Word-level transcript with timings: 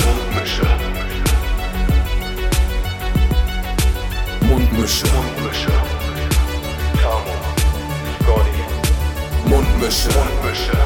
Mundmische. 0.00 0.62
Mundmische. 4.40 5.06
Mundmische. 5.06 5.06
Mundmische. 5.12 5.72
Tamo. 7.00 7.34
Scotty. 8.22 8.62
Mundmische. 9.48 10.08
Mundmische. 10.08 10.78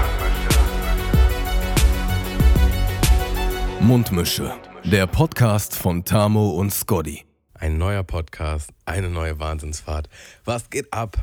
Mundmische. 3.80 4.54
Der 4.84 5.06
Podcast 5.06 5.76
von 5.76 6.04
Tamo 6.04 6.50
und 6.50 6.72
Scotty. 6.72 7.24
Ein 7.54 7.78
neuer 7.78 8.02
Podcast, 8.02 8.70
eine 8.86 9.08
neue 9.08 9.38
Wahnsinnsfahrt. 9.38 10.08
Was 10.44 10.68
geht 10.68 10.92
ab, 10.92 11.16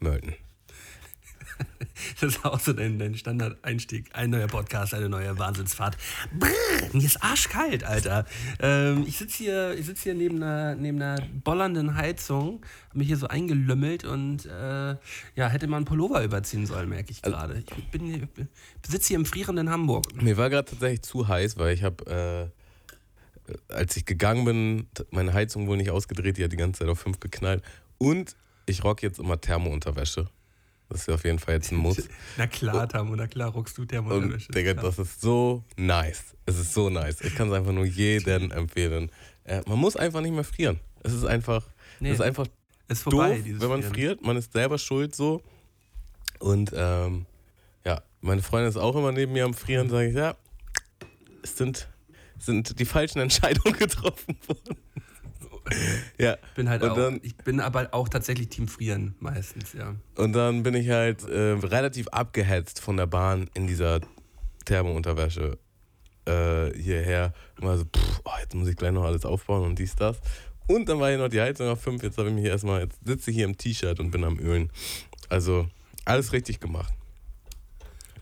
Mölten? 0.00 0.34
Das 2.20 2.34
ist 2.34 2.44
auch 2.44 2.58
so 2.58 2.72
dein, 2.72 2.98
dein 2.98 3.14
Standard-Einstieg. 3.14 4.10
Ein 4.12 4.30
neuer 4.30 4.46
Podcast, 4.46 4.94
eine 4.94 5.08
neue 5.08 5.38
Wahnsinnsfahrt. 5.38 5.96
Brrr, 6.38 6.50
mir 6.92 7.04
ist 7.04 7.22
arschkalt, 7.22 7.84
Alter. 7.84 8.24
Ähm, 8.60 9.04
ich 9.06 9.18
sitze 9.18 9.44
hier, 9.44 9.74
ich 9.74 9.86
sitz 9.86 10.02
hier 10.02 10.14
neben, 10.14 10.42
einer, 10.42 10.74
neben 10.74 11.00
einer 11.00 11.22
bollernden 11.44 11.94
Heizung, 11.96 12.64
habe 12.88 12.98
mich 12.98 13.08
hier 13.08 13.16
so 13.16 13.28
eingelümmelt 13.28 14.04
und 14.04 14.46
äh, 14.46 14.96
ja, 15.34 15.48
hätte 15.48 15.66
man 15.66 15.78
einen 15.78 15.84
Pullover 15.84 16.22
überziehen 16.22 16.66
sollen, 16.66 16.88
merke 16.88 17.10
ich 17.10 17.22
gerade. 17.22 17.58
Ich 17.58 17.90
bin, 17.90 18.28
sitze 18.86 19.08
hier 19.08 19.16
im 19.16 19.26
frierenden 19.26 19.70
Hamburg. 19.70 20.04
Mir 20.20 20.36
war 20.36 20.50
gerade 20.50 20.70
tatsächlich 20.70 21.02
zu 21.02 21.28
heiß, 21.28 21.58
weil 21.58 21.74
ich 21.74 21.82
habe, 21.82 22.50
äh, 23.48 23.72
als 23.72 23.96
ich 23.96 24.06
gegangen 24.06 24.44
bin, 24.44 24.86
meine 25.10 25.32
Heizung 25.32 25.66
wohl 25.66 25.76
nicht 25.76 25.90
ausgedreht, 25.90 26.38
die 26.38 26.44
hat 26.44 26.52
die 26.52 26.56
ganze 26.56 26.80
Zeit 26.80 26.88
auf 26.88 27.00
5 27.00 27.20
geknallt. 27.20 27.62
Und 27.98 28.36
ich 28.66 28.84
rock 28.84 29.02
jetzt 29.02 29.18
immer 29.18 29.40
Thermounterwäsche. 29.40 30.28
Das 30.92 31.02
ist 31.02 31.08
auf 31.10 31.24
jeden 31.24 31.38
Fall 31.38 31.54
jetzt 31.54 31.72
ein 31.72 31.76
Muss. 31.76 32.08
Na 32.36 32.46
klar, 32.46 32.88
Tamu, 32.88 33.16
na 33.16 33.26
klar, 33.26 33.50
rockst 33.50 33.78
du. 33.78 33.82
Und 33.82 34.54
Digga, 34.54 34.74
das 34.74 34.98
ist 34.98 35.20
so 35.20 35.64
nice. 35.76 36.34
Es 36.46 36.58
ist 36.58 36.74
so 36.74 36.90
nice. 36.90 37.20
Ich 37.22 37.34
kann 37.34 37.48
es 37.48 37.54
einfach 37.54 37.72
nur 37.72 37.84
jedem 37.84 38.50
empfehlen. 38.50 39.10
Äh, 39.44 39.62
man 39.66 39.78
muss 39.78 39.96
einfach 39.96 40.20
nicht 40.20 40.32
mehr 40.34 40.44
frieren. 40.44 40.80
Es 41.02 41.12
ist 41.12 41.24
einfach, 41.24 41.64
Nee, 42.00 42.10
es 42.10 42.14
ist 42.16 42.20
einfach 42.20 42.46
ist 42.88 43.02
vorbei, 43.02 43.38
doof, 43.38 43.60
wenn 43.60 43.68
man 43.68 43.80
Frieren. 43.82 43.94
friert. 43.94 44.22
Man 44.22 44.36
ist 44.36 44.52
selber 44.52 44.78
schuld 44.78 45.14
so. 45.14 45.42
Und 46.38 46.72
ähm, 46.74 47.26
ja, 47.84 48.02
meine 48.20 48.42
Freundin 48.42 48.68
ist 48.68 48.76
auch 48.76 48.94
immer 48.96 49.12
neben 49.12 49.32
mir 49.32 49.44
am 49.44 49.54
Frieren. 49.54 49.88
Sage 49.88 50.08
ich, 50.08 50.14
ja, 50.14 50.36
es 51.42 51.56
sind, 51.56 51.88
sind 52.38 52.78
die 52.78 52.84
falschen 52.84 53.20
Entscheidungen 53.20 53.76
getroffen 53.78 54.36
worden. 54.46 54.76
Ja. 56.18 56.36
bin 56.54 56.68
halt 56.68 56.82
und 56.82 56.90
auch, 56.90 56.96
dann- 56.96 57.20
ich 57.22 57.36
bin 57.36 57.60
aber 57.60 57.88
auch 57.92 58.08
tatsächlich 58.08 58.48
Team 58.48 58.68
Frieren 58.68 59.14
meistens, 59.20 59.72
ja. 59.72 59.94
Und 60.16 60.32
dann 60.32 60.62
bin 60.62 60.74
ich 60.74 60.90
halt 60.90 61.26
äh, 61.28 61.52
relativ 61.52 62.08
abgehetzt 62.08 62.80
von 62.80 62.96
der 62.96 63.06
Bahn 63.06 63.48
in 63.54 63.66
dieser 63.66 64.00
Thermounterwäsche 64.64 65.58
äh, 66.26 66.72
hierher. 66.78 67.32
Und 67.60 67.66
war 67.66 67.78
so, 67.78 67.84
pff, 67.84 68.20
oh, 68.24 68.30
jetzt 68.40 68.54
muss 68.54 68.68
ich 68.68 68.76
gleich 68.76 68.92
noch 68.92 69.04
alles 69.04 69.24
aufbauen 69.24 69.64
und 69.66 69.78
dies, 69.78 69.94
das. 69.96 70.18
Und 70.68 70.88
dann 70.88 71.00
war 71.00 71.08
hier 71.08 71.18
noch 71.18 71.28
die 71.28 71.40
Heizung 71.40 71.68
auf 71.68 71.82
5. 71.82 72.02
Jetzt 72.02 72.18
habe 72.18 72.28
ich 72.28 72.34
mich 72.34 72.44
erstmal, 72.44 72.82
jetzt 72.82 72.98
sitze 73.04 73.30
ich 73.30 73.36
hier 73.36 73.44
im 73.46 73.56
T-Shirt 73.58 73.98
und 74.00 74.10
bin 74.10 74.24
am 74.24 74.38
Ölen. 74.38 74.70
Also 75.28 75.68
alles 76.04 76.32
richtig 76.32 76.60
gemacht. 76.60 76.92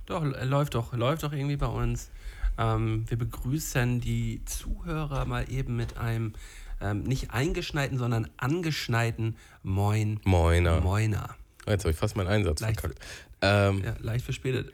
Doch, 0.07 0.25
läuft 0.25 0.75
doch, 0.75 0.93
läuft 0.93 1.23
doch 1.23 1.33
irgendwie 1.33 1.57
bei 1.57 1.67
uns. 1.67 2.11
Ähm, 2.59 3.05
wir 3.09 3.17
begrüßen 3.19 4.01
die 4.01 4.43
Zuhörer 4.45 5.25
mal 5.25 5.51
eben 5.51 5.77
mit 5.77 5.99
einem 5.99 6.33
ähm, 6.81 7.03
nicht 7.03 7.31
eingeschneiten, 7.33 7.99
sondern 7.99 8.29
angeschneiten 8.37 9.37
Moin. 9.63 10.21
Moiner. 10.25 10.81
Moiner. 10.81 11.37
Jetzt 11.67 11.85
habe 11.85 11.93
ich 11.93 11.97
fast 11.99 12.17
meinen 12.17 12.29
Einsatz 12.29 12.61
Leicht- 12.61 12.81
verkackt. 12.81 13.03
Ähm, 13.43 13.83
Ja, 13.85 13.95
leicht 14.01 14.25
verspätet. 14.25 14.73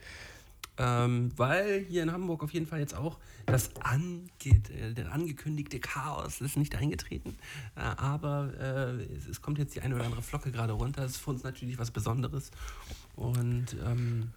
Ähm, 0.78 1.32
weil 1.36 1.86
hier 1.88 2.02
in 2.02 2.12
Hamburg 2.12 2.42
auf 2.42 2.52
jeden 2.52 2.66
Fall 2.66 2.80
jetzt 2.80 2.94
auch 2.94 3.18
das 3.46 3.70
angeht, 3.80 4.68
äh, 4.70 4.92
der 4.92 5.10
angekündigte 5.10 5.80
Chaos 5.80 6.40
ist 6.42 6.56
nicht 6.58 6.74
eingetreten. 6.74 7.34
Äh, 7.76 7.80
aber 7.80 8.52
äh, 8.60 9.02
es, 9.16 9.26
es 9.26 9.40
kommt 9.40 9.58
jetzt 9.58 9.74
die 9.74 9.80
eine 9.80 9.94
oder 9.94 10.04
andere 10.04 10.20
Flocke 10.20 10.50
gerade 10.52 10.74
runter. 10.74 11.02
Das 11.02 11.12
ist 11.12 11.16
für 11.18 11.30
uns 11.30 11.42
natürlich 11.44 11.78
was 11.78 11.90
Besonderes. 11.90 12.50
Und 13.14 13.74
ähm, 13.86 14.32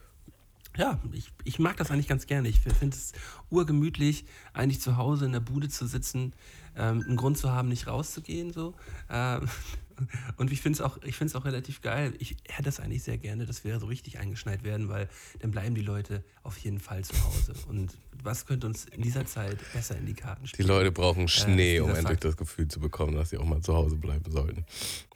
ja, 0.78 1.00
ich, 1.12 1.32
ich 1.44 1.60
mag 1.60 1.78
das 1.78 1.92
eigentlich 1.92 2.08
ganz 2.08 2.28
gerne. 2.28 2.48
Ich 2.48 2.60
finde 2.60 2.96
es 2.96 3.14
urgemütlich, 3.50 4.26
eigentlich 4.54 4.82
zu 4.82 4.98
Hause 4.98 5.26
in 5.26 5.32
der 5.32 5.40
Bude 5.40 5.70
zu 5.70 5.88
sitzen, 5.88 6.34
ähm, 6.78 7.04
einen 7.06 7.18
Grund 7.18 7.38
zu 7.38 7.52
haben, 7.52 7.68
nicht 7.70 7.88
rauszugehen. 7.88 8.54
So. 8.54 8.76
Ähm, 9.10 9.48
und 10.38 10.52
ich 10.52 10.62
finde 10.62 10.78
es 10.78 10.82
auch, 10.82 10.98
ich 11.04 11.36
auch 11.36 11.46
relativ 11.46 11.82
geil. 11.82 12.14
Ich 12.20 12.38
hätte 12.48 12.64
das 12.64 12.80
eigentlich 12.80 13.04
sehr 13.04 13.18
gerne, 13.18 13.46
dass 13.46 13.64
wir 13.64 13.80
so 13.80 13.88
richtig 13.88 14.20
eingeschneit 14.20 14.64
werden, 14.64 14.90
weil 14.90 15.10
dann 15.40 15.52
bleiben 15.52 15.76
die 15.76 15.82
Leute 15.82 16.24
auf 16.44 16.58
jeden 16.60 16.80
Fall 16.80 17.04
zu 17.04 17.16
Hause. 17.24 17.54
Und 17.68 17.98
was 18.24 18.46
könnte 18.46 18.68
uns 18.68 18.86
in 18.86 19.02
dieser 19.02 19.26
Zeit 19.26 19.58
besser 19.74 19.98
in 19.98 20.06
die 20.06 20.14
Karten 20.14 20.44
die 20.44 20.50
spielen? 20.50 20.68
Leute 20.68 20.92
brauchen 20.92 21.28
Schnee, 21.28 21.74
dieser 21.74 21.84
um 21.84 21.90
endlich 21.90 22.08
Fakt. 22.08 22.24
das 22.24 22.38
Gefühl 22.38 22.68
zu 22.68 22.80
bekommen, 22.80 23.16
dass 23.16 23.32
sie 23.32 23.38
auch 23.38 23.46
mal 23.46 23.62
zu 23.62 23.74
Hause 23.74 23.96
bleiben 23.96 24.32
sollten. 24.32 24.66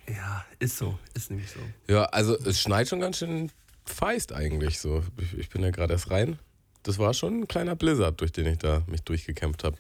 Ja, 0.08 0.46
ist 0.60 0.78
so. 0.78 0.98
Ist 1.14 1.30
nämlich 1.30 1.50
so. 1.50 1.60
Ja, 1.88 2.06
also 2.06 2.38
es 2.38 2.60
schneit 2.60 2.90
schon 2.90 3.00
ganz 3.00 3.20
schön 3.20 3.50
feist 3.86 4.34
eigentlich 4.34 4.80
so. 4.80 5.04
Ich, 5.18 5.38
ich 5.38 5.50
bin 5.50 5.62
ja 5.64 5.72
gerade 5.72 5.94
erst 5.94 6.10
rein. 6.12 6.40
Das 6.84 7.00
war 7.00 7.14
schon 7.14 7.42
ein 7.42 7.48
kleiner 7.48 7.76
Blizzard, 7.76 8.20
durch 8.20 8.32
den 8.32 8.46
ich 8.46 8.58
da 8.58 8.84
mich 8.88 9.02
durchgekämpft 9.04 9.64
habe. 9.64 9.78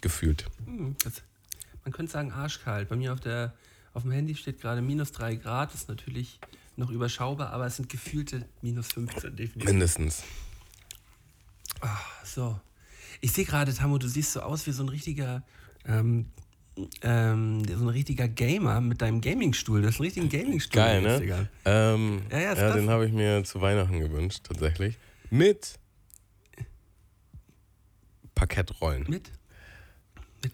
Gefühlt. 0.00 0.46
Hm, 0.64 0.96
Das, 1.02 1.22
man 1.84 1.92
könnte 1.92 2.12
sagen 2.12 2.32
arschkalt. 2.32 2.88
Bei 2.88 2.96
mir 2.96 3.12
auf, 3.12 3.20
der, 3.20 3.54
auf 3.94 4.02
dem 4.02 4.12
Handy 4.12 4.34
steht 4.34 4.60
gerade 4.60 4.80
minus 4.80 5.12
3 5.12 5.36
Grad. 5.36 5.72
Das 5.72 5.82
ist 5.82 5.88
natürlich 5.88 6.38
noch 6.76 6.90
überschaubar, 6.90 7.50
aber 7.50 7.66
es 7.66 7.76
sind 7.76 7.88
gefühlte 7.88 8.46
minus 8.62 8.92
15, 8.92 9.36
definitiv. 9.36 9.64
Mindestens. 9.64 10.22
So. 12.24 12.58
Ich 13.20 13.32
sehe 13.32 13.44
gerade, 13.44 13.74
Tamu, 13.74 13.98
du 13.98 14.08
siehst 14.08 14.32
so 14.32 14.40
aus 14.40 14.66
wie 14.66 14.72
so 14.72 14.82
ein 14.84 14.88
richtiger, 14.88 15.42
ähm, 15.84 16.26
ähm, 17.02 17.64
so 17.66 17.84
ein 17.84 17.88
richtiger 17.88 18.28
Gamer 18.28 18.80
mit 18.80 19.00
deinem 19.02 19.20
Gamingstuhl. 19.20 19.82
Du 19.82 19.88
hast 19.88 19.96
einen 19.96 20.04
richtigen 20.06 20.28
Gamingstuhl. 20.28 20.80
Geil, 20.80 21.02
ne? 21.02 21.48
Ähm, 21.64 22.22
Ja, 22.30 22.38
ja, 22.38 22.54
ja, 22.54 22.68
ist 22.68 22.74
den 22.76 22.88
habe 22.90 23.06
ich 23.06 23.12
mir 23.12 23.42
zu 23.44 23.60
Weihnachten 23.60 23.98
gewünscht, 24.00 24.40
tatsächlich. 24.44 24.96
Mit 25.30 25.78
Parkettrollen. 28.34 29.04
Mit? 29.08 29.30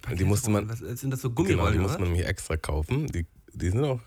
Mit 0.09 0.19
Die 0.19 0.25
musste 0.25 0.51
man- 0.51 0.69
Was, 0.69 0.79
sind 0.79 1.11
das 1.11 1.21
so 1.21 1.29
Genau, 1.31 1.43
Gummirollen, 1.43 1.73
die 1.75 1.79
muss 1.81 1.91
oder? 1.93 2.01
man 2.01 2.09
nämlich 2.11 2.27
extra 2.27 2.57
kaufen. 2.57 3.07
Die, 3.09 3.27
die 3.53 3.69
sind 3.71 3.84
auch, 3.84 4.01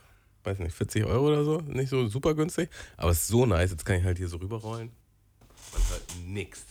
weiß 0.43 0.59
nicht, 0.59 0.73
40 0.75 1.05
Euro 1.05 1.27
oder 1.27 1.43
so. 1.43 1.59
Nicht 1.61 1.89
so 1.89 2.07
super 2.07 2.33
günstig. 2.33 2.69
Aber 2.97 3.11
es 3.11 3.19
ist 3.21 3.27
so 3.27 3.45
nice. 3.45 3.71
Jetzt 3.71 3.85
kann 3.85 3.97
ich 3.97 4.03
halt 4.03 4.17
hier 4.17 4.27
so 4.27 4.37
rüberrollen. 4.37 4.91
Man 5.73 5.81
hört 5.89 6.03
nix. 6.25 6.65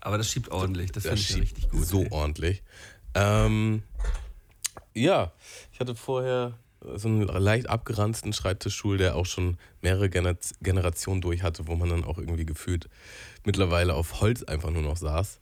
Aber 0.00 0.16
das 0.16 0.30
schiebt 0.30 0.50
ordentlich. 0.50 0.92
Das 0.92 1.02
Das 1.02 1.12
finde 1.12 1.22
ich 1.22 1.30
ja 1.30 1.36
richtig 1.38 1.68
gut. 1.70 1.84
so 1.86 2.02
ey. 2.04 2.08
ordentlich. 2.12 2.62
Ähm, 3.14 3.82
ja, 4.94 5.32
ich 5.72 5.80
hatte 5.80 5.94
vorher 5.94 6.54
so 6.94 7.08
einen 7.08 7.22
leicht 7.26 7.68
abgeranzten 7.68 8.32
Schreibtischstuhl, 8.32 8.96
der 8.96 9.16
auch 9.16 9.26
schon 9.26 9.58
mehrere 9.82 10.08
Gener 10.08 10.36
Generationen 10.62 11.20
durch 11.20 11.42
hatte, 11.42 11.66
wo 11.66 11.76
man 11.76 11.90
dann 11.90 12.04
auch 12.04 12.18
irgendwie 12.18 12.46
gefühlt 12.46 12.88
mittlerweile 13.44 13.94
auf 13.94 14.20
Holz 14.20 14.42
einfach 14.42 14.70
nur 14.70 14.82
noch 14.82 14.96
saß. 14.96 15.38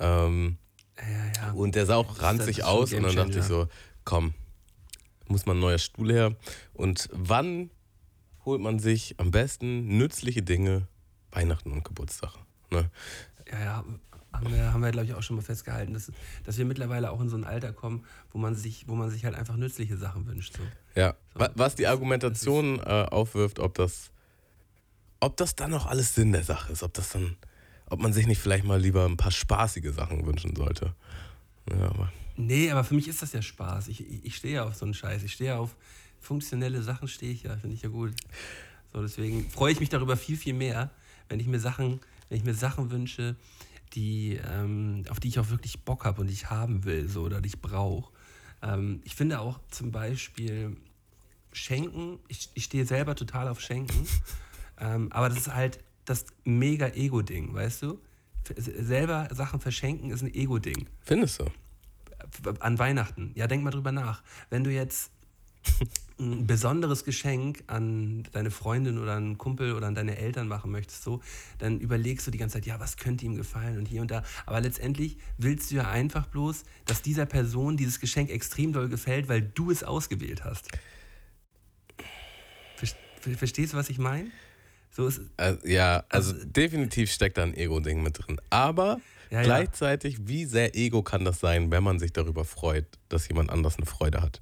Ähm, 0.00 0.58
Ja, 0.98 1.46
ja. 1.46 1.52
und 1.52 1.74
der 1.74 1.86
sah 1.86 1.96
auch 1.96 2.20
ranzig 2.20 2.64
aus 2.64 2.92
und 2.92 3.02
dann 3.04 3.16
dachte 3.16 3.38
ich 3.38 3.44
so, 3.44 3.68
komm, 4.04 4.34
muss 5.28 5.46
man 5.46 5.58
ein 5.58 5.60
neuer 5.60 5.78
Stuhl 5.78 6.12
her. 6.12 6.34
Und 6.74 7.08
wann 7.12 7.70
holt 8.44 8.60
man 8.60 8.78
sich 8.78 9.14
am 9.18 9.30
besten 9.30 9.96
nützliche 9.96 10.42
Dinge? 10.42 10.88
Weihnachten 11.30 11.70
und 11.70 11.84
Geburtstag. 11.84 12.32
Ne? 12.70 12.90
Ja, 13.52 13.60
ja, 13.60 13.84
haben 14.32 14.52
wir, 14.52 14.72
haben 14.72 14.80
wir 14.82 14.90
glaube 14.90 15.06
ich, 15.06 15.14
auch 15.14 15.22
schon 15.22 15.36
mal 15.36 15.42
festgehalten, 15.42 15.92
dass, 15.94 16.10
dass 16.44 16.56
wir 16.58 16.64
mittlerweile 16.64 17.10
auch 17.10 17.20
in 17.20 17.28
so 17.28 17.36
ein 17.36 17.44
Alter 17.44 17.72
kommen, 17.72 18.04
wo 18.32 18.38
man 18.38 18.54
sich, 18.54 18.86
wo 18.88 18.94
man 18.94 19.10
sich 19.10 19.24
halt 19.24 19.34
einfach 19.34 19.56
nützliche 19.56 19.96
Sachen 19.96 20.26
wünscht. 20.26 20.56
So. 20.56 20.62
Ja, 20.94 21.14
So, 21.34 21.40
wa- 21.40 21.50
was 21.54 21.74
die 21.74 21.86
Argumentation 21.86 22.78
äh, 22.80 22.82
aufwirft, 23.10 23.58
ob 23.58 23.74
das, 23.74 24.10
ob 25.20 25.36
das 25.36 25.54
dann 25.56 25.70
noch 25.70 25.86
alles 25.86 26.14
Sinn 26.14 26.32
der 26.32 26.44
Sache 26.44 26.72
ist, 26.72 26.82
ob 26.82 26.94
das 26.94 27.10
dann, 27.10 27.36
ob 27.86 28.00
man 28.00 28.12
sich 28.12 28.26
nicht 28.26 28.40
vielleicht 28.40 28.64
mal 28.64 28.80
lieber 28.80 29.04
ein 29.06 29.16
paar 29.16 29.32
spaßige 29.32 29.92
Sachen 29.94 30.24
wünschen 30.26 30.54
sollte. 30.56 30.94
Ja, 31.70 31.88
aber 31.88 32.12
Nee, 32.36 32.70
aber 32.70 32.84
für 32.84 32.94
mich 32.94 33.06
ist 33.06 33.20
das 33.20 33.32
ja 33.32 33.42
Spaß. 33.42 33.88
Ich, 33.88 34.00
ich, 34.00 34.24
ich 34.24 34.36
stehe 34.36 34.54
ja 34.54 34.64
auf 34.64 34.74
so 34.74 34.86
einen 34.86 34.94
Scheiß. 34.94 35.22
Ich 35.24 35.32
stehe 35.34 35.56
auf 35.56 35.76
funktionelle 36.20 36.82
Sachen, 36.82 37.06
stehe 37.06 37.32
ich 37.32 37.42
ja, 37.42 37.56
finde 37.58 37.74
ich 37.76 37.82
ja 37.82 37.90
gut. 37.90 38.12
So, 38.92 39.02
deswegen 39.02 39.50
freue 39.50 39.72
ich 39.72 39.80
mich 39.80 39.90
darüber 39.90 40.16
viel, 40.16 40.36
viel 40.38 40.54
mehr, 40.54 40.90
wenn 41.28 41.38
ich 41.38 41.46
mir 41.46 41.60
Sachen, 41.60 42.00
wenn 42.28 42.38
ich 42.38 42.44
mir 42.44 42.54
Sachen 42.54 42.90
wünsche, 42.90 43.36
die, 43.94 44.40
ähm, 44.50 45.04
auf 45.08 45.20
die 45.20 45.28
ich 45.28 45.38
auch 45.38 45.50
wirklich 45.50 45.84
Bock 45.84 46.04
habe 46.04 46.20
und 46.20 46.26
die 46.28 46.34
ich 46.34 46.50
haben 46.50 46.84
will, 46.84 47.08
so 47.08 47.22
oder 47.22 47.40
die 47.40 47.48
ich 47.48 47.60
brauche. 47.60 48.12
Ähm, 48.62 49.00
ich 49.04 49.14
finde 49.14 49.40
auch 49.40 49.60
zum 49.70 49.90
Beispiel 49.90 50.76
Schenken, 51.52 52.18
ich, 52.28 52.50
ich 52.54 52.64
stehe 52.64 52.86
selber 52.86 53.14
total 53.14 53.48
auf 53.48 53.60
Schenken, 53.60 54.06
ähm, 54.78 55.10
aber 55.12 55.28
das 55.28 55.38
ist 55.38 55.54
halt 55.54 55.80
das 56.04 56.26
mega 56.44 56.88
Ego-Ding, 56.88 57.54
weißt 57.54 57.82
du? 57.82 58.00
Selber 58.56 59.28
Sachen 59.32 59.60
verschenken 59.60 60.10
ist 60.10 60.22
ein 60.22 60.34
Ego-Ding 60.34 60.88
findest 61.02 61.40
du? 61.40 61.46
an 62.60 62.78
Weihnachten. 62.78 63.32
Ja, 63.34 63.46
denk 63.46 63.62
mal 63.62 63.70
drüber 63.70 63.92
nach. 63.92 64.22
Wenn 64.50 64.64
du 64.64 64.70
jetzt 64.70 65.10
ein 66.20 66.46
besonderes 66.46 67.04
Geschenk 67.04 67.64
an 67.66 68.24
deine 68.32 68.50
Freundin 68.50 68.98
oder 68.98 69.16
einen 69.16 69.38
Kumpel 69.38 69.72
oder 69.72 69.86
an 69.86 69.94
deine 69.94 70.18
Eltern 70.18 70.48
machen 70.48 70.70
möchtest, 70.70 71.02
so, 71.02 71.20
dann 71.58 71.80
überlegst 71.80 72.26
du 72.26 72.30
die 72.30 72.38
ganze 72.38 72.54
Zeit, 72.54 72.66
ja, 72.66 72.78
was 72.78 72.96
könnte 72.96 73.24
ihm 73.24 73.36
gefallen 73.36 73.78
und 73.78 73.86
hier 73.86 74.02
und 74.02 74.10
da. 74.10 74.22
Aber 74.46 74.60
letztendlich 74.60 75.16
willst 75.38 75.70
du 75.70 75.76
ja 75.76 75.90
einfach 75.90 76.26
bloß, 76.26 76.64
dass 76.84 77.02
dieser 77.02 77.26
Person 77.26 77.76
dieses 77.76 77.98
Geschenk 78.00 78.30
extrem 78.30 78.72
doll 78.72 78.88
gefällt, 78.88 79.28
weil 79.28 79.40
du 79.42 79.70
es 79.70 79.82
ausgewählt 79.82 80.44
hast. 80.44 80.68
Ver- 82.76 83.36
Verstehst 83.36 83.72
du, 83.72 83.76
was 83.76 83.88
ich 83.90 83.98
meine? 83.98 84.30
So 84.90 85.06
ist, 85.06 85.20
Also, 85.36 85.66
ja, 85.66 86.04
also, 86.08 86.32
definitiv 86.44 87.10
steckt 87.12 87.38
da 87.38 87.42
ein 87.44 87.54
Ego-Ding 87.54 88.02
mit 88.02 88.18
drin. 88.18 88.40
Aber 88.50 89.00
Ja, 89.30 89.38
ja. 89.38 89.42
gleichzeitig, 89.42 90.26
wie 90.26 90.44
sehr 90.44 90.74
Ego 90.74 91.02
kann 91.02 91.24
das 91.24 91.38
sein, 91.40 91.70
wenn 91.70 91.84
man 91.84 91.98
sich 91.98 92.12
darüber 92.12 92.44
freut, 92.44 92.86
dass 93.08 93.28
jemand 93.28 93.50
anders 93.50 93.76
eine 93.76 93.86
Freude 93.86 94.20
hat? 94.20 94.40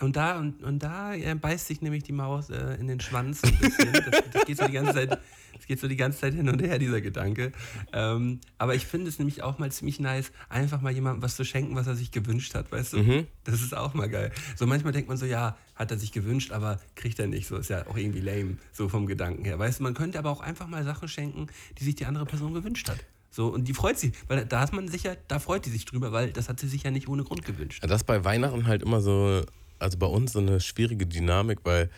Und 0.00 0.16
da, 0.16 0.38
und, 0.38 0.62
und 0.62 0.82
da 0.82 1.12
beißt 1.40 1.66
sich 1.66 1.80
nämlich 1.82 2.02
die 2.02 2.12
Maus 2.12 2.50
äh, 2.50 2.74
in 2.80 2.86
den 2.86 3.00
Schwanz 3.00 3.42
ein 3.44 3.56
bisschen. 3.58 3.92
Das, 3.92 4.22
das, 4.32 4.44
geht 4.44 4.58
so 4.58 4.66
die 4.66 4.72
ganze 4.72 4.92
Zeit, 4.92 5.18
das 5.56 5.66
geht 5.66 5.80
so 5.80 5.88
die 5.88 5.96
ganze 5.96 6.20
Zeit 6.20 6.34
hin 6.34 6.48
und 6.48 6.60
her, 6.62 6.78
dieser 6.78 7.00
Gedanke. 7.00 7.52
Ähm, 7.92 8.40
aber 8.58 8.74
ich 8.74 8.86
finde 8.86 9.08
es 9.08 9.18
nämlich 9.18 9.42
auch 9.42 9.58
mal 9.58 9.70
ziemlich 9.70 10.00
nice, 10.00 10.32
einfach 10.48 10.80
mal 10.80 10.92
jemandem 10.92 11.22
was 11.22 11.36
zu 11.36 11.44
schenken, 11.44 11.74
was 11.76 11.86
er 11.86 11.96
sich 11.96 12.10
gewünscht 12.10 12.54
hat, 12.54 12.70
weißt 12.72 12.94
du? 12.94 13.02
Das 13.44 13.60
ist 13.62 13.76
auch 13.76 13.94
mal 13.94 14.08
geil. 14.08 14.32
So 14.56 14.66
manchmal 14.66 14.92
denkt 14.92 15.08
man 15.08 15.16
so, 15.18 15.26
ja, 15.26 15.56
hat 15.74 15.90
er 15.90 15.98
sich 15.98 16.12
gewünscht, 16.12 16.52
aber 16.52 16.80
kriegt 16.94 17.18
er 17.18 17.26
nicht. 17.26 17.46
So 17.46 17.56
ist 17.56 17.70
ja 17.70 17.86
auch 17.86 17.96
irgendwie 17.96 18.20
lame, 18.20 18.56
so 18.72 18.88
vom 18.88 19.06
Gedanken 19.06 19.44
her. 19.44 19.58
Weißt 19.58 19.80
du, 19.80 19.82
man 19.84 19.94
könnte 19.94 20.18
aber 20.18 20.30
auch 20.30 20.40
einfach 20.40 20.66
mal 20.66 20.84
Sachen 20.84 21.08
schenken, 21.08 21.46
die 21.78 21.84
sich 21.84 21.94
die 21.94 22.06
andere 22.06 22.26
Person 22.26 22.54
gewünscht 22.54 22.88
hat. 22.88 22.98
So, 23.30 23.48
und 23.48 23.66
die 23.66 23.72
freut 23.72 23.98
sich, 23.98 24.12
weil 24.28 24.44
da 24.44 24.60
hat 24.60 24.74
man 24.74 24.88
sicher, 24.88 25.16
da 25.26 25.38
freut 25.38 25.64
die 25.64 25.70
sich 25.70 25.86
drüber, 25.86 26.12
weil 26.12 26.32
das 26.32 26.50
hat 26.50 26.60
sie 26.60 26.68
sich 26.68 26.82
ja 26.82 26.90
nicht 26.90 27.08
ohne 27.08 27.24
Grund 27.24 27.46
gewünscht. 27.46 27.82
Ja, 27.82 27.88
Das 27.88 28.02
ist 28.02 28.06
bei 28.06 28.22
Weihnachten 28.24 28.66
halt 28.66 28.82
immer 28.82 29.00
so, 29.00 29.42
also 29.82 29.98
bei 29.98 30.06
uns 30.06 30.32
so 30.32 30.38
eine 30.38 30.60
schwierige 30.60 31.06
Dynamik, 31.06 31.60
weil 31.64 31.90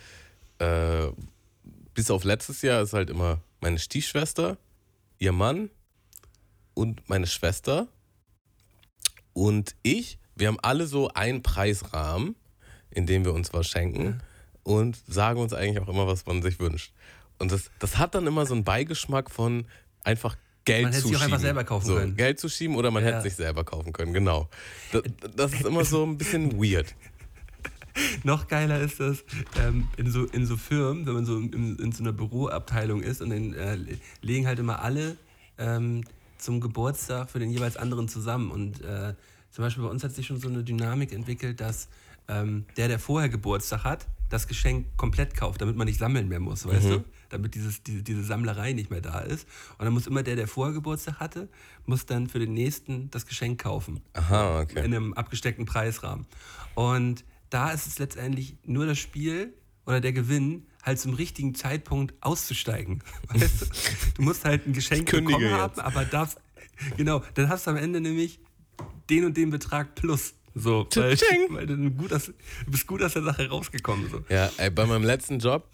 äh, 0.59 1.07
bis 1.93 2.11
auf 2.11 2.23
letztes 2.23 2.61
Jahr 2.61 2.81
ist 2.81 2.93
halt 2.93 3.09
immer 3.09 3.39
meine 3.61 3.79
Stiefschwester, 3.79 4.57
ihr 5.19 5.31
Mann 5.31 5.69
und 6.73 7.07
meine 7.09 7.27
Schwester 7.27 7.87
und 9.33 9.75
ich. 9.83 10.17
Wir 10.35 10.49
haben 10.49 10.59
alle 10.61 10.85
so 10.85 11.09
einen 11.09 11.41
Preisrahmen, 11.43 12.35
in 12.89 13.05
dem 13.05 13.23
wir 13.23 13.33
uns 13.33 13.53
was 13.53 13.67
schenken 13.67 14.21
und 14.63 14.97
sagen 15.07 15.39
uns 15.39 15.53
eigentlich 15.53 15.79
auch 15.79 15.87
immer, 15.87 16.07
was 16.07 16.25
man 16.25 16.41
sich 16.41 16.59
wünscht. 16.59 16.93
Und 17.39 17.51
das, 17.51 17.69
das 17.79 17.97
hat 17.97 18.15
dann 18.15 18.27
immer 18.27 18.45
so 18.45 18.53
einen 18.53 18.63
Beigeschmack 18.65 19.31
von 19.31 19.65
einfach 20.03 20.35
Geld 20.65 20.83
Man 20.83 20.91
hätte 20.93 21.03
zu 21.03 21.07
sich 21.09 21.17
auch 21.17 21.21
schieben. 21.21 21.33
einfach 21.33 21.41
selber 21.41 21.63
kaufen 21.63 21.85
so, 21.85 21.95
können. 21.95 22.15
Geld 22.17 22.39
zu 22.39 22.49
schieben 22.49 22.75
oder 22.75 22.91
man 22.91 23.03
Ja. 23.03 23.11
hätte 23.11 23.21
sich 23.21 23.35
selber 23.35 23.63
kaufen 23.63 23.93
können, 23.93 24.13
genau. 24.13 24.49
Das, 24.91 25.03
das 25.35 25.53
ist 25.53 25.61
immer 25.65 25.85
so 25.85 26.03
ein 26.05 26.17
bisschen 26.17 26.53
weird. 26.61 26.93
Noch 28.23 28.47
geiler 28.47 28.79
ist 28.79 28.99
das 28.99 29.23
ähm, 29.59 29.87
in, 29.97 30.11
so, 30.11 30.25
in 30.25 30.45
so 30.45 30.57
Firmen, 30.57 31.05
wenn 31.05 31.13
man 31.13 31.25
so 31.25 31.37
in, 31.37 31.77
in 31.77 31.91
so 31.91 32.03
einer 32.03 32.13
Büroabteilung 32.13 33.01
ist 33.01 33.21
und 33.21 33.29
dann 33.29 33.53
äh, 33.53 33.77
legen 34.21 34.47
halt 34.47 34.59
immer 34.59 34.81
alle 34.81 35.17
ähm, 35.57 36.03
zum 36.37 36.59
Geburtstag 36.59 37.29
für 37.29 37.39
den 37.39 37.51
jeweils 37.51 37.77
anderen 37.77 38.07
zusammen. 38.07 38.51
Und 38.51 38.81
äh, 38.81 39.13
zum 39.51 39.63
Beispiel 39.63 39.83
bei 39.83 39.89
uns 39.89 40.03
hat 40.03 40.11
sich 40.13 40.27
schon 40.27 40.39
so 40.39 40.49
eine 40.49 40.63
Dynamik 40.63 41.13
entwickelt, 41.13 41.61
dass 41.61 41.87
ähm, 42.27 42.65
der, 42.77 42.87
der 42.87 42.99
vorher 42.99 43.29
Geburtstag 43.29 43.83
hat, 43.83 44.07
das 44.29 44.47
Geschenk 44.47 44.97
komplett 44.97 45.35
kauft, 45.35 45.61
damit 45.61 45.75
man 45.75 45.87
nicht 45.87 45.99
sammeln 45.99 46.27
mehr 46.27 46.39
muss, 46.39 46.67
weißt 46.67 46.85
du? 46.85 47.03
Damit 47.29 47.53
dieses, 47.55 47.83
diese, 47.83 48.01
diese 48.01 48.23
Sammlerei 48.23 48.73
nicht 48.73 48.89
mehr 48.89 49.01
da 49.01 49.19
ist. 49.19 49.47
Und 49.77 49.85
dann 49.85 49.93
muss 49.93 50.07
immer 50.07 50.23
der, 50.23 50.35
der 50.35 50.47
vorher 50.47 50.73
Geburtstag 50.73 51.19
hatte, 51.19 51.47
muss 51.85 52.05
dann 52.05 52.27
für 52.27 52.39
den 52.39 52.53
nächsten 52.53 53.09
das 53.11 53.25
Geschenk 53.27 53.61
kaufen 53.61 54.01
Aha, 54.13 54.61
okay. 54.61 54.79
in 54.79 54.85
einem 54.85 55.13
abgesteckten 55.13 55.65
Preisrahmen. 55.65 56.25
Und 56.73 57.23
da 57.49 57.71
ist 57.71 57.87
es 57.87 57.99
letztendlich 57.99 58.57
nur 58.63 58.85
das 58.85 58.97
Spiel 58.97 59.53
oder 59.85 60.01
der 60.01 60.13
Gewinn, 60.13 60.65
halt 60.83 60.99
zum 60.99 61.13
richtigen 61.13 61.55
Zeitpunkt 61.55 62.13
auszusteigen. 62.21 63.03
Weißt 63.27 63.61
du? 63.61 63.65
du 64.15 64.21
musst 64.21 64.45
halt 64.45 64.67
ein 64.67 64.73
Geschenk 64.73 65.09
bekommen 65.09 65.41
jetzt. 65.41 65.51
haben, 65.51 65.79
aber 65.79 66.05
darfst, 66.05 66.37
genau, 66.97 67.21
dann 67.33 67.49
hast 67.49 67.67
du 67.67 67.71
am 67.71 67.77
Ende 67.77 68.01
nämlich 68.01 68.39
den 69.09 69.25
und 69.25 69.37
den 69.37 69.49
Betrag 69.49 69.95
plus. 69.95 70.33
So, 70.53 70.87
weil, 70.95 71.17
weil 71.49 71.67
du, 71.67 71.91
gut 71.91 72.13
aus, 72.13 72.27
du 72.27 72.71
bist 72.71 72.87
gut 72.87 73.03
aus 73.03 73.13
der 73.13 73.23
Sache 73.23 73.49
rausgekommen. 73.49 74.09
So. 74.09 74.23
Ja, 74.29 74.49
ey, 74.57 74.69
bei 74.69 74.85
meinem 74.85 75.03
letzten 75.03 75.39
Job, 75.39 75.67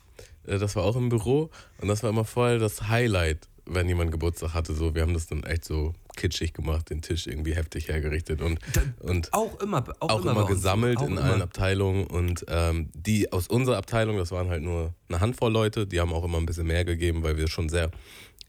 äh, 0.47 0.57
das 0.57 0.75
war 0.75 0.83
auch 0.83 0.95
im 0.95 1.09
Büro 1.09 1.51
und 1.79 1.87
das 1.87 2.01
war 2.01 2.09
immer 2.09 2.25
voll 2.25 2.57
das 2.57 2.87
Highlight, 2.87 3.47
wenn 3.73 3.87
jemand 3.87 4.11
Geburtstag 4.11 4.53
hatte. 4.53 4.73
So, 4.73 4.93
wir 4.95 5.01
haben 5.01 5.13
das 5.13 5.27
dann 5.27 5.43
echt 5.43 5.65
so 5.65 5.93
kitschig 6.15 6.53
gemacht, 6.53 6.89
den 6.89 7.01
Tisch 7.01 7.27
irgendwie 7.27 7.55
heftig 7.55 7.87
hergerichtet 7.87 8.41
und, 8.41 8.59
und 8.99 9.31
Auch 9.33 9.59
immer, 9.59 9.83
auch, 9.99 10.09
auch 10.09 10.21
immer, 10.21 10.31
immer 10.31 10.45
gesammelt 10.45 10.97
Auch 10.97 11.07
in 11.07 11.13
immer. 11.13 11.23
allen 11.23 11.41
Abteilungen 11.41 12.05
und 12.07 12.45
ähm, 12.47 12.89
die 12.93 13.31
aus 13.31 13.47
unserer 13.47 13.77
Abteilung, 13.77 14.17
das 14.17 14.31
waren 14.31 14.49
halt 14.49 14.63
nur 14.63 14.93
eine 15.09 15.19
Handvoll 15.21 15.51
Leute, 15.51 15.87
die 15.87 15.99
haben 15.99 16.13
auch 16.13 16.23
immer 16.23 16.37
ein 16.37 16.45
bisschen 16.45 16.67
mehr 16.67 16.85
gegeben, 16.85 17.23
weil 17.23 17.37
wir 17.37 17.47
schon 17.47 17.69
sehr 17.69 17.91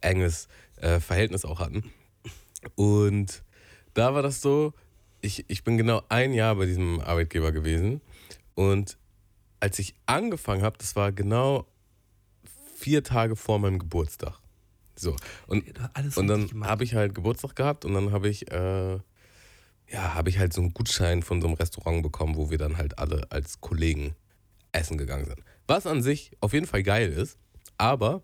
enges 0.00 0.48
äh, 0.76 1.00
Verhältnis 1.00 1.44
auch 1.44 1.60
hatten. 1.60 1.84
Und 2.74 3.42
da 3.94 4.14
war 4.14 4.22
das 4.22 4.40
so, 4.40 4.72
ich, 5.20 5.44
ich 5.48 5.64
bin 5.64 5.76
genau 5.78 6.02
ein 6.08 6.34
Jahr 6.34 6.56
bei 6.56 6.66
diesem 6.66 7.00
Arbeitgeber 7.00 7.52
gewesen 7.52 8.00
und 8.54 8.98
als 9.60 9.78
ich 9.78 9.94
angefangen 10.06 10.62
habe, 10.62 10.76
das 10.78 10.96
war 10.96 11.12
genau 11.12 11.66
vier 12.76 13.04
Tage 13.04 13.36
vor 13.36 13.60
meinem 13.60 13.78
Geburtstag. 13.78 14.41
So. 15.02 15.16
Und 15.48 15.64
und 16.16 16.26
dann 16.28 16.64
habe 16.64 16.84
ich 16.84 16.94
halt 16.94 17.14
Geburtstag 17.14 17.56
gehabt 17.56 17.84
und 17.84 17.92
dann 17.92 18.12
habe 18.12 18.28
ich, 18.28 18.50
äh, 18.52 18.94
ja, 19.88 20.14
habe 20.14 20.30
ich 20.30 20.38
halt 20.38 20.52
so 20.52 20.60
einen 20.60 20.72
Gutschein 20.72 21.22
von 21.22 21.40
so 21.40 21.48
einem 21.48 21.56
Restaurant 21.56 22.02
bekommen, 22.02 22.36
wo 22.36 22.50
wir 22.50 22.58
dann 22.58 22.76
halt 22.76 22.98
alle 22.98 23.26
als 23.30 23.60
Kollegen 23.60 24.14
essen 24.70 24.96
gegangen 24.96 25.26
sind. 25.26 25.40
Was 25.66 25.86
an 25.86 26.02
sich 26.02 26.30
auf 26.40 26.52
jeden 26.52 26.66
Fall 26.66 26.84
geil 26.84 27.10
ist, 27.10 27.36
aber 27.78 28.22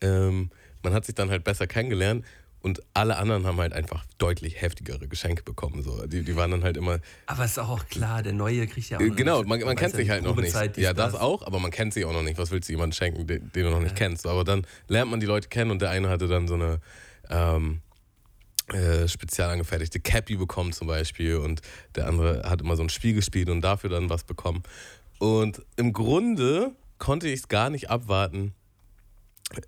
ähm, 0.00 0.50
man 0.82 0.94
hat 0.94 1.04
sich 1.04 1.14
dann 1.14 1.30
halt 1.30 1.44
besser 1.44 1.66
kennengelernt 1.66 2.24
und 2.60 2.82
alle 2.94 3.16
anderen 3.16 3.46
haben 3.46 3.58
halt 3.58 3.72
einfach 3.72 4.04
deutlich 4.18 4.60
heftigere 4.60 5.06
Geschenke 5.06 5.42
bekommen. 5.42 5.82
So. 5.82 6.06
Die, 6.06 6.22
die 6.22 6.36
waren 6.36 6.50
dann 6.50 6.64
halt 6.64 6.76
immer, 6.76 6.98
Aber 7.26 7.44
ist 7.44 7.58
auch 7.58 7.86
klar, 7.86 8.22
der 8.22 8.32
Neue 8.32 8.66
kriegt 8.66 8.90
ja 8.90 8.98
auch 8.98 9.02
äh, 9.02 9.10
genau, 9.10 9.42
man, 9.44 9.60
man 9.60 9.76
kennt 9.76 9.92
ja 9.92 9.98
sich 9.98 10.10
halt 10.10 10.24
noch 10.24 10.36
nicht. 10.36 10.76
Ja, 10.76 10.92
das 10.92 11.14
auch, 11.14 11.46
aber 11.46 11.60
man 11.60 11.70
kennt 11.70 11.94
sich 11.94 12.04
auch 12.04 12.12
noch 12.12 12.22
nicht. 12.22 12.38
Was 12.38 12.50
willst 12.50 12.68
du 12.68 12.72
jemandem 12.72 12.96
schenken, 12.96 13.26
den, 13.26 13.52
den 13.52 13.64
du 13.64 13.70
noch 13.70 13.80
nicht 13.80 13.96
kennst? 13.96 14.22
So, 14.22 14.30
Aber 14.30 14.44
dann 14.44 14.66
lernt 14.88 15.10
man 15.10 15.20
die 15.20 15.26
Leute 15.26 15.48
kennen 15.48 15.70
und 15.70 15.80
der 15.80 15.90
eine 15.90 16.08
hatte 16.08 16.26
dann 16.26 16.48
so 16.48 16.54
eine 16.54 16.80
ähm, 17.30 17.82
äh, 18.72 19.06
spezial 19.06 19.50
angefertigte 19.50 20.00
Cappy 20.00 20.36
bekommen 20.36 20.72
zum 20.72 20.88
Beispiel 20.88 21.36
und 21.36 21.62
der 21.94 22.08
andere 22.08 22.42
hat 22.48 22.62
immer 22.62 22.74
so 22.74 22.82
ein 22.82 22.88
Spiel 22.88 23.14
gespielt 23.14 23.48
und 23.48 23.60
dafür 23.60 23.90
dann 23.90 24.10
was 24.10 24.24
bekommen. 24.24 24.64
Und 25.18 25.62
im 25.76 25.92
Grunde 25.92 26.72
konnte 26.98 27.28
ich 27.28 27.40
es 27.40 27.48
gar 27.48 27.70
nicht 27.70 27.90
abwarten, 27.90 28.54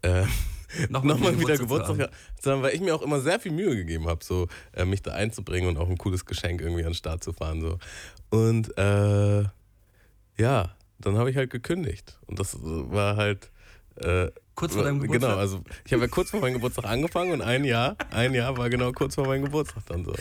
äh, 0.02 0.24
Nochmal 0.88 1.16
nochmal 1.16 1.40
wieder 1.40 1.56
Geburtstag 1.56 1.86
zu 1.88 1.92
Geburtstag, 1.94 2.10
sondern 2.40 2.62
weil 2.62 2.74
ich 2.74 2.80
mir 2.80 2.94
auch 2.94 3.02
immer 3.02 3.20
sehr 3.20 3.40
viel 3.40 3.52
Mühe 3.52 3.74
gegeben 3.76 4.06
habe, 4.06 4.24
so 4.24 4.48
äh, 4.72 4.84
mich 4.84 5.02
da 5.02 5.12
einzubringen 5.12 5.68
und 5.68 5.78
auch 5.78 5.88
ein 5.88 5.98
cooles 5.98 6.26
Geschenk 6.26 6.60
irgendwie 6.60 6.82
an 6.82 6.90
den 6.90 6.94
Start 6.94 7.24
zu 7.24 7.32
fahren. 7.32 7.60
So. 7.60 7.78
Und 8.30 8.76
äh, 8.76 9.44
ja, 10.38 10.74
dann 10.98 11.16
habe 11.16 11.30
ich 11.30 11.36
halt 11.36 11.50
gekündigt. 11.50 12.18
Und 12.26 12.38
das 12.38 12.56
war 12.60 13.16
halt. 13.16 13.50
Äh, 13.96 14.30
Kurz 14.54 14.74
vor 14.74 14.82
deinem 14.82 14.98
Geburtstag? 14.98 15.30
Genau, 15.30 15.40
also 15.40 15.62
ich 15.84 15.92
habe 15.92 16.02
ja 16.02 16.08
kurz 16.08 16.30
vor 16.30 16.40
meinem 16.40 16.54
Geburtstag 16.54 16.84
angefangen 16.84 17.30
und 17.30 17.42
ein 17.42 17.62
Jahr, 17.62 17.96
ein 18.10 18.34
Jahr 18.34 18.56
war 18.56 18.68
genau 18.68 18.90
kurz 18.90 19.14
vor 19.14 19.24
meinem 19.24 19.44
Geburtstag 19.44 19.86
dann 19.86 20.04
so. 20.04 20.12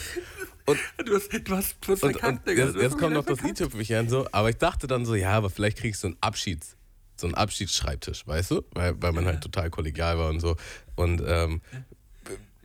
Du 1.03 1.15
hast, 1.15 1.31
du 1.33 1.55
hast, 1.55 1.77
du 1.81 1.91
hast 1.93 2.03
Und, 2.03 2.11
verkackt, 2.11 2.39
und 2.39 2.47
Digga. 2.47 2.65
jetzt, 2.65 2.75
jetzt 2.75 2.97
kommt 2.99 3.15
noch 3.15 3.25
das 3.25 3.43
i-Tüpfelchen 3.43 4.09
so, 4.09 4.27
aber 4.31 4.49
ich 4.51 4.57
dachte 4.57 4.85
dann 4.85 5.05
so, 5.05 5.15
ja, 5.15 5.31
aber 5.31 5.49
vielleicht 5.49 5.79
kriegst 5.79 6.03
du 6.03 6.07
einen 6.09 6.17
Abschieds, 6.21 6.76
so 7.19 7.27
einen 7.27 7.35
Abschiedsschreibtisch, 7.35 8.25
weißt 8.27 8.51
du? 8.51 8.63
Weil, 8.73 9.01
weil 9.01 9.11
man 9.11 9.25
halt 9.25 9.41
total 9.41 9.69
kollegial 9.69 10.17
war 10.17 10.29
und 10.29 10.39
so. 10.39 10.55
Und 10.95 11.21
ähm, 11.25 11.61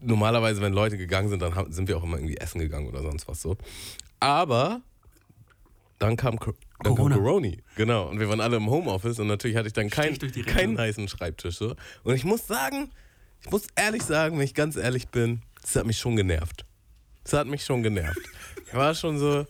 normalerweise, 0.00 0.60
wenn 0.60 0.72
Leute 0.72 0.98
gegangen 0.98 1.28
sind, 1.28 1.42
dann 1.42 1.54
haben, 1.54 1.72
sind 1.72 1.88
wir 1.88 1.96
auch 1.96 2.04
immer 2.04 2.16
irgendwie 2.16 2.36
essen 2.36 2.58
gegangen 2.58 2.88
oder 2.88 3.02
sonst 3.02 3.28
was 3.28 3.40
so. 3.40 3.56
Aber 4.20 4.82
dann 5.98 6.16
kam, 6.16 6.36
dann 6.38 6.94
Corona. 6.94 7.14
kam 7.14 7.24
Coroni, 7.24 7.62
genau. 7.76 8.08
Und 8.08 8.18
wir 8.18 8.28
waren 8.28 8.40
alle 8.40 8.56
im 8.56 8.68
Homeoffice 8.68 9.18
und 9.20 9.28
natürlich 9.28 9.56
hatte 9.56 9.68
ich 9.68 9.72
dann 9.72 9.88
keinen 9.88 10.16
Rechnung. 10.16 10.74
niceen 10.74 11.08
Schreibtisch. 11.08 11.56
So. 11.56 11.74
Und 12.02 12.14
ich 12.14 12.24
muss 12.24 12.46
sagen, 12.46 12.90
ich 13.44 13.50
muss 13.50 13.66
ehrlich 13.76 14.02
sagen, 14.02 14.36
wenn 14.38 14.44
ich 14.44 14.54
ganz 14.54 14.76
ehrlich 14.76 15.08
bin, 15.08 15.42
das 15.60 15.76
hat 15.76 15.86
mich 15.86 15.98
schon 15.98 16.16
genervt. 16.16 16.64
Das 17.24 17.34
hat 17.34 17.46
mich 17.46 17.64
schon 17.64 17.82
genervt. 17.82 18.20
Ich 18.66 18.74
war 18.74 18.94
schon 18.94 19.18
so. 19.18 19.46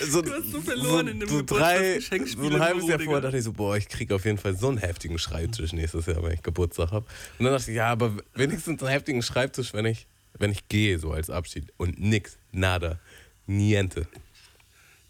So, 0.00 0.22
Du 0.22 0.32
hast 0.32 0.50
so 0.50 0.60
verloren 0.60 1.08
in 1.08 1.20
dem 1.20 1.28
so 1.28 1.42
drei, 1.42 2.00
so 2.00 2.14
ein 2.14 2.60
halbes 2.60 2.88
Jahr 2.88 2.98
vorher 2.98 3.20
dachte 3.20 3.36
ich 3.36 3.44
so, 3.44 3.52
boah, 3.52 3.76
ich 3.76 3.88
krieg 3.88 4.10
auf 4.12 4.24
jeden 4.24 4.38
Fall 4.38 4.56
so 4.56 4.68
einen 4.68 4.78
heftigen 4.78 5.18
Schreibtisch 5.18 5.72
nächstes 5.72 6.06
Jahr, 6.06 6.22
wenn 6.22 6.32
ich 6.32 6.42
Geburtstag 6.42 6.90
habe. 6.90 7.06
Und 7.38 7.44
dann 7.44 7.52
dachte 7.52 7.70
ich, 7.70 7.76
ja, 7.76 7.88
aber 7.88 8.16
wenigstens 8.34 8.80
einen 8.82 8.90
heftigen 8.90 9.22
Schreibtisch, 9.22 9.74
wenn 9.74 9.84
ich, 9.84 10.06
wenn 10.38 10.50
ich 10.50 10.68
gehe, 10.68 10.98
so 10.98 11.12
als 11.12 11.28
Abschied. 11.28 11.72
Und 11.76 12.00
nix, 12.00 12.38
nada, 12.50 12.98
niente. 13.46 14.06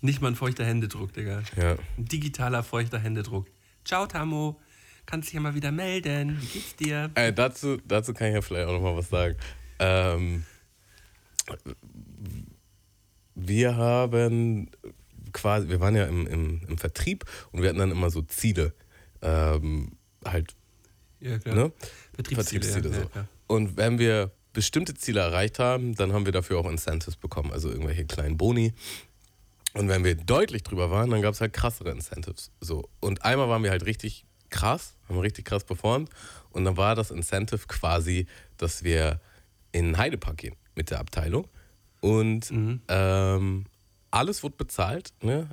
Nicht 0.01 0.21
mal 0.21 0.29
ein 0.29 0.37
feuchter 0.37 0.65
Händedruck, 0.65 1.13
Digga. 1.13 1.43
Ja. 1.57 1.77
Ein 1.97 2.05
digitaler 2.05 2.63
feuchter 2.63 2.99
Händedruck. 2.99 3.47
Ciao, 3.85 4.07
Tamo. 4.07 4.61
Kannst 5.07 5.29
dich 5.29 5.35
ja 5.35 5.41
mal 5.41 5.55
wieder 5.55 5.71
melden. 5.71 6.39
Wie 6.41 6.47
geht's 6.47 6.77
dir? 6.77 7.11
Äh, 7.15 7.33
dazu, 7.33 7.79
dazu 7.87 8.13
kann 8.13 8.29
ich 8.29 8.35
ja 8.35 8.43
vielleicht 8.43 8.67
auch 8.67 8.73
noch 8.73 8.83
mal 8.83 8.97
was 8.97 9.09
sagen. 9.09 9.37
Ähm, 9.79 10.45
wir 13.35 13.77
haben 13.77 14.71
quasi, 15.33 15.69
wir 15.69 15.81
waren 15.81 15.97
ja 15.97 16.07
im, 16.07 16.27
im, 16.27 16.61
im 16.69 16.79
Vertrieb 16.79 17.25
und 17.53 17.63
wir 17.63 17.69
hatten 17.69 17.79
dann 17.79 17.91
immer 17.91 18.11
so 18.11 18.23
Ziele. 18.23 18.73
Ähm, 19.23 19.93
halt, 20.25 20.55
Ja, 21.21 21.39
klar. 21.39 21.55
ne? 21.55 21.73
Vertriebsziele. 22.15 22.63
Vertriebsziele 22.63 22.89
ja, 22.89 23.03
so. 23.03 23.11
ja. 23.15 23.29
Und 23.47 23.77
wenn 23.77 23.99
wir 23.99 24.31
bestimmte 24.53 24.95
Ziele 24.95 25.21
erreicht 25.21 25.59
haben, 25.59 25.95
dann 25.97 26.13
haben 26.13 26.25
wir 26.25 26.33
dafür 26.33 26.59
auch 26.59 26.71
Incentives 26.71 27.17
bekommen, 27.17 27.51
also 27.53 27.69
irgendwelche 27.71 28.07
kleinen 28.07 28.37
Boni. 28.37 28.73
Und 29.75 29.89
wenn 29.89 30.05
wir 30.05 30.15
deutlich 30.15 30.63
drüber 30.63 30.91
waren, 30.91 31.11
dann 31.11 31.21
gab 31.21 31.35
es 31.35 31.41
halt 31.41 31.53
krassere 31.53 31.91
Incentives. 31.91 32.53
So. 32.61 32.89
Und 33.01 33.25
einmal 33.25 33.49
waren 33.49 33.65
wir 33.65 33.71
halt 33.71 33.85
richtig 33.85 34.25
krass, 34.51 34.97
haben 35.09 35.19
richtig 35.19 35.45
krass 35.45 35.65
performt. 35.65 36.11
Und 36.51 36.65
dann 36.65 36.77
war 36.77 36.95
das 36.95 37.11
Incentive 37.11 37.67
quasi, 37.67 38.27
dass 38.57 38.85
wir 38.85 39.21
in 39.73 39.87
den 39.87 39.99
Heidepark 39.99 40.37
gehen 40.37 40.55
mit 40.77 40.91
der 40.91 41.01
Abteilung. 41.01 41.49
Und 42.05 42.51
Mhm. 42.51 42.83
ähm, 42.89 43.65
alles 44.11 44.43
wurde 44.43 44.57
bezahlt. 44.57 45.15
Ne? 45.23 45.49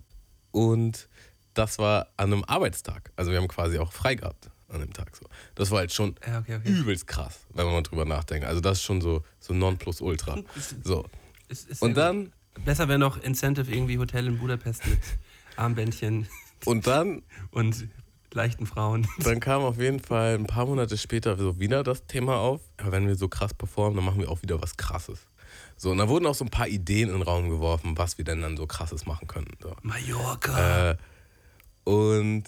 Und 0.51 1.07
das 1.53 1.79
war 1.79 2.07
an 2.17 2.33
einem 2.33 2.43
Arbeitstag. 2.43 3.11
Also 3.15 3.31
wir 3.31 3.37
haben 3.39 3.47
quasi 3.47 3.79
auch 3.79 3.93
frei 3.93 4.15
gehabt 4.15 4.49
an 4.67 4.81
dem 4.81 4.91
Tag. 4.91 5.15
So. 5.15 5.25
Das 5.55 5.71
war 5.71 5.79
halt 5.79 5.93
schon 5.93 6.15
Ja, 6.27 6.39
okay, 6.39 6.57
okay. 6.57 6.69
übelst 6.69 7.07
krass, 7.07 7.39
wenn 7.53 7.65
man 7.65 7.75
mal 7.75 7.81
drüber 7.83 8.03
nachdenkt. 8.03 8.45
Also 8.45 8.59
das 8.59 8.79
ist 8.79 8.83
schon 8.83 8.99
so, 8.99 9.23
so 9.39 9.53
Nonplusultra. 9.53 10.39
So. 10.83 11.05
Ist, 11.47 11.69
ist 11.69 11.81
Und 11.81 11.95
dann, 11.95 12.25
gut. 12.53 12.65
Besser 12.65 12.89
wäre 12.89 12.99
noch 12.99 13.17
Incentive 13.23 13.71
irgendwie 13.73 13.97
Hotel 13.97 14.27
in 14.27 14.37
Budapest 14.37 14.85
mit 14.87 14.99
Armbändchen 15.55 16.27
und 16.65 16.85
dann, 16.85 17.21
und 17.51 17.87
leichten 18.33 18.65
Frauen. 18.65 19.07
dann 19.19 19.39
kam 19.39 19.61
auf 19.61 19.77
jeden 19.79 19.99
Fall 20.01 20.35
ein 20.35 20.47
paar 20.47 20.65
Monate 20.65 20.97
später 20.97 21.37
so 21.37 21.59
wieder 21.61 21.83
das 21.83 22.05
Thema 22.07 22.37
auf. 22.37 22.59
Ja, 22.79 22.91
wenn 22.91 23.07
wir 23.07 23.15
so 23.15 23.29
krass 23.29 23.53
performen, 23.53 23.95
dann 23.95 24.05
machen 24.05 24.19
wir 24.19 24.29
auch 24.29 24.41
wieder 24.41 24.61
was 24.61 24.75
Krasses. 24.75 25.19
So, 25.81 25.89
und 25.89 25.97
da 25.97 26.07
wurden 26.07 26.27
auch 26.27 26.35
so 26.35 26.45
ein 26.45 26.51
paar 26.51 26.67
Ideen 26.67 27.07
in 27.09 27.15
den 27.15 27.21
Raum 27.23 27.49
geworfen, 27.49 27.97
was 27.97 28.19
wir 28.19 28.23
denn 28.23 28.39
dann 28.41 28.55
so 28.55 28.67
krasses 28.67 29.07
machen 29.07 29.27
können. 29.27 29.47
So. 29.63 29.75
Mallorca, 29.81 30.91
Äh, 30.91 30.97
und 31.85 32.43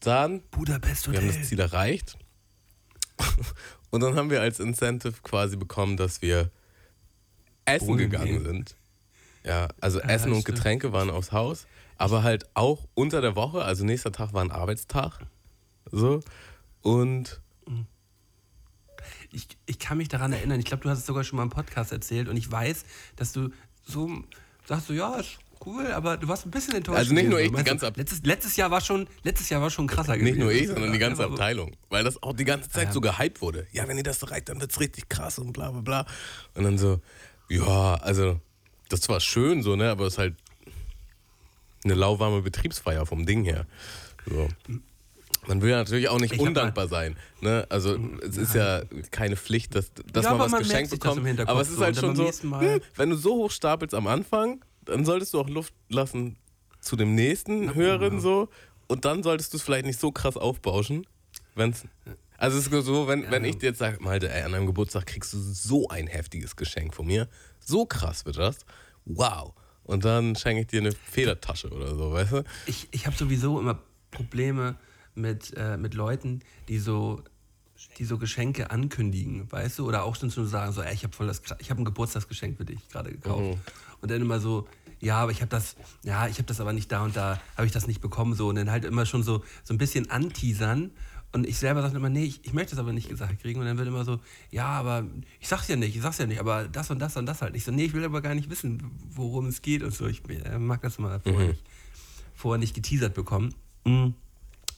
dann 0.00 0.42
Budapest 0.50 1.06
Wir 1.08 1.18
haben 1.18 1.28
Hotel. 1.28 1.38
das 1.40 1.48
Ziel 1.48 1.60
erreicht. 1.60 2.18
Und 3.90 4.00
dann 4.00 4.16
haben 4.16 4.28
wir 4.30 4.40
als 4.40 4.58
Incentive 4.58 5.14
quasi 5.22 5.56
bekommen, 5.56 5.96
dass 5.96 6.20
wir 6.20 6.50
essen 7.64 7.86
Bowlen 7.86 7.98
gegangen 8.10 8.26
gehen. 8.26 8.44
sind. 8.44 8.76
Ja, 9.44 9.68
also 9.80 10.00
Ja, 10.00 10.06
Essen 10.06 10.32
und 10.32 10.40
stimmt. 10.40 10.56
Getränke 10.56 10.92
waren 10.92 11.10
aufs 11.10 11.30
Haus, 11.30 11.66
aber 11.96 12.24
halt 12.24 12.46
auch 12.54 12.88
unter 12.94 13.20
der 13.20 13.36
Woche, 13.36 13.62
also 13.64 13.84
nächster 13.84 14.10
Tag 14.10 14.32
war 14.32 14.42
ein 14.42 14.50
Arbeitstag. 14.50 15.20
So. 15.92 16.20
Und 16.80 17.40
Ich, 19.32 19.48
ich 19.66 19.78
kann 19.78 19.98
mich 19.98 20.08
daran 20.08 20.32
erinnern, 20.32 20.58
ich 20.60 20.66
glaube, 20.66 20.82
du 20.82 20.90
hast 20.90 20.98
es 20.98 21.06
sogar 21.06 21.24
schon 21.24 21.38
mal 21.38 21.42
im 21.44 21.50
Podcast 21.50 21.90
erzählt 21.92 22.28
und 22.28 22.36
ich 22.36 22.50
weiß, 22.50 22.84
dass 23.16 23.32
du 23.32 23.48
so 23.84 24.10
sagst, 24.66 24.86
so, 24.88 24.92
ja, 24.92 25.14
ist 25.16 25.38
cool, 25.64 25.86
aber 25.92 26.16
du 26.16 26.28
warst 26.28 26.44
ein 26.44 26.50
bisschen 26.50 26.74
enttäuscht. 26.74 26.98
Also 26.98 27.14
nicht 27.14 27.28
nur 27.28 27.40
ich, 27.40 27.50
die 27.50 27.56
du, 27.56 27.64
ganze 27.64 27.86
Ab- 27.86 27.96
letztes, 27.96 28.22
letztes 28.24 28.56
Jahr 28.56 28.70
war 28.70 28.80
schon, 28.80 29.08
letztes 29.22 29.48
Jahr 29.48 29.62
war 29.62 29.70
schon 29.70 29.86
krasser 29.86 30.18
gewesen. 30.18 30.34
nicht 30.34 30.38
nur 30.42 30.52
ich, 30.52 30.66
sondern 30.68 30.92
die 30.92 30.98
ganze 30.98 31.24
Abteilung. 31.24 31.72
Weil 31.88 32.04
das 32.04 32.22
auch 32.22 32.34
die 32.34 32.44
ganze 32.44 32.68
Zeit 32.68 32.88
Ja. 32.88 32.92
so 32.92 33.00
gehypt 33.00 33.40
wurde. 33.40 33.66
Ja, 33.72 33.86
wenn 33.88 33.96
ihr 33.96 34.02
das 34.02 34.22
erreicht, 34.22 34.48
dann 34.48 34.60
wird's 34.60 34.78
richtig 34.80 35.08
krass 35.08 35.38
und 35.38 35.52
bla 35.52 35.70
bla 35.70 35.80
bla. 35.80 36.06
Und 36.54 36.64
dann 36.64 36.78
so, 36.78 37.00
ja, 37.48 37.94
also, 37.94 38.40
das 38.88 39.00
zwar 39.02 39.20
schön 39.20 39.62
so, 39.62 39.76
ne, 39.76 39.90
aber 39.90 40.06
es 40.06 40.14
ist 40.14 40.18
halt 40.18 40.34
eine 41.84 41.94
lauwarme 41.94 42.42
Betriebsfeier 42.42 43.06
vom 43.06 43.24
Ding 43.24 43.44
her. 43.44 43.66
So. 44.28 44.48
Man 45.46 45.60
will 45.60 45.70
ja 45.70 45.78
natürlich 45.78 46.08
auch 46.08 46.20
nicht 46.20 46.34
Ich 46.34 46.40
undankbar 46.40 46.86
sein. 46.88 47.16
Ne? 47.40 47.66
Also 47.68 47.98
es 48.22 48.36
ist 48.36 48.54
ja 48.54 48.82
keine 49.10 49.36
Pflicht, 49.36 49.74
dass, 49.74 49.90
dass 50.12 50.24
Ja, 50.24 50.30
man 50.32 50.40
was 50.40 50.52
man 50.52 50.62
geschenkt 50.62 50.90
bekommt. 50.90 51.40
aber 51.48 51.60
es 51.60 51.70
ist 51.70 51.80
halt 51.80 51.96
schon 51.96 52.14
so, 52.14 52.30
hm, 52.30 52.80
wenn 52.96 53.10
du 53.10 53.16
so 53.16 53.34
hoch 53.34 53.50
stapelst 53.50 53.94
am 53.94 54.06
Anfang, 54.06 54.64
dann 54.84 55.04
solltest 55.04 55.34
du 55.34 55.40
auch 55.40 55.48
Luft 55.48 55.74
lassen 55.88 56.36
zu 56.80 56.96
dem 56.96 57.14
nächsten 57.14 57.74
höheren 57.74 58.20
so. 58.20 58.48
Und 58.86 59.04
dann 59.04 59.22
solltest 59.22 59.52
du 59.52 59.56
es 59.56 59.62
vielleicht 59.62 59.86
nicht 59.86 59.98
so 59.98 60.12
krass 60.12 60.36
aufbauschen. 60.36 61.06
Wenn's, 61.54 61.84
also 62.38 62.58
es 62.58 62.66
ist 62.66 62.84
so, 62.86 63.08
wenn, 63.08 63.30
wenn 63.30 63.44
ich 63.44 63.58
dir 63.58 63.66
jetzt 63.66 63.78
sage, 63.78 63.98
Malte, 64.00 64.30
ey, 64.32 64.42
an 64.42 64.52
deinem 64.52 64.66
Geburtstag 64.66 65.06
kriegst 65.06 65.32
du 65.32 65.38
so 65.38 65.88
ein 65.88 66.06
heftiges 66.06 66.56
Geschenk 66.56 66.94
von 66.94 67.06
mir. 67.06 67.28
So 67.60 67.86
krass 67.86 68.24
wird 68.26 68.36
das. 68.38 68.58
Wow. 69.04 69.54
Und 69.84 70.04
dann 70.04 70.36
schenke 70.36 70.62
ich 70.62 70.66
dir 70.68 70.80
eine 70.80 70.92
Federtasche 70.92 71.68
oder 71.70 71.94
so, 71.94 72.12
weißt 72.12 72.32
du? 72.32 72.44
Ich, 72.66 72.88
ich 72.90 73.06
habe 73.06 73.16
sowieso 73.16 73.58
immer 73.60 73.78
Probleme 74.10 74.76
mit, 75.14 75.54
äh, 75.56 75.76
mit 75.76 75.94
Leuten, 75.94 76.40
die 76.68 76.78
so, 76.78 77.22
die 77.98 78.04
so 78.04 78.18
Geschenke 78.18 78.70
ankündigen, 78.70 79.50
weißt 79.50 79.78
du? 79.78 79.86
Oder 79.88 80.04
auch 80.04 80.16
schon 80.16 80.30
zu 80.30 80.44
sagen, 80.44 80.72
so, 80.72 80.82
ey, 80.82 80.94
ich 80.94 81.04
habe 81.04 81.14
voll 81.14 81.26
das, 81.26 81.42
ich 81.58 81.70
habe 81.70 81.82
ein 81.82 81.84
Geburtstagsgeschenk 81.84 82.56
für 82.56 82.64
dich 82.64 82.88
gerade 82.88 83.10
gekauft. 83.10 83.58
Und 84.00 84.10
dann 84.10 84.20
immer 84.20 84.40
so, 84.40 84.66
ja, 85.00 85.18
aber 85.18 85.32
ich 85.32 85.40
habe 85.40 85.48
das, 85.48 85.76
ja, 86.04 86.28
ich 86.28 86.38
habe 86.38 86.46
das 86.46 86.60
aber 86.60 86.72
nicht 86.72 86.90
da 86.92 87.04
und 87.04 87.16
da, 87.16 87.40
habe 87.56 87.66
ich 87.66 87.72
das 87.72 87.86
nicht 87.86 88.00
bekommen, 88.00 88.34
so. 88.34 88.48
Und 88.48 88.54
dann 88.56 88.70
halt 88.70 88.84
immer 88.84 89.04
schon 89.04 89.22
so, 89.22 89.42
so 89.64 89.74
ein 89.74 89.78
bisschen 89.78 90.10
anteasern. 90.10 90.92
Und 91.32 91.46
ich 91.46 91.58
selber 91.58 91.82
sage 91.82 91.96
immer, 91.96 92.10
nee, 92.10 92.24
ich, 92.24 92.44
ich 92.44 92.52
möchte 92.52 92.76
das 92.76 92.78
aber 92.78 92.92
nicht 92.92 93.08
gesagt 93.08 93.40
kriegen. 93.40 93.58
Und 93.58 93.66
dann 93.66 93.78
wird 93.78 93.88
immer 93.88 94.04
so, 94.04 94.20
ja, 94.50 94.66
aber 94.66 95.04
ich 95.40 95.48
sag's 95.48 95.66
ja 95.66 95.76
nicht, 95.76 95.96
ich 95.96 96.02
sag's 96.02 96.18
ja 96.18 96.26
nicht, 96.26 96.38
aber 96.38 96.68
das 96.68 96.90
und 96.90 96.98
das 96.98 97.16
und 97.16 97.26
das 97.26 97.42
halt 97.42 97.54
nicht. 97.54 97.64
So, 97.64 97.72
nee, 97.72 97.84
ich 97.86 97.94
will 97.94 98.04
aber 98.04 98.20
gar 98.20 98.34
nicht 98.34 98.50
wissen, 98.50 98.82
worum 99.10 99.46
es 99.46 99.62
geht 99.62 99.82
und 99.82 99.94
so. 99.94 100.06
Ich 100.06 100.22
äh, 100.28 100.58
mag 100.58 100.82
das 100.82 100.98
mal 100.98 101.20
vorher, 101.20 101.48
nicht, 101.48 101.64
vorher 102.34 102.58
nicht 102.58 102.74
geteasert 102.74 103.14
bekommen. 103.14 103.54
Mhm. 103.84 104.14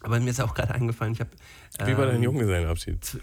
Aber 0.05 0.21
mir 0.21 0.31
ist 0.31 0.41
auch 0.41 0.55
gerade 0.55 0.75
eingefallen, 0.75 1.15
ich 1.15 1.21
habe. 1.21 1.31
Wie 1.85 1.97
war 1.97 2.07
dein 2.07 2.17
ähm, 2.17 2.23
Junggesellenabschied? 2.25 3.19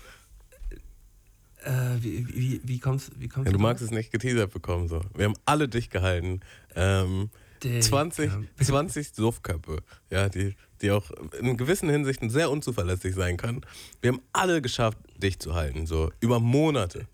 Äh, 1.64 1.72
wie, 2.00 2.28
wie, 2.28 2.62
wie 2.64 2.80
kommst, 2.80 3.12
wie 3.20 3.28
kommst 3.28 3.46
Ja, 3.46 3.52
du 3.52 3.58
drauf? 3.60 3.62
magst 3.62 3.84
es 3.84 3.92
nicht 3.92 4.12
geteasert 4.12 4.52
bekommen. 4.52 4.88
So. 4.88 5.02
Wir 5.16 5.26
haben 5.26 5.36
alle 5.46 5.68
dicht 5.70 5.92
gehalten. 5.92 6.40
Ähm, 6.76 7.30
Digga. 7.64 7.82
20, 7.82 8.32
20 8.60 9.14
Suffköpfe, 9.14 9.84
ja, 10.10 10.28
die, 10.30 10.56
die 10.82 10.90
auch 10.90 11.12
in 11.40 11.58
gewissen 11.58 11.90
Hinsichten 11.90 12.32
sehr 12.32 12.50
unzuverlässig 12.50 13.14
sein 13.14 13.38
können. 13.38 13.62
Wir 14.02 14.14
haben 14.14 14.22
alle 14.34 14.64
geschafft, 14.64 14.98
dicht 15.18 15.44
zu 15.44 15.54
halten. 15.54 15.86
So 15.86 16.12
über 16.20 16.40
Monate. 16.40 17.08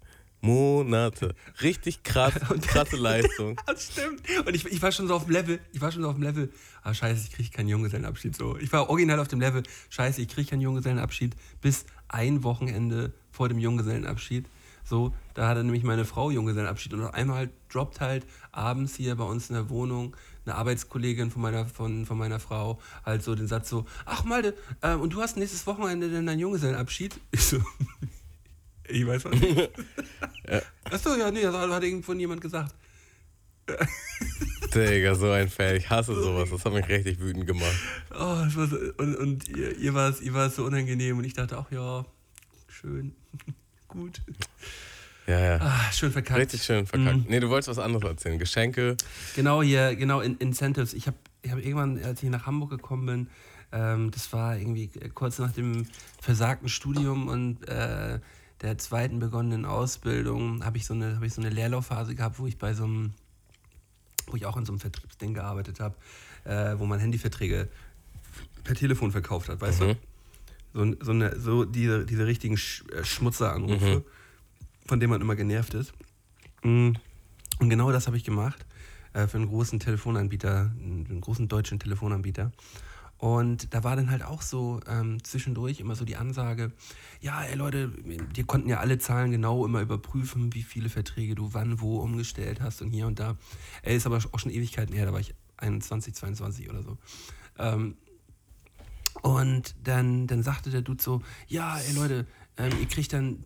Monate. 0.48 1.36
Richtig 1.62 2.04
krass, 2.04 2.34
krasse 2.62 2.98
Leistung. 2.98 3.60
Das 3.68 3.92
stimmt. 3.92 4.22
Und 4.46 4.56
ich, 4.56 4.66
ich 4.66 4.82
war 4.82 4.92
schon 4.92 5.08
so 5.08 5.16
auf 5.16 5.25
dem 5.25 5.34
Level, 5.34 5.60
ich 5.74 5.82
war 5.82 5.92
schon 5.92 6.01
so 6.01 6.10
auf 6.10 6.16
dem 6.16 6.24
Level, 6.24 6.50
ah 6.84 6.94
scheiße, 6.94 7.27
ich 7.27 7.32
kriege 7.32 7.50
keinen 7.50 7.68
Junggesellenabschied. 7.68 8.36
So. 8.36 8.58
Ich 8.58 8.72
war 8.72 8.89
original 8.89 9.20
auf 9.20 9.27
dem 9.27 9.39
Level, 9.39 9.63
scheiße, 9.89 10.22
ich 10.22 10.30
kriege 10.30 10.50
keinen 10.50 10.62
Junggesellenabschied 10.62 11.36
bis 11.62 11.86
ein 12.08 12.44
Wochenende 12.44 13.13
vor 13.32 13.50
dem 13.50 13.60
Junggesellenabschied. 13.60 14.46
So, 14.84 15.13
da 15.34 15.50
hatte 15.50 15.66
nämlich 15.66 15.84
meine 15.84 16.06
Frau 16.06 16.32
Junggesellenabschied 16.32 16.94
und 16.94 17.04
auf 17.04 17.13
einmal 17.13 17.50
droppt 17.68 18.00
halt 18.00 18.25
abends 18.54 18.96
hier 18.96 19.16
bei 19.16 19.25
uns 19.25 19.50
in 19.50 19.56
der 19.56 19.70
Wohnung 19.70 20.16
eine 20.46 20.56
Arbeitskollegin 20.56 21.30
von 21.30 21.42
meiner, 21.42 21.66
von, 21.66 22.06
von 22.06 22.18
meiner 22.18 22.39
Frau 22.39 22.80
halt 23.06 23.22
so 23.22 23.36
den 23.36 23.48
Satz 23.48 23.70
so, 23.70 23.86
ach 24.06 24.24
Malte, 24.24 24.56
äh, 24.82 24.94
und 24.94 25.13
du 25.13 25.22
hast 25.22 25.36
nächstes 25.36 25.68
Wochenende 25.68 26.10
denn 26.10 26.25
deinen 26.25 26.39
Junggesellenabschied? 26.39 27.20
Ich 27.32 27.44
so, 27.44 27.58
ich 28.88 29.06
weiß 29.06 29.25
was 29.25 29.39
nicht. 29.39 29.70
Achso, 30.84 31.15
ja, 31.15 31.32
nee, 31.32 31.41
das 31.41 31.56
hat 31.56 31.84
irgendwo 31.84 32.13
jemand 32.13 32.41
gesagt. 32.41 32.74
Digga, 34.74 35.15
so 35.15 35.32
ein 35.32 35.50
Fan. 35.50 35.75
Ich 35.75 35.89
hasse 35.89 36.13
sowas. 36.15 36.50
Das 36.50 36.65
hat 36.65 36.74
mich 36.74 36.88
richtig 36.88 37.20
wütend 37.20 37.48
gemacht. 37.48 37.75
Oh, 38.12 38.38
das 38.44 38.56
war 38.56 38.67
so, 38.67 38.77
und, 38.98 39.15
und 39.15 39.48
ihr, 39.50 39.77
ihr 39.77 39.94
war 39.94 40.10
es 40.10 40.22
ihr 40.22 40.34
war's 40.34 40.56
so 40.56 40.63
unangenehm 40.65 41.17
und 41.17 41.24
ich 41.24 41.34
dachte, 41.34 41.58
ach 41.58 41.72
ja, 41.72 42.06
schön, 42.67 43.13
gut. 43.88 44.22
Ja, 45.25 45.39
ja. 45.39 45.58
Ah, 45.60 45.91
schön 45.91 46.12
verkackt. 46.12 46.39
Richtig 46.39 46.63
schön 46.63 46.86
verkackt. 46.86 47.29
Nee, 47.29 47.39
du 47.39 47.50
wolltest 47.50 47.67
was 47.70 47.79
anderes 47.79 48.06
erzählen. 48.06 48.39
Geschenke. 48.39 48.96
Genau 49.36 49.62
hier, 49.62 49.96
genau, 49.96 50.22
in, 50.22 50.38
Incentives. 50.38 50.94
Ich 50.94 51.08
habe 51.08 51.17
ich 51.41 51.51
hab 51.51 51.60
irgendwann, 51.60 52.01
als 52.03 52.24
ich 52.24 52.29
nach 52.29 52.46
Hamburg 52.46 52.70
gekommen 52.70 53.06
bin, 53.06 53.29
ähm, 53.72 54.12
das 54.12 54.32
war 54.32 54.58
irgendwie 54.58 54.89
kurz 55.13 55.39
nach 55.39 55.51
dem 55.51 55.86
versagten 56.22 56.70
Studium 56.70 57.27
und 57.27 57.67
äh, 57.67 58.20
der 58.62 58.78
zweiten 58.78 59.20
begonnenen 59.20 59.66
Ausbildung, 59.66 60.64
habe 60.66 60.78
ich, 60.78 60.86
so 60.86 60.94
eine- 60.94 61.16
hab 61.18 61.24
ich 61.24 61.34
so 61.34 61.42
eine 61.42 61.50
Leerlaufphase 61.50 62.16
gehabt, 62.16 62.40
wo 62.40 62.48
ich 62.48 62.58
bei 62.58 62.74
so 62.74 62.86
einem, 62.86 63.14
wo 64.28 64.36
ich 64.36 64.46
auch 64.46 64.58
in 64.58 64.66
so 64.66 64.72
einem 64.74 64.80
Vertriebsding 64.80 65.34
gearbeitet 65.34 65.80
habe, 65.80 65.96
äh, 66.44 66.78
wo 66.80 66.86
man 66.86 67.00
Handyverträge 67.00 67.68
per 68.64 68.76
Telefon 68.76 69.12
verkauft 69.12 69.50
hat, 69.50 69.62
weißt 69.62 69.82
Mhm. 69.82 69.86
du? 69.86 69.96
So, 70.74 70.96
so, 71.06 71.12
eine, 71.12 71.40
so 71.40 71.66
diese, 71.66 72.06
diese 72.06 72.26
richtigen 72.26 72.58
Sch 72.58 72.84
äh, 72.92 73.04
Schmutzeranrufe, 73.04 74.04
von 74.86 75.00
denen 75.00 75.12
man 75.12 75.22
immer 75.22 75.36
genervt 75.36 75.74
ist. 75.74 75.94
Mm. 76.64 76.92
Und 77.60 77.70
genau 77.70 77.92
das 77.92 78.06
habe 78.08 78.18
ich 78.18 78.24
gemacht 78.24 78.66
äh, 79.14 79.26
für 79.28 79.38
einen 79.38 79.48
großen 79.48 79.80
Telefonanbieter, 79.80 80.72
einen 80.80 81.22
großen 81.22 81.48
deutschen 81.48 81.80
Telefonanbieter. 81.80 82.52
Und 83.17 83.74
da 83.74 83.83
war 83.83 83.95
dann 83.95 84.12
halt 84.12 84.24
auch 84.24 84.41
so 84.41 84.79
ähm, 84.88 85.24
zwischendurch 85.24 85.79
immer 85.79 85.95
so 85.95 86.05
die 86.05 86.17
Ansage, 86.17 86.71
ja, 87.19 87.43
ey 87.43 87.55
Leute, 87.55 87.91
die 88.36 88.43
konnten 88.43 88.69
ja 88.69 88.79
alle 88.79 89.00
Zahlen 89.00 89.31
genau 89.31 89.65
immer 89.65 89.81
überprüfen, 89.81 90.53
wie 90.53 90.63
viele 90.63 90.89
Verträge 90.89 91.33
du 91.33 91.53
wann, 91.53 91.81
wo 91.81 92.00
umgestellt 92.00 92.62
hast 92.62 92.81
und 92.81 92.91
hier 92.91 93.07
und 93.07 93.19
da. 93.19 93.36
Ey, 93.81 93.97
ist 93.97 94.05
aber 94.05 94.17
auch 94.17 94.39
schon 94.39 94.51
Ewigkeiten 94.51 94.93
her, 94.93 95.05
da 95.05 95.13
war 95.13 95.19
ich 95.19 95.33
21, 95.57 96.13
22 96.13 96.69
oder 96.69 96.83
so. 96.83 96.97
Ähm, 97.57 97.97
und 99.24 99.75
dann, 99.83 100.27
dann 100.27 100.43
sagte 100.43 100.69
der 100.69 100.81
Dude 100.81 101.01
so, 101.01 101.21
ja, 101.47 101.79
ey 101.79 101.93
Leute, 101.93 102.27
ähm, 102.57 102.71
ihr 102.79 102.88
kriegt 102.88 103.13
dann 103.13 103.43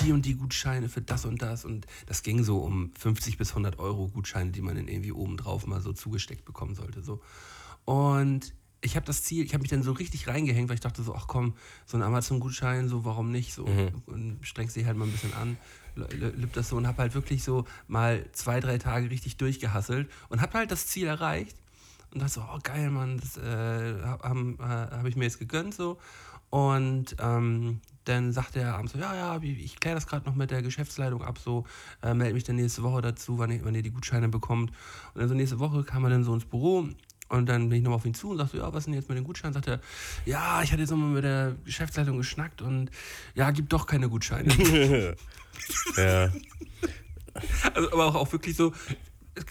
die 0.00 0.12
und 0.12 0.26
die 0.26 0.34
Gutscheine 0.34 0.88
für 0.88 1.00
das 1.00 1.24
und 1.24 1.40
das. 1.40 1.64
Und 1.64 1.86
das 2.04 2.22
ging 2.22 2.44
so 2.44 2.58
um 2.58 2.92
50 2.98 3.38
bis 3.38 3.50
100 3.50 3.78
Euro 3.78 4.08
Gutscheine, 4.08 4.50
die 4.50 4.60
man 4.60 4.76
dann 4.76 4.88
irgendwie 4.88 5.12
obendrauf 5.12 5.66
mal 5.66 5.80
so 5.80 5.94
zugesteckt 5.94 6.44
bekommen 6.44 6.74
sollte. 6.74 7.02
So. 7.02 7.22
Und 7.86 8.54
ich 8.82 8.94
habe 8.96 9.06
das 9.06 9.22
Ziel, 9.22 9.44
ich 9.44 9.52
habe 9.54 9.62
mich 9.62 9.70
dann 9.70 9.82
so 9.82 9.92
richtig 9.92 10.28
reingehängt, 10.28 10.68
weil 10.68 10.74
ich 10.74 10.80
dachte 10.80 11.02
so, 11.02 11.14
ach 11.14 11.26
komm, 11.26 11.54
so 11.86 11.96
ein 11.96 12.02
Amazon-Gutschein, 12.02 12.88
so 12.88 13.04
warum 13.04 13.32
nicht? 13.32 13.52
So 13.54 13.64
Mhm. 13.66 14.02
und 14.06 14.38
strengst 14.42 14.76
dich 14.76 14.84
halt 14.86 14.96
mal 14.96 15.06
ein 15.06 15.12
bisschen 15.12 15.34
an, 15.34 15.56
lübt 15.96 16.56
das 16.56 16.68
so 16.68 16.76
und 16.76 16.86
habe 16.86 16.98
halt 16.98 17.14
wirklich 17.14 17.42
so 17.42 17.64
mal 17.88 18.24
zwei, 18.32 18.60
drei 18.60 18.78
Tage 18.78 19.10
richtig 19.10 19.38
durchgehasselt 19.38 20.10
und 20.28 20.40
habe 20.40 20.58
halt 20.58 20.70
das 20.70 20.86
Ziel 20.86 21.06
erreicht 21.06 21.56
und 22.12 22.20
dachte 22.20 22.34
so, 22.34 22.42
oh 22.42 22.58
geil, 22.62 22.90
Mann, 22.90 23.18
das 23.18 23.36
äh, 23.38 24.02
habe 24.02 24.56
äh, 24.58 24.62
hab 24.96 25.06
ich 25.06 25.16
mir 25.16 25.24
jetzt 25.24 25.38
gegönnt 25.38 25.74
so. 25.74 25.98
Und 26.50 27.16
ähm, 27.18 27.80
dann 28.04 28.32
sagte 28.32 28.60
er 28.60 28.76
abends 28.76 28.92
so, 28.92 28.98
ja, 28.98 29.14
ja, 29.16 29.42
ich, 29.42 29.58
ich 29.64 29.80
kläre 29.80 29.96
das 29.96 30.06
gerade 30.06 30.24
noch 30.26 30.36
mit 30.36 30.52
der 30.52 30.62
Geschäftsleitung 30.62 31.22
ab, 31.24 31.38
so, 31.38 31.64
äh, 32.02 32.14
melde 32.14 32.34
mich 32.34 32.44
dann 32.44 32.56
nächste 32.56 32.84
Woche 32.84 33.02
dazu, 33.02 33.38
wann, 33.38 33.50
ich, 33.50 33.64
wann 33.64 33.74
ihr 33.74 33.82
die 33.82 33.90
Gutscheine 33.90 34.28
bekommt. 34.28 34.70
Und 35.14 35.20
dann 35.20 35.28
so 35.28 35.34
nächste 35.34 35.58
Woche 35.58 35.82
kam 35.82 36.04
er 36.04 36.10
dann 36.10 36.22
so 36.22 36.32
ins 36.32 36.44
Büro 36.44 36.88
und 37.28 37.48
dann 37.48 37.68
bin 37.68 37.78
ich 37.78 37.84
nochmal 37.84 37.96
auf 37.98 38.06
ihn 38.06 38.14
zu 38.14 38.30
und 38.30 38.38
sagte, 38.38 38.58
ja, 38.58 38.72
was 38.72 38.82
ist 38.82 38.86
denn 38.86 38.94
jetzt 38.94 39.08
mit 39.08 39.18
den 39.18 39.24
Gutscheinen? 39.24 39.54
Sagt 39.54 39.66
er, 39.68 39.80
ja, 40.24 40.62
ich 40.62 40.70
hatte 40.72 40.82
jetzt 40.82 40.90
nochmal 40.90 41.10
mit 41.10 41.24
der 41.24 41.56
Geschäftsleitung 41.64 42.16
geschnackt 42.18 42.62
und 42.62 42.90
ja, 43.34 43.50
gibt 43.50 43.72
doch 43.72 43.86
keine 43.86 44.08
Gutscheine. 44.08 45.16
Ja. 45.96 46.30
also, 47.74 47.92
aber 47.92 48.06
auch, 48.06 48.14
auch 48.14 48.32
wirklich 48.32 48.54
so, 48.56 48.72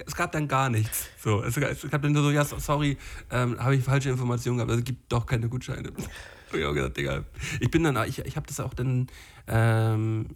es, 0.06 0.16
gab 0.16 0.32
dann 0.32 0.48
gar 0.48 0.70
nichts. 0.70 1.08
So, 1.24 1.44
es, 1.44 1.56
gab 1.56 2.02
dann 2.02 2.12
nur 2.12 2.24
so, 2.24 2.32
ja, 2.32 2.44
so- 2.46 2.60
sorry, 2.60 2.98
ähm, 3.32 3.60
habe 3.60 3.76
ich 3.76 3.84
falsche 3.84 4.10
Informationen 4.10 4.58
gehabt, 4.58 4.72
also 4.72 4.80
es 4.80 4.86
gibt 4.86 5.12
doch 5.12 5.26
keine 5.26 5.48
Gutscheine. 5.50 5.90
Hab 6.50 6.60
ich 6.60 6.66
auch 6.66 6.74
gesagt, 6.74 6.98
Digga. 6.98 7.24
Ich 7.60 7.72
bin 7.72 7.84
dann, 7.84 7.98
ich, 8.08 8.20
ich 8.20 8.36
habe 8.36 8.46
das 8.48 8.60
auch 8.60 8.74
dann, 8.74 9.08
ähm, 9.48 10.28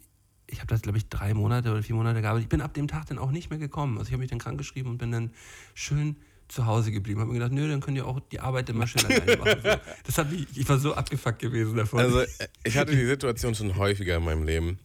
ich 0.47 0.57
habe 0.59 0.67
das, 0.67 0.81
glaube 0.81 0.97
ich, 0.97 1.07
drei 1.07 1.33
Monate 1.35 1.71
oder 1.71 1.83
vier 1.83 1.95
Monate 1.95 2.21
gearbeitet. 2.21 2.45
Ich 2.45 2.49
bin 2.49 2.61
ab 2.61 2.73
dem 2.73 2.87
Tag 2.87 3.05
dann 3.05 3.19
auch 3.19 3.29
nicht 3.31 3.51
mehr 3.51 3.59
gekommen. 3.59 3.97
Also 3.99 4.07
ich 4.09 4.13
habe 4.13 4.21
mich 4.21 4.29
dann 4.31 4.39
krankgeschrieben 4.39 4.91
und 4.91 4.97
bin 4.97 5.11
dann 5.11 5.31
schön 5.75 6.17
zu 6.49 6.65
Hause 6.65 6.91
geblieben. 6.91 7.21
Habe 7.21 7.31
mir 7.31 7.39
gedacht, 7.39 7.53
nö, 7.53 7.69
dann 7.69 7.79
könnt 7.79 7.95
ihr 7.95 8.05
auch 8.05 8.19
die 8.19 8.39
Arbeit 8.39 8.69
immer 8.69 8.87
schön 8.87 9.05
alleine 9.05 9.37
machen. 9.37 9.61
So. 9.63 9.75
Das 10.05 10.17
hat 10.17 10.31
mich, 10.31 10.45
ich 10.55 10.67
war 10.67 10.79
so 10.79 10.93
abgefuckt 10.93 11.39
gewesen 11.39 11.77
davon. 11.77 11.99
Also, 11.99 12.21
äh, 12.21 12.27
ich 12.63 12.77
hatte 12.77 12.95
die 12.95 13.05
Situation 13.05 13.55
schon 13.55 13.75
häufiger 13.77 14.17
in 14.17 14.23
meinem 14.23 14.43
Leben. 14.43 14.79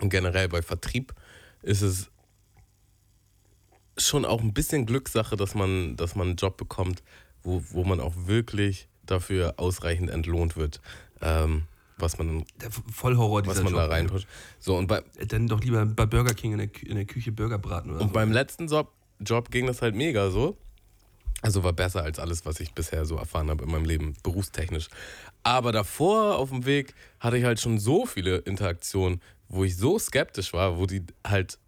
Und 0.00 0.10
generell 0.10 0.48
bei 0.48 0.62
Vertrieb 0.62 1.14
ist 1.62 1.82
es 1.82 2.10
schon 3.98 4.24
auch 4.24 4.42
ein 4.42 4.52
bisschen 4.52 4.84
Glückssache, 4.86 5.36
dass 5.36 5.54
man, 5.54 5.96
dass 5.96 6.16
man 6.16 6.28
einen 6.28 6.36
Job 6.36 6.56
bekommt, 6.56 7.02
wo, 7.42 7.62
wo 7.70 7.84
man 7.84 8.00
auch 8.00 8.12
wirklich 8.26 8.88
dafür 9.04 9.54
ausreichend 9.56 10.10
entlohnt 10.10 10.56
wird, 10.56 10.80
ähm, 11.22 11.62
was 11.96 12.18
man, 12.18 12.44
der 12.60 12.70
Vollhorror 12.70 13.42
dieser 13.42 13.56
was 13.56 13.62
man 13.62 13.72
Job, 13.72 13.82
da 13.82 13.86
reinpusht. 13.86 14.28
So, 14.58 14.76
und 14.76 14.86
bei, 14.86 15.02
Dann 15.28 15.46
doch 15.46 15.62
lieber 15.62 15.86
bei 15.86 16.04
Burger 16.04 16.34
King 16.34 16.52
in 16.52 16.58
der, 16.58 16.66
Kü 16.66 16.86
in 16.86 16.96
der 16.96 17.06
Küche 17.06 17.32
Burger 17.32 17.58
braten 17.58 17.90
oder 17.92 18.00
Und 18.02 18.08
so. 18.08 18.12
beim 18.12 18.32
letzten 18.32 18.66
Job, 18.66 18.92
Job 19.20 19.50
ging 19.50 19.66
das 19.66 19.80
halt 19.80 19.94
mega 19.94 20.30
so. 20.30 20.58
Also 21.42 21.62
war 21.62 21.72
besser 21.72 22.02
als 22.02 22.18
alles, 22.18 22.46
was 22.46 22.60
ich 22.60 22.72
bisher 22.72 23.04
so 23.04 23.16
erfahren 23.16 23.50
habe 23.50 23.64
in 23.64 23.70
meinem 23.70 23.84
Leben, 23.84 24.16
berufstechnisch. 24.22 24.88
Aber 25.42 25.70
davor 25.70 26.38
auf 26.38 26.50
dem 26.50 26.64
Weg 26.64 26.94
hatte 27.20 27.36
ich 27.36 27.44
halt 27.44 27.60
schon 27.60 27.78
so 27.78 28.06
viele 28.06 28.38
Interaktionen, 28.38 29.20
wo 29.48 29.64
ich 29.64 29.76
so 29.76 29.98
skeptisch 29.98 30.52
war, 30.52 30.78
wo 30.78 30.86
die 30.86 31.02
halt 31.26 31.58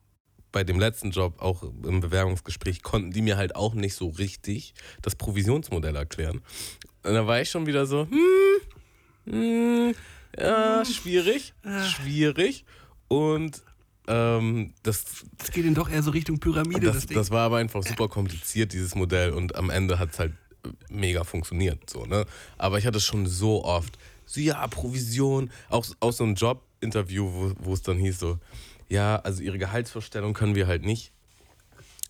bei 0.51 0.65
dem 0.65 0.81
letzten 0.81 1.11
Job, 1.11 1.41
auch 1.41 1.63
im 1.63 2.01
Bewerbungsgespräch, 2.01 2.83
konnten 2.83 3.11
die 3.11 3.23
mir 3.23 3.37
halt 3.37 3.55
auch 3.55 3.75
nicht 3.75 3.95
so 3.95 4.09
richtig 4.09 4.75
das 5.03 5.15
Provisionsmodell 5.15 5.95
erklären. 5.95 6.41
Und 7.03 7.15
da 7.15 7.27
war 7.27 7.41
ich 7.41 7.51
schon 7.51 7.67
wieder 7.67 7.87
so, 7.87 8.09
hm, 8.09 9.33
hm, 9.33 9.95
ja, 10.39 10.85
schwierig, 10.85 11.53
schwierig. 11.85 12.65
Und 13.09 13.63
ähm, 14.09 14.73
das, 14.83 15.05
Das 15.37 15.51
geht 15.53 15.65
dann 15.67 15.75
doch 15.75 15.89
eher 15.91 16.03
so 16.03 16.11
Richtung 16.11 16.41
Pyramide, 16.41 16.87
das, 16.87 16.97
das, 16.97 17.07
Ding. 17.07 17.17
das 17.17 17.31
war 17.31 17.43
aber 17.47 17.59
einfach 17.59 17.83
super 17.83 18.09
kompliziert, 18.09 18.73
dieses 18.73 18.95
Modell. 18.95 19.33
Und 19.33 19.55
am 19.55 19.71
Ende 19.71 19.99
hat 19.99 20.13
es 20.13 20.19
halt 20.19 20.33
mega 20.89 21.25
funktioniert. 21.25 21.89
So, 21.89 22.05
ne? 22.07 22.25
Aber 22.57 22.79
ich 22.79 22.87
hatte 22.87 22.99
es 22.99 23.05
schon 23.05 23.27
so 23.27 23.65
oft. 23.65 23.99
So, 24.27 24.41
ja, 24.41 24.67
Provision. 24.67 25.51
Auch 25.69 25.87
aus 26.01 26.17
so 26.19 26.25
einem 26.25 26.35
Jobinterview, 26.35 27.53
wo, 27.61 27.73
es 27.73 27.83
dann 27.83 27.99
hieß 27.99 28.19
so, 28.19 28.39
ja, 28.89 29.17
also 29.17 29.43
ihre 29.43 29.59
Gehaltsvorstellung 29.59 30.35
können 30.35 30.55
wir 30.55 30.67
halt 30.67 30.85
nicht, 30.85 31.13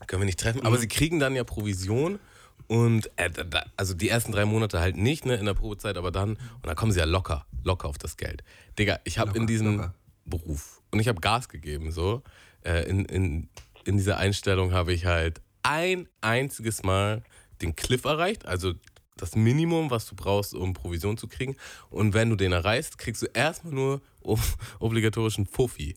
können 0.07 0.23
wir 0.23 0.27
nicht 0.27 0.41
treffen. 0.41 0.65
Aber 0.65 0.79
sie 0.79 0.89
kriegen 0.89 1.19
dann 1.19 1.35
ja 1.35 1.45
Provision. 1.45 2.19
Und 2.67 3.11
äh, 3.17 3.31
da- 3.31 3.65
also 3.77 3.95
die 3.95 4.09
ersten 4.09 4.31
drei 4.33 4.45
Monate 4.45 4.79
halt 4.81 4.97
nicht, 4.97 5.25
ne, 5.25 5.37
in 5.37 5.47
der 5.47 5.55
Probezeit, 5.55 5.97
aber 5.97 6.11
dann, 6.11 6.31
und 6.33 6.67
dann 6.67 6.77
kommen 6.77 6.93
sie 6.93 6.99
ja 6.99 7.07
locker, 7.07 7.47
locker 7.65 7.89
auf 7.89 7.99
das 7.99 8.17
Geld. 8.17 8.43
Digga, 8.79 8.99
ich 9.05 9.19
habe 9.19 9.37
in 9.39 9.47
diesem 9.47 9.77
locker. 9.77 9.95
Beruf 10.27 10.78
und 10.91 11.01
ich 11.01 11.09
habe 11.09 11.21
Gas 11.21 11.49
gegeben, 11.49 11.93
so. 11.93 12.23
Äh, 12.65 12.89
in, 12.89 13.05
in, 13.05 13.49
in 13.85 13.97
dieser 13.97 14.19
Einstellung 14.19 14.73
habe 14.73 14.93
ich 14.93 15.07
halt 15.07 15.41
ein 15.63 16.09
einziges 16.21 16.83
Mal 16.83 17.23
den 17.61 17.77
Cliff 17.77 18.05
erreicht, 18.05 18.47
also 18.47 18.75
das 19.17 19.35
Minimum, 19.35 19.91
was 19.91 20.07
du 20.07 20.15
brauchst, 20.15 20.55
um 20.55 20.73
Provision 20.73 21.17
zu 21.17 21.29
kriegen. 21.29 21.57
Und 21.91 22.15
wenn 22.15 22.31
du 22.31 22.37
den 22.37 22.53
erreichst, 22.53 22.99
kriegst 22.99 23.23
du 23.23 23.27
erstmal 23.27 23.75
nur 23.75 24.01
ob- 24.21 24.41
obligatorischen 24.79 25.47
Fuffi. 25.47 25.97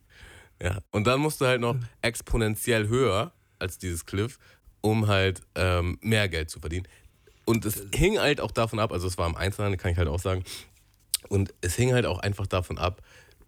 Ja. 0.62 0.80
Und 0.91 1.08
dann 1.08 1.19
musst 1.19 1.41
du 1.41 1.45
halt 1.45 1.62
noch 1.62 1.75
exponentiell 2.01 2.88
höher 2.88 3.32
als 3.60 3.77
dieses 3.77 4.06
Cliff, 4.06 4.39
um 4.82 5.08
halt 5.08 5.41
ähm, 5.56 5.97
mehr 6.01 6.27
Geld 6.30 6.49
zu 6.49 6.60
verdienen. 6.60 6.88
Und 7.45 7.65
es 7.65 7.84
hing 7.93 8.19
halt 8.19 8.41
auch 8.41 8.51
davon 8.51 8.80
ab, 8.80 8.91
also 8.91 9.08
es 9.08 9.17
war 9.17 9.27
im 9.27 9.36
Einzelhandel, 9.36 9.77
kann 9.77 9.91
ich 9.91 9.97
halt 9.97 10.08
auch 10.08 10.19
sagen, 10.19 10.43
und 11.30 11.54
es 11.62 11.75
hing 11.75 11.93
halt 11.93 12.06
auch 12.06 12.19
einfach 12.19 12.47
davon 12.47 12.77
ab, 12.77 13.01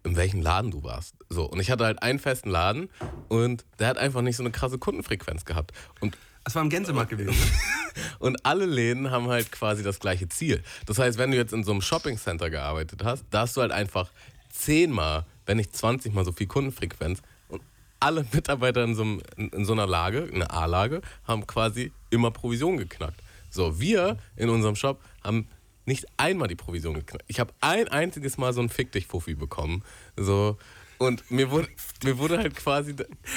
in 0.04 0.16
welchem 0.16 0.42
Laden 0.42 0.70
du 0.70 0.82
warst. 0.82 1.14
So, 1.28 1.44
und 1.44 1.60
ich 1.60 1.70
hatte 1.70 1.84
halt 1.84 2.02
einen 2.02 2.18
festen 2.18 2.50
Laden 2.50 2.88
und 3.28 3.64
der 3.78 3.88
hat 3.88 3.98
einfach 3.98 4.22
nicht 4.22 4.36
so 4.36 4.42
eine 4.42 4.52
krasse 4.52 4.78
Kundenfrequenz 4.78 5.44
gehabt. 5.44 5.72
Und 6.00 6.16
Das 6.44 6.54
war 6.54 6.62
im 6.62 6.68
Gänsemarkt 6.68 7.10
gewesen. 7.10 7.34
Und 8.18 8.44
alle 8.44 8.66
Läden 8.66 9.10
haben 9.10 9.28
halt 9.28 9.52
quasi 9.52 9.82
das 9.82 10.00
gleiche 10.00 10.28
Ziel. 10.28 10.62
Das 10.84 10.98
heißt, 10.98 11.16
wenn 11.16 11.30
du 11.30 11.36
jetzt 11.36 11.52
in 11.52 11.64
so 11.64 11.70
einem 11.70 11.80
Shoppingcenter 11.80 12.50
gearbeitet 12.50 13.04
hast, 13.04 13.24
da 13.30 13.40
hast 13.40 13.56
du 13.56 13.60
halt 13.60 13.72
einfach 13.72 14.10
zehnmal, 14.50 15.24
wenn 15.46 15.56
nicht 15.56 15.74
20 15.74 16.12
mal 16.12 16.24
so 16.24 16.32
viel 16.32 16.46
Kundenfrequenz. 16.46 17.22
Und 17.48 17.62
alle 18.00 18.26
Mitarbeiter 18.32 18.84
in 18.84 18.94
so, 18.94 19.02
einem, 19.02 19.22
in, 19.36 19.48
in 19.50 19.64
so 19.64 19.72
einer 19.72 19.86
Lage, 19.86 20.28
eine 20.32 20.50
A-Lage, 20.50 21.02
haben 21.26 21.46
quasi 21.46 21.92
immer 22.10 22.30
Provision 22.30 22.76
geknackt. 22.76 23.20
So, 23.50 23.80
wir 23.80 24.18
in 24.36 24.48
unserem 24.48 24.76
Shop 24.76 25.00
haben 25.22 25.48
nicht 25.86 26.06
einmal 26.16 26.48
die 26.48 26.56
Provision 26.56 26.94
geknackt. 26.94 27.24
Ich 27.28 27.40
habe 27.40 27.52
ein 27.60 27.88
einziges 27.88 28.38
Mal 28.38 28.52
so 28.52 28.60
ein 28.60 28.68
Fick 28.68 28.92
dich 28.92 29.06
Fuffi 29.06 29.34
bekommen. 29.34 29.82
So, 30.16 30.58
und 30.98 31.30
mir 31.30 31.50
wurde, 31.50 31.68
mir 32.04 32.18
wurde 32.18 32.38
halt 32.38 32.54
quasi 32.54 32.94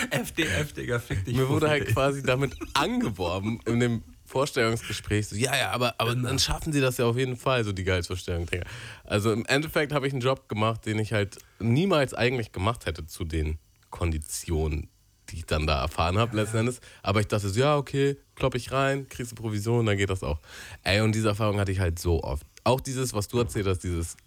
FDF, 0.09 0.73
Digga, 0.73 0.99
fick 0.99 1.25
dich. 1.25 1.35
mir 1.35 1.49
wurde 1.49 1.69
halt 1.69 1.87
quasi 1.87 2.23
damit 2.23 2.55
angeworben 2.73 3.59
in 3.65 3.79
dem 3.79 4.03
Vorstellungsgespräch. 4.25 5.27
So, 5.27 5.35
ja, 5.35 5.55
ja, 5.55 5.71
aber, 5.71 5.95
aber 5.97 6.15
dann 6.15 6.37
schaffen 6.39 6.73
sie 6.73 6.81
das 6.81 6.97
ja 6.97 7.05
auf 7.05 7.17
jeden 7.17 7.37
Fall, 7.37 7.63
so 7.63 7.71
die 7.71 7.83
Gehaltsvorstellung. 7.83 8.45
Digga. 8.45 8.65
Also 9.03 9.31
im 9.31 9.45
Endeffekt 9.45 9.91
habe 9.91 10.07
ich 10.07 10.13
einen 10.13 10.21
Job 10.21 10.47
gemacht, 10.49 10.85
den 10.85 10.99
ich 10.99 11.13
halt 11.13 11.37
niemals 11.59 12.13
eigentlich 12.13 12.51
gemacht 12.51 12.85
hätte 12.85 13.05
zu 13.05 13.23
den 13.23 13.57
Konditionen, 13.89 14.89
die 15.29 15.37
ich 15.37 15.45
dann 15.45 15.67
da 15.67 15.81
erfahren 15.81 16.17
habe, 16.17 16.35
letzten 16.35 16.57
Endes. 16.57 16.79
Aber 17.03 17.19
ich 17.19 17.27
dachte 17.27 17.49
so, 17.49 17.59
ja, 17.59 17.77
okay, 17.77 18.17
klopp 18.35 18.55
ich 18.55 18.71
rein, 18.71 19.07
kriegst 19.09 19.31
du 19.31 19.35
Provision, 19.35 19.85
dann 19.85 19.97
geht 19.97 20.09
das 20.09 20.23
auch. 20.23 20.39
Ey, 20.83 21.01
und 21.01 21.13
diese 21.13 21.29
Erfahrung 21.29 21.59
hatte 21.59 21.71
ich 21.71 21.79
halt 21.79 21.99
so 21.99 22.23
oft. 22.23 22.45
Auch 22.63 22.81
dieses, 22.81 23.13
was 23.13 23.27
du 23.27 23.39
erzählt 23.39 23.67
hast, 23.67 23.79
dieses 23.79 24.17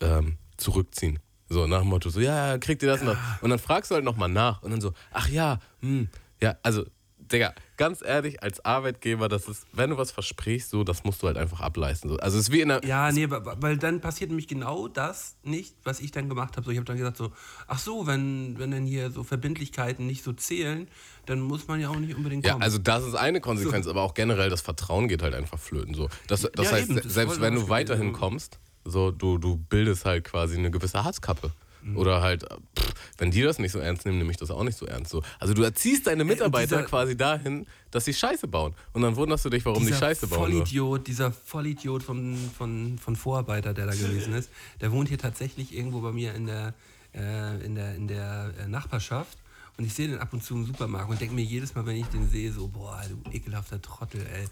ähm, 0.00 0.36
Zurückziehen. 0.56 1.18
So 1.48 1.66
nach 1.66 1.80
dem 1.80 1.88
Motto, 1.88 2.08
so, 2.08 2.20
ja, 2.20 2.56
kriegt 2.58 2.82
ihr 2.82 2.88
das 2.88 3.00
und 3.02 3.08
das. 3.08 3.18
Und 3.42 3.50
dann 3.50 3.58
fragst 3.58 3.90
du 3.90 3.94
halt 3.94 4.04
nochmal 4.04 4.28
nach 4.28 4.62
und 4.62 4.70
dann 4.70 4.80
so, 4.80 4.92
ach 5.12 5.28
ja, 5.28 5.58
hm, 5.80 6.08
ja, 6.40 6.56
also, 6.62 6.84
Digga, 7.32 7.54
ganz 7.76 8.02
ehrlich, 8.02 8.42
als 8.42 8.64
Arbeitgeber, 8.64 9.28
das 9.28 9.48
ist, 9.48 9.66
wenn 9.72 9.90
du 9.90 9.96
was 9.96 10.10
versprichst, 10.10 10.70
so, 10.70 10.84
das 10.84 11.04
musst 11.04 11.22
du 11.22 11.26
halt 11.26 11.36
einfach 11.36 11.60
ableisten. 11.60 12.10
So. 12.10 12.16
Also 12.18 12.38
es 12.38 12.48
ist 12.48 12.52
wie 12.52 12.60
in 12.60 12.70
einer. 12.70 12.84
Ja, 12.84 13.10
nee, 13.10 13.26
weil 13.30 13.78
dann 13.78 14.00
passiert 14.00 14.30
nämlich 14.30 14.48
genau 14.48 14.88
das 14.88 15.36
nicht, 15.42 15.74
was 15.84 16.00
ich 16.00 16.10
dann 16.10 16.28
gemacht 16.28 16.56
habe. 16.56 16.64
So, 16.64 16.70
ich 16.70 16.76
habe 16.78 16.84
dann 16.84 16.96
gesagt 16.98 17.16
so, 17.16 17.32
ach 17.66 17.78
so, 17.78 18.06
wenn, 18.06 18.58
wenn 18.58 18.70
dann 18.70 18.84
hier 18.84 19.10
so 19.10 19.22
Verbindlichkeiten 19.24 20.06
nicht 20.06 20.22
so 20.22 20.32
zählen, 20.32 20.88
dann 21.26 21.40
muss 21.40 21.68
man 21.68 21.80
ja 21.80 21.88
auch 21.88 21.96
nicht 21.96 22.14
unbedingt 22.14 22.44
Ja, 22.44 22.52
kommen. 22.52 22.62
also 22.62 22.78
das 22.78 23.04
ist 23.04 23.14
eine 23.14 23.40
Konsequenz, 23.40 23.86
aber 23.86 24.02
auch 24.02 24.14
generell 24.14 24.50
das 24.50 24.60
Vertrauen 24.60 25.08
geht 25.08 25.22
halt 25.22 25.34
einfach 25.34 25.58
flöten. 25.58 25.94
So. 25.94 26.08
Das, 26.26 26.42
das 26.54 26.66
Ja, 26.66 26.72
heißt, 26.72 26.90
eben, 26.90 27.00
das 27.02 27.12
selbst 27.14 27.40
wenn 27.40 27.54
du 27.54 27.68
weiterhin 27.68 28.08
sagen. 28.08 28.18
kommst, 28.18 28.58
so, 28.84 29.10
du, 29.10 29.38
du 29.38 29.56
bildest 29.56 30.04
halt 30.04 30.24
quasi 30.24 30.58
eine 30.58 30.70
gewisse 30.70 31.02
Harzkappe. 31.04 31.52
Mhm. 31.82 31.96
Oder 31.96 32.22
halt, 32.22 32.44
pff, 32.78 32.94
wenn 33.18 33.30
die 33.30 33.42
das 33.42 33.58
nicht 33.58 33.72
so 33.72 33.78
ernst 33.78 34.04
nehmen, 34.06 34.18
nehme 34.18 34.30
ich 34.30 34.36
das 34.36 34.50
auch 34.50 34.62
nicht 34.62 34.78
so 34.78 34.86
ernst. 34.86 35.10
So. 35.10 35.22
Also 35.38 35.52
du 35.54 35.62
erziehst 35.62 36.06
deine 36.06 36.24
Mitarbeiter 36.24 36.76
dieser- 36.76 36.88
quasi 36.88 37.16
dahin, 37.16 37.66
dass 37.90 38.04
sie 38.04 38.14
Scheiße 38.14 38.46
bauen. 38.48 38.74
Und 38.92 39.02
dann 39.02 39.16
wunderst 39.16 39.44
du 39.44 39.50
dich, 39.50 39.64
warum 39.64 39.84
die 39.86 39.92
Scheiße 39.92 40.26
bauen. 40.28 40.38
Vollidiot, 40.52 41.06
dieser 41.06 41.32
Vollidiot 41.32 42.02
von, 42.02 42.36
von, 42.56 42.98
von 42.98 43.16
Vorarbeiter, 43.16 43.74
der 43.74 43.86
da 43.86 43.92
gewesen 43.92 44.32
ist, 44.34 44.50
der 44.80 44.92
wohnt 44.92 45.08
hier 45.08 45.18
tatsächlich 45.18 45.74
irgendwo 45.76 46.00
bei 46.00 46.12
mir 46.12 46.34
in 46.34 46.46
der, 46.46 46.74
äh, 47.14 47.64
in 47.64 47.74
der, 47.74 47.94
in 47.96 48.08
der 48.08 48.52
äh, 48.60 48.68
Nachbarschaft. 48.68 49.36
Und 49.78 49.84
ich 49.86 49.94
sehe 49.94 50.06
den 50.06 50.18
ab 50.18 50.32
und 50.32 50.44
zu 50.44 50.54
im 50.54 50.66
Supermarkt 50.66 51.10
und 51.10 51.20
denke 51.20 51.34
mir 51.34 51.42
jedes 51.44 51.74
Mal, 51.74 51.84
wenn 51.86 51.96
ich 51.96 52.06
den 52.06 52.28
sehe, 52.28 52.52
so, 52.52 52.68
boah, 52.68 53.02
du 53.08 53.30
ekelhafter 53.30 53.80
Trottel, 53.80 54.20
ey. 54.20 54.46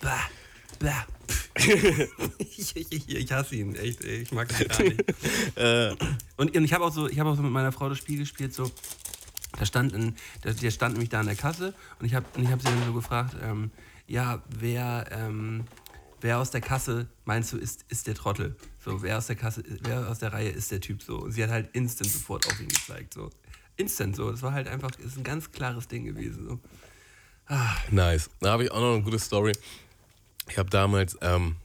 Bah. 0.00 0.16
Bäh. 0.78 0.90
ich, 2.38 2.76
ich, 2.76 3.08
ich, 3.08 3.32
hasse 3.32 3.56
ihn, 3.56 3.74
echt. 3.76 4.04
Ich 4.04 4.30
mag 4.32 4.48
ihn 4.60 4.68
gar 4.68 4.82
nicht. 4.82 5.04
und, 6.36 6.56
und 6.56 6.64
ich 6.64 6.72
habe 6.72 6.84
auch, 6.84 6.92
so, 6.92 7.08
ich 7.08 7.18
hab 7.18 7.26
auch 7.26 7.36
so 7.36 7.42
mit 7.42 7.52
meiner 7.52 7.72
Frau 7.72 7.88
das 7.88 7.98
Spiel 7.98 8.18
gespielt, 8.18 8.54
so. 8.54 8.70
Da 9.58 9.64
stand, 9.64 9.94
ein, 9.94 10.16
der, 10.44 10.52
der 10.52 10.70
stand 10.70 10.94
nämlich 10.94 11.08
da 11.08 11.20
an 11.20 11.26
der 11.26 11.36
Kasse 11.36 11.72
und 11.98 12.06
ich 12.06 12.14
habe 12.14 12.26
hab 12.50 12.60
sie 12.60 12.68
dann 12.68 12.84
so 12.86 12.92
gefragt, 12.92 13.36
ähm, 13.42 13.70
ja, 14.06 14.42
wer, 14.48 15.06
ähm, 15.10 15.64
wer 16.20 16.38
aus 16.38 16.50
der 16.50 16.60
Kasse 16.60 17.08
meinst 17.24 17.52
du 17.52 17.56
ist, 17.56 17.84
ist 17.88 18.06
der 18.06 18.14
Trottel? 18.14 18.56
So, 18.84 19.02
wer 19.02 19.18
aus 19.18 19.26
der 19.28 19.36
Kasse, 19.36 19.64
wer 19.80 20.08
aus 20.08 20.18
der 20.18 20.32
Reihe 20.32 20.50
ist 20.50 20.70
der 20.70 20.80
Typ 20.80 21.02
so? 21.02 21.18
Und 21.18 21.32
sie 21.32 21.42
hat 21.42 21.50
halt 21.50 21.74
instant 21.74 22.10
sofort 22.10 22.46
auf 22.46 22.60
ihn 22.60 22.68
gezeigt. 22.68 23.14
So. 23.14 23.30
Instant 23.76 24.14
so. 24.14 24.30
Das 24.30 24.42
war 24.42 24.52
halt 24.52 24.68
einfach, 24.68 24.90
ist 24.98 25.16
ein 25.16 25.24
ganz 25.24 25.50
klares 25.50 25.88
Ding 25.88 26.04
gewesen. 26.04 26.46
So. 26.46 26.60
Nice. 27.90 28.30
Da 28.40 28.52
habe 28.52 28.64
ich 28.64 28.70
auch 28.70 28.80
noch 28.80 28.94
eine 28.94 29.02
gute 29.02 29.18
Story. 29.18 29.52
Ich 30.48 30.58
habe 30.58 30.70
damals, 30.70 31.16
ähm, 31.20 31.56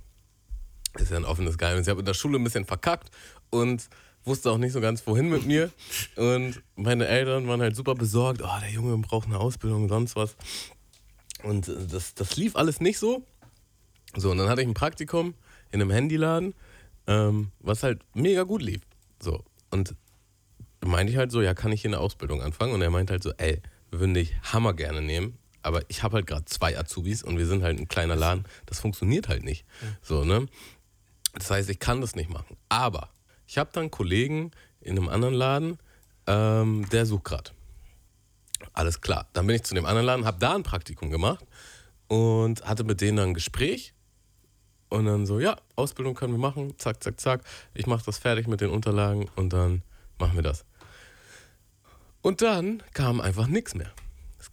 ist 0.98 1.12
ja 1.12 1.18
ein 1.18 1.26
offenes 1.26 1.58
Geheimnis, 1.58 1.88
ich 1.88 1.92
habe 1.92 2.02
in 2.02 2.06
der 2.06 2.14
Schule 2.14 2.38
ein 2.38 2.44
bisschen 2.44 2.66
verkackt 2.66 3.12
und 3.50 3.90
wusste 4.24 4.52
auch 4.52 4.58
nicht 4.58 4.74
so 4.74 4.82
ganz, 4.82 5.06
wohin 5.08 5.30
mit 5.30 5.46
mir. 5.46 5.72
Und 6.16 6.62
meine 6.76 7.08
Eltern 7.08 7.48
waren 7.48 7.62
halt 7.62 7.76
super 7.76 7.96
besorgt, 7.96 8.42
oh, 8.44 8.60
der 8.62 8.70
Junge 8.70 8.98
braucht 8.98 9.28
eine 9.28 9.40
Ausbildung 9.40 9.84
und 9.84 9.90
sonst 9.90 10.16
was. 10.16 10.36
Und 11.44 11.68
äh, 11.68 11.88
das, 11.88 12.14
das 12.14 12.36
lief 12.38 12.56
alles 12.56 12.82
nicht 12.82 13.00
so. 13.00 13.26
So, 14.16 14.32
und 14.32 14.38
dann 14.38 14.50
hatte 14.50 14.62
ich 14.62 14.68
ein 14.68 14.74
Praktikum 14.74 15.34
in 15.72 15.82
einem 15.82 15.92
Handyladen, 15.92 16.54
ähm, 17.08 17.52
was 17.60 17.84
halt 17.84 18.02
mega 18.14 18.44
gut 18.44 18.62
lief. 18.62 18.82
So, 19.20 19.44
und 19.70 19.96
meinte 20.84 21.12
ich 21.12 21.18
halt 21.18 21.32
so, 21.32 21.42
ja, 21.42 21.54
kann 21.54 21.72
ich 21.72 21.82
hier 21.82 21.90
eine 21.90 22.00
Ausbildung 22.00 22.42
anfangen? 22.42 22.74
Und 22.74 22.82
er 22.82 22.90
meinte 22.90 23.14
halt 23.14 23.24
so, 23.24 23.32
ey, 23.38 23.62
wir 23.90 24.00
würden 24.00 24.14
dich 24.14 24.34
hammer 24.44 24.74
gerne 24.74 25.02
nehmen, 25.02 25.38
aber 25.64 25.82
ich 25.90 26.04
habe 26.04 26.16
halt 26.16 26.28
gerade 26.28 26.46
zwei 26.46 26.78
Azubis 26.78 27.24
und 27.24 27.38
wir 27.38 27.46
sind 27.46 27.64
halt 27.64 27.80
ein 27.80 27.88
kleiner 27.88 28.16
Laden. 28.16 28.46
Das 28.66 28.80
funktioniert 28.80 29.28
halt 29.28 29.44
nicht. 29.44 29.66
So, 30.02 30.24
ne? 30.24 30.48
Das 31.34 31.50
heißt, 31.50 31.70
ich 31.70 31.80
kann 31.80 32.02
das 32.02 32.16
nicht 32.16 32.30
machen. 32.30 32.58
Aber 32.70 33.10
ich 33.48 33.58
habe 33.58 33.70
dann 33.74 33.84
einen 33.84 33.92
Kollegen 33.92 34.52
in 34.82 34.98
einem 34.98 35.10
anderen 35.10 35.34
Laden, 35.34 35.78
ähm, 36.28 36.88
der 36.92 37.06
sucht 37.06 37.26
gerade. 37.26 37.52
Alles 38.74 39.02
klar. 39.02 39.28
Dann 39.34 39.48
bin 39.48 39.56
ich 39.56 39.64
zu 39.64 39.76
dem 39.76 39.86
anderen 39.86 40.06
Laden, 40.06 40.26
habe 40.26 40.40
da 40.40 40.56
ein 40.56 40.64
Praktikum 40.64 41.10
gemacht 41.10 41.46
und 42.08 42.64
hatte 42.64 42.84
mit 42.84 43.02
denen 43.02 43.18
dann 43.18 43.30
ein 43.30 43.34
Gespräch. 43.34 43.94
Und 44.90 45.06
dann 45.06 45.26
so, 45.26 45.40
ja, 45.40 45.56
Ausbildung 45.78 46.16
können 46.16 46.34
wir 46.34 46.40
machen, 46.40 46.78
zack, 46.78 47.02
zack, 47.02 47.20
zack. 47.20 47.44
Ich 47.74 47.88
mache 47.88 48.04
das 48.06 48.18
fertig 48.18 48.48
mit 48.48 48.60
den 48.60 48.70
Unterlagen 48.70 49.30
und 49.38 49.54
dann 49.54 49.84
machen 50.20 50.36
wir 50.36 50.44
das. 50.44 50.66
Und 52.22 52.42
dann 52.42 52.84
kam 52.94 53.22
einfach 53.22 53.48
nichts 53.48 53.74
mehr. 53.74 53.92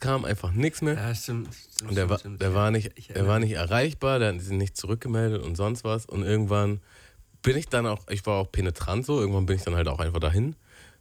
Es 0.01 0.07
kam 0.07 0.23
einfach 0.23 0.53
nichts 0.53 0.81
mehr. 0.81 0.93
Ja, 0.93 1.13
stimmt. 1.13 1.53
stimmt 1.53 1.89
Und 1.89 1.95
der, 1.97 2.09
war, 2.09 2.19
stimmt, 2.19 2.41
der, 2.41 2.49
ja. 2.51 2.55
war 2.55 2.71
nicht, 2.71 2.91
Ich 2.95 3.07
der 3.09 3.27
war 3.27 3.37
nicht 3.39 3.51
erreichbar, 3.51 4.17
der 4.17 4.33
hat 4.33 4.39
sich 4.39 4.51
nicht 4.57 4.77
zurückgemeldet 4.77 5.43
und 5.43 5.57
sonst 5.57 5.83
was. 5.83 6.05
Und 6.05 6.23
irgendwann 6.23 6.79
bin 7.41 7.57
ich 7.57 7.67
dann 7.67 7.85
auch, 7.85 8.07
ich 8.07 8.25
war 8.25 8.35
auch 8.37 8.49
penetrant 8.49 9.05
so, 9.05 9.19
irgendwann 9.19 9.45
bin 9.45 9.57
ich 9.57 9.63
dann 9.63 9.75
halt 9.75 9.89
auch 9.89 9.99
einfach 9.99 10.21
dahin. 10.21 10.55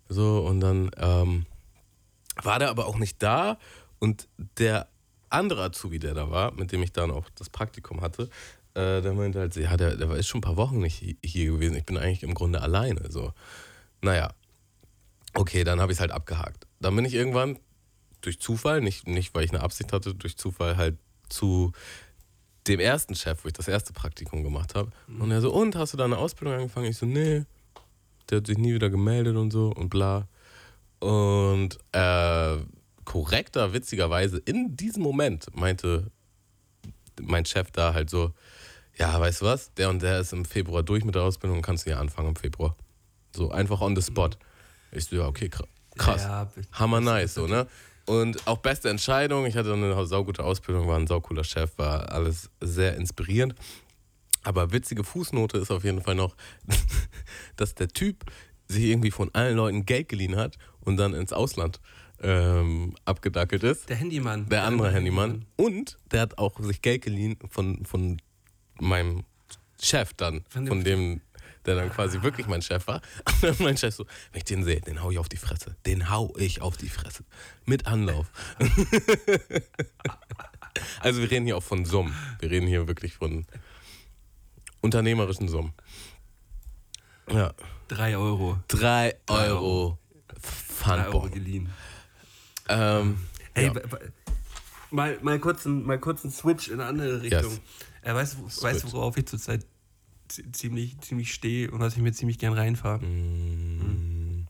So, 0.09 0.45
und 0.45 0.59
dann 0.59 0.91
ähm, 0.97 1.47
war 2.43 2.59
der 2.59 2.71
aber 2.71 2.87
auch 2.87 2.99
nicht 2.99 3.23
da. 3.23 3.57
Und 4.01 4.27
der 4.59 4.89
andere 5.31 5.63
Azubi, 5.63 6.01
der 6.01 6.15
da 6.15 6.33
war, 6.33 6.51
mit 6.55 6.73
dem 6.73 6.83
ich 6.83 6.93
dann 6.93 7.13
auch 7.13 7.31
das 7.37 7.51
Praktikum 7.51 8.01
hatte, 8.01 8.25
äh, 8.75 9.01
der 9.01 9.13
meinte 9.13 9.39
halt, 9.39 9.55
ja, 9.55 9.77
der, 9.77 9.95
der 9.95 10.11
ist 10.17 10.27
schon 10.27 10.39
ein 10.39 10.43
paar 10.43 10.57
Wochen 10.57 10.81
nicht 10.81 11.03
hi- 11.03 11.17
hier 11.25 11.53
gewesen. 11.53 11.77
Ich 11.77 11.85
bin 11.87 11.99
eigentlich 11.99 12.25
im 12.25 12.35
Grunde 12.35 12.63
alleine. 12.63 13.13
So. 13.13 13.33
Naja, 14.03 14.33
okay, 15.35 15.63
dann 15.63 15.81
habe 15.81 15.93
ich 15.93 15.99
es 15.99 16.01
halt 16.01 16.11
abgehakt. 16.11 16.67
Dann 16.81 16.97
bin 16.97 17.05
ich 17.05 17.15
irgendwann 17.15 17.61
durch 18.21 18.41
Zufall, 18.41 18.81
nicht, 18.81 19.07
nicht 19.07 19.35
weil 19.35 19.45
ich 19.45 19.51
eine 19.51 19.63
Absicht 19.63 19.93
hatte, 19.93 20.15
durch 20.15 20.37
Zufall 20.37 20.77
halt 20.77 20.99
zu 21.29 21.73
dem 22.67 22.81
ersten 22.81 23.15
Chef, 23.15 23.45
wo 23.45 23.49
ich 23.49 23.55
das 23.55 23.69
erste 23.69 23.93
Praktikum 23.93 24.43
gemacht 24.43 24.75
habe. 24.75 24.91
Und 25.19 25.31
er 25.31 25.41
so, 25.41 25.53
und 25.53 25.77
hast 25.77 25.93
du 25.93 25.97
da 25.97 26.05
eine 26.05 26.19
Ausbildung 26.19 26.55
angefangen? 26.55 26.87
Ich 26.87 26.99
so, 26.99 27.07
nee. 27.07 27.45
Der 28.29 28.39
hat 28.39 28.47
sich 28.47 28.59
nie 28.59 28.75
wieder 28.75 28.91
gemeldet 28.91 29.37
und 29.37 29.51
so 29.51 29.71
und 29.71 29.89
bla. 29.89 30.29
Und 31.01 31.79
äh, 31.93 32.59
korrekter, 33.05 33.73
witzigerweise, 33.73 34.39
in 34.39 34.77
diesem 34.77 35.03
Moment 35.03 35.47
meinte 35.57 36.11
mein 37.21 37.47
Chef 37.47 37.71
da 37.71 37.95
halt 37.95 38.11
so, 38.11 38.35
ja, 38.99 39.19
weißt 39.19 39.41
du 39.41 39.47
was, 39.47 39.73
der 39.75 39.89
und 39.89 40.03
der 40.03 40.21
ist 40.21 40.33
im 40.33 40.45
Februar 40.45 40.83
durch 40.83 41.05
mit 41.05 41.15
der 41.15 41.23
Ausbildung 41.23 41.59
und 41.59 41.63
kannst 41.63 41.87
du 41.87 41.91
ja 41.91 42.01
anfangen 42.01 42.31
im 42.31 42.37
Februar. 42.37 42.77
So 43.35 43.51
einfach 43.51 43.81
on 43.81 43.97
the 43.97 44.03
spot. 44.03 44.31
Ich 44.93 45.07
so, 45.07 45.17
ja, 45.17 45.27
okay, 45.27 45.47
kr- 45.47 45.67
krass. 45.97 46.23
Ja, 46.23 46.43
ja, 46.43 46.63
Hammer 46.73 47.01
nice, 47.01 47.35
so, 47.35 47.47
ne? 47.47 47.67
Und 48.09 48.47
auch 48.47 48.59
beste 48.59 48.89
Entscheidung. 48.89 49.45
Ich 49.47 49.57
hatte 49.57 49.73
eine 49.73 50.07
saugute 50.07 50.43
Ausbildung, 50.43 50.89
war 50.89 50.99
ein 50.99 51.07
saucooler 51.07 51.45
Chef, 51.45 51.77
war 51.77 52.11
alles 52.11 52.51
sehr 52.61 52.97
inspirierend. 52.97 53.55
Aber 54.45 54.73
witzige 54.73 55.05
Fußnote 55.05 55.59
ist 55.59 55.71
auf 55.71 55.85
jeden 55.85 56.01
Fall 56.01 56.15
noch, 56.15 56.35
dass 57.57 57.75
der 57.75 57.89
Typ 57.89 58.25
sich 58.67 58.85
irgendwie 58.85 59.11
von 59.11 59.35
allen 59.35 59.57
Leuten 59.57 59.85
Geld 59.85 60.09
geliehen 60.09 60.37
hat 60.37 60.57
und 60.81 60.97
dann 60.97 61.13
ins 61.15 61.33
Ausland 61.33 61.81
ähm, 62.23 62.95
abgedackelt 63.05 63.63
ist. 63.63 63.89
Der 63.89 63.97
Handymann. 63.97 64.49
Der 64.49 64.65
andere 64.65 64.91
Handymann. 64.91 65.45
Und 65.57 65.99
der 66.11 66.23
hat 66.23 66.39
auch 66.39 66.59
sich 66.61 66.83
Geld 66.83 67.03
geliehen 67.03 67.37
von, 67.49 67.85
von 67.85 68.21
meinem 68.81 69.25
Chef 69.81 70.13
dann, 70.15 70.45
Von 70.49 70.67
von 70.67 70.83
dem- 70.83 71.15
dem, 71.17 71.21
der 71.67 71.77
dann 71.77 71.91
quasi 71.91 72.23
wirklich 72.23 72.47
mein 72.47 72.63
Chef 72.63 72.87
war. 72.87 73.01
Und 73.27 73.43
dann 73.43 73.57
mein 73.59 73.77
Chef 73.77 73.95
so, 73.95 74.07
wenn 74.33 74.39
ich 74.39 74.45
den 74.45 74.65
sehe, 74.65 74.81
den 74.81 75.03
hau 75.03 75.11
ich 75.11 75.19
auf 75.19 75.29
die 75.29 75.37
Fresse. 75.37 75.77
Den 75.87 76.11
hau 76.11 76.35
ich 76.37 76.61
auf 76.61 76.77
die 76.77 76.89
Fresse. 76.89 77.25
Mit 77.65 77.87
Anlauf. 77.87 78.27
also 81.01 81.21
wir 81.21 81.31
reden 81.31 81.47
hier 81.47 81.57
auch 81.57 81.63
von 81.63 81.85
Summen. 81.85 82.15
Wir 82.41 82.51
reden 82.51 82.67
hier 82.67 82.87
wirklich 82.89 83.15
von 83.15 83.47
unternehmerischen 84.81 85.49
Summen. 85.49 85.73
Ja. 87.31 87.53
Drei 87.89 88.17
Euro. 88.17 88.59
Drei 88.69 89.17
Euro. 89.27 89.27
Drei 89.27 89.51
Euro 89.51 89.99
Pfandbon. 90.79 91.31
geliehen. 91.31 91.69
Ähm, 92.69 93.19
Ey, 93.55 93.67
ja. 93.67 93.73
mal, 94.91 95.19
mal, 95.23 95.39
kurz 95.39 95.67
einen, 95.67 95.85
mal 95.85 95.99
kurz 95.99 96.25
einen 96.25 96.33
Switch 96.33 96.69
in 96.69 96.81
eine 96.81 96.89
andere 96.89 97.23
Richtung. 97.23 97.51
Yes. 97.51 97.61
Äh, 98.03 98.15
weißt, 98.15 98.85
du, 98.85 98.93
worauf 98.93 99.17
ich 99.17 99.27
zurzeit 99.27 99.67
ziemlich, 100.53 100.99
ziemlich 101.01 101.33
stehe 101.33 101.71
und 101.71 101.81
was 101.81 101.97
ich 101.97 102.03
mir 102.03 102.13
ziemlich 102.13 102.39
gern 102.39 102.53
reinfahre? 102.53 103.05
Mm, 103.05 104.47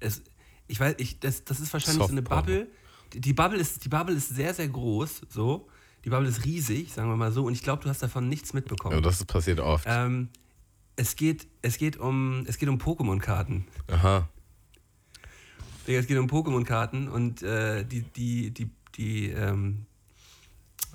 Es, 0.00 0.22
ich 0.68 0.78
weiß, 0.80 0.94
ich, 0.98 1.18
das, 1.20 1.44
das 1.44 1.60
ist 1.60 1.72
wahrscheinlich 1.72 2.04
so 2.06 2.10
eine. 2.12 2.22
Bubble. 2.22 2.68
Die, 3.12 3.20
die 3.20 3.32
Bubble 3.32 3.58
ist, 3.58 3.84
die 3.84 3.88
Bubble 3.88 4.14
ist 4.14 4.28
sehr, 4.28 4.54
sehr 4.54 4.68
groß, 4.68 5.22
so. 5.28 5.68
Die 6.04 6.10
Bubble 6.10 6.28
ist 6.28 6.44
riesig, 6.44 6.92
sagen 6.92 7.08
wir 7.10 7.16
mal 7.16 7.32
so, 7.32 7.44
und 7.44 7.52
ich 7.52 7.62
glaube, 7.62 7.82
du 7.82 7.88
hast 7.90 8.02
davon 8.02 8.28
nichts 8.28 8.54
mitbekommen. 8.54 8.94
ja, 8.94 9.00
das 9.00 9.24
passiert 9.24 9.60
oft. 9.60 9.84
ähm, 9.88 10.28
es 10.96 11.16
geht, 11.16 11.46
es 11.62 11.76
geht 11.78 11.96
um, 11.98 12.44
es 12.46 12.58
geht 12.58 12.68
um 12.68 12.78
Pokémon-Karten. 12.78 13.66
Aha. 13.88 14.28
Es 15.86 16.06
geht 16.06 16.18
um 16.18 16.26
Pokémon-Karten 16.28 17.08
und 17.08 17.42
äh, 17.42 17.84
die, 17.84 18.02
die, 18.02 18.50
die, 18.52 18.70
die 18.96 19.30
ähm, 19.30 19.86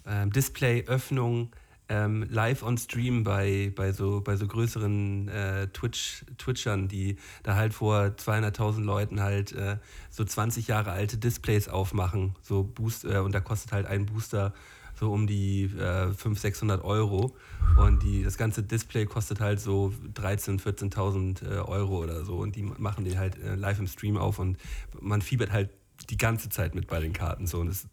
ähm, 0.06 0.32
Display-Öffnung 0.32 1.52
ähm, 1.90 2.26
live 2.30 2.64
on 2.64 2.78
Stream 2.78 3.24
bei, 3.24 3.72
bei, 3.76 3.92
so, 3.92 4.22
bei 4.22 4.36
so 4.36 4.48
größeren 4.48 5.28
äh, 5.28 5.68
Twitch, 5.68 6.26
Twitchern, 6.38 6.88
die 6.88 7.18
da 7.44 7.56
halt 7.56 7.74
vor 7.74 8.16
200.000 8.18 8.84
Leuten 8.84 9.22
halt 9.22 9.52
äh, 9.52 9.78
so 10.10 10.24
20 10.24 10.68
Jahre 10.68 10.92
alte 10.92 11.18
Displays 11.18 11.68
aufmachen. 11.68 12.36
So 12.42 12.64
Boost, 12.64 13.06
äh, 13.06 13.20
und 13.20 13.34
da 13.34 13.40
kostet 13.40 13.72
halt 13.72 13.86
ein 13.86 14.06
Booster 14.06 14.54
so 14.98 15.12
um 15.12 15.28
die 15.28 15.64
äh, 15.64 16.14
500, 16.14 16.40
600 16.40 16.84
Euro. 16.84 17.36
Und 17.78 18.04
die, 18.04 18.24
das 18.24 18.38
ganze 18.38 18.64
Display 18.64 19.06
kostet 19.06 19.40
halt 19.40 19.60
so 19.60 19.94
13.000, 20.16 20.62
14.000 20.62 21.44
äh, 21.44 21.58
Euro 21.60 22.02
oder 22.04 22.24
so. 22.24 22.38
Und 22.38 22.56
die 22.56 22.64
machen 22.64 23.04
den 23.06 23.20
halt 23.20 23.38
äh, 23.42 23.56
live 23.56 23.80
im 23.80 23.88
Stream 23.88 24.18
auf 24.18 24.40
und 24.40 24.58
man 25.00 25.22
fiebert 25.22 25.52
halt 25.52 25.70
die 26.10 26.18
ganze 26.18 26.50
Zeit 26.50 26.76
mit 26.76 26.88
bei 26.88 27.00
den 27.00 27.14
Karten. 27.14 27.48
So. 27.48 27.60
Und 27.60 27.68
das, 27.68 27.88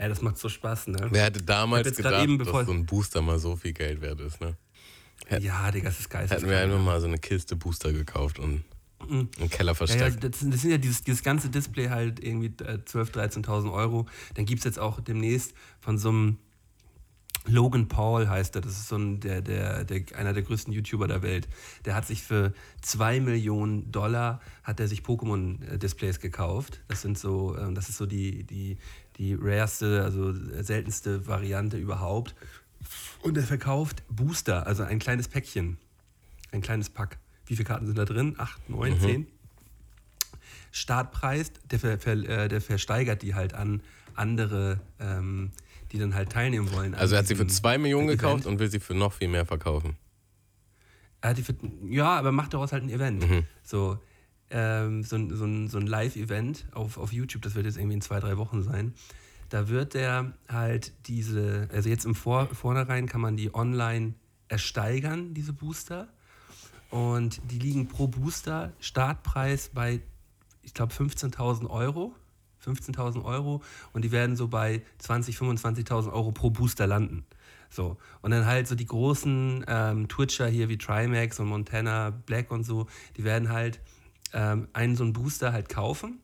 ey, 0.00 0.08
das 0.08 0.22
macht 0.22 0.38
so 0.38 0.48
Spaß, 0.48 0.88
ne? 0.88 1.08
Wer 1.10 1.24
hätte 1.24 1.42
damals 1.42 1.94
gedacht, 1.96 2.22
eben, 2.24 2.38
dass 2.38 2.66
so 2.66 2.72
ein 2.72 2.86
Booster 2.86 3.22
mal 3.22 3.38
so 3.38 3.56
viel 3.56 3.72
Geld 3.72 4.00
wert 4.00 4.20
ist, 4.20 4.40
ne? 4.40 4.56
Ja, 5.38 5.70
Digga, 5.70 5.90
das 5.90 6.00
ist 6.00 6.08
geil. 6.10 6.26
Hätten 6.28 6.48
wir 6.48 6.58
einfach 6.58 6.80
mal 6.82 7.00
so 7.00 7.06
eine 7.06 7.18
Kiste 7.18 7.54
Booster 7.54 7.92
gekauft 7.92 8.38
und 8.38 8.64
im 9.08 9.28
Keller 9.28 9.28
Mhm. 9.28 9.28
Ja, 9.48 9.56
ja, 9.66 9.74
versteckt. 9.74 10.24
das, 10.24 10.40
sind- 10.40 10.52
das 10.54 10.60
sind 10.62 10.70
ja 10.70 10.78
dieses, 10.78 11.02
dieses 11.02 11.22
ganze 11.22 11.48
Display 11.50 11.88
halt 11.88 12.22
irgendwie 12.22 12.48
äh, 12.64 12.78
12.000, 12.84 13.44
13.000 13.44 13.72
Euro. 13.72 14.06
Dann 14.34 14.44
gibt 14.44 14.60
es 14.60 14.64
jetzt 14.64 14.78
auch 14.78 15.00
demnächst 15.00 15.54
von 15.80 15.96
so 15.98 16.08
einem 16.10 16.38
Logan 17.46 17.88
Paul 17.88 18.28
heißt 18.28 18.54
er, 18.56 18.60
das 18.60 18.72
ist 18.72 18.88
so 18.88 18.96
ein, 18.96 19.20
der, 19.20 19.40
der, 19.40 19.84
der, 19.84 20.02
einer 20.18 20.34
der 20.34 20.42
größten 20.42 20.72
YouTuber 20.74 21.08
der 21.08 21.22
Welt. 21.22 21.48
Der 21.86 21.94
hat 21.94 22.06
sich 22.06 22.22
für 22.22 22.52
2 22.82 23.20
Millionen 23.20 23.90
Dollar 23.90 24.40
hat 24.62 24.78
er 24.78 24.88
sich 24.88 25.00
Pokémon-Displays 25.00 26.20
gekauft. 26.20 26.80
Das 26.88 27.00
sind 27.00 27.18
so, 27.18 27.56
ähm, 27.56 27.74
das 27.74 27.88
ist 27.88 27.96
so 27.96 28.04
die, 28.04 28.44
die, 28.44 28.76
die 29.20 29.34
rareste, 29.34 30.02
also 30.02 30.32
seltenste 30.62 31.26
Variante 31.26 31.76
überhaupt. 31.76 32.34
Und 33.22 33.36
er 33.36 33.42
verkauft 33.42 34.02
Booster, 34.08 34.66
also 34.66 34.82
ein 34.82 34.98
kleines 34.98 35.28
Päckchen. 35.28 35.76
Ein 36.52 36.62
kleines 36.62 36.88
Pack. 36.88 37.18
Wie 37.44 37.54
viele 37.54 37.66
Karten 37.66 37.86
sind 37.86 37.98
da 37.98 38.06
drin? 38.06 38.34
Acht, 38.38 38.68
neun, 38.70 38.98
zehn? 38.98 39.26
Startpreis, 40.72 41.52
der, 41.70 41.78
ver, 41.78 41.98
ver, 41.98 42.12
äh, 42.12 42.48
der 42.48 42.62
versteigert 42.62 43.20
die 43.20 43.34
halt 43.34 43.52
an 43.52 43.82
andere 44.14 44.80
ähm, 44.98 45.50
die 45.92 45.98
dann 45.98 46.14
halt 46.14 46.30
teilnehmen 46.30 46.72
wollen. 46.72 46.94
Also 46.94 47.14
er 47.14 47.18
hat 47.18 47.26
sie 47.26 47.34
für 47.34 47.46
2 47.46 47.78
Millionen 47.78 48.08
Event. 48.08 48.20
gekauft 48.20 48.46
und 48.46 48.58
will 48.58 48.70
sie 48.70 48.80
für 48.80 48.94
noch 48.94 49.12
viel 49.12 49.28
mehr 49.28 49.44
verkaufen. 49.44 49.96
Er 51.20 51.30
hat 51.30 51.38
die 51.38 51.42
für, 51.42 51.54
ja, 51.88 52.16
aber 52.16 52.32
macht 52.32 52.54
daraus 52.54 52.72
halt 52.72 52.84
ein 52.84 52.90
Event. 52.90 53.28
Mhm. 53.28 53.44
So, 53.62 53.98
ähm, 54.50 55.02
so, 55.02 55.16
ein- 55.16 55.30
so 55.30 55.68
so 55.68 55.78
ein 55.78 55.86
Live-Event 55.86 56.66
auf, 56.72 56.98
auf 56.98 57.12
YouTube, 57.12 57.42
das 57.42 57.54
wird 57.54 57.66
jetzt 57.66 57.76
irgendwie 57.76 57.94
in 57.94 58.00
zwei, 58.00 58.20
drei 58.20 58.36
Wochen 58.36 58.62
sein. 58.62 58.94
Da 59.48 59.68
wird 59.68 59.94
der 59.94 60.32
halt 60.48 60.92
diese, 61.06 61.68
also 61.72 61.88
jetzt 61.88 62.04
im 62.04 62.14
Vor 62.14 62.46
Vornherein 62.46 63.06
kann 63.06 63.20
man 63.20 63.36
die 63.36 63.52
online 63.54 64.14
ersteigern, 64.48 65.34
diese 65.34 65.52
Booster. 65.52 66.08
Und 66.90 67.40
die 67.50 67.58
liegen 67.58 67.86
pro 67.88 68.08
Booster 68.08 68.72
Startpreis 68.80 69.70
bei, 69.72 70.00
ich 70.62 70.74
glaube, 70.74 70.92
15.000 70.92 71.68
Euro. 71.70 72.14
15.000 72.64 73.24
Euro 73.24 73.62
und 73.94 74.04
die 74.04 74.12
werden 74.12 74.36
so 74.36 74.46
bei 74.46 74.82
20.000, 75.02 75.38
25.000 75.72 76.12
Euro 76.12 76.30
pro 76.30 76.50
Booster 76.50 76.86
landen. 76.86 77.24
So. 77.70 77.96
Und 78.20 78.32
dann 78.32 78.44
halt 78.44 78.68
so 78.68 78.74
die 78.74 78.84
großen 78.84 79.64
ähm, 79.66 80.08
Twitcher 80.08 80.46
hier 80.46 80.68
wie 80.68 80.76
Trimax 80.76 81.40
und 81.40 81.48
Montana 81.48 82.10
Black 82.10 82.50
und 82.50 82.64
so, 82.64 82.86
die 83.16 83.24
werden 83.24 83.48
halt 83.48 83.80
ähm, 84.32 84.68
einen 84.72 84.96
so 84.96 85.04
einen 85.04 85.12
Booster 85.12 85.52
halt 85.52 85.68
kaufen 85.68 86.20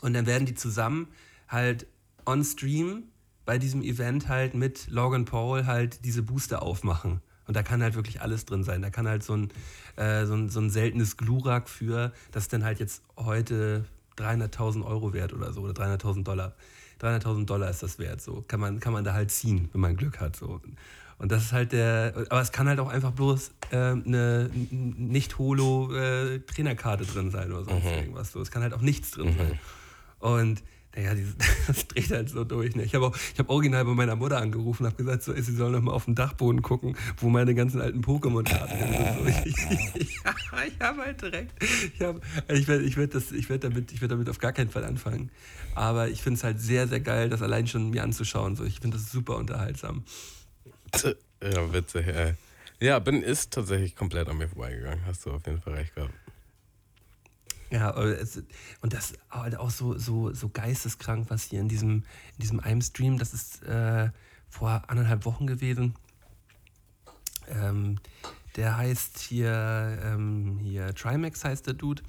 und 0.00 0.14
dann 0.14 0.26
werden 0.26 0.46
die 0.46 0.54
zusammen 0.54 1.08
halt 1.48 1.86
on 2.26 2.44
Stream 2.44 3.04
bei 3.44 3.58
diesem 3.58 3.82
Event 3.82 4.28
halt 4.28 4.54
mit 4.54 4.88
Logan 4.88 5.24
Paul 5.24 5.66
halt 5.66 6.04
diese 6.04 6.22
Booster 6.22 6.62
aufmachen. 6.62 7.20
Und 7.46 7.56
da 7.56 7.62
kann 7.62 7.82
halt 7.82 7.94
wirklich 7.94 8.22
alles 8.22 8.46
drin 8.46 8.64
sein. 8.64 8.80
Da 8.80 8.88
kann 8.88 9.06
halt 9.06 9.22
so 9.22 9.34
ein, 9.34 9.50
äh, 9.96 10.24
so 10.24 10.34
ein, 10.34 10.48
so 10.48 10.60
ein 10.60 10.70
seltenes 10.70 11.16
Glurak 11.18 11.68
für, 11.68 12.12
das 12.32 12.48
dann 12.48 12.64
halt 12.64 12.80
jetzt 12.80 13.02
heute 13.16 13.84
300.000 14.16 14.84
Euro 14.84 15.12
wert 15.12 15.32
oder 15.34 15.52
so, 15.52 15.60
oder 15.60 15.72
300.000 15.72 16.24
Dollar. 16.24 16.54
300.000 17.00 17.44
Dollar 17.44 17.68
ist 17.68 17.82
das 17.82 17.98
wert, 17.98 18.22
so. 18.22 18.44
Kann 18.48 18.60
man, 18.60 18.80
kann 18.80 18.92
man 18.92 19.04
da 19.04 19.12
halt 19.12 19.30
ziehen, 19.30 19.68
wenn 19.72 19.80
man 19.80 19.96
Glück 19.96 20.20
hat, 20.20 20.36
so. 20.36 20.60
Und 21.24 21.32
das 21.32 21.44
ist 21.44 21.52
halt 21.54 21.72
der, 21.72 22.12
aber 22.28 22.42
es 22.42 22.52
kann 22.52 22.68
halt 22.68 22.78
auch 22.80 22.90
einfach 22.90 23.12
bloß 23.12 23.52
äh, 23.70 23.76
eine 23.76 24.50
Nicht-Holo-Trainerkarte 24.52 27.06
drin 27.06 27.30
sein 27.30 27.50
oder 27.50 27.64
sonst 27.64 27.86
irgendwas. 27.86 28.30
So. 28.30 28.42
Es 28.42 28.50
kann 28.50 28.62
halt 28.62 28.74
auch 28.74 28.82
nichts 28.82 29.12
drin 29.12 29.34
sein. 29.34 29.58
Und 30.18 30.62
naja, 30.94 31.14
das 31.66 31.88
dreht 31.88 32.10
halt 32.10 32.28
so 32.28 32.44
durch. 32.44 32.76
Ne? 32.76 32.84
Ich 32.84 32.94
habe 32.94 33.06
auch, 33.06 33.16
ich 33.32 33.38
habe 33.38 33.48
original 33.48 33.86
bei 33.86 33.94
meiner 33.94 34.16
Mutter 34.16 34.36
angerufen 34.36 34.82
und 34.82 34.88
habe 34.92 35.02
gesagt, 35.02 35.22
so, 35.22 35.32
ey, 35.32 35.40
sie 35.40 35.56
soll 35.56 35.70
noch 35.70 35.80
mal 35.80 35.92
auf 35.92 36.04
den 36.04 36.14
Dachboden 36.14 36.60
gucken, 36.60 36.94
wo 37.16 37.30
meine 37.30 37.54
ganzen 37.54 37.80
alten 37.80 38.02
Pokémon-Karten 38.02 38.78
sind. 38.78 38.84
Ich, 39.46 39.56
ich, 39.96 39.98
ich 40.04 40.20
habe 40.80 41.02
halt 41.02 41.22
direkt, 41.22 41.54
ich, 41.62 42.02
hab, 42.02 42.20
ich 42.52 42.68
werde 42.68 42.84
ich 42.84 42.98
werd 42.98 43.14
das, 43.14 43.32
ich 43.32 43.48
werd 43.48 43.64
damit, 43.64 43.92
ich 43.92 44.02
werd 44.02 44.12
damit 44.12 44.28
auf 44.28 44.36
gar 44.36 44.52
keinen 44.52 44.68
Fall 44.68 44.84
anfangen. 44.84 45.30
Aber 45.74 46.10
ich 46.10 46.20
finde 46.20 46.36
es 46.36 46.44
halt 46.44 46.60
sehr, 46.60 46.86
sehr 46.86 47.00
geil, 47.00 47.30
das 47.30 47.40
allein 47.40 47.66
schon 47.66 47.88
mir 47.88 48.02
anzuschauen. 48.02 48.56
So. 48.56 48.64
Ich 48.64 48.80
finde 48.80 48.98
das 48.98 49.10
super 49.10 49.38
unterhaltsam. 49.38 50.04
Ja, 51.42 51.72
witzig, 51.72 52.06
ey. 52.06 52.34
Ja, 52.80 52.98
bin 52.98 53.22
ist 53.22 53.52
tatsächlich 53.52 53.96
komplett 53.96 54.28
an 54.28 54.38
mir 54.38 54.48
vorbeigegangen. 54.48 55.04
Hast 55.06 55.26
du 55.26 55.32
auf 55.32 55.46
jeden 55.46 55.60
Fall 55.60 55.74
recht 55.74 55.94
gehabt. 55.94 56.12
Ja, 57.70 57.90
und 57.90 58.92
das 58.92 59.14
halt 59.30 59.56
auch 59.56 59.70
so, 59.70 59.98
so, 59.98 60.32
so 60.32 60.48
geisteskrank, 60.48 61.28
was 61.30 61.44
hier 61.44 61.60
in 61.60 61.68
diesem, 61.68 62.04
in 62.36 62.40
diesem 62.40 62.60
einem 62.60 62.82
Stream, 62.82 63.18
das 63.18 63.34
ist 63.34 63.62
äh, 63.64 64.10
vor 64.48 64.84
anderthalb 64.86 65.24
Wochen 65.24 65.46
gewesen. 65.46 65.94
Ähm, 67.48 67.98
der 68.56 68.76
heißt 68.76 69.18
hier, 69.18 69.98
ähm, 70.04 70.58
hier 70.62 70.94
Trimax 70.94 71.44
heißt 71.44 71.66
der 71.66 71.74
Dude. 71.74 72.02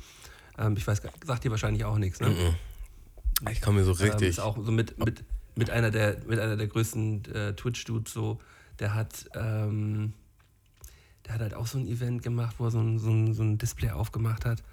Ähm, 0.58 0.76
ich 0.78 0.86
weiß, 0.86 1.02
gar- 1.02 1.12
sagt 1.26 1.44
dir 1.44 1.52
wahrscheinlich 1.52 1.84
auch 1.86 1.98
nichts, 1.98 2.20
ne? 2.20 2.56
Ich 3.50 3.60
komme 3.62 3.80
mir 3.80 3.86
so 3.86 3.92
Ähm, 4.04 4.12
richtig. 4.12 4.30
ist 4.30 4.40
auch 4.40 4.56
so 4.64 4.72
mit, 4.72 4.98
mit, 5.00 5.24
mit, 5.56 5.70
einer, 5.72 5.90
der, 5.90 6.18
mit 6.26 6.40
einer 6.40 6.56
der 6.58 6.68
größten 6.68 7.26
äh, 7.34 7.54
Twitch-Dudes 7.56 8.14
so. 8.14 8.40
Der 8.80 8.94
hat, 8.94 9.30
ähm, 9.36 10.14
der 11.26 11.36
hat 11.36 11.42
halt 11.42 11.54
auch 11.54 11.68
so 11.68 11.78
ein 11.78 11.88
Event 11.88 12.24
gemacht, 12.24 12.56
wo 12.60 12.66
er 12.66 12.72
so 12.72 12.80
ein, 12.80 13.00
so 13.00 13.10
ein, 13.10 13.34
so 13.34 13.44
ein 13.44 13.58
Display 13.58 13.92
aufgemacht 13.92 14.46
hat. 14.46 14.64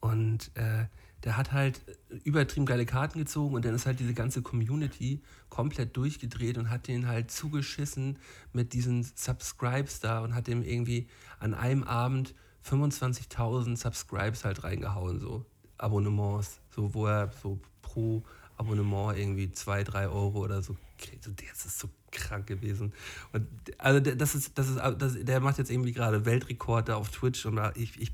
Und 0.00 0.50
äh, 0.54 0.86
der 1.24 1.36
hat 1.36 1.52
halt 1.52 1.80
übertrieben 2.24 2.66
geile 2.66 2.86
Karten 2.86 3.18
gezogen 3.18 3.54
und 3.54 3.64
dann 3.64 3.74
ist 3.74 3.86
halt 3.86 3.98
diese 3.98 4.14
ganze 4.14 4.42
Community 4.42 5.20
komplett 5.48 5.96
durchgedreht 5.96 6.58
und 6.58 6.70
hat 6.70 6.86
den 6.86 7.08
halt 7.08 7.30
zugeschissen 7.30 8.18
mit 8.52 8.72
diesen 8.72 9.02
Subscribes 9.02 10.00
da 10.00 10.20
und 10.20 10.34
hat 10.34 10.46
dem 10.46 10.62
irgendwie 10.62 11.08
an 11.40 11.54
einem 11.54 11.82
Abend 11.82 12.34
25.000 12.64 13.76
Subscribes 13.76 14.44
halt 14.44 14.62
reingehauen, 14.62 15.18
so 15.18 15.44
Abonnements, 15.76 16.60
so 16.70 16.94
wo 16.94 17.06
er 17.06 17.32
so 17.42 17.58
pro 17.82 18.22
Abonnement 18.58 19.16
irgendwie 19.16 19.50
2, 19.50 19.84
3 19.84 20.08
Euro 20.08 20.38
oder 20.40 20.62
so 20.62 20.76
kriegt. 20.98 21.26
Das 21.26 21.64
ist 21.64 21.78
so 21.78 21.88
krank 22.10 22.46
gewesen. 22.46 22.92
Und 23.32 23.46
also 23.78 24.00
der- 24.00 24.16
das 24.16 24.34
ist, 24.34 24.58
das 24.58 24.68
ist, 24.68 24.78
das, 24.98 25.14
der 25.24 25.40
macht 25.40 25.58
jetzt 25.58 25.70
irgendwie 25.70 25.92
gerade 25.92 26.24
Weltrekorde 26.26 26.96
auf 26.96 27.08
Twitch 27.10 27.46
und 27.46 27.58
ich, 27.76 28.00
ich 28.00 28.12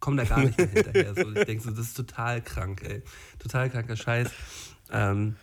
komme 0.00 0.16
da 0.18 0.24
gar 0.28 0.40
nicht 0.44 0.58
mehr 0.58 0.68
hinterher. 0.68 1.14
So, 1.14 1.32
ich 1.32 1.44
denke 1.44 1.62
so, 1.64 1.70
das 1.70 1.86
ist 1.86 1.96
total 1.96 2.42
krank, 2.42 2.82
ey. 2.84 3.02
Total 3.38 3.70
kranker 3.70 3.96
Scheiß. 3.96 4.30
Ähm, 4.90 5.36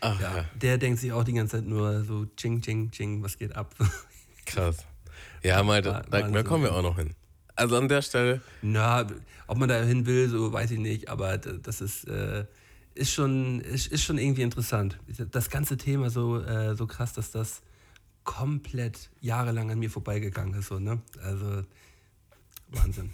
Ach, 0.00 0.20
ja, 0.20 0.36
ja. 0.38 0.44
der 0.54 0.78
denkt 0.78 1.00
sich 1.00 1.12
auch 1.12 1.24
die 1.24 1.32
ganze 1.32 1.56
Zeit 1.58 1.66
nur 1.66 2.04
so, 2.04 2.26
ching, 2.36 2.60
ching, 2.60 2.90
ching, 2.90 3.22
was 3.22 3.38
geht 3.38 3.56
ab? 3.56 3.74
krass. 4.46 4.78
Ja, 5.42 5.62
mal, 5.62 5.80
da, 5.82 6.02
da, 6.02 6.28
da 6.28 6.42
kommen 6.42 6.64
wir 6.64 6.74
auch 6.74 6.82
noch 6.82 6.96
hin. 6.98 7.14
Also 7.54 7.76
an 7.78 7.88
der 7.88 8.02
Stelle, 8.02 8.42
Na, 8.60 9.06
ob 9.46 9.56
man 9.58 9.68
da 9.68 9.80
hin 9.82 10.04
will, 10.04 10.28
so 10.28 10.52
weiß 10.52 10.70
ich 10.72 10.78
nicht, 10.78 11.08
aber 11.08 11.38
das 11.38 11.80
ist, 11.80 12.06
äh, 12.08 12.44
ist, 12.96 13.12
schon, 13.12 13.60
ist, 13.60 13.88
ist 13.88 14.02
schon 14.02 14.18
irgendwie 14.18 14.42
interessant. 14.42 14.98
Das 15.30 15.50
ganze 15.50 15.76
Thema 15.76 16.10
so, 16.10 16.40
äh, 16.40 16.74
so 16.74 16.86
krass, 16.86 17.12
dass 17.12 17.30
das 17.30 17.62
komplett 18.24 19.10
jahrelang 19.20 19.70
an 19.70 19.78
mir 19.78 19.90
vorbeigegangen 19.90 20.58
ist. 20.58 20.68
So, 20.68 20.78
ne? 20.78 21.00
Also, 21.22 21.62
Wahnsinn. 22.68 23.10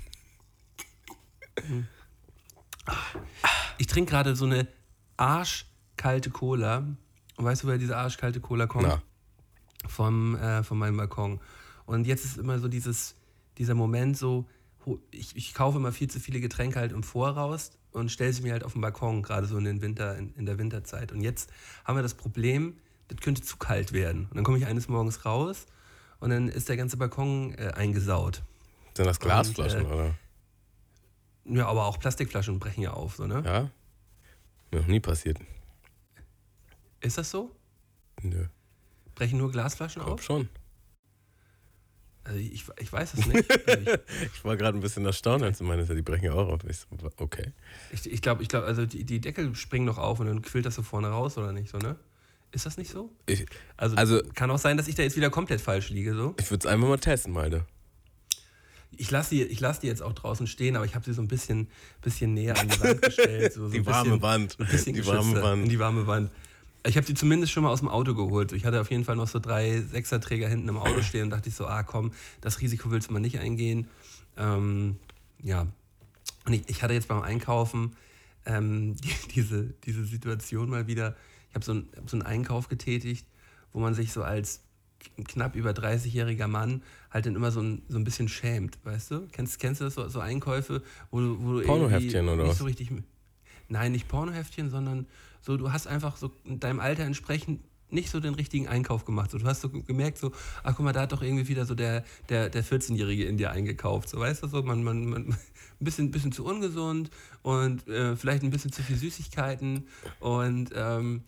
Hm. 1.66 1.86
Ich 3.78 3.86
trinke 3.86 4.10
gerade 4.10 4.34
so 4.36 4.46
eine 4.46 4.66
arschkalte 5.16 6.30
Cola. 6.30 6.78
Und 7.36 7.44
weißt 7.44 7.62
du, 7.62 7.66
woher 7.66 7.78
diese 7.78 7.96
arschkalte 7.96 8.40
Cola 8.40 8.66
kommt? 8.66 8.86
na, 8.86 9.02
vom, 9.88 10.36
äh, 10.36 10.62
von 10.62 10.78
meinem 10.78 10.96
Balkon. 10.96 11.40
Und 11.86 12.06
jetzt 12.06 12.24
ist 12.24 12.38
immer 12.38 12.58
so 12.58 12.68
dieses, 12.68 13.16
dieser 13.58 13.74
Moment 13.74 14.16
so, 14.16 14.48
ich, 15.10 15.36
ich 15.36 15.54
kaufe 15.54 15.78
immer 15.78 15.92
viel 15.92 16.08
zu 16.08 16.20
viele 16.20 16.40
Getränke 16.40 16.78
halt 16.78 16.92
im 16.92 17.02
Voraus 17.02 17.72
und 17.92 18.10
stelle 18.10 18.32
sie 18.32 18.42
mir 18.42 18.52
halt 18.52 18.64
auf 18.64 18.72
den 18.72 18.80
Balkon, 18.80 19.22
gerade 19.22 19.46
so 19.46 19.56
in, 19.58 19.64
den 19.64 19.80
Winter, 19.82 20.16
in, 20.16 20.34
in 20.34 20.46
der 20.46 20.58
Winterzeit. 20.58 21.12
Und 21.12 21.20
jetzt 21.20 21.50
haben 21.84 21.96
wir 21.96 22.02
das 22.02 22.14
Problem, 22.14 22.78
das 23.08 23.18
könnte 23.20 23.42
zu 23.42 23.56
kalt 23.56 23.92
werden. 23.92 24.26
Und 24.30 24.36
dann 24.36 24.44
komme 24.44 24.58
ich 24.58 24.66
eines 24.66 24.88
Morgens 24.88 25.24
raus 25.24 25.66
und 26.20 26.30
dann 26.30 26.48
ist 26.48 26.68
der 26.68 26.76
ganze 26.76 26.96
Balkon 26.96 27.54
äh, 27.54 27.72
eingesaut. 27.74 28.42
sind 28.96 29.06
das 29.06 29.20
Glasflaschen, 29.20 29.86
Und, 29.86 29.90
äh, 29.90 29.94
oder? 29.94 30.14
Ja, 31.44 31.66
aber 31.66 31.86
auch 31.86 31.98
Plastikflaschen 31.98 32.58
brechen 32.58 32.82
ja 32.82 32.92
auf, 32.92 33.16
so, 33.16 33.26
ne? 33.26 33.42
Ja? 33.44 33.70
Noch 34.70 34.86
nie 34.86 35.00
passiert. 35.00 35.38
Ist 37.00 37.18
das 37.18 37.30
so? 37.30 37.50
Nö, 38.22 38.46
Brechen 39.14 39.38
nur 39.38 39.50
Glasflaschen 39.50 40.02
glaub 40.02 40.14
auf? 40.14 40.22
schon. 40.22 40.48
Also 42.24 42.38
ich, 42.38 42.64
ich 42.78 42.92
weiß 42.92 43.14
es 43.14 43.26
nicht. 43.32 43.50
Also 43.68 43.90
ich, 44.34 44.44
war 44.44 44.56
gerade 44.56 44.78
ein 44.78 44.80
bisschen 44.80 45.04
erstaunt, 45.04 45.42
als 45.42 45.58
du 45.58 45.64
meinst, 45.64 45.88
ja, 45.88 45.94
die 45.94 46.02
brechen 46.02 46.26
ja 46.26 46.32
auch 46.34 46.48
auf. 46.48 46.60
Ich 46.68 46.78
so, 46.78 46.86
okay. 47.18 47.52
Ich, 47.92 48.10
ich 48.10 48.22
glaube, 48.22 48.42
ich 48.42 48.48
glaub, 48.48 48.64
also 48.64 48.86
die, 48.86 49.04
die 49.04 49.20
Deckel 49.20 49.54
springen 49.56 49.86
doch 49.86 49.98
auf 49.98 50.20
und 50.20 50.26
dann 50.26 50.40
quillt 50.42 50.64
das 50.66 50.74
so 50.76 50.82
vorne 50.82 51.08
raus, 51.08 51.36
oder 51.36 51.52
nicht 51.52 51.70
so, 51.70 51.78
ne? 51.78 51.96
Ist 52.52 52.66
das 52.66 52.76
nicht 52.76 52.90
so? 52.90 53.10
Ich, 53.26 53.46
Also, 53.76 53.96
Also- 53.96 54.22
kann 54.34 54.50
auch 54.50 54.58
sein, 54.58 54.76
dass 54.76 54.86
ich 54.86 54.94
da 54.94 55.02
jetzt 55.02 55.16
wieder 55.16 55.30
komplett 55.30 55.60
falsch 55.60 55.88
liege, 55.90 56.14
so. 56.14 56.34
ich 56.38 56.50
würde 56.50 56.66
es 56.68 56.72
einfach 56.72 56.86
mal 56.88 56.98
testen, 56.98 57.32
Malte. 57.32 57.64
Ich 58.94 59.10
lasse 59.10 59.30
die, 59.34 59.42
ich 59.44 59.58
lass 59.58 59.80
die 59.80 59.86
jetzt 59.86 60.02
auch 60.02 60.12
draußen 60.12 60.46
stehen, 60.46 60.76
aber 60.76 60.84
ich 60.84 60.94
habe 60.94 61.02
sie 61.04 61.14
so 61.14 61.22
ein 61.22 61.28
bisschen, 61.28 61.68
bisschen 62.02 62.34
näher 62.34 62.58
an 62.60 62.68
die 62.68 62.80
Wand 62.82 63.00
gestellt. 63.02 63.54
So, 63.54 63.66
so 63.68 63.72
Die 63.72 63.86
warme 63.86 64.18
bisschen, 64.18 64.22
Wand. 64.22 64.56
Die 64.86 65.06
warme 65.06 65.42
Wand. 65.42 65.62
In 65.64 65.68
die 65.70 65.78
warme 65.78 66.06
Wand. 66.06 66.30
Ich 66.84 66.96
habe 66.96 67.06
die 67.06 67.14
zumindest 67.14 67.52
schon 67.52 67.62
mal 67.62 67.70
aus 67.70 67.78
dem 67.78 67.88
Auto 67.88 68.14
geholt. 68.14 68.52
Ich 68.52 68.64
hatte 68.64 68.80
auf 68.80 68.90
jeden 68.90 69.04
Fall 69.04 69.16
noch 69.16 69.28
so 69.28 69.38
drei 69.38 69.80
Sechserträger 69.80 70.48
hinten 70.48 70.68
im 70.68 70.78
Auto 70.78 71.02
stehen 71.02 71.24
und 71.24 71.30
dachte 71.30 71.48
ich 71.48 71.54
so, 71.54 71.66
ah 71.66 71.82
komm, 71.82 72.12
das 72.40 72.60
Risiko 72.60 72.90
willst 72.90 73.08
du 73.08 73.12
mal 73.12 73.20
nicht 73.20 73.38
eingehen. 73.38 73.86
Ähm, 74.36 74.96
ja. 75.40 75.66
Und 76.44 76.52
ich, 76.52 76.68
ich 76.68 76.82
hatte 76.82 76.94
jetzt 76.94 77.08
beim 77.08 77.22
Einkaufen 77.22 77.96
ähm, 78.46 78.96
die, 78.96 79.14
diese, 79.34 79.74
diese 79.84 80.04
Situation 80.04 80.70
mal 80.70 80.86
wieder. 80.86 81.16
Ich 81.50 81.54
habe 81.54 81.64
so, 81.64 81.74
ein, 81.74 81.88
hab 81.96 82.10
so 82.10 82.16
einen 82.16 82.26
Einkauf 82.26 82.68
getätigt, 82.68 83.26
wo 83.72 83.80
man 83.80 83.94
sich 83.94 84.12
so 84.12 84.22
als 84.22 84.60
knapp 85.24 85.56
über 85.56 85.70
30-jähriger 85.70 86.46
Mann 86.46 86.82
halt 87.10 87.26
dann 87.26 87.36
immer 87.36 87.50
so 87.50 87.60
ein, 87.60 87.82
so 87.88 87.98
ein 87.98 88.04
bisschen 88.04 88.28
schämt, 88.28 88.78
weißt 88.84 89.10
du? 89.10 89.28
Kennst, 89.32 89.58
kennst 89.58 89.80
du 89.80 89.84
das, 89.84 89.94
so, 89.94 90.08
so 90.08 90.20
Einkäufe, 90.20 90.82
wo 91.10 91.20
du, 91.20 91.44
wo 91.44 91.52
du 91.58 91.66
Pornoheftchen 91.66 92.26
irgendwie 92.26 92.32
oder 92.32 92.42
nicht 92.42 92.50
was? 92.52 92.58
so 92.58 92.64
richtig... 92.64 92.90
Nein, 93.68 93.92
nicht 93.92 94.06
Pornoheftchen, 94.08 94.70
sondern 94.70 95.06
so, 95.42 95.56
du 95.56 95.72
hast 95.72 95.86
einfach 95.86 96.16
so 96.16 96.30
in 96.44 96.60
deinem 96.60 96.80
Alter 96.80 97.04
entsprechend 97.04 97.60
nicht 97.92 98.10
so 98.10 98.20
den 98.20 98.34
richtigen 98.34 98.68
Einkauf 98.68 99.04
gemacht. 99.04 99.30
So, 99.30 99.38
du 99.38 99.44
hast 99.44 99.60
so 99.60 99.68
gemerkt, 99.68 100.18
so, 100.18 100.32
ach 100.62 100.74
guck 100.74 100.84
mal, 100.84 100.92
da 100.92 101.02
hat 101.02 101.12
doch 101.12 101.22
irgendwie 101.22 101.48
wieder 101.48 101.66
so 101.66 101.74
der, 101.74 102.04
der, 102.28 102.48
der 102.48 102.64
14-Jährige 102.64 103.24
in 103.24 103.36
dir 103.36 103.50
eingekauft. 103.50 104.08
So, 104.08 104.18
weißt 104.18 104.42
du, 104.42 104.48
so, 104.48 104.62
man, 104.62 104.82
man, 104.82 105.04
man, 105.04 105.26
ein 105.28 105.36
bisschen, 105.84 106.10
bisschen 106.10 106.32
zu 106.32 106.44
ungesund 106.44 107.10
und 107.42 107.86
äh, 107.88 108.16
vielleicht 108.16 108.42
ein 108.42 108.50
bisschen 108.50 108.72
zu 108.72 108.82
viel 108.82 108.96
Süßigkeiten. 108.96 109.86
Und 110.20 110.70
ähm, 110.74 111.22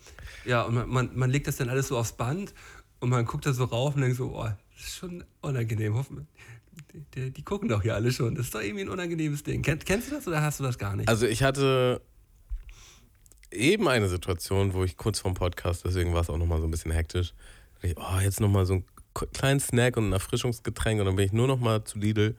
ja, 0.44 0.62
und 0.62 0.74
man, 0.74 0.88
man, 0.88 1.10
man 1.14 1.30
legt 1.30 1.46
das 1.46 1.56
dann 1.56 1.68
alles 1.68 1.88
so 1.88 1.98
aufs 1.98 2.12
Band 2.12 2.54
und 3.00 3.10
man 3.10 3.26
guckt 3.26 3.44
da 3.46 3.52
so 3.52 3.64
rauf 3.64 3.94
und 3.94 4.02
denkt 4.02 4.16
so, 4.16 4.34
oh, 4.34 4.48
das 4.76 4.86
ist 4.86 4.96
schon 4.96 5.24
unangenehm. 5.42 5.94
Hoffen, 5.94 6.26
die, 6.92 7.04
die, 7.14 7.30
die, 7.30 7.42
gucken 7.42 7.68
doch 7.68 7.82
hier 7.82 7.94
alle 7.94 8.10
schon. 8.10 8.34
Das 8.34 8.46
ist 8.46 8.54
doch 8.54 8.62
irgendwie 8.62 8.84
ein 8.84 8.88
unangenehmes 8.88 9.42
Ding. 9.42 9.62
Kenn, 9.62 9.78
kennst 9.80 10.10
du 10.10 10.14
das 10.14 10.26
oder 10.26 10.40
hast 10.40 10.60
du 10.60 10.64
das 10.64 10.78
gar 10.78 10.96
nicht? 10.96 11.08
Also 11.08 11.26
ich 11.26 11.42
hatte 11.42 12.00
eben 13.54 13.88
eine 13.88 14.08
Situation, 14.08 14.74
wo 14.74 14.84
ich 14.84 14.96
kurz 14.96 15.20
vorm 15.20 15.34
Podcast, 15.34 15.84
deswegen 15.84 16.14
war 16.14 16.20
es 16.20 16.30
auch 16.30 16.36
nochmal 16.36 16.60
so 16.60 16.66
ein 16.66 16.70
bisschen 16.70 16.92
hektisch. 16.92 17.34
Ich, 17.82 17.96
oh, 17.96 18.20
jetzt 18.20 18.40
nochmal 18.40 18.66
so 18.66 18.74
einen 18.74 18.84
kleinen 19.32 19.60
Snack 19.60 19.96
und 19.96 20.08
ein 20.08 20.12
Erfrischungsgetränk 20.12 21.00
und 21.00 21.06
dann 21.06 21.16
bin 21.16 21.26
ich 21.26 21.32
nur 21.32 21.46
nochmal 21.46 21.84
zu 21.84 21.98
Lidl. 21.98 22.34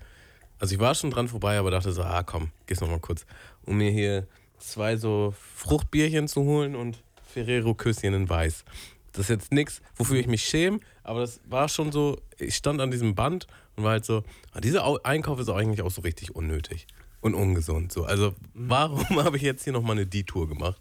Also 0.59 0.75
ich 0.75 0.79
war 0.79 0.95
schon 0.95 1.11
dran 1.11 1.27
vorbei, 1.27 1.57
aber 1.57 1.71
dachte 1.71 1.91
so, 1.91 2.03
ah 2.03 2.23
komm, 2.23 2.51
gehst 2.65 2.81
nochmal 2.81 2.99
kurz, 2.99 3.25
um 3.65 3.77
mir 3.77 3.91
hier 3.91 4.27
zwei 4.59 4.97
so 4.97 5.33
Fruchtbierchen 5.55 6.27
zu 6.27 6.43
holen 6.43 6.75
und 6.75 7.01
Ferrero-Küsschen 7.33 8.13
in 8.13 8.29
Weiß. 8.29 8.63
Das 9.11 9.23
ist 9.23 9.29
jetzt 9.29 9.51
nichts, 9.51 9.81
wofür 9.95 10.19
ich 10.19 10.27
mich 10.27 10.43
schäme, 10.43 10.79
aber 11.03 11.21
das 11.21 11.39
war 11.45 11.69
schon 11.69 11.91
so, 11.91 12.17
ich 12.37 12.55
stand 12.55 12.81
an 12.81 12.91
diesem 12.91 13.15
Band 13.15 13.47
und 13.75 13.83
war 13.83 13.91
halt 13.91 14.05
so, 14.05 14.23
ah, 14.51 14.59
dieser 14.59 15.05
Einkauf 15.05 15.39
ist 15.39 15.49
eigentlich 15.49 15.81
auch 15.81 15.91
so 15.91 16.01
richtig 16.01 16.35
unnötig 16.35 16.87
und 17.25 17.33
ungesund. 17.33 17.91
So. 17.91 18.05
Also 18.05 18.35
warum 18.53 19.03
habe 19.23 19.37
ich 19.37 19.43
jetzt 19.43 19.63
hier 19.63 19.73
nochmal 19.73 19.95
eine 19.95 20.05
D-Tour 20.05 20.47
gemacht? 20.47 20.79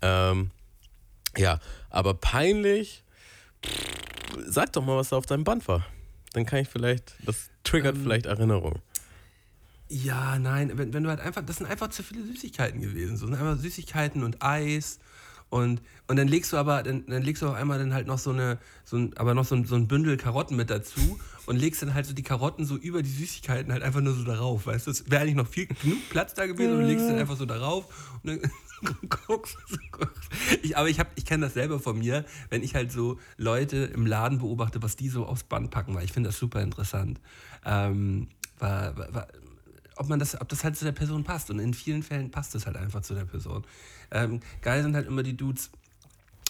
Ähm, 0.00 0.52
ja, 1.36 1.58
aber 1.90 2.14
peinlich, 2.14 3.02
sag 4.46 4.72
doch 4.72 4.84
mal, 4.84 4.96
was 4.96 5.08
da 5.08 5.16
auf 5.16 5.26
deinem 5.26 5.42
Band 5.42 5.66
war. 5.66 5.84
Dann 6.32 6.46
kann 6.46 6.60
ich 6.60 6.68
vielleicht, 6.68 7.16
das 7.26 7.50
triggert 7.64 7.96
ähm, 7.96 8.04
vielleicht 8.04 8.26
Erinnerungen. 8.26 8.80
Ja, 9.88 10.38
nein, 10.38 10.78
wenn, 10.78 10.94
wenn 10.94 11.02
du 11.02 11.10
halt 11.10 11.18
einfach, 11.18 11.44
das 11.44 11.56
sind 11.56 11.66
einfach 11.66 11.88
zu 11.88 12.04
viele 12.04 12.24
Süßigkeiten 12.24 12.80
gewesen. 12.80 13.16
So 13.16 13.26
sind 13.26 13.34
einfach 13.34 13.58
Süßigkeiten 13.58 14.22
und 14.22 14.40
Eis 14.42 15.00
und, 15.50 15.82
und 16.06 16.16
dann 16.16 16.28
legst 16.28 16.52
du 16.52 16.56
aber, 16.56 16.82
dann, 16.84 17.04
dann 17.06 17.22
legst 17.22 17.42
du 17.42 17.48
auch 17.48 17.54
einmal 17.54 17.78
dann 17.78 17.92
halt 17.92 18.06
noch 18.06 18.18
so 18.18 18.30
eine, 18.30 18.58
so 18.84 18.96
ein, 18.96 19.16
aber 19.16 19.34
noch 19.34 19.44
so 19.44 19.56
ein, 19.56 19.64
so 19.64 19.74
ein 19.74 19.88
Bündel 19.88 20.16
Karotten 20.16 20.56
mit 20.56 20.70
dazu 20.70 21.18
und 21.46 21.56
legst 21.56 21.82
dann 21.82 21.92
halt 21.92 22.06
so 22.06 22.14
die 22.14 22.22
Karotten 22.22 22.64
so 22.64 22.76
über 22.76 23.02
die 23.02 23.10
Süßigkeiten 23.10 23.72
halt 23.72 23.82
einfach 23.82 24.00
nur 24.00 24.14
so 24.14 24.22
darauf, 24.22 24.66
weißt 24.66 24.86
du? 24.86 24.92
Es 24.92 25.10
wäre 25.10 25.22
eigentlich 25.22 25.34
noch 25.34 25.48
viel 25.48 25.66
genug 25.66 25.98
Platz 26.08 26.34
da 26.34 26.46
gewesen 26.46 26.74
und 26.74 26.80
du 26.82 26.86
legst 26.86 27.08
dann 27.08 27.18
einfach 27.18 27.36
so 27.36 27.46
darauf 27.46 27.84
und 28.22 28.30
dann 28.30 28.50
guckst, 29.26 29.56
guckst. 29.90 30.30
Ich, 30.62 30.76
aber 30.76 30.88
ich, 30.88 30.98
ich 31.16 31.24
kenne 31.24 31.46
das 31.46 31.54
selber 31.54 31.80
von 31.80 31.98
mir, 31.98 32.24
wenn 32.48 32.62
ich 32.62 32.76
halt 32.76 32.92
so 32.92 33.18
Leute 33.36 33.76
im 33.76 34.06
Laden 34.06 34.38
beobachte, 34.38 34.82
was 34.84 34.94
die 34.94 35.08
so 35.08 35.26
aufs 35.26 35.42
Band 35.42 35.72
packen, 35.72 35.96
weil 35.96 36.04
ich 36.04 36.12
finde 36.12 36.28
das 36.28 36.38
super 36.38 36.62
interessant. 36.62 37.20
Ähm, 37.66 38.28
war, 38.60 38.96
war, 38.96 39.26
ob 40.00 40.08
man 40.08 40.18
das, 40.18 40.40
ob 40.40 40.48
das 40.48 40.64
halt 40.64 40.76
zu 40.76 40.86
der 40.86 40.92
Person 40.92 41.24
passt. 41.24 41.50
Und 41.50 41.58
in 41.58 41.74
vielen 41.74 42.02
Fällen 42.02 42.30
passt 42.30 42.54
es 42.54 42.64
halt 42.64 42.78
einfach 42.78 43.02
zu 43.02 43.14
der 43.14 43.26
Person. 43.26 43.64
Ähm, 44.10 44.40
geil 44.62 44.82
sind 44.82 44.96
halt 44.96 45.06
immer 45.06 45.22
die 45.22 45.36
Dudes, 45.36 45.70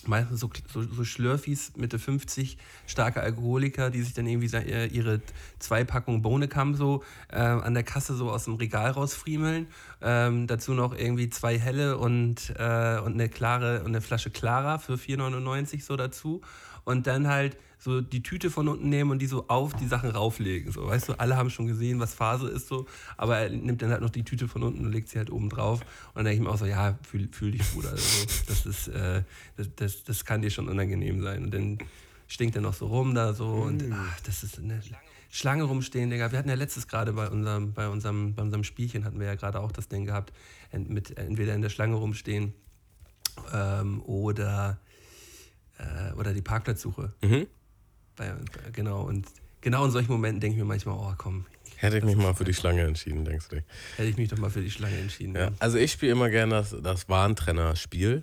meistens 0.06 0.38
so, 0.38 0.48
so, 0.72 0.82
so 0.82 1.04
Schlürfis, 1.04 1.72
Mitte 1.76 1.98
50, 1.98 2.58
starke 2.86 3.20
Alkoholiker, 3.20 3.90
die 3.90 4.02
sich 4.02 4.14
dann 4.14 4.28
irgendwie 4.28 4.56
äh, 4.56 4.86
ihre 4.86 5.20
zwei 5.58 5.82
Packungen 5.82 6.22
Bohnenkamm 6.22 6.76
so 6.76 7.02
äh, 7.28 7.38
an 7.38 7.74
der 7.74 7.82
Kasse 7.82 8.14
so 8.14 8.30
aus 8.30 8.44
dem 8.44 8.54
Regal 8.54 8.92
rausfriemeln. 8.92 9.66
Ähm, 10.00 10.46
dazu 10.46 10.72
noch 10.72 10.96
irgendwie 10.96 11.28
zwei 11.28 11.58
helle 11.58 11.98
und, 11.98 12.54
äh, 12.56 13.00
und 13.00 13.14
eine 13.14 13.28
klare 13.28 13.80
und 13.80 13.88
eine 13.88 14.00
Flasche 14.00 14.30
Clara 14.30 14.78
für 14.78 14.94
4,99 14.94 15.82
so 15.82 15.96
dazu. 15.96 16.40
Und 16.84 17.08
dann 17.08 17.26
halt 17.26 17.56
so 17.80 18.02
die 18.02 18.22
Tüte 18.22 18.50
von 18.50 18.68
unten 18.68 18.90
nehmen 18.90 19.10
und 19.10 19.20
die 19.20 19.26
so 19.26 19.48
auf 19.48 19.72
die 19.72 19.86
Sachen 19.86 20.10
rauflegen. 20.10 20.70
So, 20.70 20.86
weißt 20.86 21.08
du, 21.08 21.18
alle 21.18 21.36
haben 21.36 21.48
schon 21.48 21.66
gesehen, 21.66 21.98
was 21.98 22.14
Phase 22.14 22.48
ist 22.48 22.68
so, 22.68 22.86
aber 23.16 23.38
er 23.38 23.50
nimmt 23.50 23.80
dann 23.80 23.90
halt 23.90 24.02
noch 24.02 24.10
die 24.10 24.22
Tüte 24.22 24.48
von 24.48 24.62
unten 24.62 24.84
und 24.84 24.92
legt 24.92 25.08
sie 25.08 25.18
halt 25.18 25.30
oben 25.30 25.48
drauf. 25.48 25.80
Und 25.80 26.16
dann 26.16 26.26
denke 26.26 26.42
ich 26.42 26.46
mir 26.46 26.52
auch 26.52 26.58
so, 26.58 26.66
ja, 26.66 26.98
fühl, 27.02 27.28
fühl 27.32 27.52
dich, 27.52 27.62
Bruder. 27.72 27.90
Also, 27.90 28.26
das, 28.46 28.66
ist, 28.66 28.88
äh, 28.88 29.22
das, 29.56 29.68
das, 29.76 30.04
das 30.04 30.24
kann 30.26 30.42
dir 30.42 30.50
schon 30.50 30.68
unangenehm 30.68 31.22
sein. 31.22 31.44
Und 31.44 31.54
dann 31.54 31.78
stinkt 32.28 32.54
er 32.54 32.62
noch 32.62 32.74
so 32.74 32.86
rum 32.86 33.14
da 33.14 33.32
so 33.32 33.48
und 33.48 33.88
mm. 33.88 33.92
ach, 33.92 34.20
das 34.20 34.44
ist 34.44 34.58
eine 34.58 34.80
Schlange 35.30 35.62
rumstehen, 35.62 36.10
Digga. 36.10 36.30
Wir 36.32 36.38
hatten 36.38 36.48
ja 36.48 36.56
letztes 36.56 36.86
gerade 36.86 37.12
bei 37.14 37.28
unserem, 37.28 37.72
bei 37.72 37.88
unserem, 37.88 38.34
bei 38.34 38.42
unserem 38.42 38.62
Spielchen 38.62 39.04
hatten 39.04 39.18
wir 39.18 39.26
ja 39.26 39.36
gerade 39.36 39.60
auch 39.60 39.72
das 39.72 39.88
Ding 39.88 40.04
gehabt, 40.04 40.32
mit 40.72 41.16
entweder 41.16 41.54
in 41.54 41.62
der 41.62 41.70
Schlange 41.70 41.96
rumstehen 41.96 42.52
ähm, 43.54 44.02
oder, 44.02 44.78
äh, 45.78 46.12
oder 46.14 46.34
die 46.34 46.42
Parkplatzsuche. 46.42 47.14
Mhm. 47.22 47.46
Bei, 48.20 48.34
genau, 48.72 49.04
und 49.04 49.26
genau 49.62 49.82
in 49.86 49.92
solchen 49.92 50.12
Momenten 50.12 50.40
denke 50.40 50.56
ich 50.56 50.58
mir 50.58 50.66
manchmal, 50.66 50.94
oh 50.94 51.14
komm. 51.16 51.46
Hätte 51.76 51.96
ich 51.96 52.04
mich 52.04 52.16
mal 52.16 52.34
für 52.34 52.44
die 52.44 52.52
Schlange 52.52 52.82
entschieden, 52.82 53.24
denkst 53.24 53.48
du? 53.48 53.64
Hätte 53.96 54.10
ich 54.10 54.18
mich 54.18 54.28
doch 54.28 54.36
mal 54.36 54.50
für 54.50 54.60
die 54.60 54.70
Schlange 54.70 54.98
entschieden. 54.98 55.34
Ja. 55.34 55.52
Also 55.58 55.78
ich 55.78 55.92
spiele 55.92 56.12
immer 56.12 56.28
gerne 56.28 56.56
das, 56.56 56.76
das 56.82 57.08
Warntrenner-Spiel. 57.08 58.22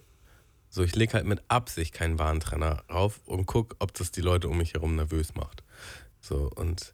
So, 0.70 0.84
ich 0.84 0.96
lege 0.96 1.14
halt 1.14 1.26
mit 1.26 1.42
Absicht 1.48 1.96
keinen 1.96 2.20
Warntrenner 2.20 2.84
rauf 2.92 3.22
und 3.26 3.48
gucke, 3.48 3.76
ob 3.80 3.92
das 3.96 4.12
die 4.12 4.22
Leute 4.22 4.50
um 4.50 4.60
mich 4.60 4.76
herum 4.76 4.96
nervös 4.96 5.34
macht. 5.34 5.64
So, 6.22 6.52
und 6.56 6.94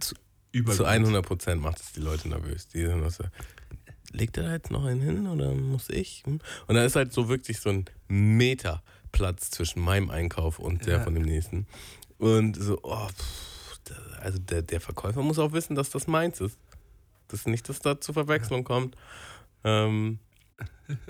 zu, 0.00 0.14
zu 0.72 0.84
100 0.86 1.26
Prozent 1.26 1.60
macht 1.60 1.82
es 1.82 1.92
die 1.92 2.00
Leute 2.00 2.30
nervös. 2.30 2.68
Die 2.68 2.86
sind 2.86 3.06
so, 3.12 3.24
legt 4.12 4.38
er 4.38 4.44
da 4.44 4.52
jetzt 4.54 4.70
noch 4.70 4.86
einen 4.86 5.02
hin 5.02 5.26
oder 5.26 5.52
muss 5.52 5.90
ich? 5.90 6.22
Und 6.24 6.42
da 6.68 6.82
ist 6.82 6.96
halt 6.96 7.12
so 7.12 7.28
wirklich 7.28 7.60
so 7.60 7.68
ein 7.68 7.84
Meter 8.08 8.82
Platz 9.16 9.50
zwischen 9.50 9.80
meinem 9.80 10.10
Einkauf 10.10 10.58
und 10.58 10.84
der 10.84 10.98
ja. 10.98 11.02
von 11.02 11.14
dem 11.14 11.22
nächsten. 11.22 11.66
Und 12.18 12.54
so, 12.54 12.78
oh, 12.82 13.08
pff, 13.08 13.80
also 14.20 14.38
der, 14.38 14.60
der 14.60 14.78
Verkäufer 14.78 15.22
muss 15.22 15.38
auch 15.38 15.52
wissen, 15.52 15.74
dass 15.74 15.88
das 15.88 16.06
meins 16.06 16.42
ist. 16.42 16.58
Dass 17.28 17.46
nicht, 17.46 17.66
dass 17.70 17.78
da 17.78 17.98
zur 17.98 18.12
Verwechslung 18.12 18.62
kommt. 18.62 18.94
Ähm, 19.64 20.18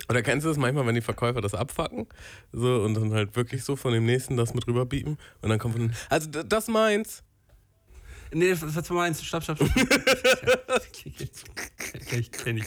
oder 0.07 0.23
kennst 0.23 0.45
du 0.45 0.49
das 0.49 0.57
manchmal, 0.57 0.87
wenn 0.87 0.95
die 0.95 1.01
Verkäufer 1.01 1.41
das 1.41 1.53
abfacken? 1.53 2.07
So, 2.53 2.81
und 2.81 2.93
dann 2.93 3.11
halt 3.11 3.35
wirklich 3.35 3.65
so 3.65 3.75
von 3.75 3.91
dem 3.91 4.05
nächsten 4.05 4.37
das 4.37 4.53
mit 4.53 4.65
rüberbieten 4.67 5.17
und 5.41 5.49
dann 5.49 5.59
kommt 5.59 5.75
von, 5.75 5.91
also 6.09 6.29
das 6.29 6.69
meins. 6.69 7.23
Nee, 8.31 8.51
das 8.51 8.89
war 8.89 8.95
meins. 8.95 9.21
Stopp, 9.21 9.43
stopp, 9.43 9.57
stopp. 9.57 9.69
ich, 12.11 12.31
kenn 12.31 12.57
ich. 12.57 12.65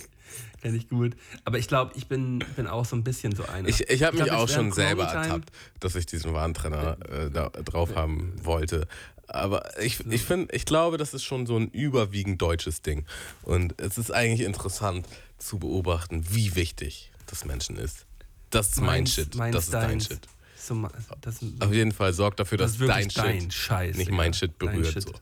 Kenne 0.63 0.77
ich 0.77 0.89
gut. 0.89 1.17
Aber 1.45 1.59
ich 1.59 1.69
glaube, 1.69 1.93
ich 1.97 2.07
bin, 2.07 2.45
bin 2.57 2.67
auch 2.67 2.85
so 2.85 2.97
ein 2.97 3.05
bisschen 3.05 3.35
so 3.35 3.45
einer. 3.47 3.69
Ich, 3.69 3.89
ich 3.89 4.03
habe 4.03 4.17
mich 4.17 4.27
glaub, 4.27 4.41
auch 4.41 4.49
schon 4.49 4.73
selber 4.73 5.05
ertappt, 5.05 5.51
dass 5.81 5.95
ich 5.95 6.07
diesen 6.07 6.35
Warntrenner 6.35 6.99
äh, 7.09 7.31
da, 7.31 7.49
drauf 7.49 7.95
haben 7.95 8.33
wollte. 8.43 8.87
Aber 9.27 9.81
ich, 9.81 10.05
ich 10.07 10.23
finde, 10.23 10.55
ich 10.55 10.65
glaube, 10.65 10.99
das 10.99 11.15
ist 11.15 11.23
schon 11.23 11.47
so 11.47 11.57
ein 11.57 11.69
überwiegend 11.69 12.43
deutsches 12.43 12.83
Ding. 12.83 13.07
Und 13.43 13.81
es 13.81 13.97
ist 13.97 14.11
eigentlich 14.11 14.47
interessant 14.47 15.07
zu 15.39 15.59
beobachten, 15.59 16.25
wie 16.31 16.57
wichtig 16.57 17.11
das 17.27 17.45
Menschen 17.45 17.77
ist. 17.77 18.07
Das 18.51 18.71
ist 18.71 18.81
mein 18.81 19.07
Shit. 19.07 19.39
Das 19.53 19.65
ist 19.65 19.75
dein 19.75 20.01
Shit. 20.01 20.27
So, 20.57 20.89
das, 21.23 21.39
Auf 21.61 21.73
jeden 21.73 21.93
Fall 21.93 22.13
sorgt 22.13 22.41
dafür, 22.41 22.59
dass 22.59 22.77
das 22.77 22.87
dein, 22.87 23.09
dein 23.09 23.51
Shit 23.51 23.97
nicht 23.97 24.11
mein 24.11 24.35
Shit 24.35 24.59
berührt. 24.59 24.93
Shit. 24.93 25.03
So. 25.03 25.15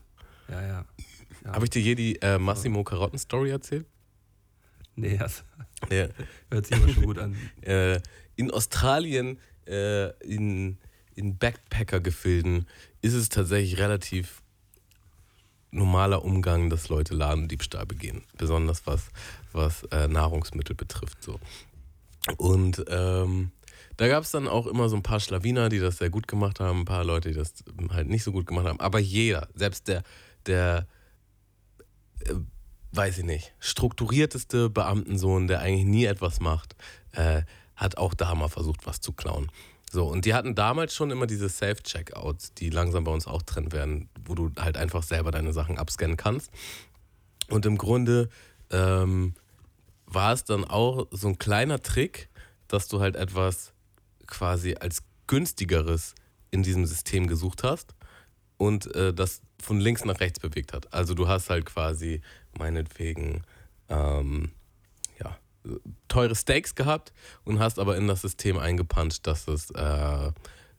Ja, 0.49 0.61
ja. 0.61 0.85
ja. 1.45 1.53
Habe 1.53 1.65
ich 1.65 1.69
dir 1.69 1.81
je 1.81 1.95
die 1.95 2.21
äh, 2.21 2.37
Massimo 2.37 2.83
Karotten-Story 2.83 3.51
erzählt? 3.51 3.85
Nee, 4.99 5.17
das 5.17 5.43
ja. 5.89 6.07
hört 6.51 6.65
sich 6.67 6.77
aber 6.77 6.89
schon 6.89 7.03
gut 7.03 7.19
an. 7.19 7.35
Äh, 7.61 7.99
in 8.35 8.51
Australien, 8.51 9.39
äh, 9.67 10.09
in, 10.23 10.77
in 11.15 11.37
Backpacker-Gefilden, 11.37 12.67
ist 13.01 13.13
es 13.13 13.29
tatsächlich 13.29 13.79
relativ 13.79 14.41
normaler 15.71 16.23
Umgang, 16.23 16.69
dass 16.69 16.89
Leute 16.89 17.13
Ladendiebstahl 17.13 17.85
begehen. 17.85 18.23
Besonders 18.37 18.87
was, 18.87 19.09
was 19.51 19.83
äh, 19.91 20.07
Nahrungsmittel 20.07 20.75
betrifft. 20.75 21.21
So. 21.21 21.39
Und 22.37 22.83
ähm, 22.87 23.51
da 23.97 24.07
gab 24.07 24.23
es 24.23 24.31
dann 24.31 24.47
auch 24.47 24.67
immer 24.67 24.89
so 24.89 24.95
ein 24.95 25.03
paar 25.03 25.19
Schlawiner, 25.19 25.69
die 25.69 25.79
das 25.79 25.97
sehr 25.97 26.09
gut 26.09 26.27
gemacht 26.27 26.59
haben, 26.59 26.79
ein 26.79 26.85
paar 26.85 27.03
Leute, 27.03 27.29
die 27.29 27.35
das 27.35 27.53
halt 27.91 28.07
nicht 28.07 28.23
so 28.23 28.31
gut 28.31 28.47
gemacht 28.47 28.65
haben. 28.65 28.79
Aber 28.79 28.99
jeder, 28.99 29.49
selbst 29.53 29.87
der, 29.87 30.03
der 30.45 30.87
weiß 32.91 33.19
ich 33.19 33.23
nicht, 33.23 33.53
strukturierteste 33.59 34.69
Beamtensohn, 34.69 35.47
der 35.47 35.59
eigentlich 35.59 35.85
nie 35.85 36.05
etwas 36.05 36.39
macht, 36.39 36.75
äh, 37.11 37.43
hat 37.75 37.97
auch 37.97 38.13
da 38.13 38.35
mal 38.35 38.49
versucht, 38.49 38.85
was 38.85 38.99
zu 38.99 39.13
klauen. 39.13 39.51
So, 39.91 40.07
und 40.07 40.25
die 40.25 40.33
hatten 40.33 40.53
damals 40.53 40.93
schon 40.93 41.09
immer 41.09 41.25
diese 41.25 41.49
Self-Checkouts, 41.49 42.53
die 42.53 42.69
langsam 42.69 43.03
bei 43.03 43.11
uns 43.11 43.25
auch 43.25 43.41
drin 43.41 43.71
werden, 43.71 44.09
wo 44.25 44.35
du 44.35 44.51
halt 44.59 44.77
einfach 44.77 45.01
selber 45.01 45.31
deine 45.31 45.53
Sachen 45.53 45.79
abscannen 45.79 46.17
kannst. 46.17 46.51
Und 47.49 47.65
im 47.65 47.77
Grunde 47.77 48.29
ähm, 48.69 49.33
war 50.05 50.33
es 50.33 50.43
dann 50.43 50.63
auch 50.63 51.07
so 51.11 51.29
ein 51.29 51.39
kleiner 51.39 51.81
Trick, 51.81 52.29
dass 52.67 52.87
du 52.87 52.99
halt 52.99 53.15
etwas 53.15 53.73
quasi 54.27 54.75
als 54.75 55.01
günstigeres 55.25 56.13
in 56.51 56.61
diesem 56.61 56.85
System 56.85 57.25
gesucht 57.25 57.63
hast 57.63 57.95
und 58.57 58.93
äh, 58.95 59.13
das 59.13 59.41
von 59.61 59.79
links 59.79 60.05
nach 60.05 60.19
rechts 60.19 60.39
bewegt 60.39 60.73
hat. 60.73 60.93
Also 60.93 61.15
du 61.15 61.27
hast 61.27 61.49
halt 61.49 61.65
quasi 61.65 62.21
meinetwegen 62.57 63.43
ähm, 63.89 64.51
ja, 65.19 65.37
teure 66.07 66.35
Steaks 66.35 66.75
gehabt 66.75 67.13
und 67.43 67.59
hast 67.59 67.79
aber 67.79 67.97
in 67.97 68.07
das 68.07 68.21
System 68.21 68.57
eingepuncht, 68.57 69.25
dass 69.27 69.47
es 69.47 69.71
äh, 69.71 70.31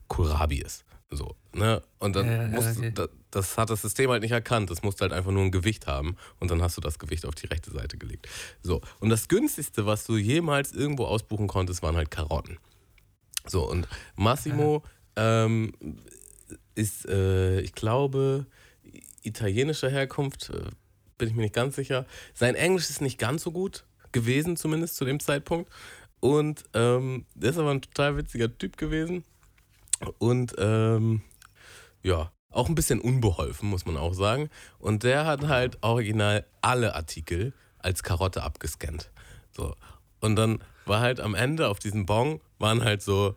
Kohlrabi 0.09 0.59
ist. 0.59 0.85
So, 1.13 1.35
ne? 1.53 1.83
Und 1.99 2.15
dann 2.15 2.27
Ja, 2.27 2.43
ja, 2.43 2.49
musst 2.49 2.79
okay. 2.79 2.91
du, 2.91 2.93
das, 2.93 3.09
das 3.33 3.59
hat 3.59 3.71
das 3.71 3.83
System 3.83 4.11
halt 4.11 4.23
nicht 4.23 4.31
erkannt. 4.31 4.71
Das 4.71 4.83
musste 4.83 5.03
halt 5.03 5.13
einfach 5.13 5.33
nur 5.33 5.43
ein 5.43 5.51
Gewicht 5.51 5.89
haben 5.89 6.17
und 6.39 6.51
dann 6.51 6.63
hast 6.63 6.77
du 6.77 6.81
das 6.81 6.99
Gewicht 7.01 7.27
auf 7.27 7.35
die 7.35 7.47
rechte 7.47 7.73
Seite 7.73 7.99
gelegt. 7.99 8.29
So, 8.63 8.81
und 9.01 9.11
das 9.11 9.27
günstigste, 9.27 9.87
was 9.87 10.05
du 10.05 10.17
jemals 10.17 10.73
irgendwo 10.73 11.07
ausbuchen 11.07 11.49
konntest, 11.49 11.83
waren 11.83 11.97
halt 11.97 12.11
Karotten. 12.13 12.59
So, 13.45 13.69
und 13.69 13.89
Massimo 14.15 14.85
ähm, 15.17 15.73
ist, 16.77 17.07
äh, 17.07 17.61
ich 17.61 17.73
glaube, 17.73 18.47
italienischer 19.23 19.91
Herkunft, 19.91 20.51
äh, 20.51 20.71
bin 21.21 21.29
ich 21.29 21.35
mir 21.35 21.43
nicht 21.43 21.55
ganz 21.55 21.77
sicher. 21.77 22.07
Sein 22.35 22.57
Englisch 22.57 22.91
ist 22.91 23.01
nicht 23.01 23.19
ganz 23.19 23.43
so 23.43 23.53
gut 23.53 23.85
gewesen, 24.11 24.57
zumindest 24.57 24.97
zu 24.97 25.05
dem 25.05 25.21
Zeitpunkt. 25.21 25.71
Und 26.19 26.65
ähm, 26.75 27.27
der 27.35 27.51
ist 27.51 27.59
aber 27.59 27.71
ein 27.71 27.83
total 27.83 28.17
witziger 28.17 28.57
Typ 28.59 28.77
gewesen. 28.77 29.25
Und 30.19 30.55
ähm, 30.59 31.23
ja, 32.03 32.33
auch 32.51 32.69
ein 32.69 32.75
bisschen 32.75 33.01
unbeholfen, 33.01 33.69
muss 33.69 33.87
man 33.87 33.97
auch 33.97 34.15
sagen. 34.15 34.51
Und 34.79 35.05
der 35.05 35.27
hat 35.27 35.47
halt 35.47 35.79
original 35.83 36.45
alle 36.63 36.95
Artikel 36.95 37.53
als 37.79 38.03
Karotte 38.03 38.43
abgescannt. 38.43 39.11
So. 39.53 39.77
Und 40.21 40.37
dann 40.37 40.63
war 40.87 41.01
halt 41.01 41.21
am 41.21 41.35
Ende 41.35 41.69
auf 41.69 41.79
diesem 41.79 42.07
Bon 42.07 42.41
waren 42.59 42.85
halt 42.85 43.03
so 43.03 43.37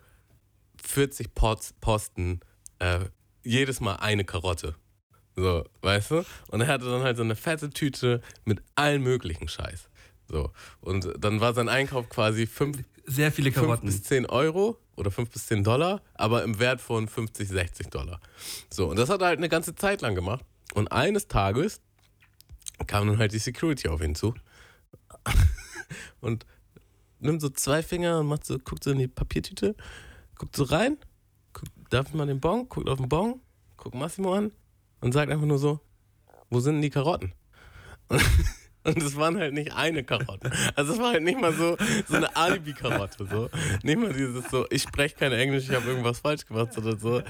40 0.84 1.34
Pots, 1.34 1.74
Posten, 1.80 2.42
äh, 2.80 3.00
jedes 3.44 3.80
Mal 3.80 3.96
eine 3.98 4.26
Karotte. 4.26 4.76
So, 5.36 5.64
weißt 5.82 6.12
du? 6.12 6.26
Und 6.50 6.62
er 6.62 6.68
hatte 6.68 6.86
dann 6.86 7.04
halt 7.04 7.18
so 7.18 7.24
eine 7.24 7.36
fette 7.36 7.70
Tüte 7.70 8.22
mit 8.46 8.62
allen 8.76 9.02
möglichen 9.02 9.48
Scheiß. 9.48 9.90
So. 10.28 10.52
Und 10.82 11.10
dann 11.18 11.42
war 11.42 11.54
sein 11.54 11.70
Einkauf 11.70 12.10
quasi 12.10 12.46
5 12.46 12.84
Sehr 13.06 13.32
viele 13.32 13.52
fünf 13.52 13.66
Karotten. 13.66 13.88
bis 13.88 14.04
10 14.04 14.28
Euro 14.28 14.78
oder 14.96 15.12
5 15.12 15.30
bis 15.32 15.48
10 15.48 15.64
Dollar, 15.64 16.02
aber 16.14 16.44
im 16.44 16.60
Wert 16.60 16.82
von 16.82 17.08
50, 17.08 17.48
60 17.50 17.90
Dollar. 17.90 18.20
So, 18.70 18.90
und 18.90 18.98
das 18.98 19.10
hat 19.10 19.22
er 19.22 19.28
halt 19.28 19.40
eine 19.40 19.50
ganze 19.50 19.76
Zeit 19.76 20.02
lang 20.02 20.16
gemacht. 20.16 20.46
Und 20.76 20.92
eines 20.92 21.28
Tages 21.28 21.82
kam 22.88 23.08
dann 23.08 23.18
halt 23.18 23.32
die 23.34 23.40
Security 23.40 23.88
auf 23.88 24.02
ihn 24.02 24.16
zu 24.16 24.34
und 26.22 26.46
nimmt 27.20 27.42
so 27.42 27.50
zwei 27.50 27.82
Finger 27.82 28.20
und 28.20 28.28
macht 28.28 28.46
so, 28.46 28.60
guckt 28.60 28.84
so 28.84 28.92
in 28.92 29.00
die 29.00 29.08
Papiertüte, 29.08 29.76
guckt 30.36 30.56
so 30.56 30.64
rein, 30.64 30.98
guckt, 31.54 31.72
darf 31.90 32.08
ich 32.08 32.14
mal 32.14 32.28
den 32.28 32.40
Bon, 32.40 32.68
guckt 32.70 32.90
auf 32.90 32.98
den 32.98 33.10
Bon, 33.10 33.40
guckt 33.78 33.96
Massimo 33.96 34.34
an 34.34 34.52
und 35.04 35.12
sagt 35.12 35.32
einfach 35.32 35.46
nur 35.46 35.60
so, 35.60 35.80
wo 36.50 36.60
sind 36.60 36.76
denn 36.76 36.82
die 36.82 36.90
Karotten? 36.90 37.34
Und 38.86 38.98
es 39.02 39.16
waren 39.16 39.38
halt 39.38 39.54
nicht 39.54 39.72
eine 39.74 40.04
Karotte. 40.04 40.52
Also 40.76 40.92
es 40.94 41.00
war 41.00 41.14
halt 41.14 41.24
nicht 41.24 41.40
mal 41.40 41.54
so, 41.54 41.78
so 42.06 42.18
eine 42.18 42.36
Alibi-Karotte. 42.36 43.26
So. 43.32 43.50
Nicht 43.82 43.98
mal 43.98 44.12
dieses 44.12 44.50
so, 44.52 44.66
ich 44.70 44.82
spreche 44.82 45.16
kein 45.16 45.32
Englisch, 45.32 45.70
ich 45.70 45.74
habe 45.74 45.88
irgendwas 45.88 46.20
falsch 46.20 46.46
gemacht, 46.46 46.74
sondern 46.74 47.00
so 47.00 47.22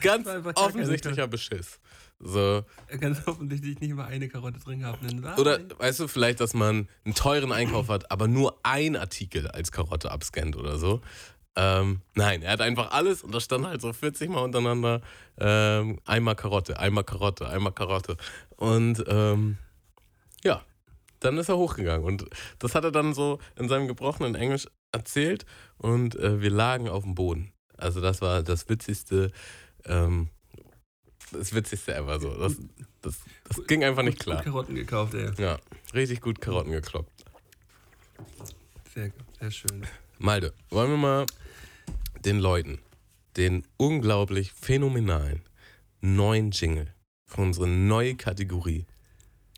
ganz 0.00 0.26
offensichtlicher 0.56 1.28
Beschiss. 1.28 1.78
So. 2.18 2.64
Ganz 2.98 3.26
offensichtlich 3.28 3.78
nicht 3.78 3.94
mal 3.94 4.06
eine 4.06 4.28
Karotte 4.28 4.58
drin 4.58 4.80
gehabt. 4.80 5.00
Oder 5.38 5.60
weißt 5.78 6.00
du, 6.00 6.08
vielleicht, 6.08 6.40
dass 6.40 6.54
man 6.54 6.88
einen 7.04 7.14
teuren 7.14 7.52
Einkauf 7.52 7.88
hat, 7.88 8.10
aber 8.10 8.26
nur 8.26 8.58
ein 8.64 8.96
Artikel 8.96 9.46
als 9.48 9.70
Karotte 9.70 10.10
abscannt 10.10 10.56
oder 10.56 10.76
so. 10.78 11.02
Ähm, 11.56 12.02
nein, 12.14 12.42
er 12.42 12.52
hat 12.52 12.60
einfach 12.60 12.92
alles 12.92 13.22
und 13.22 13.34
da 13.34 13.40
stand 13.40 13.66
halt 13.66 13.80
so 13.80 13.92
40 13.92 14.28
Mal 14.28 14.42
untereinander 14.42 15.00
ähm, 15.38 15.98
einmal 16.04 16.36
Karotte, 16.36 16.78
einmal 16.78 17.04
Karotte, 17.04 17.48
einmal 17.48 17.72
Karotte. 17.72 18.18
Und 18.56 19.02
ähm, 19.08 19.56
ja, 20.44 20.62
dann 21.20 21.38
ist 21.38 21.48
er 21.48 21.56
hochgegangen 21.56 22.04
und 22.04 22.26
das 22.58 22.74
hat 22.74 22.84
er 22.84 22.92
dann 22.92 23.14
so 23.14 23.38
in 23.56 23.68
seinem 23.68 23.88
gebrochenen 23.88 24.34
Englisch 24.34 24.66
erzählt 24.92 25.46
und 25.78 26.14
äh, 26.16 26.42
wir 26.42 26.50
lagen 26.50 26.88
auf 26.90 27.04
dem 27.04 27.14
Boden. 27.14 27.52
Also 27.78 28.02
das 28.02 28.20
war 28.20 28.42
das 28.42 28.68
witzigste, 28.68 29.32
ähm, 29.86 30.28
das 31.32 31.54
witzigste 31.54 31.94
ever 31.94 32.20
so. 32.20 32.34
Das, 32.36 32.56
das, 33.00 33.16
das 33.48 33.66
ging 33.66 33.82
einfach 33.82 34.02
nicht 34.02 34.18
Gut 34.18 34.24
klar. 34.24 34.42
Karotten 34.42 34.74
gekauft, 34.74 35.14
ey. 35.14 35.30
Ja, 35.38 35.58
richtig 35.94 36.20
gut 36.20 36.40
Karotten 36.40 36.72
gekloppt. 36.72 37.10
Sehr, 38.94 39.10
sehr 39.40 39.50
schön. 39.50 39.86
Malde, 40.18 40.52
wollen 40.70 40.90
wir 40.90 40.96
mal 40.96 41.26
den 42.24 42.38
Leuten 42.38 42.78
den 43.36 43.64
unglaublich 43.76 44.52
phänomenalen 44.52 45.42
neuen 46.00 46.50
Jingle 46.52 46.94
für 47.26 47.42
unsere 47.42 47.68
neue 47.68 48.14
Kategorie 48.14 48.86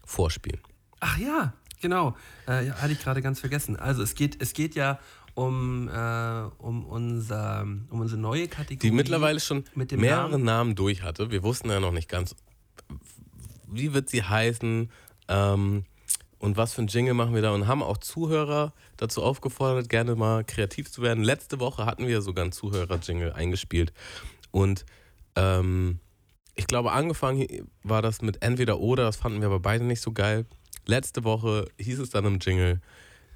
vorspielen? 0.05 0.61
Ach 1.01 1.17
ja, 1.19 1.55
genau. 1.81 2.17
Äh, 2.47 2.71
hatte 2.71 2.93
ich 2.93 3.01
gerade 3.01 3.23
ganz 3.23 3.41
vergessen. 3.41 3.77
Also 3.77 4.03
es 4.03 4.15
geht, 4.15 4.43
es 4.43 4.53
geht 4.53 4.75
ja 4.75 4.99
um, 5.35 5.89
äh, 5.89 6.43
um, 6.59 6.85
unser, 6.87 7.63
um 7.63 8.01
unsere 8.01 8.21
neue 8.21 8.49
Kategorie. 8.49 8.91
Die 8.91 8.91
mittlerweile 8.91 9.39
schon 9.39 9.65
mit 9.75 9.93
mehrere 9.93 10.31
Namen- 10.31 10.45
Namen 10.45 10.75
durch 10.75 11.03
hatte. 11.03 11.31
Wir 11.31 11.45
wussten 11.45 11.71
ja 11.71 11.79
noch 11.79 11.93
nicht 11.93 12.09
ganz, 12.09 12.35
wie 13.69 13.93
wird 13.93 14.09
sie 14.09 14.25
heißen 14.25 14.91
ähm, 15.29 15.85
und 16.39 16.57
was 16.57 16.75
für 16.75 16.83
ein 16.83 16.89
Jingle 16.89 17.15
machen 17.15 17.35
wir 17.35 17.43
da 17.43 17.53
und 17.53 17.67
haben 17.67 17.83
auch 17.83 17.99
Zuhörer 17.99 18.73
dazu 18.97 19.23
aufgefordert, 19.23 19.89
gerne 19.89 20.15
mal 20.15 20.45
kreativ 20.45 20.91
zu 20.91 21.03
werden. 21.03 21.25
Letzte 21.25 21.61
Woche 21.61 21.87
hatten 21.87 22.07
wir 22.07 22.23
sogar 22.23 22.45
einen 22.45 22.53
Zuhörer-Jingle 22.53 23.33
eingespielt 23.33 23.93
und 24.51 24.85
ähm, 25.37 26.01
ich 26.55 26.67
glaube, 26.67 26.91
angefangen 26.93 27.47
war 27.85 28.03
das 28.03 28.21
mit 28.21 28.43
entweder 28.43 28.81
oder, 28.81 29.05
das 29.05 29.17
fanden 29.17 29.41
wir 29.41 29.47
aber 29.47 29.61
beide 29.61 29.85
nicht 29.85 30.01
so 30.01 30.13
geil. 30.13 30.45
Letzte 30.87 31.23
Woche 31.23 31.67
hieß 31.79 32.01
es 32.01 32.11
dann 32.11 32.25
im 32.25 32.39
Jingle 32.41 32.81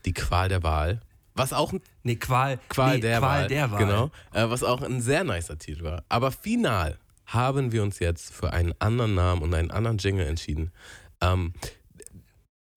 die 0.05 0.13
Qual 0.13 0.49
der 0.49 0.63
Wahl. 0.63 1.01
Was 1.35 1.53
auch 1.53 1.73
ein 1.73 1.81
Nee, 2.03 2.17
Qual, 2.17 2.59
Qual, 2.69 2.97
nee, 2.97 3.01
der, 3.01 3.19
Qual 3.21 3.43
Wahl. 3.43 3.47
der 3.49 3.71
Wahl. 3.71 3.79
Genau. 3.79 4.11
Äh, 4.33 4.51
was 4.51 4.65
auch 4.65 4.83
ein 4.83 5.01
sehr 5.01 5.23
nicer 5.23 5.57
Titel 5.59 5.85
war. 5.85 6.05
Aber 6.09 6.33
final 6.33 6.99
haben 7.27 7.73
wir 7.73 7.83
uns 7.83 8.01
jetzt 8.01 8.33
für 8.33 8.53
einen 8.53 8.75
anderen 8.81 9.15
Namen 9.15 9.43
und 9.43 9.55
einen 9.55 9.71
anderen 9.71 9.99
Jingle 9.99 10.27
entschieden. 10.27 10.73
Ähm, 11.21 11.53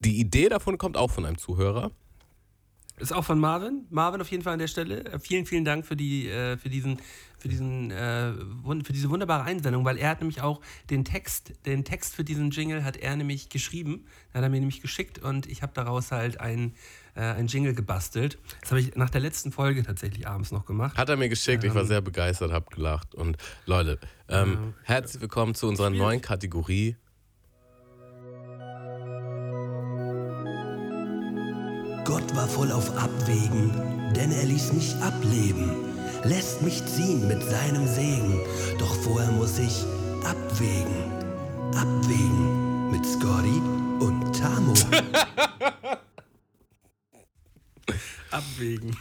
die 0.06 0.20
Idee 0.20 0.50
davon 0.50 0.78
kommt 0.78 0.98
auch 0.98 1.12
von 1.12 1.26
einem 1.26 1.38
Zuhörer. 1.38 1.92
Ist 2.98 3.12
auch 3.12 3.26
von 3.26 3.38
Marvin. 3.40 3.86
Marvin 3.90 4.22
auf 4.22 4.32
jeden 4.32 4.42
Fall 4.42 4.54
an 4.54 4.60
der 4.60 4.68
Stelle. 4.70 5.04
Äh, 5.04 5.20
Vielen, 5.20 5.46
vielen 5.46 5.66
Dank 5.66 5.86
für, 5.86 5.98
die, 5.98 6.30
äh, 6.30 6.56
für, 6.58 6.70
diesen, 6.70 7.02
für, 7.38 7.50
diesen, 7.50 7.92
äh, 7.92 8.32
für 8.86 8.94
diese 8.94 9.10
wunderbare 9.10 9.44
Einsendung, 9.44 9.84
weil 9.84 9.98
er 9.98 10.12
hat 10.12 10.22
nämlich 10.22 10.42
auch 10.42 10.62
den 10.90 11.04
Text, 11.04 11.52
den 11.66 11.84
Text 11.84 12.16
für 12.16 12.24
diesen 12.24 12.52
Jingle 12.52 12.86
hat 12.86 12.96
er 12.96 13.18
nämlich 13.18 13.50
geschrieben. 13.50 14.06
Hat 14.34 14.44
er 14.44 14.50
mir 14.50 14.60
nämlich 14.62 14.80
geschickt 14.82 15.20
und 15.20 15.46
ich 15.46 15.62
habe 15.62 15.74
daraus 15.76 16.14
halt 16.14 16.40
ein, 16.40 16.74
äh, 17.16 17.20
ein 17.22 17.48
Jingle 17.48 17.74
gebastelt. 17.74 18.38
Das 18.62 18.72
habe 18.72 18.80
ich 18.80 18.96
nach 18.96 19.10
der 19.10 19.20
letzten 19.20 19.52
Folge 19.52 19.84
tatsächlich 19.84 20.26
abends 20.26 20.52
noch 20.54 20.66
gemacht. 20.66 20.96
Hat 20.96 21.10
er 21.10 21.18
mir 21.18 21.28
geschickt. 21.28 21.66
Ich 21.66 21.74
war 21.74 21.82
Ähm. 21.82 21.88
sehr 21.90 22.00
begeistert, 22.02 22.54
hab 22.54 22.70
gelacht. 22.70 23.14
Und 23.14 23.36
Leute, 23.66 24.00
ähm, 24.30 24.74
herzlich 24.84 25.22
willkommen 25.22 25.54
zu 25.54 25.68
unserer 25.68 25.90
neuen 25.90 26.22
Kategorie. 26.22 26.96
Gott 32.06 32.36
war 32.36 32.48
voll 32.48 32.72
auf 32.72 32.96
Abwägen, 32.98 33.72
denn 34.16 34.32
er 34.32 34.46
ließ 34.46 34.74
mich 34.74 34.96
ableben, 34.98 35.72
lässt 36.24 36.62
mich 36.62 36.86
ziehen 36.86 37.28
mit 37.28 37.42
seinem 37.44 37.88
Segen. 37.88 38.40
Doch 38.78 38.94
vorher 38.96 39.32
muss 39.32 39.58
ich 39.60 39.84
abwägen, 40.24 41.12
abwägen 41.76 42.92
mit 42.92 43.06
Scotty 43.06 43.60
und 44.00 44.34
Tamo. 44.40 44.74
Abwägen. 48.32 48.96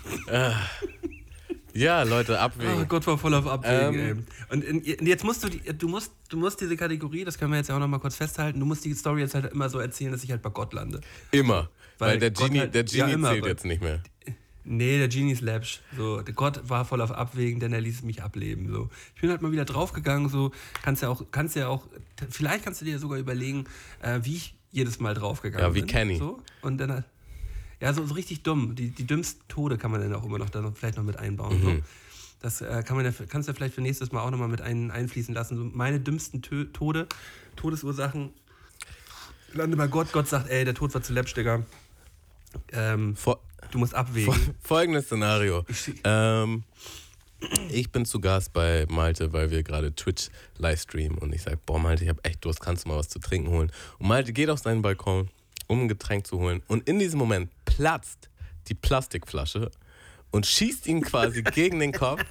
Ja, 1.72 2.02
Leute, 2.04 2.34
Oh 2.34 2.36
abwägen. 2.36 2.86
Gott 2.88 3.04
war 3.08 3.18
voll 3.18 3.34
auf 3.34 3.46
Abwägen, 3.48 3.94
Ähm. 3.98 4.18
ey. 4.18 4.24
Und, 4.54 4.62
in, 4.64 4.76
und 5.00 5.06
jetzt 5.08 5.24
musst 5.24 5.42
du, 5.42 5.48
die, 5.48 5.60
du 5.76 5.88
musst, 5.88 6.12
du 6.28 6.36
musst 6.36 6.60
diese 6.60 6.76
Kategorie, 6.76 7.24
das 7.24 7.36
können 7.36 7.50
wir 7.50 7.58
jetzt 7.58 7.68
ja 7.68 7.74
auch 7.74 7.80
noch 7.80 7.88
mal 7.88 7.98
kurz 7.98 8.14
festhalten, 8.14 8.60
du 8.60 8.66
musst 8.66 8.84
die 8.84 8.94
Story 8.94 9.22
jetzt 9.22 9.34
halt 9.34 9.52
immer 9.52 9.68
so 9.68 9.80
erzählen, 9.80 10.12
dass 10.12 10.22
ich 10.22 10.30
halt 10.30 10.40
bei 10.42 10.50
Gott 10.50 10.72
lande. 10.72 11.00
Immer. 11.32 11.68
Weil, 11.98 12.10
Weil 12.12 12.18
der 12.18 12.30
Genie, 12.30 12.58
halt- 12.60 12.74
der 12.74 12.84
ja, 12.86 13.04
Genie 13.06 13.14
immer, 13.14 13.30
zählt 13.30 13.46
jetzt 13.46 13.64
nicht 13.64 13.82
mehr. 13.82 14.02
Nee, 14.66 14.98
der 14.98 15.08
Genie 15.08 15.32
ist 15.32 15.42
läppsch. 15.42 15.80
So, 15.96 16.22
der 16.22 16.32
Gott 16.34 16.68
war 16.68 16.84
voll 16.86 17.00
auf 17.02 17.10
Abwägen, 17.12 17.60
denn 17.60 17.72
er 17.74 17.80
ließ 17.82 18.02
mich 18.02 18.22
ableben. 18.22 18.70
So. 18.72 18.88
Ich 19.14 19.20
bin 19.20 19.30
halt 19.30 19.42
mal 19.42 19.52
wieder 19.52 19.66
draufgegangen, 19.66 20.28
so, 20.30 20.52
kannst 20.82 21.02
ja 21.02 21.08
auch, 21.10 21.22
kannst 21.30 21.54
ja 21.54 21.68
auch, 21.68 21.86
vielleicht 22.30 22.64
kannst 22.64 22.80
du 22.80 22.84
dir 22.86 22.98
sogar 22.98 23.18
überlegen, 23.18 23.66
äh, 24.00 24.20
wie 24.22 24.36
ich 24.36 24.54
jedes 24.70 25.00
Mal 25.00 25.14
draufgegangen 25.14 25.66
Ja, 25.68 25.74
wie 25.74 25.80
bin. 25.80 25.88
Kenny. 25.88 26.16
So. 26.16 26.42
Und 26.62 26.78
dann 26.78 26.90
halt- 26.92 27.04
ja, 27.80 27.92
so, 27.92 28.06
so 28.06 28.14
richtig 28.14 28.42
dumm. 28.42 28.74
Die, 28.74 28.88
die 28.90 29.06
dümmsten 29.06 29.46
Tode 29.48 29.76
kann 29.76 29.90
man 29.90 30.00
dann 30.00 30.14
auch 30.14 30.24
immer 30.24 30.38
noch 30.38 30.48
dann 30.48 30.74
vielleicht 30.74 30.96
noch 30.96 31.04
mit 31.04 31.18
einbauen. 31.18 31.60
So. 31.62 31.74
Das 32.40 32.60
äh, 32.62 32.82
kann 32.86 32.96
man 32.96 33.04
ja, 33.04 33.12
kannst 33.28 33.48
du 33.48 33.52
ja 33.52 33.56
vielleicht 33.56 33.74
für 33.74 33.82
nächstes 33.82 34.12
Mal 34.12 34.22
auch 34.22 34.30
nochmal 34.30 34.48
mit 34.48 34.62
ein, 34.62 34.90
einfließen 34.90 35.34
lassen. 35.34 35.56
So 35.56 35.64
meine 35.64 36.00
dümmsten 36.00 36.40
Tö 36.40 36.64
Tode, 36.72 37.06
Todesursachen. 37.56 38.30
Lande 39.52 39.76
bei 39.76 39.86
Gott, 39.86 40.10
Gott 40.12 40.26
sagt, 40.28 40.48
ey, 40.50 40.64
der 40.64 40.74
Tod 40.74 40.92
war 40.94 41.02
zu 41.02 41.12
läppsch, 41.12 41.34
Digga. 41.34 41.62
Ähm, 42.72 43.16
Vor, 43.16 43.40
du 43.70 43.78
musst 43.78 43.94
abwägen. 43.94 44.32
Fol- 44.32 44.54
Folgendes 44.62 45.06
Szenario. 45.06 45.64
Ähm, 46.04 46.64
ich 47.70 47.90
bin 47.92 48.04
zu 48.06 48.20
Gast 48.20 48.52
bei 48.52 48.86
Malte, 48.88 49.32
weil 49.32 49.50
wir 49.50 49.62
gerade 49.62 49.94
Twitch 49.94 50.28
livestreamen 50.58 51.18
und 51.18 51.34
ich 51.34 51.42
sage, 51.42 51.58
boah 51.66 51.78
Malte, 51.78 52.04
ich 52.04 52.08
habe 52.08 52.22
echt 52.24 52.44
Durst, 52.44 52.60
kannst 52.60 52.84
du 52.84 52.88
mal 52.88 52.96
was 52.98 53.08
zu 53.08 53.18
trinken 53.18 53.48
holen? 53.50 53.70
Und 53.98 54.08
Malte 54.08 54.32
geht 54.32 54.48
auf 54.50 54.60
seinen 54.60 54.80
Balkon, 54.82 55.28
um 55.66 55.82
ein 55.82 55.88
Getränk 55.88 56.26
zu 56.26 56.38
holen 56.38 56.62
und 56.68 56.88
in 56.88 56.98
diesem 56.98 57.18
Moment 57.18 57.50
platzt 57.64 58.30
die 58.68 58.74
Plastikflasche 58.74 59.70
und 60.30 60.46
schießt 60.46 60.86
ihn 60.86 61.02
quasi 61.02 61.42
gegen 61.54 61.80
den 61.80 61.92
Kopf 61.92 62.24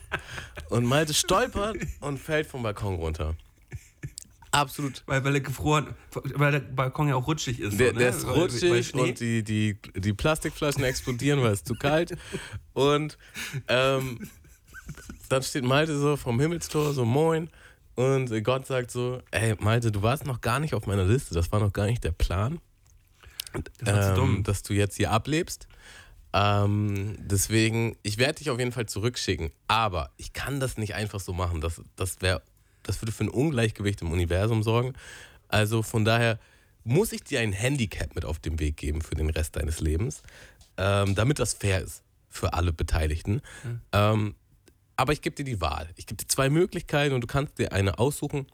und 0.70 0.86
Malte 0.86 1.14
stolpert 1.14 1.78
und 2.00 2.18
fällt 2.18 2.48
vom 2.48 2.64
Balkon 2.64 2.96
runter. 2.96 3.36
Absolut. 4.54 5.04
Weil, 5.08 5.24
weil 5.26 5.36
er 5.36 5.42
gefroren, 5.42 5.96
weil 6.36 6.52
der 6.54 6.60
Balkon 6.60 7.08
ja 7.10 7.16
auch 7.16 7.28
rutschig 7.28 7.60
ist. 7.60 7.80
Der, 7.80 7.88
so, 7.88 7.94
ne? 7.94 8.00
der 8.00 8.10
ist 8.10 8.26
Weil- 8.26 8.34
weil 8.36 8.42
rutschig 8.44 8.88
Schnee- 8.88 9.02
und 9.02 9.20
die, 9.20 9.44
die, 9.44 9.78
die 9.96 10.14
Plastikflaschen 10.14 10.84
explodieren, 10.84 11.42
weil 11.42 11.54
es 11.54 11.64
zu 11.64 11.74
kalt. 11.76 12.16
Und 12.74 13.18
ähm, 13.68 14.30
dann 15.30 15.44
steht 15.44 15.64
Malte 15.64 15.98
so 15.98 16.16
vom 16.18 16.40
Himmelstor, 16.40 16.94
so 16.94 17.04
moin. 17.04 17.50
Und 17.96 18.32
Gott 18.44 18.66
sagt 18.66 18.92
so, 18.92 19.22
ey 19.32 19.56
Malte, 19.60 19.92
du 19.92 20.02
warst 20.02 20.26
noch 20.26 20.42
gar 20.42 20.60
nicht 20.60 20.74
auf 20.74 20.88
meiner 20.88 21.04
Liste, 21.06 21.34
das 21.36 21.52
war 21.52 21.60
noch 21.60 21.74
gar 21.74 21.86
nicht 21.86 22.04
der 22.04 22.12
Plan, 22.12 22.60
Das 23.54 23.94
war 23.94 24.02
zu 24.02 24.10
ähm, 24.10 24.16
dumm. 24.16 24.44
dass 24.44 24.64
du 24.64 24.74
jetzt 24.74 24.98
hier 24.98 25.12
ablebst. 25.12 25.68
Ähm, 26.36 27.16
deswegen, 27.20 27.96
ich 28.02 28.18
werde 28.18 28.36
dich 28.40 28.50
auf 28.50 28.58
jeden 28.58 28.72
Fall 28.72 28.88
zurückschicken, 28.88 29.52
aber 29.68 30.10
ich 30.18 30.34
kann 30.34 30.60
das 30.60 30.78
nicht 30.78 30.96
einfach 30.96 31.20
so 31.20 31.34
machen. 31.34 31.62
Das, 31.62 31.82
das, 31.96 32.22
wär, 32.22 32.42
das 32.84 33.02
würde 33.02 33.12
für 33.12 33.24
ein 33.24 33.30
Ungleichgewicht 33.30 34.02
im 34.02 34.12
Universum 34.12 34.64
sorgen. 34.64 34.94
Also 35.48 35.84
von 35.84 36.06
daher 36.06 36.40
muss 36.84 37.14
ich 37.14 37.24
dir 37.24 37.40
ein 37.40 37.54
Handicap 37.54 38.16
mit 38.16 38.26
auf 38.26 38.40
den 38.40 38.60
Weg 38.60 38.78
geben 38.78 39.02
für 39.02 39.16
den 39.16 39.30
Rest 39.30 39.56
deines 39.56 39.80
Lebens, 39.80 40.22
ähm, 40.78 41.16
damit 41.16 41.40
das 41.40 41.54
fair 41.54 41.82
ist 41.82 42.04
für 42.30 42.54
alle 42.54 42.74
Beteiligten. 42.74 43.42
Ähm, 43.92 44.36
aber 44.96 45.14
ich 45.14 45.22
gebe 45.22 45.36
dir 45.36 45.46
die 45.46 45.62
Wahl. 45.62 45.90
Ich 45.96 46.06
gebe 46.06 46.18
dir 46.18 46.28
zwei 46.28 46.50
Möglichkeiten 46.50 47.14
und 47.16 47.22
du 47.22 47.28
kannst 47.28 47.58
dir 47.58 47.72
eine 47.72 48.00
aussuchen. 48.00 48.48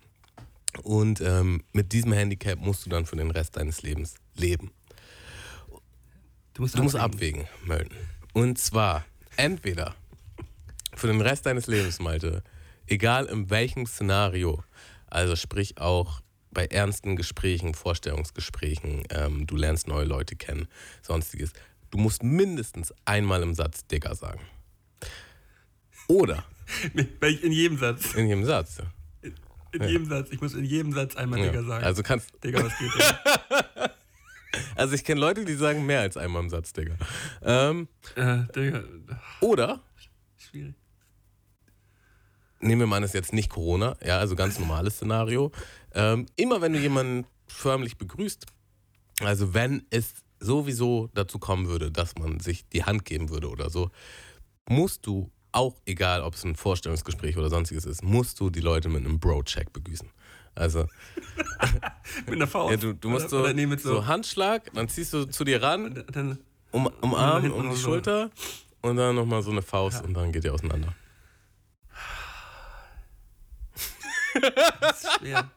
Und 0.84 1.21
ähm, 1.21 1.63
mit 1.73 1.91
diesem 1.93 2.11
Handicap 2.11 2.59
musst 2.59 2.86
du 2.86 2.89
dann 2.89 3.05
für 3.05 3.15
den 3.15 3.32
Rest 3.32 3.57
deines 3.57 3.82
Lebens 3.82 4.15
leben. 4.36 4.71
Du 6.53 6.61
musst, 6.61 6.77
Du 6.77 6.84
musst 6.84 6.95
abwägen. 6.95 7.47
Mölden. 7.65 7.95
Und 8.34 8.57
zwar 8.59 9.05
entweder 9.38 9.95
für 10.95 11.07
den 11.07 11.21
Rest 11.21 11.45
deines 11.45 11.67
Lebens, 11.67 11.99
Malte, 11.99 12.43
egal 12.90 13.26
in 13.28 13.50
welchem 13.50 13.86
Szenario, 13.86 14.64
also 15.08 15.36
sprich 15.36 15.78
auch 15.78 16.22
bei 16.52 16.66
ernsten 16.66 17.16
Gesprächen, 17.16 17.74
Vorstellungsgesprächen, 17.74 19.04
ähm, 19.12 19.46
du 19.48 19.56
lernst 19.56 19.88
neue 19.88 20.06
Leute 20.06 20.36
kennen, 20.36 20.68
sonstiges, 21.02 21.54
du 21.92 21.98
musst 21.98 22.24
mindestens 22.24 22.94
einmal 23.06 23.44
im 23.44 23.54
Satz 23.54 23.86
Digger 23.88 24.16
sagen. 24.16 24.42
Oder 26.08 26.44
in 27.22 27.52
jedem 27.52 27.78
Satz. 27.78 28.14
in 28.16 28.28
jedem 28.28 28.46
Satz. 28.46 28.78
ja. 28.80 28.86
In 29.72 29.84
jedem 29.84 30.06
Satz. 30.06 30.30
Ich 30.32 30.42
muss 30.42 30.56
in 30.56 30.66
jedem 30.66 30.92
Satz 30.94 31.16
einmal 31.16 31.40
Digga 31.40 31.54
Ja. 31.62 31.64
sagen. 31.64 31.86
Also 31.86 32.02
kannst, 32.02 32.32
Digga, 32.44 32.64
was 32.64 32.76
geht 32.80 32.90
denn? 32.96 33.90
also 34.76 34.96
ich 34.96 35.04
kenne 35.04 35.22
Leute, 35.22 35.46
die 35.46 35.54
sagen 35.54 35.86
mehr 35.86 36.02
als 36.02 36.18
einmal 36.18 36.42
im 36.42 36.50
Satz 36.50 36.74
Digger. 36.74 36.96
Ähm, 37.44 37.88
äh, 38.16 38.40
Digga, 38.56 38.84
oder 39.42 39.84
schwierig. 40.38 40.74
Nehmen 42.60 42.82
wir 42.82 42.88
mal 42.88 42.97
an, 42.97 43.03
ist 43.03 43.14
jetzt 43.14 43.34
nicht 43.34 43.49
Corona, 43.49 43.95
ja, 44.05 44.20
also 44.20 44.36
ganz 44.36 44.60
normales 44.60 44.95
Szenario. 44.95 45.51
Ähm, 45.93 46.26
immer 46.36 46.62
wenn 46.62 46.74
du 46.74 46.80
jemanden 46.80 47.26
förmlich 47.47 47.97
begrüßt, 47.97 48.45
also 49.22 49.53
wenn 49.53 49.86
es 49.89 50.14
sowieso 50.39 51.10
dazu 51.14 51.39
kommen 51.39 51.68
würde, 51.68 51.91
dass 51.91 52.16
man 52.18 52.39
sich 52.39 52.68
die 52.70 52.84
Hand 52.84 53.05
geben 53.05 53.30
würde 53.30 53.49
oder 53.49 53.70
so, 53.70 53.91
musst 54.68 55.05
du, 55.05 55.32
auch 55.51 55.82
egal 55.86 56.22
ob 56.22 56.36
es 56.36 56.43
ein 56.43 56.55
Vorstellungsgespräch 56.55 57.38
oder 57.38 57.49
sonstiges 57.49 57.86
ist, 57.86 58.03
musst 58.03 58.39
du 58.39 58.49
die 58.49 58.62
Leute 58.62 58.88
mit 58.88 59.03
einem 59.03 59.20
Bro-Check 59.20 59.74
begrüßen. 59.74 60.10
Also, 60.55 60.86
Mit 62.26 62.36
einer 62.36 62.47
Faust. 62.47 62.72
ja, 62.72 62.78
du, 62.78 62.93
du 62.93 63.10
musst 63.10 63.30
so, 63.30 63.47
nee, 63.47 63.66
mit 63.66 63.82
so. 63.82 63.95
so 63.95 64.07
Handschlag, 64.07 64.72
dann 64.74 64.89
ziehst 64.89 65.14
du 65.14 65.26
zu 65.26 65.43
dir 65.43 65.62
ran, 65.62 66.03
um, 66.72 66.89
hinten 67.41 67.51
um 67.51 67.70
die 67.70 67.76
so. 67.76 67.84
Schulter 67.84 68.30
und 68.82 68.97
dann 68.97 69.16
nochmal 69.16 69.41
so 69.41 69.51
eine 69.51 69.62
Faust 69.62 70.03
und 70.03 70.14
dann 70.14 70.32
geht 70.32 70.43
ihr 70.43 70.53
auseinander. 70.53 70.93
Das 74.82 75.03
ist 75.03 75.13
schwer. 75.19 75.51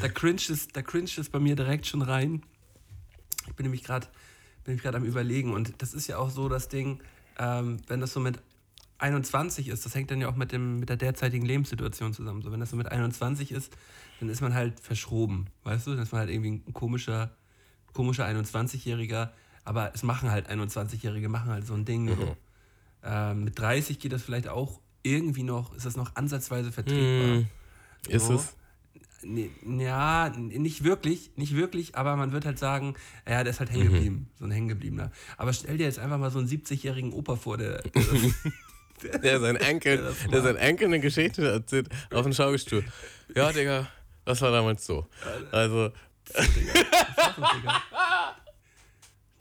Da 0.00 0.08
cringe 0.08 0.40
es, 0.48 0.68
da 0.68 0.82
cringe 0.82 1.10
es 1.16 1.28
bei 1.28 1.38
mir 1.38 1.56
direkt 1.56 1.86
schon 1.86 2.02
rein. 2.02 2.42
Ich 3.46 3.54
bin 3.54 3.64
nämlich 3.64 3.84
gerade 3.84 4.08
bin 4.64 4.74
ich 4.74 4.82
gerade 4.82 4.96
am 4.96 5.04
überlegen 5.04 5.52
und 5.52 5.74
das 5.82 5.94
ist 5.94 6.06
ja 6.06 6.18
auch 6.18 6.30
so 6.30 6.48
das 6.48 6.68
Ding, 6.68 7.00
ähm, 7.38 7.76
wenn 7.86 8.00
das 8.00 8.12
so 8.12 8.20
mit 8.20 8.40
21 8.98 9.68
ist, 9.68 9.84
das 9.84 9.94
hängt 9.94 10.10
dann 10.10 10.20
ja 10.20 10.28
auch 10.28 10.36
mit, 10.36 10.52
dem, 10.52 10.80
mit 10.80 10.88
der 10.88 10.96
derzeitigen 10.96 11.44
Lebenssituation 11.44 12.14
zusammen. 12.14 12.42
So, 12.42 12.50
wenn 12.52 12.60
das 12.60 12.70
so 12.70 12.76
mit 12.76 12.90
21 12.90 13.52
ist, 13.52 13.76
dann 14.20 14.28
ist 14.28 14.40
man 14.40 14.54
halt 14.54 14.80
verschroben, 14.80 15.48
weißt 15.64 15.86
du? 15.86 15.90
Dann 15.90 16.02
ist 16.02 16.12
man 16.12 16.20
halt 16.20 16.30
irgendwie 16.30 16.62
ein 16.66 16.72
komischer, 16.72 17.36
komischer 17.92 18.26
21-Jähriger, 18.26 19.30
aber 19.64 19.92
es 19.94 20.02
machen 20.02 20.30
halt 20.30 20.48
21-Jährige, 20.48 21.28
machen 21.28 21.50
halt 21.50 21.66
so 21.66 21.74
ein 21.74 21.84
Ding. 21.84 22.08
So. 22.08 22.36
Ähm, 23.02 23.44
mit 23.44 23.58
30 23.58 23.98
geht 23.98 24.12
das 24.12 24.22
vielleicht 24.22 24.48
auch 24.48 24.80
irgendwie 25.04 25.44
noch, 25.44 25.72
ist 25.76 25.86
das 25.86 25.96
noch 25.96 26.16
ansatzweise 26.16 26.72
vertretbar. 26.72 27.36
Hm, 27.36 27.46
ist 28.08 28.26
So. 28.26 28.34
es? 28.34 28.56
Ja, 29.66 30.28
nicht 30.36 30.84
wirklich, 30.84 31.30
nicht 31.36 31.54
wirklich, 31.56 31.94
aber 31.96 32.14
man 32.16 32.32
wird 32.32 32.44
halt 32.44 32.58
sagen, 32.58 32.94
ja, 33.26 33.42
der 33.42 33.52
ist 33.52 33.60
halt 33.60 33.70
hängen 33.70 33.90
geblieben, 33.90 34.28
so 34.38 34.44
ein 34.44 34.50
hängengebliebener. 34.50 35.10
Aber 35.38 35.52
stell 35.54 35.78
dir 35.78 35.84
jetzt 35.84 35.98
einfach 35.98 36.18
mal 36.18 36.30
so 36.30 36.40
einen 36.40 36.48
70-jährigen 36.48 37.12
Opa 37.14 37.36
vor, 37.36 37.56
der, 37.56 37.80
der 37.82 37.92
Der 39.22 39.40
sein 39.40 39.56
Enkel, 39.56 40.14
der 40.30 40.42
sein 40.42 40.56
Enkel 40.56 40.86
eine 40.88 41.00
Geschichte 41.00 41.46
erzählt 41.50 41.88
auf 42.12 42.22
dem 42.22 42.32
Schaukelstuhl. 42.32 42.84
Ja, 43.34 43.50
Digga, 43.52 43.88
das 44.24 44.40
war 44.40 44.50
damals 44.50 44.84
so. 44.86 45.06
Also, 45.52 45.90
das 46.32 46.46
war's 47.16 47.56
Digga. 47.56 47.82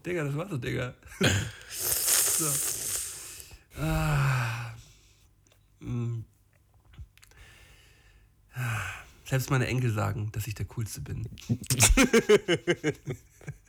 Digga, 0.05 0.24
das 0.26 0.36
war's 0.36 0.49
doch, 0.49 0.59
Digga. 0.59 0.93
so. 1.70 2.45
Ah. 3.82 4.62
Mm. 5.84 6.24
Ah. 8.56 8.82
Selbst 9.26 9.50
meine 9.50 9.68
Enkel 9.68 9.92
sagen, 9.92 10.30
dass 10.34 10.48
ich 10.48 10.54
der 10.54 10.66
Coolste 10.66 11.02
bin. 11.02 11.28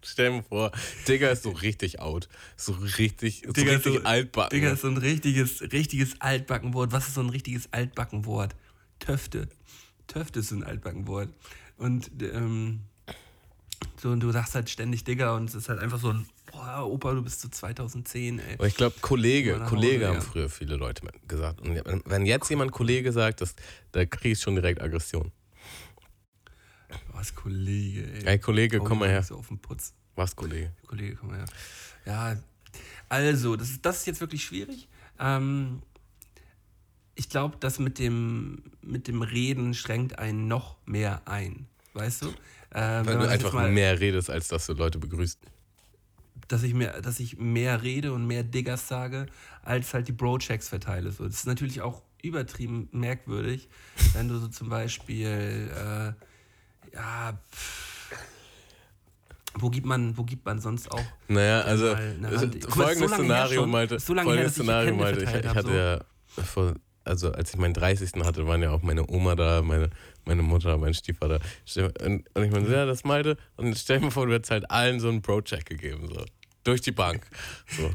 stell 0.03 0.31
mir 0.33 0.43
vor, 0.43 0.73
Digga 1.09 1.29
ist 1.31 1.43
so 1.43 1.51
richtig 1.51 2.01
out. 2.01 2.29
So 2.57 2.73
richtig, 2.73 3.45
so 3.47 3.53
Digga, 3.53 3.73
richtig 3.73 3.95
so- 3.95 4.03
altbacken. 4.03 4.59
Digga, 4.59 4.73
ist 4.73 4.83
so 4.83 4.89
ein 4.89 4.97
richtiges, 4.97 5.63
richtiges 5.73 6.21
Altbackenwort. 6.21 6.93
Was 6.93 7.09
ist 7.09 7.15
so 7.15 7.21
ein 7.23 7.31
richtiges 7.31 7.73
Altbackenwort? 7.73 8.55
Töfte. 8.99 9.49
Töfte 10.07 10.41
ist 10.41 10.49
so 10.49 10.57
ein 10.57 10.65
Altbackenwort. 10.65 11.31
Und 11.77 12.11
ähm, 12.21 12.81
so, 14.01 14.11
und 14.11 14.21
du 14.21 14.33
sagst 14.33 14.55
halt 14.55 14.69
ständig 14.71 15.05
Digga 15.05 15.35
und 15.37 15.49
es 15.49 15.55
ist 15.55 15.69
halt 15.69 15.81
einfach 15.81 15.99
so 16.01 16.11
ein, 16.11 16.27
boah, 16.55 16.87
Opa, 16.87 17.13
du 17.15 17.23
bist 17.23 17.41
so 17.41 17.49
2010, 17.49 18.39
ey. 18.39 18.55
Aber 18.55 18.67
ich 18.67 18.75
glaube, 18.77 18.97
Kollege, 19.01 19.59
Kollege 19.69 20.07
haben 20.09 20.15
ja. 20.17 20.21
früher 20.21 20.49
viele 20.49 20.77
Leute 20.77 21.03
gesagt. 21.27 21.61
Und 21.61 21.75
wenn- 21.85 22.03
wenn 22.05 22.27
jetzt 22.27 22.49
jemand 22.51 22.73
Kollege 22.73 23.13
sagt, 23.13 23.41
das, 23.41 23.55
da 23.93 24.05
kriege 24.05 24.33
ich 24.33 24.41
schon 24.41 24.55
direkt 24.55 24.81
Aggression. 24.81 25.33
Was, 27.13 27.35
Kollege, 27.35 28.07
ey. 28.13 28.25
Ey, 28.27 28.39
Kollege, 28.39 28.79
komm 28.79 29.01
mal 29.01 29.09
her. 29.09 29.23
So 29.23 29.37
auf 29.37 29.49
den 29.49 29.59
Putz. 29.59 29.95
Was, 30.15 30.37
Kollege? 30.37 30.73
Kollege, 30.87 31.17
komm 31.17 31.31
mal 31.31 31.39
her. 31.39 31.47
Ja, 32.07 32.37
also, 33.09 33.57
das 33.57 33.71
ist, 33.71 33.85
das 33.85 33.99
ist 34.01 34.07
jetzt 34.07 34.21
wirklich 34.21 34.45
schwierig. 34.45 34.89
Ähm, 35.19 35.83
ich 37.17 37.29
glaube, 37.29 37.57
das 37.61 37.79
mit 37.79 37.99
dem, 37.99 38.63
mit 38.83 39.09
dem 39.09 39.23
Reden 39.23 39.75
schränkt 39.75 40.19
einen 40.19 40.47
noch 40.49 40.77
mehr 40.85 41.23
ein. 41.27 41.67
Weißt 41.95 42.23
du? 42.23 42.29
Äh, 42.29 42.35
wenn 42.73 43.05
man 43.07 43.19
du 43.21 43.29
einfach 43.29 43.53
mal- 43.53 43.71
mehr 43.71 43.99
redest, 44.01 44.31
als 44.31 44.49
dass 44.49 44.67
du 44.67 44.73
Leute 44.75 44.99
begrüßt. 44.99 45.39
Dass 46.49 46.63
ich 46.63 46.75
mehr, 46.75 47.01
dass 47.01 47.21
ich 47.21 47.39
mehr 47.39 47.83
rede 47.83 48.13
und 48.13 48.27
mehr 48.27 48.43
Diggers 48.43 48.89
sage, 48.89 49.27
als 49.63 49.95
halt 49.95 50.09
die 50.09 50.13
Bro-Checks 50.13 50.69
verteile. 50.69 51.11
So, 51.13 51.25
das 51.25 51.35
ist 51.37 51.47
natürlich 51.47 51.81
auch 51.83 52.03
übertrieben 52.23 52.89
merkwürdig, 52.93 53.69
wenn 54.15 54.29
du 54.29 54.39
so 54.39 54.49
zum 54.49 54.69
Beispiel, 54.69 55.71
äh, 55.75 56.13
ja, 56.95 57.39
pff, 57.53 57.85
wo 59.59 59.71
gibt 59.71 59.87
man, 59.87 60.17
wo 60.17 60.25
gibt 60.25 60.45
man 60.45 60.61
sonst 60.61 60.91
auch? 60.91 61.03
Naja, 61.29 61.61
also 61.63 61.97
Hand- 61.97 62.21
mal, 62.21 62.39
folgendes 62.69 63.11
so 63.11 63.17
Szenario, 63.17 63.61
schon. 63.61 63.71
Malte. 63.71 63.99
So 64.01 64.15
lange 64.15 64.29
her, 64.31 64.35
folgendes 64.35 64.55
Szenario, 64.55 64.95
Malte. 64.95 65.23
Ich, 65.23 65.29
ich 65.31 65.47
hab, 65.47 65.57
hatte 65.57 65.69
so. 65.69 65.75
ja, 65.75 66.45
vor, 66.45 66.75
also 67.05 67.33
als 67.33 67.51
ich 67.55 67.59
meinen 67.59 67.75
30. 67.75 68.25
hatte, 68.25 68.47
waren 68.47 68.63
ja 68.63 68.71
auch 68.71 68.83
meine 68.83 69.09
Oma 69.09 69.37
da, 69.37 69.63
meine, 69.63 69.91
meine 70.25 70.43
Mutter, 70.43 70.77
mein 70.79 70.95
Stiefvater. 70.95 71.41
Und, 72.05 72.25
ich 72.37 72.51
meine, 72.51 72.69
ja, 72.71 72.87
das 72.87 73.05
Malte. 73.05 73.37
Und 73.57 73.77
stell 73.77 74.01
dir 74.01 74.11
vor, 74.11 74.27
du 74.27 74.33
hättest 74.33 74.51
halt 74.51 74.71
allen 74.71 75.01
so 75.01 75.09
einen 75.09 75.23
Bro-Check 75.23 75.67
gegeben. 75.67 76.09
So. 76.09 76.25
Durch 76.65 76.81
die 76.81 76.93
Bank. 76.93 77.27
So, 77.69 77.91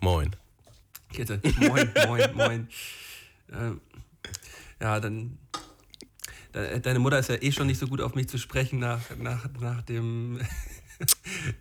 moin. 0.00 0.34
Hätte, 1.14 1.40
moin, 1.58 1.90
moin, 2.06 2.34
moin. 2.34 2.68
Ähm, 3.52 3.80
ja, 4.80 5.00
dann. 5.00 5.38
de- 6.54 6.80
Deine 6.80 6.98
Mutter 6.98 7.18
ist 7.18 7.28
ja 7.30 7.36
eh 7.42 7.50
schon 7.52 7.66
nicht 7.66 7.78
so 7.78 7.86
gut 7.88 8.00
auf 8.00 8.14
mich 8.14 8.28
zu 8.28 8.38
sprechen 8.38 8.78
nach, 8.78 9.00
nach, 9.18 9.48
nach 9.60 9.82
dem. 9.82 10.38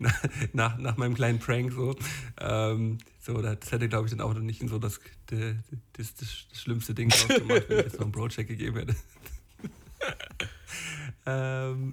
nach, 0.54 0.78
nach, 0.78 0.98
meinem 0.98 1.14
kleinen 1.16 1.40
Prank 1.40 1.72
so. 1.72 1.96
Ähm, 2.40 2.98
so, 3.22 3.42
das 3.42 3.72
hätte, 3.72 3.88
glaube 3.88 4.06
ich, 4.08 4.12
dann 4.12 4.22
auch 4.22 4.34
noch 4.34 4.42
nicht 4.42 4.62
so 4.68 4.80
das, 4.80 5.00
das, 5.28 5.56
das, 5.94 6.14
das 6.16 6.46
schlimmste 6.54 6.94
Ding 6.94 7.10
gemacht, 7.10 7.48
wenn 7.48 7.80
ich 7.80 7.86
jetzt 7.86 7.94
noch 7.96 8.02
einen 8.02 8.12
Bro-Check 8.12 8.48
gegeben 8.48 8.78
hätte. 8.78 8.96
Ähm, 11.26 11.92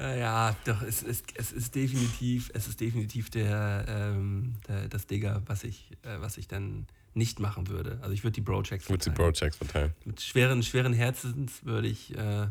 Äh, 0.00 0.20
ja, 0.20 0.56
doch, 0.64 0.80
es, 0.80 1.02
es, 1.02 1.22
es 1.34 1.52
ist 1.52 1.74
definitiv, 1.74 2.50
es 2.54 2.68
ist 2.68 2.80
definitiv 2.80 3.28
der, 3.28 3.84
ähm, 3.86 4.54
der 4.66 4.88
das 4.88 5.06
Digger, 5.06 5.42
was 5.44 5.62
ich, 5.62 5.90
äh, 6.02 6.20
was 6.20 6.38
ich 6.38 6.48
dann 6.48 6.86
nicht 7.12 7.38
machen 7.38 7.68
würde. 7.68 7.98
Also 8.00 8.14
ich 8.14 8.24
würde 8.24 8.32
die 8.32 8.40
die 8.86 9.10
verteilen. 9.10 9.14
Bro-Checks 9.14 9.56
verteilen. 9.56 9.92
Mit 10.06 10.22
schweren, 10.22 10.62
schweren 10.62 10.94
Herzens 10.94 11.64
würde 11.66 11.88
ich, 11.88 12.16
äh, 12.16 12.46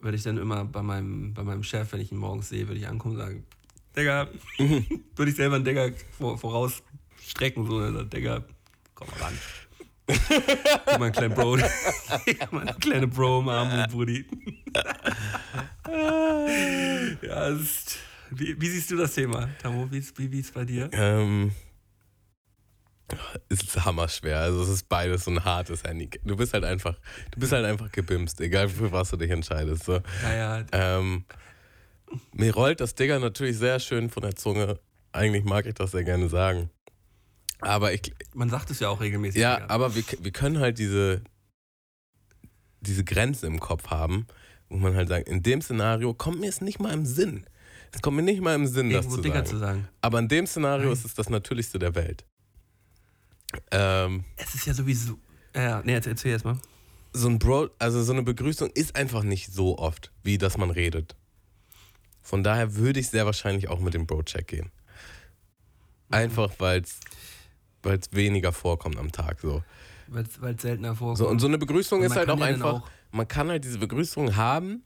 würde 0.00 0.16
ich 0.16 0.22
dann 0.22 0.36
immer 0.36 0.66
bei 0.66 0.82
meinem, 0.82 1.32
bei 1.32 1.42
meinem 1.42 1.62
Chef, 1.62 1.90
wenn 1.92 2.00
ich 2.00 2.12
ihn 2.12 2.18
morgens 2.18 2.50
sehe, 2.50 2.68
würde 2.68 2.80
ich 2.80 2.86
ankommen 2.86 3.14
und 3.14 3.20
sagen, 3.20 3.46
Digga, 3.96 4.28
würde 4.58 5.30
ich 5.30 5.36
selber 5.36 5.56
einen 5.56 5.64
Digger 5.64 5.90
vor, 6.18 6.36
vorausstrecken, 6.36 7.66
so? 7.66 8.02
Digga, 8.04 8.44
komm 8.94 9.08
mal 9.08 9.20
ran. 9.20 9.38
Einen 10.86 11.12
kleinen 11.12 11.34
Bro. 11.34 11.56
Gib 12.26 12.52
mal 12.52 12.62
eine 12.62 12.74
kleine 12.74 13.06
Bro 13.06 13.40
im 13.40 13.48
Arm, 13.48 13.90
Brudi. 13.90 14.24
ja, 17.22 17.48
es 17.48 17.60
ist, 17.60 17.98
wie, 18.30 18.60
wie 18.60 18.68
siehst 18.68 18.90
du 18.90 18.96
das 18.96 19.14
Thema, 19.14 19.48
Tamo? 19.62 19.90
Wie 19.90 19.98
ist 19.98 20.18
wie, 20.18 20.30
wie 20.30 20.40
ist 20.40 20.54
bei 20.54 20.64
dir? 20.64 20.88
Ähm, 20.92 21.52
es 23.48 23.62
ist 23.62 23.84
hammerschwer. 23.84 24.40
Also 24.40 24.62
es 24.62 24.68
ist 24.68 24.88
beides 24.88 25.24
so 25.24 25.30
ein 25.30 25.44
hartes 25.44 25.82
Handicap. 25.84 26.20
Du 26.24 26.36
bist 26.36 26.52
halt 26.54 26.64
einfach, 26.64 26.96
du 27.30 27.40
bist 27.40 27.52
halt 27.52 27.64
einfach 27.64 27.90
gebimst, 27.90 28.40
egal 28.40 28.68
für 28.68 28.92
was 28.92 29.10
du 29.10 29.16
dich 29.16 29.30
entscheidest. 29.30 29.84
So. 29.84 30.00
Ja, 30.22 30.34
ja, 30.34 30.64
Ähm, 30.72 31.24
mir 32.32 32.54
rollt 32.54 32.80
das 32.80 32.94
Digger 32.94 33.18
natürlich 33.18 33.58
sehr 33.58 33.80
schön 33.80 34.10
von 34.10 34.22
der 34.22 34.36
Zunge. 34.36 34.78
Eigentlich 35.12 35.44
mag 35.44 35.66
ich 35.66 35.74
das 35.74 35.90
sehr 35.90 36.04
gerne 36.04 36.28
sagen. 36.28 36.70
Aber 37.62 37.92
ich, 37.92 38.12
man 38.34 38.48
sagt 38.50 38.70
es 38.70 38.80
ja 38.80 38.88
auch 38.88 39.00
regelmäßig. 39.00 39.40
ja, 39.40 39.56
Digga. 39.56 39.68
aber 39.70 39.94
wir, 39.94 40.04
wir 40.20 40.30
können 40.32 40.58
halt 40.58 40.78
diese, 40.78 41.22
diese 42.80 43.04
Grenze 43.04 43.46
im 43.46 43.60
Kopf 43.60 43.88
haben, 43.88 44.26
wo 44.68 44.76
man 44.78 44.94
halt 44.94 45.08
sagt, 45.08 45.28
in 45.28 45.42
dem 45.42 45.60
Szenario 45.62 46.14
kommt 46.14 46.40
mir 46.40 46.48
es 46.48 46.60
nicht 46.60 46.80
mal 46.80 46.92
im 46.92 47.04
Sinn. 47.06 47.44
Es 47.92 48.02
kommt 48.02 48.16
mir 48.16 48.22
nicht 48.22 48.40
mal 48.40 48.54
im 48.54 48.66
Sinn, 48.66 48.90
das 48.90 49.04
Irgendwo 49.04 49.16
zu 49.16 49.22
Digger 49.22 49.34
sagen. 49.38 49.46
zu 49.48 49.58
sagen. 49.58 49.88
Aber 50.00 50.18
in 50.20 50.28
dem 50.28 50.46
Szenario 50.46 50.84
Nein. 50.84 50.92
ist 50.92 51.04
es 51.04 51.14
das 51.14 51.28
Natürlichste 51.28 51.78
der 51.78 51.94
Welt. 51.96 52.24
Ähm, 53.72 54.24
Es 54.36 54.54
ist 54.54 54.66
ja 54.66 54.74
sowieso. 54.74 55.18
Ja, 55.54 55.82
nee, 55.84 55.92
jetzt 55.92 56.06
erzähl 56.06 56.30
erst 56.32 56.44
mal. 56.44 56.56
so 57.12 57.28
ein 57.28 57.40
Bro, 57.40 57.70
also 57.80 58.02
so 58.04 58.12
eine 58.12 58.22
Begrüßung 58.22 58.70
ist 58.70 58.94
einfach 58.94 59.24
nicht 59.24 59.52
so 59.52 59.76
oft, 59.78 60.12
wie 60.22 60.38
dass 60.38 60.56
man 60.56 60.70
redet. 60.70 61.16
Von 62.22 62.44
daher 62.44 62.76
würde 62.76 63.00
ich 63.00 63.08
sehr 63.08 63.26
wahrscheinlich 63.26 63.68
auch 63.68 63.80
mit 63.80 63.94
dem 63.94 64.06
Bro-Check 64.06 64.46
gehen. 64.46 64.70
Einfach 66.10 66.52
weil 66.58 66.82
es 66.82 67.00
weniger 68.12 68.52
vorkommt 68.52 68.98
am 68.98 69.12
Tag. 69.12 69.40
So. 69.40 69.62
Weil 70.08 70.24
es 70.24 70.62
seltener 70.62 70.94
vorkommt. 70.94 71.18
so. 71.18 71.28
Und 71.28 71.38
so 71.38 71.46
eine 71.46 71.58
Begrüßung 71.58 72.02
ist 72.02 72.16
halt 72.16 72.30
auch 72.30 72.38
ja 72.38 72.46
einfach, 72.46 72.72
auch- 72.82 72.90
man 73.12 73.28
kann 73.28 73.48
halt 73.48 73.64
diese 73.64 73.78
Begrüßung 73.78 74.36
haben. 74.36 74.82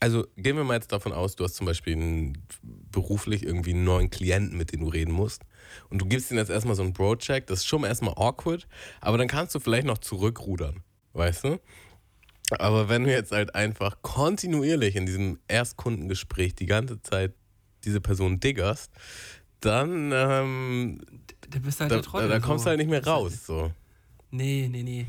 Also 0.00 0.24
gehen 0.36 0.56
wir 0.56 0.62
mal 0.62 0.74
jetzt 0.74 0.92
davon 0.92 1.12
aus, 1.12 1.34
du 1.34 1.42
hast 1.42 1.54
zum 1.56 1.66
Beispiel 1.66 1.94
einen, 1.94 2.38
beruflich 2.62 3.42
irgendwie 3.44 3.72
einen 3.74 3.82
neuen 3.82 4.10
Klienten, 4.10 4.56
mit 4.56 4.72
dem 4.72 4.80
du 4.80 4.88
reden 4.88 5.10
musst. 5.12 5.42
Und 5.90 5.98
du 6.00 6.06
gibst 6.06 6.30
ihm 6.30 6.36
jetzt 6.38 6.50
erstmal 6.50 6.76
so 6.76 6.82
einen 6.82 6.92
Bro-Check, 6.92 7.48
das 7.48 7.60
ist 7.60 7.66
schon 7.66 7.82
erstmal 7.82 8.14
awkward, 8.16 8.68
aber 9.00 9.18
dann 9.18 9.26
kannst 9.26 9.54
du 9.56 9.60
vielleicht 9.60 9.86
noch 9.88 9.98
zurückrudern, 9.98 10.84
weißt 11.14 11.44
du? 11.44 11.60
Aber 12.58 12.88
wenn 12.88 13.04
du 13.04 13.10
jetzt 13.10 13.32
halt 13.32 13.54
einfach 13.56 14.00
kontinuierlich 14.02 14.94
in 14.94 15.04
diesem 15.04 15.40
Erstkundengespräch 15.48 16.54
die 16.54 16.66
ganze 16.66 17.02
Zeit 17.02 17.34
diese 17.84 18.00
Person 18.00 18.38
diggerst, 18.40 18.92
dann 19.60 20.12
ähm, 20.14 21.00
Da 21.50 21.58
bist 21.58 21.78
du 21.78 21.82
halt 21.82 21.92
da, 21.92 21.96
der 21.96 22.02
Trottel. 22.02 22.28
da 22.28 22.40
kommst 22.40 22.64
du 22.64 22.70
halt 22.70 22.78
nicht 22.78 22.88
mehr 22.88 22.98
halt- 22.98 23.06
raus. 23.06 23.46
So. 23.46 23.72
Nee, 24.30 24.68
nee, 24.70 24.82
nee. 24.82 25.06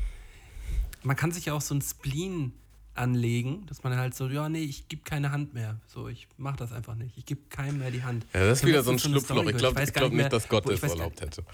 Man 1.02 1.16
kann 1.16 1.32
sich 1.32 1.46
ja 1.46 1.54
auch 1.54 1.60
so 1.60 1.74
ein 1.74 1.82
Spleen 1.82 2.52
anlegen, 2.94 3.64
dass 3.66 3.82
man 3.82 3.96
halt 3.96 4.14
so, 4.14 4.28
ja, 4.28 4.48
nee, 4.48 4.62
ich 4.62 4.88
gebe 4.88 5.02
keine 5.02 5.32
Hand 5.32 5.54
mehr. 5.54 5.78
So, 5.86 6.08
ich 6.08 6.28
mach 6.36 6.56
das 6.56 6.72
einfach 6.72 6.94
nicht. 6.94 7.16
Ich 7.16 7.24
gebe 7.24 7.40
keinem 7.48 7.78
mehr 7.78 7.90
die 7.90 8.02
Hand. 8.02 8.26
Ja, 8.34 8.40
das 8.46 8.60
ist 8.60 8.66
wieder 8.66 8.82
so 8.82 8.90
ein 8.90 8.98
Schlupfloch. 8.98 9.46
Ich 9.46 9.56
glaube 9.56 9.74
glaub 9.86 10.04
nicht, 10.10 10.16
mehr, 10.16 10.28
dass 10.28 10.48
Gott 10.48 10.68
das 10.68 10.82
erlaubt 10.82 11.20
hätte. 11.20 11.44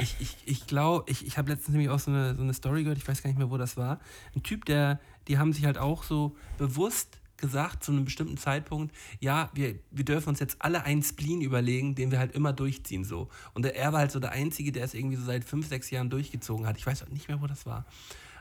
Ich, 0.00 0.16
ich, 0.20 0.36
ich 0.44 0.66
glaube, 0.66 1.10
ich, 1.10 1.26
ich 1.26 1.38
habe 1.38 1.50
letztens 1.50 1.70
nämlich 1.70 1.90
auch 1.90 1.98
so 1.98 2.10
eine, 2.10 2.36
so 2.36 2.42
eine 2.42 2.54
Story 2.54 2.82
gehört, 2.84 2.98
ich 2.98 3.08
weiß 3.08 3.22
gar 3.22 3.30
nicht 3.30 3.38
mehr, 3.38 3.50
wo 3.50 3.56
das 3.56 3.76
war. 3.76 3.98
Ein 4.34 4.42
Typ, 4.44 4.64
der, 4.64 5.00
die 5.26 5.38
haben 5.38 5.52
sich 5.52 5.64
halt 5.64 5.76
auch 5.78 6.04
so 6.04 6.36
bewusst 6.56 7.17
gesagt, 7.38 7.84
zu 7.84 7.92
einem 7.92 8.04
bestimmten 8.04 8.36
Zeitpunkt, 8.36 8.94
ja, 9.20 9.50
wir, 9.54 9.76
wir 9.90 10.04
dürfen 10.04 10.30
uns 10.30 10.40
jetzt 10.40 10.56
alle 10.60 10.84
einen 10.84 11.02
Spleen 11.02 11.40
überlegen, 11.40 11.94
den 11.94 12.10
wir 12.10 12.18
halt 12.18 12.32
immer 12.32 12.52
durchziehen 12.52 13.04
so. 13.04 13.28
Und 13.54 13.64
er 13.64 13.92
war 13.92 14.00
halt 14.00 14.10
so 14.10 14.20
der 14.20 14.32
Einzige, 14.32 14.72
der 14.72 14.84
es 14.84 14.94
irgendwie 14.94 15.16
so 15.16 15.24
seit 15.24 15.44
fünf, 15.44 15.68
sechs 15.68 15.90
Jahren 15.90 16.10
durchgezogen 16.10 16.66
hat. 16.66 16.76
Ich 16.76 16.86
weiß 16.86 17.02
auch 17.04 17.08
nicht 17.08 17.28
mehr, 17.28 17.40
wo 17.40 17.46
das 17.46 17.64
war. 17.64 17.86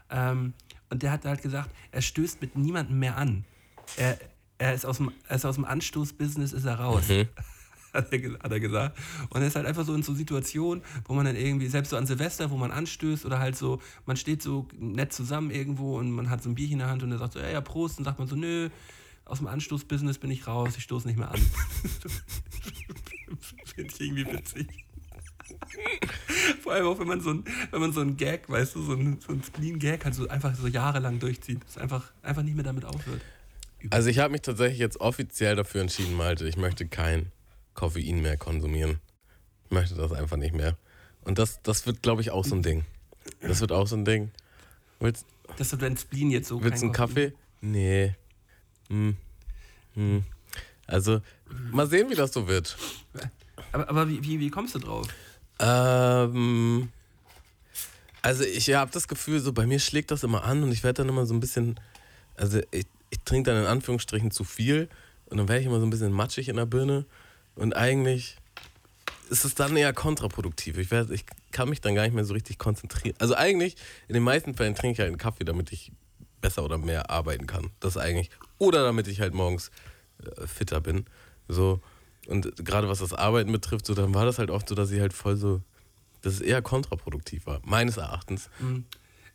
Ähm, 0.09 0.53
und 0.89 1.03
der 1.03 1.11
hat 1.11 1.25
halt 1.25 1.41
gesagt, 1.41 1.69
er 1.91 2.01
stößt 2.01 2.41
mit 2.41 2.55
niemandem 2.55 2.99
mehr 2.99 3.17
an. 3.17 3.45
Er, 3.95 4.17
er 4.57 4.73
ist 4.73 4.85
aus 4.85 4.97
dem, 4.97 5.11
ist 5.29 5.45
aus 5.45 5.55
dem 5.55 5.65
Anstoßbusiness, 5.65 6.53
ist 6.53 6.65
er 6.65 6.79
raus 6.79 7.05
hat 7.93 8.11
er, 8.13 8.33
hat 8.39 8.51
er 8.51 8.59
gesagt. 8.59 8.97
Und 9.29 9.41
er 9.41 9.47
ist 9.47 9.55
halt 9.55 9.65
einfach 9.65 9.85
so 9.85 9.93
in 9.93 10.03
so 10.03 10.13
Situationen, 10.13 10.83
wo 11.05 11.13
man 11.13 11.25
dann 11.25 11.35
irgendwie, 11.35 11.67
selbst 11.67 11.89
so 11.89 11.97
an 11.97 12.05
Silvester, 12.05 12.51
wo 12.51 12.57
man 12.57 12.71
anstößt 12.71 13.25
oder 13.25 13.39
halt 13.39 13.55
so, 13.55 13.81
man 14.05 14.17
steht 14.17 14.41
so 14.41 14.67
nett 14.77 15.13
zusammen 15.13 15.51
irgendwo 15.51 15.97
und 15.97 16.11
man 16.11 16.29
hat 16.29 16.43
so 16.43 16.49
ein 16.49 16.55
Bierchen 16.55 16.73
in 16.73 16.79
der 16.79 16.89
Hand 16.89 17.03
und 17.03 17.11
er 17.11 17.17
sagt 17.17 17.33
so, 17.33 17.39
ja, 17.39 17.49
ja, 17.49 17.61
Prost. 17.61 17.97
Und 17.99 18.05
sagt 18.05 18.19
man 18.19 18.27
so, 18.27 18.35
nö, 18.35 18.69
aus 19.25 19.39
dem 19.39 19.47
Anstoßbusiness 19.47 20.17
bin 20.19 20.31
ich 20.31 20.47
raus, 20.47 20.73
ich 20.77 20.83
stoße 20.83 21.07
nicht 21.07 21.17
mehr 21.17 21.31
an. 21.31 21.39
Finde 23.75 23.93
ich 23.93 24.01
irgendwie 24.01 24.25
witzig. 24.25 24.85
Vor 26.61 26.73
allem 26.73 26.87
auch, 26.87 26.99
wenn 26.99 27.07
man 27.07 27.21
so 27.21 27.31
ein, 27.31 27.43
wenn 27.71 27.81
man 27.81 27.93
so 27.93 28.01
ein 28.01 28.17
Gag, 28.17 28.49
weißt 28.49 28.75
du, 28.75 28.81
so 28.81 28.93
ein, 28.93 29.19
so 29.25 29.33
ein 29.33 29.43
Spleen-Gag 29.43 30.05
hat, 30.05 30.13
so 30.13 30.27
einfach 30.27 30.55
so 30.55 30.67
jahrelang 30.67 31.19
durchzieht, 31.19 31.63
dass 31.63 31.77
einfach, 31.77 32.11
einfach 32.21 32.43
nicht 32.43 32.55
mehr 32.55 32.63
damit 32.63 32.85
aufhört. 32.85 33.21
Also 33.89 34.09
ich 34.09 34.19
habe 34.19 34.31
mich 34.31 34.41
tatsächlich 34.41 34.79
jetzt 34.79 34.99
offiziell 34.99 35.55
dafür 35.55 35.81
entschieden, 35.81 36.15
Malte, 36.15 36.47
ich 36.47 36.57
möchte 36.57 36.87
kein 36.87 37.31
Koffein 37.77 38.21
mehr 38.21 38.37
konsumieren. 38.37 38.99
Ich 39.65 39.71
möchte 39.71 39.95
das 39.95 40.11
einfach 40.11 40.35
nicht 40.35 40.53
mehr. 40.53 40.75
Und 41.21 41.37
das, 41.37 41.61
das 41.61 41.85
wird, 41.85 42.01
glaube 42.01 42.21
ich, 42.21 42.31
auch 42.31 42.43
so 42.43 42.55
ein 42.55 42.63
Ding. 42.63 42.83
Das 43.39 43.61
wird 43.61 43.71
auch 43.71 43.87
so 43.87 43.95
ein 43.95 44.03
Ding. 44.03 44.31
Willst, 44.99 45.25
Das 45.57 45.71
wird 45.71 45.83
dein 45.83 45.95
Spleen 45.95 46.31
jetzt 46.31 46.47
so 46.47 46.61
willst 46.63 46.81
du 46.81 46.87
einen 46.87 46.93
Kaffee? 46.93 47.33
Nee. 47.61 48.15
Hm. 48.89 49.15
Hm. 49.93 50.23
Also, 50.87 51.21
mal 51.71 51.87
sehen, 51.87 52.09
wie 52.09 52.15
das 52.15 52.33
so 52.33 52.47
wird. 52.47 52.75
Aber, 53.71 53.89
aber 53.89 54.09
wie, 54.09 54.23
wie, 54.23 54.39
wie 54.39 54.49
kommst 54.49 54.73
du 54.73 54.79
drauf? 54.79 55.07
Ähm, 55.59 56.89
also 58.21 58.43
ich 58.43 58.73
habe 58.73 58.89
das 58.91 59.07
Gefühl, 59.07 59.39
so 59.39 59.53
bei 59.53 59.67
mir 59.67 59.79
schlägt 59.79 60.09
das 60.09 60.23
immer 60.23 60.43
an 60.43 60.63
und 60.63 60.71
ich 60.71 60.83
werde 60.83 61.03
dann 61.03 61.09
immer 61.09 61.25
so 61.25 61.33
ein 61.33 61.39
bisschen, 61.39 61.79
also 62.35 62.59
ich, 62.71 62.87
ich 63.09 63.19
trinke 63.19 63.51
dann 63.51 63.61
in 63.61 63.67
Anführungsstrichen 63.67 64.31
zu 64.31 64.43
viel 64.43 64.89
und 65.25 65.37
dann 65.37 65.47
werde 65.47 65.61
ich 65.61 65.67
immer 65.67 65.79
so 65.79 65.85
ein 65.85 65.89
bisschen 65.89 66.11
matschig 66.11 66.49
in 66.49 66.55
der 66.55 66.65
Birne 66.65 67.05
und 67.57 67.75
eigentlich 67.75 68.37
ist 69.29 69.45
es 69.45 69.55
dann 69.55 69.75
eher 69.75 69.93
kontraproduktiv. 69.93 70.77
Ich, 70.77 70.91
werd, 70.91 71.09
ich 71.11 71.25
kann 71.51 71.69
mich 71.69 71.81
dann 71.81 71.95
gar 71.95 72.03
nicht 72.03 72.13
mehr 72.13 72.23
so 72.23 72.33
richtig 72.33 72.57
konzentrieren. 72.57 73.15
Also 73.19 73.35
eigentlich, 73.35 73.75
in 74.07 74.13
den 74.13 74.23
meisten 74.23 74.55
Fällen 74.55 74.75
trinke 74.75 74.93
ich 74.93 74.99
halt 74.99 75.09
einen 75.09 75.17
Kaffee, 75.17 75.43
damit 75.43 75.71
ich 75.71 75.91
besser 76.39 76.63
oder 76.63 76.77
mehr 76.77 77.09
arbeiten 77.09 77.47
kann. 77.47 77.71
Das 77.79 77.97
eigentlich. 77.97 78.29
Oder 78.57 78.83
damit 78.83 79.07
ich 79.07 79.19
halt 79.19 79.33
morgens 79.33 79.71
äh, 80.23 80.47
fitter 80.47 80.81
bin. 80.81 81.05
So. 81.47 81.81
Und 82.27 82.55
gerade 82.63 82.89
was 82.89 82.99
das 82.99 83.13
Arbeiten 83.13 83.51
betrifft, 83.51 83.85
so 83.85 83.93
dann 83.93 84.13
war 84.13 84.25
das 84.25 84.39
halt 84.39 84.51
oft 84.51 84.69
so, 84.69 84.75
dass 84.75 84.91
ich 84.91 84.99
halt 84.99 85.13
voll 85.13 85.35
so, 85.35 85.61
dass 86.21 86.33
es 86.33 86.41
eher 86.41 86.61
kontraproduktiv 86.61 87.45
war, 87.45 87.61
meines 87.63 87.97
Erachtens. 87.97 88.49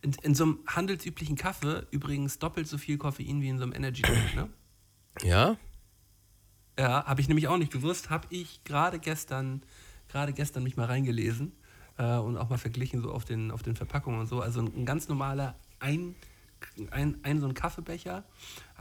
In, 0.01 0.13
in 0.21 0.35
so 0.35 0.43
einem 0.43 0.59
handelsüblichen 0.67 1.35
Kaffee 1.35 1.85
übrigens 1.91 2.39
doppelt 2.39 2.67
so 2.67 2.77
viel 2.77 2.97
Koffein 2.97 3.41
wie 3.41 3.49
in 3.49 3.57
so 3.57 3.63
einem 3.63 3.73
Energy 3.73 4.01
Drink, 4.01 4.35
ne? 4.35 4.49
Ja? 5.23 5.57
Ja, 6.77 7.05
habe 7.05 7.21
ich 7.21 7.27
nämlich 7.27 7.47
auch 7.47 7.57
nicht 7.57 7.71
gewusst. 7.71 8.09
Habe 8.09 8.27
ich 8.29 8.63
gerade 8.63 8.99
gestern, 8.99 9.61
gerade 10.09 10.33
gestern 10.33 10.63
mich 10.63 10.75
mal 10.75 10.85
reingelesen 10.85 11.51
äh, 11.97 12.17
und 12.17 12.37
auch 12.37 12.49
mal 12.49 12.57
verglichen 12.57 13.01
so 13.01 13.11
auf 13.11 13.25
den, 13.25 13.51
auf 13.51 13.63
den 13.63 13.75
Verpackungen 13.75 14.19
und 14.19 14.27
so. 14.27 14.41
Also 14.41 14.61
ein, 14.61 14.73
ein 14.75 14.85
ganz 14.85 15.07
normaler 15.07 15.55
ein, 15.79 16.15
ein, 16.91 17.17
ein 17.23 17.39
so 17.39 17.47
ein 17.47 17.53
Kaffeebecher 17.53 18.23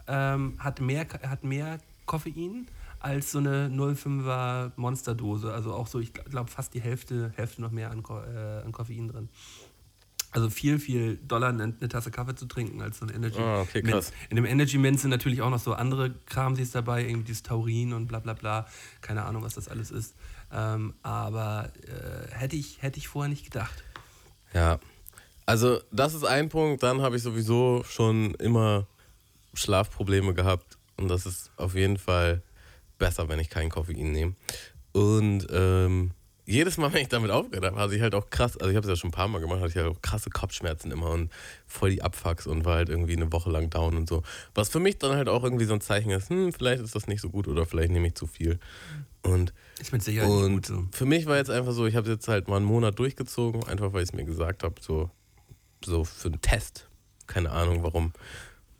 ähm, 0.07 0.55
hat 0.59 0.81
mehr 0.81 1.07
hat 1.23 1.45
mehr 1.45 1.79
Koffein 2.07 2.67
als 2.99 3.33
so 3.33 3.39
eine 3.39 3.69
0,5er 3.69 4.73
Monsterdose. 4.77 5.53
Also 5.53 5.75
auch 5.75 5.87
so, 5.87 5.99
ich 5.99 6.13
glaube 6.13 6.51
fast 6.51 6.73
die 6.75 6.81
Hälfte, 6.81 7.33
Hälfte 7.37 7.61
noch 7.61 7.73
mehr 7.73 7.91
an, 7.91 8.03
äh, 8.09 8.65
an 8.65 8.73
Koffein 8.73 9.09
drin. 9.09 9.29
Also 10.33 10.49
viel, 10.49 10.79
viel 10.79 11.19
Dollar 11.19 11.51
eine, 11.51 11.65
eine 11.65 11.89
Tasse 11.89 12.11
Kaffee 12.11 12.35
zu 12.35 12.47
trinken 12.47 12.81
als 12.81 12.99
so 12.99 13.07
ein 13.07 13.15
Energy. 13.15 13.39
Ah, 13.39 13.61
okay, 13.61 13.83
krass. 13.83 14.13
In 14.31 14.37
dem 14.37 14.47
Energy 14.47 14.79
Mint 14.79 14.99
sind 14.99 15.11
natürlich 15.11 15.43
auch 15.43 15.51
noch 15.51 15.59
so 15.59 15.75
andere 15.75 16.15
Kramsis 16.25 16.71
dabei, 16.71 17.05
irgendwie 17.05 17.25
dieses 17.25 17.43
Taurin 17.43 17.93
und 17.93 18.07
bla 18.07 18.19
bla 18.19 18.33
bla. 18.33 18.67
Keine 19.03 19.25
Ahnung, 19.25 19.43
was 19.43 19.55
das 19.55 19.69
alles 19.69 19.91
ist. 19.91 20.15
Ähm, 20.51 20.95
aber 21.03 21.71
äh, 21.87 22.35
hätte, 22.35 22.57
ich, 22.57 22.81
hätte 22.81 22.99
ich 22.99 23.09
vorher 23.09 23.29
nicht 23.29 23.45
gedacht. 23.45 23.85
Ja. 24.55 24.81
Also, 25.45 25.81
das 25.91 26.15
ist 26.15 26.25
ein 26.25 26.49
Punkt. 26.49 26.83
Dann 26.83 27.03
habe 27.03 27.17
ich 27.17 27.23
sowieso 27.23 27.85
schon 27.85 28.35
immer 28.37 28.87
Schlafprobleme 29.55 30.33
gehabt. 30.33 30.79
Und 30.97 31.09
das 31.09 31.27
ist 31.27 31.51
auf 31.57 31.75
jeden 31.75 31.99
Fall 31.99 32.43
besser, 32.99 33.29
wenn 33.29 33.39
ich 33.39 33.51
keinen 33.51 33.71
Koffein 33.71 34.13
nehme. 34.13 34.35
Und 34.93 35.47
ähm, 35.51 36.13
jedes 36.45 36.77
Mal, 36.77 36.93
wenn 36.93 37.03
ich 37.03 37.09
damit 37.09 37.31
aufgehört 37.31 37.65
habe, 37.65 37.77
hatte 37.77 37.95
ich 37.95 38.03
halt 38.03 38.15
auch 38.15 38.31
krass, 38.31 38.57
also 38.57 38.71
ich 38.71 38.77
habe 38.77 38.87
es 38.87 38.91
ja 38.91 38.97
schon 38.97 39.09
ein 39.09 39.13
paar 39.13 39.29
Mal 39.29 39.41
gemacht, 39.41 39.61
hatte 39.61 39.71
ich 39.71 39.77
halt 39.77 39.87
auch 39.87 40.03
krasse 40.03 40.31
Kopfschmerzen 40.31 40.91
immer 40.91 41.11
und 41.11 41.31
voll 41.67 41.91
die 41.91 42.03
Abfucks 42.03 42.47
und 42.47 42.65
war 42.65 42.77
halt 42.77 42.89
irgendwie 42.89 43.17
eine 43.17 43.33
Woche 43.33 43.51
lang 43.51 43.71
down 43.71 43.97
und 43.97 44.09
so. 44.09 44.23
Was 44.55 44.69
für 44.69 44.81
mich 44.81 44.99
dann 44.99 45.17
halt 45.17 45.29
auch 45.29 45.45
irgendwie 45.45 45.65
so 45.65 45.75
ein 45.75 45.81
Zeichen 45.81 46.11
ist, 46.11 46.31
hm, 46.31 46.53
vielleicht 46.53 46.83
ist 46.83 46.95
das 46.95 47.07
nicht 47.07 47.21
so 47.21 47.31
gut 47.31 47.49
oder 47.49 47.67
vielleicht 47.67 47.91
nehme 47.91 48.09
ich 48.09 48.15
zu 48.15 48.27
viel. 48.27 48.59
Und, 49.23 49.53
mit 49.93 50.03
Sicherheit 50.03 50.29
nicht 50.29 50.43
und 50.43 50.55
gut 50.55 50.67
so. 50.67 50.85
für 50.91 51.07
mich 51.07 51.27
war 51.27 51.37
jetzt 51.37 51.51
einfach 51.51 51.73
so, 51.73 51.87
ich 51.87 51.95
habe 51.95 52.11
jetzt 52.11 52.27
halt 52.27 52.49
mal 52.49 52.57
einen 52.57 52.65
Monat 52.65 52.99
durchgezogen, 52.99 53.65
einfach 53.65 53.93
weil 53.93 54.03
ich 54.03 54.09
es 54.09 54.15
mir 54.15 54.25
gesagt 54.25 54.65
habe, 54.65 54.75
so, 54.81 55.11
so 55.85 56.05
für 56.05 56.29
einen 56.29 56.41
Test. 56.41 56.89
Keine 57.29 57.51
Ahnung 57.51 57.83
warum. 57.83 58.13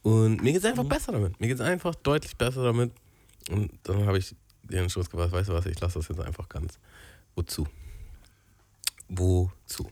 Und 0.03 0.43
mir 0.43 0.53
geht 0.53 0.63
es 0.63 0.69
einfach 0.69 0.85
besser 0.85 1.13
damit. 1.13 1.41
Mir 1.41 1.47
geht 1.47 1.57
es 1.57 1.61
einfach 1.61 1.95
deutlich 1.95 2.37
besser 2.37 2.65
damit. 2.65 2.93
Und 3.51 3.71
dann 3.85 4.05
habe 4.07 4.19
ich 4.19 4.35
den 4.65 4.79
Entschluss 4.81 5.11
gemacht, 5.11 5.33
weißt 5.33 5.49
du 5.49 5.55
was, 5.55 5.67
ich 5.67 5.81
lasse 5.81 5.99
das 5.99 6.09
jetzt 6.09 6.21
einfach 6.21 6.49
ganz. 6.49 6.79
Wozu? 7.35 7.67
Wozu? 9.09 9.91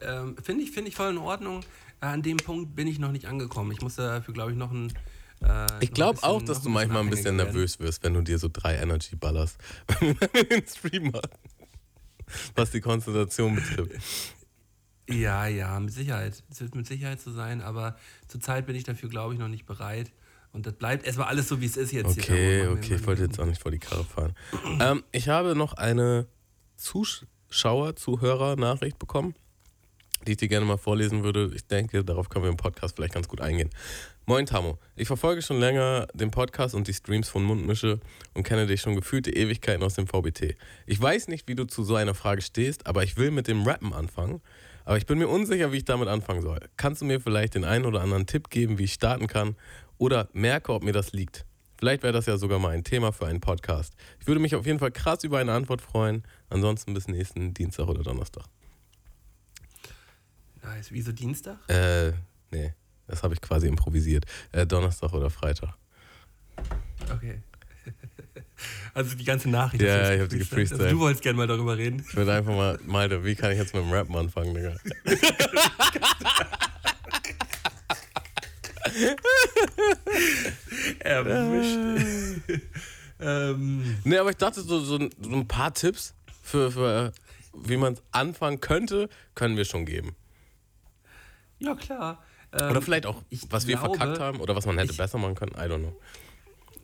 Ähm, 0.00 0.36
Finde 0.42 0.64
ich, 0.64 0.70
find 0.70 0.88
ich 0.88 0.94
voll 0.96 1.10
in 1.10 1.18
Ordnung. 1.18 1.62
Äh, 2.00 2.06
an 2.06 2.22
dem 2.22 2.36
Punkt 2.36 2.74
bin 2.76 2.86
ich 2.86 2.98
noch 2.98 3.12
nicht 3.12 3.26
angekommen. 3.26 3.72
Ich 3.72 3.80
muss 3.80 3.96
dafür, 3.96 4.34
glaube 4.34 4.52
ich, 4.52 4.56
noch 4.56 4.70
ein. 4.70 4.92
Äh, 5.42 5.66
Ich 5.80 5.92
glaube 5.92 6.22
auch, 6.22 6.42
dass 6.42 6.62
du 6.62 6.68
manchmal 6.68 7.02
ein 7.02 7.10
bisschen 7.10 7.36
nervös 7.36 7.78
wirst, 7.78 8.02
wenn 8.02 8.14
du 8.14 8.22
dir 8.22 8.38
so 8.38 8.48
drei 8.52 8.76
Energy 8.76 9.16
ballerst. 9.16 9.58
Wenn 10.00 10.48
den 10.48 10.66
Stream. 10.66 11.12
Was 12.54 12.70
die 12.72 12.80
Konzentration 12.80 13.54
betrifft. 13.54 14.34
Ja, 15.08 15.46
ja, 15.46 15.78
mit 15.78 15.92
Sicherheit. 15.92 16.42
Es 16.50 16.60
wird 16.60 16.74
mit 16.74 16.86
Sicherheit 16.86 17.20
so 17.20 17.30
sein, 17.30 17.62
aber 17.62 17.96
zurzeit 18.26 18.66
bin 18.66 18.74
ich 18.74 18.82
dafür, 18.82 19.08
glaube 19.08 19.34
ich, 19.34 19.38
noch 19.38 19.48
nicht 19.48 19.64
bereit. 19.66 20.10
Und 20.56 20.64
das 20.64 20.72
bleibt 20.72 21.04
erstmal 21.04 21.28
alles 21.28 21.48
so, 21.48 21.60
wie 21.60 21.66
es 21.66 21.76
ist 21.76 21.92
jetzt 21.92 22.18
Okay, 22.18 22.62
hier. 22.62 22.72
Okay, 22.72 22.94
ich 22.94 23.06
wollte 23.06 23.24
jetzt 23.24 23.38
auch 23.38 23.44
nicht 23.44 23.60
vor 23.60 23.70
die 23.70 23.78
Karre 23.78 24.04
fahren. 24.04 24.34
ähm, 24.80 25.04
ich 25.12 25.28
habe 25.28 25.54
noch 25.54 25.74
eine 25.74 26.28
Zuschauer, 26.76 27.94
Zuhörer-Nachricht 27.94 28.98
bekommen, 28.98 29.34
die 30.26 30.30
ich 30.30 30.38
dir 30.38 30.48
gerne 30.48 30.64
mal 30.64 30.78
vorlesen 30.78 31.24
würde. 31.24 31.52
Ich 31.54 31.66
denke, 31.66 32.02
darauf 32.04 32.30
können 32.30 32.46
wir 32.46 32.50
im 32.50 32.56
Podcast 32.56 32.96
vielleicht 32.96 33.12
ganz 33.12 33.28
gut 33.28 33.42
eingehen. 33.42 33.68
Moin 34.24 34.46
Tamo, 34.46 34.78
ich 34.96 35.08
verfolge 35.08 35.42
schon 35.42 35.60
länger 35.60 36.06
den 36.14 36.30
Podcast 36.30 36.74
und 36.74 36.88
die 36.88 36.94
Streams 36.94 37.28
von 37.28 37.44
Mundmische 37.44 38.00
und 38.32 38.44
kenne 38.44 38.66
dich 38.66 38.80
schon 38.80 38.96
gefühlte 38.96 39.30
Ewigkeiten 39.36 39.82
aus 39.82 39.92
dem 39.92 40.06
VBT. 40.06 40.56
Ich 40.86 40.98
weiß 40.98 41.28
nicht, 41.28 41.48
wie 41.48 41.54
du 41.54 41.66
zu 41.66 41.84
so 41.84 41.96
einer 41.96 42.14
Frage 42.14 42.40
stehst, 42.40 42.86
aber 42.86 43.04
ich 43.04 43.18
will 43.18 43.30
mit 43.30 43.46
dem 43.46 43.64
Rappen 43.64 43.92
anfangen. 43.92 44.40
Aber 44.86 44.96
ich 44.96 45.04
bin 45.04 45.18
mir 45.18 45.26
unsicher, 45.26 45.72
wie 45.72 45.78
ich 45.78 45.84
damit 45.84 46.06
anfangen 46.06 46.42
soll. 46.42 46.60
Kannst 46.76 47.02
du 47.02 47.06
mir 47.06 47.20
vielleicht 47.20 47.56
den 47.56 47.64
einen 47.64 47.84
oder 47.84 48.00
anderen 48.00 48.26
Tipp 48.26 48.50
geben, 48.50 48.78
wie 48.78 48.84
ich 48.84 48.92
starten 48.92 49.26
kann? 49.26 49.56
Oder 49.98 50.28
merke, 50.32 50.72
ob 50.72 50.82
mir 50.82 50.92
das 50.92 51.12
liegt? 51.12 51.46
Vielleicht 51.78 52.02
wäre 52.02 52.12
das 52.12 52.26
ja 52.26 52.38
sogar 52.38 52.58
mal 52.58 52.70
ein 52.70 52.84
Thema 52.84 53.12
für 53.12 53.26
einen 53.26 53.40
Podcast. 53.40 53.94
Ich 54.20 54.26
würde 54.26 54.40
mich 54.40 54.54
auf 54.54 54.66
jeden 54.66 54.78
Fall 54.78 54.90
krass 54.90 55.24
über 55.24 55.38
eine 55.38 55.52
Antwort 55.52 55.82
freuen. 55.82 56.22
Ansonsten 56.48 56.94
bis 56.94 57.06
nächsten 57.08 57.52
Dienstag 57.52 57.86
oder 57.88 58.02
Donnerstag. 58.02 58.44
Nice. 60.62 60.90
Wieso 60.90 61.12
Dienstag? 61.12 61.58
Äh, 61.68 62.12
nee, 62.50 62.74
das 63.06 63.22
habe 63.22 63.34
ich 63.34 63.40
quasi 63.40 63.68
improvisiert. 63.68 64.24
Äh, 64.52 64.66
Donnerstag 64.66 65.12
oder 65.12 65.30
Freitag. 65.30 65.74
Okay. 67.14 67.42
Also 68.94 69.14
die 69.14 69.24
ganze 69.24 69.50
Nachricht. 69.50 69.82
Ja, 69.82 70.14
ich 70.14 70.20
hab 70.22 70.30
die 70.30 70.38
gefreestylt. 70.38 70.80
Also 70.80 70.94
du 70.94 71.00
wolltest 71.00 71.22
gerne 71.22 71.36
mal 71.36 71.46
darüber 71.46 71.76
reden. 71.76 72.02
Ich 72.08 72.16
würde 72.16 72.32
einfach 72.32 72.54
mal, 72.54 72.78
Malte, 72.86 73.22
wie 73.22 73.34
kann 73.34 73.52
ich 73.52 73.58
jetzt 73.58 73.74
mit 73.74 73.84
dem 73.84 73.92
Rappen 73.92 74.16
anfangen, 74.16 74.54
Digga? 74.54 74.76
Erwischt. 81.00 82.40
ähm, 83.20 83.96
Nee, 84.04 84.18
aber 84.18 84.30
ich 84.30 84.36
dachte, 84.36 84.60
so, 84.62 84.80
so, 84.80 84.96
ein- 84.96 85.10
so 85.20 85.30
ein 85.30 85.46
paar 85.48 85.72
Tipps 85.74 86.14
für, 86.42 86.70
für 86.70 87.12
wie 87.54 87.76
man 87.76 87.98
anfangen 88.12 88.60
könnte, 88.60 89.08
können 89.34 89.56
wir 89.56 89.64
schon 89.64 89.86
geben. 89.86 90.14
ja, 91.58 91.74
klar. 91.74 92.22
Ähm, 92.52 92.70
Oder 92.70 92.80
vielleicht 92.82 93.06
auch, 93.06 93.22
was 93.50 93.66
wir 93.66 93.76
glaube, 93.76 93.96
verkackt 93.98 94.20
haben 94.20 94.40
oder 94.40 94.54
was 94.54 94.66
man 94.66 94.78
hätte 94.78 94.92
ich- 94.92 94.98
besser 94.98 95.18
machen 95.18 95.34
können. 95.34 95.52
I 95.56 95.68
don't 95.68 95.78
know. 95.80 95.96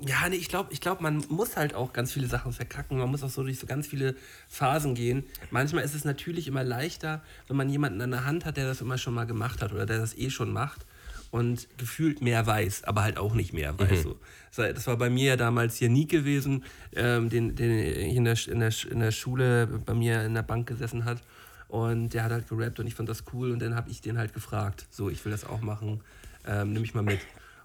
Ja, 0.05 0.29
nee, 0.29 0.35
ich 0.35 0.49
glaube, 0.49 0.73
ich 0.73 0.81
glaub, 0.81 1.01
man 1.01 1.25
muss 1.29 1.57
halt 1.57 1.75
auch 1.77 1.93
ganz 1.93 2.13
viele 2.13 2.27
Sachen 2.27 2.53
verkacken. 2.53 2.99
Man 2.99 3.09
muss 3.09 3.23
auch 3.23 3.31
so 3.31 3.45
durch 3.45 3.61
so 3.61 3.69
ganz 3.69 3.87
viele 3.87 4.17
Phasen 4.49 4.97
gehen. 4.97 5.23
Manchmal 5.53 5.85
ist 5.85 5.95
es 5.95 6.05
natürlich 6.05 6.49
immer 6.49 6.65
leichter, 6.65 7.23
wenn 7.47 7.57
man 7.57 7.71
jemanden 7.71 8.01
an 8.01 8.11
der 8.11 8.25
Hand 8.25 8.45
hat, 8.45 8.57
der 8.57 8.67
das 8.67 8.81
immer 8.81 8.99
schon 8.99 9.15
mal 9.15 9.27
gemacht 9.27 9.63
hat 9.63 9.73
oder 9.73 9.87
der 9.87 9.99
das 9.99 10.19
eh 10.19 10.31
schon 10.31 10.53
macht 10.53 10.85
und 11.33 11.67
gefühlt 11.79 12.23
mehr 12.23 12.47
weiß, 12.47 12.85
aber 12.85 13.03
halt 13.03 13.19
auch 13.19 13.35
nicht 13.35 13.53
mehr 13.53 13.77
weiß. 13.77 14.03
So. 14.05 14.21
So, 14.53 14.63
Das 14.63 14.87
war 14.87 14.97
bei 14.97 15.11
mir 15.11 15.25
ja 15.31 15.37
damals 15.37 15.77
hier 15.77 15.89
nie 15.89 16.07
gewesen, 16.07 16.63
ähm, 16.95 17.29
den, 17.31 17.57
den 17.57 17.71
in 17.71 18.25
der, 18.25 18.37
in, 18.49 18.61
der, 18.61 18.73
in 18.91 19.01
der 19.01 19.11
Schule 19.11 19.67
bei 19.85 19.95
mir 19.95 20.23
in 20.25 20.35
der 20.35 20.43
Bank 20.43 20.69
gesessen 20.69 21.05
hat. 21.05 21.21
Und 21.69 22.11
der 22.11 22.25
hat 22.25 22.33
halt 22.33 22.49
gerappt 22.49 22.79
und 22.81 22.87
ich 22.87 22.95
fand 22.95 23.09
das 23.09 23.25
cool 23.33 23.51
und 23.51 23.61
dann 23.61 23.75
habe 23.75 23.91
ich 23.91 24.03
den 24.03 24.19
halt 24.19 24.35
gefragt, 24.35 24.87
so, 24.91 25.09
ich 25.09 25.25
will 25.25 25.33
das 25.33 25.45
auch 25.45 25.63
machen, 25.63 26.03
ähm, 26.47 26.75
nimm 26.75 26.83
mich 26.83 26.93
mal 26.95 27.03
mit. 27.03 27.21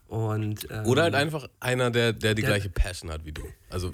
Und, 0.07 0.65
ähm, 0.71 0.85
Oder 0.85 1.03
halt 1.03 1.15
einfach 1.15 1.49
einer, 1.59 1.91
der, 1.91 2.13
der 2.13 2.33
die 2.33 2.41
Der- 2.41 2.51
gleiche 2.51 2.69
Passion 2.69 3.11
hat 3.11 3.25
wie 3.25 3.33
du. 3.33 3.43
Also 3.69 3.91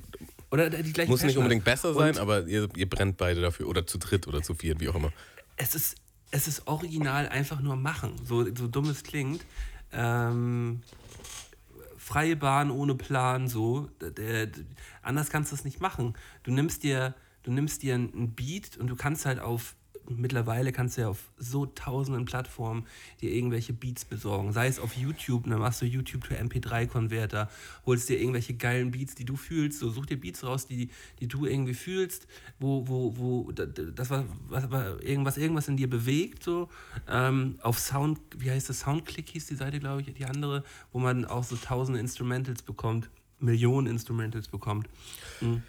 Oder 0.51 0.69
die 0.69 0.93
gleiche 0.93 1.09
muss 1.09 1.21
nicht 1.23 1.29
Passion 1.29 1.43
unbedingt 1.45 1.65
hat. 1.65 1.73
besser 1.73 1.89
Und 1.89 1.95
sein, 1.97 2.17
aber 2.19 2.45
ihr, 2.45 2.69
ihr 2.75 2.87
brennt 2.87 3.17
beide 3.17 3.41
dafür. 3.41 3.67
Oder 3.67 3.87
zu 3.87 3.97
dritt 3.97 4.27
oder 4.27 4.43
zu 4.43 4.53
viert, 4.53 4.79
wie 4.79 4.87
auch 4.89 4.93
immer. 4.95 5.11
Es 5.57 5.73
ist, 5.73 5.95
es 6.33 6.47
ist 6.47 6.67
original 6.67 7.29
einfach 7.29 7.61
nur 7.61 7.75
machen. 7.75 8.15
So, 8.25 8.43
so 8.55 8.67
dumm 8.67 8.89
es 8.89 9.03
klingt. 9.03 9.45
Ähm, 9.91 10.81
freie 11.95 12.35
Bahn 12.35 12.71
ohne 12.71 12.95
Plan, 12.95 13.47
so. 13.47 13.87
Der, 14.01 14.09
der, 14.09 14.47
anders 15.03 15.29
kannst 15.29 15.51
du 15.51 15.55
es 15.55 15.63
nicht 15.63 15.79
machen. 15.79 16.15
Du 16.41 16.51
nimmst 16.51 16.81
dir, 16.81 17.13
du 17.43 17.51
nimmst 17.51 17.83
dir 17.83 17.93
einen 17.93 18.33
Beat 18.33 18.77
und 18.77 18.87
du 18.87 18.95
kannst 18.95 19.27
halt 19.27 19.39
auf 19.39 19.75
mittlerweile 20.09 20.71
kannst 20.71 20.97
du 20.97 21.01
ja 21.01 21.07
auf 21.09 21.31
so 21.37 21.65
tausenden 21.65 22.25
Plattformen 22.25 22.85
dir 23.21 23.31
irgendwelche 23.31 23.73
Beats 23.73 24.05
besorgen. 24.05 24.51
Sei 24.53 24.67
es 24.67 24.79
auf 24.79 24.95
YouTube, 24.95 25.45
dann 25.49 25.59
machst 25.59 25.81
du 25.81 25.85
YouTube 25.85 26.27
to 26.27 26.35
MP3-Konverter, 26.35 27.49
holst 27.85 28.09
dir 28.09 28.19
irgendwelche 28.19 28.53
geilen 28.53 28.91
Beats, 28.91 29.15
die 29.15 29.25
du 29.25 29.35
fühlst, 29.35 29.79
so 29.79 29.89
such 29.89 30.05
dir 30.07 30.19
Beats 30.19 30.43
raus, 30.43 30.67
die, 30.67 30.89
die 31.19 31.27
du 31.27 31.45
irgendwie 31.45 31.73
fühlst, 31.73 32.27
wo, 32.59 32.87
wo, 32.87 33.17
wo 33.17 33.51
da- 33.51 33.65
da- 33.65 33.83
das 33.83 34.09
war, 34.09 34.25
was, 34.49 34.69
was, 34.71 35.01
irgendwas, 35.01 35.37
irgendwas 35.37 35.67
in 35.67 35.77
dir 35.77 35.89
bewegt, 35.89 36.43
so. 36.43 36.69
Ähm, 37.07 37.55
auf 37.61 37.79
Sound, 37.79 38.19
wie 38.37 38.51
heißt 38.51 38.69
das? 38.69 38.81
Soundclick 38.81 39.29
hieß 39.29 39.47
die 39.47 39.55
Seite, 39.55 39.79
glaube 39.79 40.01
ich, 40.01 40.13
die 40.13 40.25
andere, 40.25 40.63
wo 40.91 40.99
man 40.99 41.25
auch 41.25 41.43
so 41.43 41.55
tausende 41.55 41.99
Instrumentals 41.99 42.61
bekommt, 42.61 43.09
Millionen 43.39 43.87
Instrumentals 43.87 44.47
bekommt. 44.47 44.87
Mhm. 45.41 45.63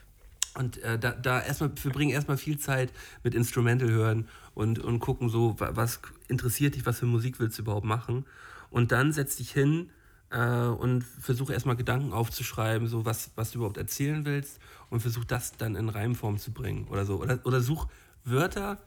Und 0.56 0.78
äh, 0.82 0.98
da, 0.98 1.10
da 1.12 1.40
erstmal, 1.42 1.70
wir 1.82 1.90
bringen 1.92 2.12
erstmal 2.12 2.36
viel 2.36 2.58
Zeit 2.58 2.92
mit 3.24 3.34
Instrumental 3.34 3.90
hören 3.90 4.28
und, 4.54 4.78
und 4.78 5.00
gucken 5.00 5.28
so, 5.28 5.58
wa- 5.58 5.72
was 5.74 6.00
interessiert 6.28 6.76
dich, 6.76 6.86
was 6.86 7.00
für 7.00 7.06
Musik 7.06 7.40
willst 7.40 7.58
du 7.58 7.62
überhaupt 7.62 7.86
machen. 7.86 8.24
Und 8.70 8.92
dann 8.92 9.12
setz 9.12 9.36
dich 9.36 9.50
hin 9.50 9.90
äh, 10.30 10.38
und 10.66 11.02
versuch 11.02 11.50
erstmal 11.50 11.76
Gedanken 11.76 12.12
aufzuschreiben, 12.12 12.86
so 12.86 13.04
was, 13.04 13.30
was 13.34 13.50
du 13.50 13.58
überhaupt 13.58 13.78
erzählen 13.78 14.24
willst 14.24 14.60
und 14.90 15.00
versuch 15.00 15.24
das 15.24 15.56
dann 15.56 15.74
in 15.74 15.88
Reimform 15.88 16.38
zu 16.38 16.52
bringen 16.52 16.86
oder 16.88 17.04
so. 17.04 17.20
Oder, 17.20 17.40
oder 17.44 17.60
such 17.60 17.88
Wörter, 18.24 18.78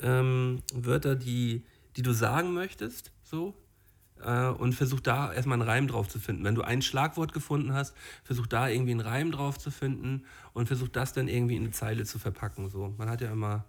ähm, 0.00 0.62
Wörter, 0.72 1.16
die, 1.16 1.64
die 1.96 2.02
du 2.02 2.12
sagen 2.12 2.54
möchtest, 2.54 3.12
so, 3.22 3.54
äh, 4.24 4.48
und 4.48 4.74
versuch 4.74 5.00
da 5.00 5.32
erstmal 5.32 5.60
einen 5.60 5.68
Reim 5.68 5.88
drauf 5.88 6.08
zu 6.08 6.18
finden. 6.18 6.44
Wenn 6.44 6.54
du 6.54 6.62
ein 6.62 6.82
Schlagwort 6.82 7.32
gefunden 7.32 7.72
hast, 7.72 7.94
versuch 8.24 8.46
da 8.46 8.68
irgendwie 8.68 8.92
einen 8.92 9.00
Reim 9.00 9.32
drauf 9.32 9.58
zu 9.58 9.70
finden 9.70 10.24
und 10.52 10.66
versuch 10.66 10.88
das 10.88 11.12
dann 11.12 11.28
irgendwie 11.28 11.56
in 11.56 11.62
eine 11.62 11.72
Zeile 11.72 12.04
zu 12.04 12.18
verpacken. 12.18 12.68
So. 12.70 12.94
Man 12.98 13.08
hat 13.08 13.20
ja 13.20 13.30
immer 13.30 13.64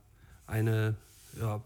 eine, 0.47 0.95
ja, 1.39 1.61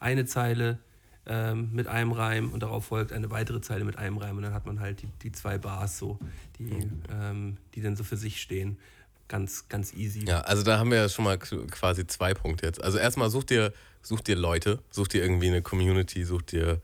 eine 0.00 0.26
Zeile 0.26 0.78
ähm, 1.26 1.70
mit 1.72 1.86
einem 1.86 2.12
Reim 2.12 2.52
und 2.52 2.62
darauf 2.62 2.86
folgt 2.86 3.12
eine 3.12 3.30
weitere 3.30 3.60
Zeile 3.60 3.84
mit 3.84 3.96
einem 3.96 4.18
Reim 4.18 4.36
und 4.36 4.42
dann 4.42 4.54
hat 4.54 4.66
man 4.66 4.80
halt 4.80 5.02
die, 5.02 5.08
die 5.22 5.32
zwei 5.32 5.58
Bars 5.58 5.98
so, 5.98 6.18
die, 6.58 6.88
ähm, 7.10 7.56
die 7.74 7.80
dann 7.80 7.96
so 7.96 8.04
für 8.04 8.16
sich 8.16 8.40
stehen. 8.40 8.78
Ganz, 9.26 9.68
ganz 9.70 9.94
easy. 9.94 10.26
Ja, 10.26 10.42
also 10.42 10.62
da 10.62 10.78
haben 10.78 10.90
wir 10.90 10.98
ja 10.98 11.08
schon 11.08 11.24
mal 11.24 11.38
quasi 11.38 12.06
zwei 12.06 12.34
Punkte 12.34 12.66
jetzt. 12.66 12.84
Also 12.84 12.98
erstmal 12.98 13.30
such 13.30 13.44
dir, 13.44 13.72
such 14.02 14.20
dir 14.20 14.36
Leute, 14.36 14.82
such 14.90 15.08
dir 15.08 15.22
irgendwie 15.22 15.46
eine 15.46 15.62
Community, 15.62 16.24
such 16.24 16.42
dir 16.42 16.82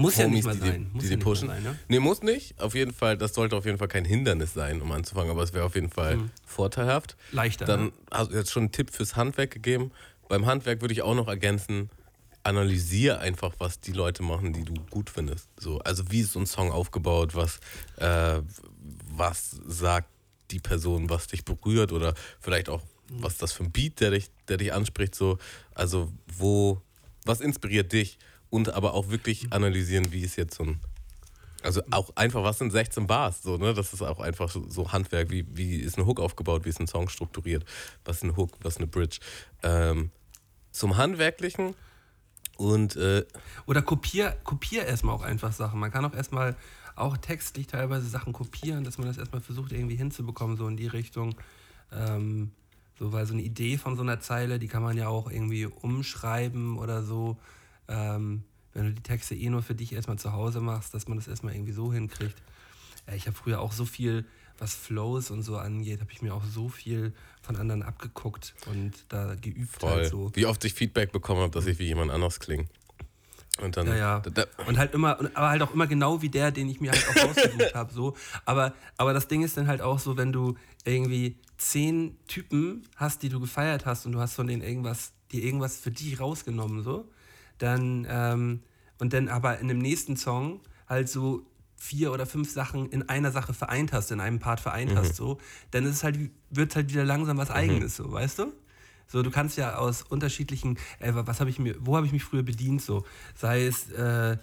Muss 0.00 0.16
ja 0.16 0.28
nicht 0.28 0.44
mal 0.44 0.56
sein. 0.56 0.88
die, 0.88 0.94
Muss 0.94 1.02
die 1.02 1.10
die 1.10 1.16
pushen. 1.18 1.48
sein, 1.48 1.62
ne? 1.62 1.78
Nee, 1.88 2.00
muss 2.00 2.22
nicht. 2.22 2.58
Auf 2.60 2.74
jeden 2.74 2.92
Fall, 2.92 3.18
das 3.18 3.34
sollte 3.34 3.56
auf 3.56 3.66
jeden 3.66 3.76
Fall 3.76 3.88
kein 3.88 4.04
Hindernis 4.04 4.54
sein, 4.54 4.80
um 4.80 4.90
anzufangen, 4.92 5.30
aber 5.30 5.42
es 5.42 5.52
wäre 5.52 5.64
auf 5.64 5.74
jeden 5.74 5.90
Fall 5.90 6.18
vorteilhaft. 6.46 7.16
Leichter. 7.32 7.66
Dann 7.66 7.86
ne? 7.86 7.92
hast 8.10 8.32
du 8.32 8.36
jetzt 8.36 8.50
schon 8.50 8.64
einen 8.64 8.72
Tipp 8.72 8.90
fürs 8.90 9.16
Handwerk 9.16 9.50
gegeben. 9.50 9.92
Beim 10.28 10.46
Handwerk 10.46 10.80
würde 10.80 10.94
ich 10.94 11.02
auch 11.02 11.14
noch 11.14 11.28
ergänzen, 11.28 11.90
analysier 12.42 13.20
einfach, 13.20 13.52
was 13.58 13.80
die 13.80 13.92
Leute 13.92 14.22
machen, 14.22 14.52
die 14.52 14.64
du 14.64 14.72
gut 14.90 15.10
findest. 15.10 15.48
So, 15.58 15.78
also 15.80 16.10
wie 16.10 16.20
ist 16.20 16.32
so 16.32 16.40
ein 16.40 16.46
Song 16.46 16.70
aufgebaut, 16.70 17.34
was, 17.34 17.60
äh, 17.96 18.40
was 19.08 19.60
sagt 19.66 20.08
die 20.50 20.60
Person, 20.60 21.10
was 21.10 21.26
dich 21.26 21.44
berührt 21.44 21.92
oder 21.92 22.14
vielleicht 22.40 22.70
auch, 22.70 22.82
was 23.10 23.34
ist 23.34 23.42
das 23.42 23.52
für 23.52 23.64
ein 23.64 23.70
Beat, 23.70 24.00
der 24.00 24.12
dich, 24.12 24.30
der 24.48 24.56
dich 24.56 24.72
anspricht, 24.72 25.14
so, 25.14 25.38
also 25.74 26.10
wo, 26.38 26.80
was 27.26 27.40
inspiriert 27.40 27.92
dich 27.92 28.18
und 28.50 28.74
aber 28.74 28.94
auch 28.94 29.08
wirklich 29.08 29.52
analysieren, 29.52 30.12
wie 30.12 30.22
ist 30.22 30.36
jetzt 30.36 30.56
so 30.56 30.64
ein 30.64 30.80
Also 31.62 31.82
auch 31.90 32.10
einfach, 32.16 32.42
was 32.42 32.58
sind 32.58 32.70
16 32.70 33.06
Bars? 33.06 33.42
So, 33.42 33.56
ne? 33.56 33.74
Das 33.74 33.92
ist 33.92 34.02
auch 34.02 34.20
einfach 34.20 34.50
so, 34.50 34.92
Handwerk. 34.92 35.30
Wie, 35.30 35.46
wie 35.56 35.76
ist 35.76 35.98
ein 35.98 36.06
Hook 36.06 36.20
aufgebaut? 36.20 36.64
Wie 36.64 36.70
ist 36.70 36.80
ein 36.80 36.86
Song 36.86 37.08
strukturiert? 37.08 37.64
Was 38.04 38.16
ist 38.18 38.24
ein 38.24 38.36
Hook? 38.36 38.52
Was 38.62 38.74
ist 38.74 38.78
eine 38.78 38.86
Bridge? 38.86 39.20
Ähm, 39.62 40.10
zum 40.72 40.96
Handwerklichen 40.96 41.74
und 42.56 42.96
äh, 42.96 43.24
Oder 43.66 43.82
kopier, 43.82 44.36
kopier 44.44 44.84
erstmal 44.84 45.14
auch 45.14 45.22
einfach 45.22 45.52
Sachen. 45.52 45.80
Man 45.80 45.90
kann 45.90 46.04
auch 46.04 46.14
erstmal 46.14 46.56
auch 46.94 47.16
textlich 47.16 47.66
teilweise 47.66 48.06
Sachen 48.06 48.32
kopieren, 48.32 48.84
dass 48.84 48.98
man 48.98 49.06
das 49.06 49.16
erstmal 49.16 49.40
versucht 49.40 49.72
irgendwie 49.72 49.96
hinzubekommen, 49.96 50.56
so 50.56 50.68
in 50.68 50.76
die 50.76 50.86
Richtung. 50.86 51.34
Ähm, 51.90 52.52
so, 52.98 53.12
weil 53.12 53.24
so 53.24 53.32
eine 53.32 53.42
Idee 53.42 53.78
von 53.78 53.96
so 53.96 54.02
einer 54.02 54.20
Zeile, 54.20 54.58
die 54.58 54.68
kann 54.68 54.82
man 54.82 54.96
ja 54.96 55.08
auch 55.08 55.30
irgendwie 55.30 55.64
umschreiben 55.64 56.78
oder 56.78 57.02
so. 57.02 57.38
Ähm, 57.90 58.44
wenn 58.72 58.86
du 58.86 58.92
die 58.92 59.02
Texte 59.02 59.34
eh 59.34 59.50
nur 59.50 59.62
für 59.62 59.74
dich 59.74 59.92
erstmal 59.92 60.18
zu 60.18 60.32
Hause 60.32 60.60
machst, 60.60 60.94
dass 60.94 61.08
man 61.08 61.18
das 61.18 61.28
erstmal 61.28 61.54
irgendwie 61.54 61.72
so 61.72 61.92
hinkriegt. 61.92 62.36
Ja, 63.06 63.14
ich 63.14 63.26
habe 63.26 63.36
früher 63.36 63.60
auch 63.60 63.72
so 63.72 63.84
viel, 63.84 64.24
was 64.58 64.74
Flows 64.74 65.30
und 65.30 65.42
so 65.42 65.56
angeht, 65.56 66.00
habe 66.00 66.12
ich 66.12 66.22
mir 66.22 66.32
auch 66.34 66.44
so 66.44 66.68
viel 66.68 67.12
von 67.42 67.56
anderen 67.56 67.82
abgeguckt 67.82 68.54
und 68.66 68.92
da 69.08 69.34
geübt 69.34 69.80
voll. 69.80 69.90
halt 69.90 70.10
so. 70.10 70.30
Wie 70.34 70.46
oft 70.46 70.64
ich 70.64 70.74
Feedback 70.74 71.12
bekommen 71.12 71.40
habe, 71.40 71.52
dass 71.52 71.66
ich 71.66 71.78
wie 71.78 71.86
jemand 71.86 72.10
anders 72.10 72.38
klinge. 72.38 72.66
Und 73.60 73.76
dann, 73.76 73.88
Ja, 73.88 73.96
ja. 73.96 74.20
Da, 74.20 74.30
da, 74.30 74.44
Und 74.66 74.78
halt 74.78 74.94
immer, 74.94 75.18
aber 75.34 75.50
halt 75.50 75.62
auch 75.62 75.74
immer 75.74 75.86
genau 75.86 76.22
wie 76.22 76.28
der, 76.28 76.50
den 76.50 76.68
ich 76.68 76.80
mir 76.80 76.92
halt 76.92 77.06
auch 77.08 77.28
rausgesucht 77.28 77.74
habe. 77.74 77.92
So. 77.92 78.16
Aber, 78.44 78.74
aber 78.96 79.12
das 79.12 79.28
Ding 79.28 79.42
ist 79.42 79.56
dann 79.56 79.66
halt 79.66 79.82
auch 79.82 79.98
so, 79.98 80.16
wenn 80.16 80.32
du 80.32 80.56
irgendwie 80.84 81.36
zehn 81.58 82.16
Typen 82.26 82.84
hast, 82.96 83.22
die 83.22 83.28
du 83.28 83.40
gefeiert 83.40 83.84
hast 83.86 84.06
und 84.06 84.12
du 84.12 84.20
hast 84.20 84.34
von 84.34 84.46
denen 84.46 84.62
irgendwas, 84.62 85.12
dir 85.32 85.42
irgendwas 85.42 85.78
für 85.78 85.90
die 85.90 86.14
rausgenommen, 86.14 86.82
so, 86.82 87.10
dann, 87.60 88.06
ähm, 88.08 88.60
und 88.98 89.12
dann 89.12 89.28
aber 89.28 89.58
in 89.58 89.68
dem 89.68 89.78
nächsten 89.78 90.16
Song 90.16 90.60
halt 90.88 91.08
so 91.08 91.46
vier 91.76 92.12
oder 92.12 92.26
fünf 92.26 92.52
Sachen 92.52 92.90
in 92.90 93.08
einer 93.08 93.32
Sache 93.32 93.54
vereint 93.54 93.92
hast, 93.92 94.10
in 94.10 94.20
einem 94.20 94.38
Part 94.38 94.60
vereint 94.60 94.94
hast, 94.94 95.16
so, 95.16 95.38
dann 95.70 95.84
ist 95.86 95.96
es 95.96 96.04
halt, 96.04 96.18
wird 96.50 96.76
halt 96.76 96.90
wieder 96.90 97.04
langsam 97.04 97.38
was 97.38 97.50
Eigenes, 97.50 97.96
so, 97.96 98.12
weißt 98.12 98.40
du? 98.40 98.52
So, 99.06 99.22
du 99.22 99.30
kannst 99.30 99.56
ja 99.56 99.76
aus 99.76 100.02
unterschiedlichen, 100.02 100.78
äh, 100.98 101.12
was 101.14 101.40
habe 101.40 101.48
ich 101.48 101.58
mir, 101.58 101.74
wo 101.80 101.96
habe 101.96 102.06
ich 102.06 102.12
mich 102.12 102.22
früher 102.22 102.42
bedient, 102.42 102.82
so, 102.82 103.04
sei 103.34 103.64
es 103.64 103.90
äh, 103.92 104.36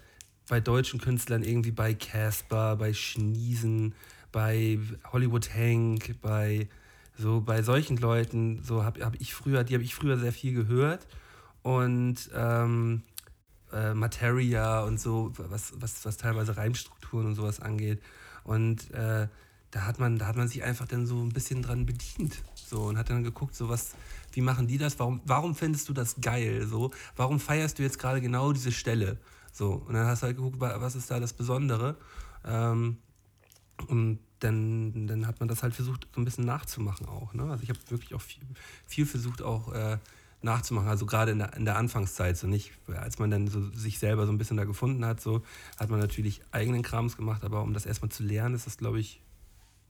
bei 0.49 0.59
deutschen 0.59 0.99
Künstlern 0.99 1.43
irgendwie 1.43 1.71
bei 1.71 1.93
Casper, 1.93 2.75
bei 2.75 2.93
Schniesen, 2.93 3.93
bei 4.31 4.79
Hollywood 5.11 5.53
Hank, 5.53 6.15
bei 6.21 6.67
so 7.19 7.41
bei 7.41 7.61
solchen 7.61 7.97
Leuten, 7.97 8.61
so 8.63 8.83
habe 8.83 9.03
hab 9.03 9.15
ich 9.19 9.33
früher, 9.33 9.63
die 9.63 9.73
habe 9.73 9.83
ich 9.83 9.95
früher 9.95 10.17
sehr 10.17 10.33
viel 10.33 10.53
gehört 10.53 11.07
und 11.67 12.29
ähm, 12.33 13.03
äh, 13.73 13.93
Materia 13.93 14.83
und 14.83 15.01
so, 15.01 15.33
was, 15.37 15.73
was, 15.81 16.05
was 16.05 16.15
teilweise 16.15 16.55
Reimstrukturen 16.55 17.25
und 17.27 17.35
sowas 17.35 17.59
angeht. 17.59 18.01
Und 18.45 18.89
äh, 18.91 19.27
da 19.71 19.81
hat 19.85 19.99
man, 19.99 20.17
da 20.17 20.27
hat 20.27 20.37
man 20.37 20.47
sich 20.47 20.63
einfach 20.63 20.87
dann 20.87 21.05
so 21.05 21.21
ein 21.21 21.33
bisschen 21.33 21.61
dran 21.61 21.85
bedient. 21.85 22.41
So, 22.55 22.83
und 22.83 22.97
hat 22.97 23.09
dann 23.09 23.21
geguckt, 23.25 23.53
so 23.53 23.67
was, 23.67 23.95
wie 24.31 24.39
machen 24.39 24.67
die 24.67 24.77
das? 24.77 24.97
Warum, 24.97 25.19
warum 25.25 25.55
findest 25.55 25.89
du 25.89 25.93
das 25.93 26.15
geil? 26.21 26.65
So, 26.67 26.91
warum 27.17 27.37
feierst 27.37 27.77
du 27.79 27.83
jetzt 27.83 27.99
gerade 27.99 28.21
genau 28.21 28.53
diese 28.53 28.71
Stelle? 28.71 29.17
So, 29.51 29.73
und 29.73 29.93
dann 29.93 30.07
hast 30.07 30.21
du 30.21 30.27
halt 30.27 30.37
geguckt, 30.37 30.61
wa- 30.61 30.79
was 30.79 30.95
ist 30.95 31.11
da 31.11 31.19
das 31.19 31.33
Besondere? 31.33 31.97
Ähm, 32.45 32.97
und 33.87 34.19
dann, 34.39 35.07
dann 35.07 35.27
hat 35.27 35.41
man 35.41 35.49
das 35.49 35.63
halt 35.63 35.73
versucht, 35.73 36.07
so 36.15 36.21
ein 36.21 36.25
bisschen 36.25 36.45
nachzumachen 36.45 37.07
auch. 37.09 37.33
Ne? 37.33 37.43
Also 37.51 37.63
ich 37.63 37.69
habe 37.69 37.79
wirklich 37.89 38.13
auch 38.13 38.21
viel, 38.21 38.43
viel 38.85 39.05
versucht 39.05 39.41
auch 39.41 39.73
äh, 39.73 39.97
nachzumachen. 40.41 40.87
Also 40.87 41.05
gerade 41.05 41.31
in 41.31 41.39
der, 41.39 41.53
in 41.55 41.65
der 41.65 41.77
Anfangszeit, 41.77 42.37
so 42.37 42.47
nicht, 42.47 42.71
als 42.95 43.19
man 43.19 43.31
dann 43.31 43.47
so 43.47 43.61
sich 43.71 43.99
selber 43.99 44.25
so 44.25 44.31
ein 44.31 44.37
bisschen 44.37 44.57
da 44.57 44.65
gefunden 44.65 45.03
hat, 45.05 45.21
so 45.21 45.41
hat 45.77 45.89
man 45.89 45.99
natürlich 45.99 46.41
eigenen 46.51 46.83
Krams 46.83 47.17
gemacht, 47.17 47.43
aber 47.43 47.61
um 47.61 47.73
das 47.73 47.85
erstmal 47.85 48.09
zu 48.09 48.23
lernen, 48.23 48.55
ist 48.55 48.67
das, 48.67 48.77
glaube 48.77 48.99
ich, 48.99 49.21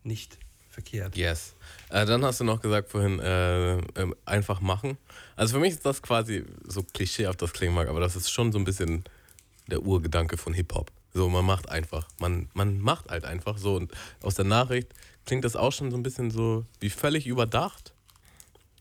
nicht 0.04 0.38
verkehrt. 0.70 1.18
Yes. 1.18 1.56
Äh, 1.90 2.06
dann 2.06 2.24
hast 2.24 2.40
du 2.40 2.44
noch 2.44 2.62
gesagt 2.62 2.90
vorhin, 2.90 3.20
äh, 3.20 3.78
ähm, 3.78 4.16
einfach 4.26 4.62
machen. 4.62 4.98
Also 5.36 5.56
für 5.56 5.60
mich 5.60 5.74
ist 5.74 5.86
das 5.86 6.02
quasi 6.02 6.46
so 6.66 6.84
klischeehaft, 6.84 7.42
das 7.42 7.52
klingen 7.52 7.74
mag, 7.74 7.88
aber 7.88 8.00
das 8.00 8.16
ist 8.16 8.30
schon 8.30 8.52
so 8.52 8.60
ein 8.60 8.64
bisschen 8.64 9.04
der 9.68 9.82
Urgedanke 9.82 10.38
von 10.38 10.54
Hip-Hop. 10.54 10.92
So, 11.14 11.30
man 11.30 11.46
macht 11.46 11.68
einfach. 11.70 12.08
Man, 12.20 12.48
man 12.54 12.80
macht 12.80 13.10
halt 13.10 13.26
einfach 13.26 13.58
so. 13.58 13.76
Und 13.76 13.92
aus 14.22 14.36
der 14.36 14.46
Nachricht 14.46 14.94
klingt 15.26 15.44
das 15.44 15.56
auch 15.56 15.72
schon 15.72 15.90
so 15.90 15.98
ein 15.98 16.04
bisschen 16.04 16.30
so 16.30 16.64
wie 16.80 16.92
völlig 16.92 17.26
überdacht. 17.26 17.94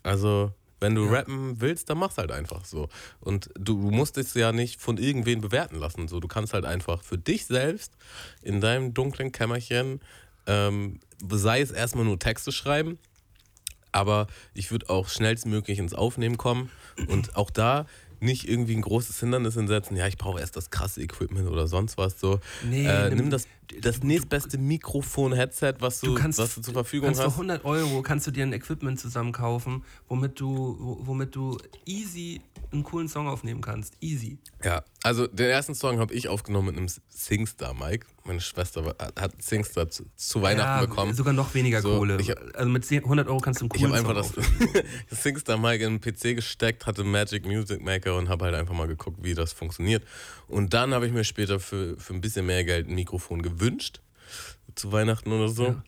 Also, 0.03 0.53
wenn 0.81 0.95
du 0.95 1.07
Ja. 1.07 1.13
rappen 1.13 1.61
willst, 1.61 1.89
dann 1.91 1.99
mach's 1.99 2.19
halt 2.19 2.31
einfach 2.31 2.65
so. 2.65 2.89
Und 3.21 3.49
du, 3.55 3.81
du 3.81 3.91
musst 3.91 4.19
es 4.19 4.35
ja 4.35 4.53
nicht 4.53 4.81
von 4.81 4.99
irgendwen 4.99 5.41
bewerten 5.41 5.77
lassen. 5.79 6.09
So, 6.09 6.21
du 6.21 6.29
kannst 6.29 6.53
halt 6.55 6.65
einfach 6.65 7.03
für 7.03 7.19
dich 7.19 7.47
selbst 7.47 7.93
in 8.43 8.61
deinem 8.61 8.93
dunklen 8.95 9.33
Kämmerchen, 9.33 10.01
ähm, 10.47 11.01
sei 11.31 11.61
es 11.61 11.71
erstmal 11.71 12.05
nur 12.05 12.19
Texte 12.19 12.53
schreiben, 12.53 12.99
aber 13.93 14.27
ich 14.55 14.71
würde 14.71 14.91
auch 14.91 15.09
schnellstmöglich 15.09 15.79
ins 15.79 15.95
Aufnehmen 15.95 16.37
kommen 16.37 16.71
und 17.09 17.37
auch 17.37 17.51
da 17.51 17.87
nicht 18.21 18.49
irgendwie 18.49 18.75
ein 18.75 18.81
großes 18.83 19.21
Hindernis 19.21 19.55
hinsetzen, 19.55 19.95
ja, 19.97 20.07
ich 20.07 20.17
brauche 20.17 20.41
erst 20.41 20.57
das 20.57 20.71
krasse 20.71 21.03
Equipment 21.03 21.49
oder 21.49 21.67
sonst 21.67 21.99
was 21.99 22.19
so. 22.19 22.41
Nee, 22.65 22.87
äh, 22.87 23.09
nimm- 23.11 23.19
nimm 23.19 23.31
das, 23.31 23.47
das 23.81 24.03
nächstbeste 24.03 24.59
Mikrofon-Headset, 24.59 25.75
was 25.81 26.01
du, 26.01 26.07
Du 26.09 26.15
kannst, 26.15 26.39
was 26.39 26.55
du 26.55 26.61
zur 26.63 26.75
Verfügung 26.75 27.07
kannst 27.09 27.21
für 27.21 27.27
hast. 27.27 27.35
100 27.35 27.65
Euro 27.65 28.03
kannst 28.03 28.27
du 28.27 28.31
dir 28.31 28.45
ein 28.45 28.53
Equipment 28.53 28.99
zusammen 29.01 29.33
kaufen, 29.33 29.85
womit 30.09 30.39
du, 30.41 30.77
wo- 30.79 30.99
womit 31.07 31.35
du 31.35 31.59
easy 31.85 32.41
einen 32.73 32.83
coolen 32.83 33.09
Song 33.09 33.29
aufnehmen 33.29 33.61
kannst. 33.61 33.95
Easy. 34.01 34.39
Ja, 34.65 34.83
also 35.05 35.27
den 35.29 35.49
ersten 35.49 35.75
Song 35.75 36.01
habe 36.01 36.13
ich 36.15 36.29
aufgenommen 36.29 36.67
mit 36.69 36.77
einem 36.77 36.89
Singstar, 37.09 37.75
Mike. 37.75 38.07
Meine 38.25 38.41
Schwester 38.41 38.85
war- 38.85 38.97
hat- 38.99 39.41
Singstar 39.41 39.89
zu, 39.89 40.05
zu 40.17 40.43
Weihnachten 40.43 40.81
ja, 40.83 40.87
bekommen. 40.87 41.15
Sogar 41.15 41.33
noch 41.33 41.55
weniger 41.55 41.81
So, 41.81 41.97
Kohle. 41.99 42.19
ich 42.21 42.31
hab- 42.31 42.39
also 42.57 42.69
mit 42.69 42.85
10 42.85 43.05
100 43.05 43.29
Euro 43.29 43.39
kannst 43.39 43.61
du 43.61 43.67
einen 43.67 43.71
Ich 43.75 43.81
coolen 43.83 43.95
habe 43.95 44.09
einfach 44.19 44.25
Song 44.25 44.43
das, 44.43 44.53
aufnehmen. 44.53 44.87
das 45.11 45.23
Singstar 45.23 45.59
Mic 45.59 45.83
in 45.85 45.99
den 45.99 46.01
PC 46.01 46.35
gesteckt, 46.35 46.87
hatte 46.87 47.05
Magic 47.05 47.47
Music 47.47 47.81
Maker 47.83 48.17
und 48.17 48.29
habe 48.29 48.47
halt 48.47 48.55
einfach 48.57 48.75
mal 48.75 48.89
geguckt, 48.89 49.19
wie 49.23 49.35
das 49.35 49.53
funktioniert. 49.53 50.03
Und 50.49 50.75
dann 50.75 50.93
habe 50.93 51.07
ich 51.07 51.13
mir 51.13 51.25
später 51.25 51.61
für, 51.61 51.97
für 51.99 52.15
ein 52.15 52.21
bisschen 52.21 52.47
mehr 52.47 52.65
Geld 52.65 52.89
ein 52.89 52.95
Mikrofon 52.97 53.43
gewünscht, 53.57 54.01
zu 54.75 54.93
Weihnachten 54.93 55.33
oder 55.33 55.49
so. 55.49 55.65
Ja. 55.67 55.83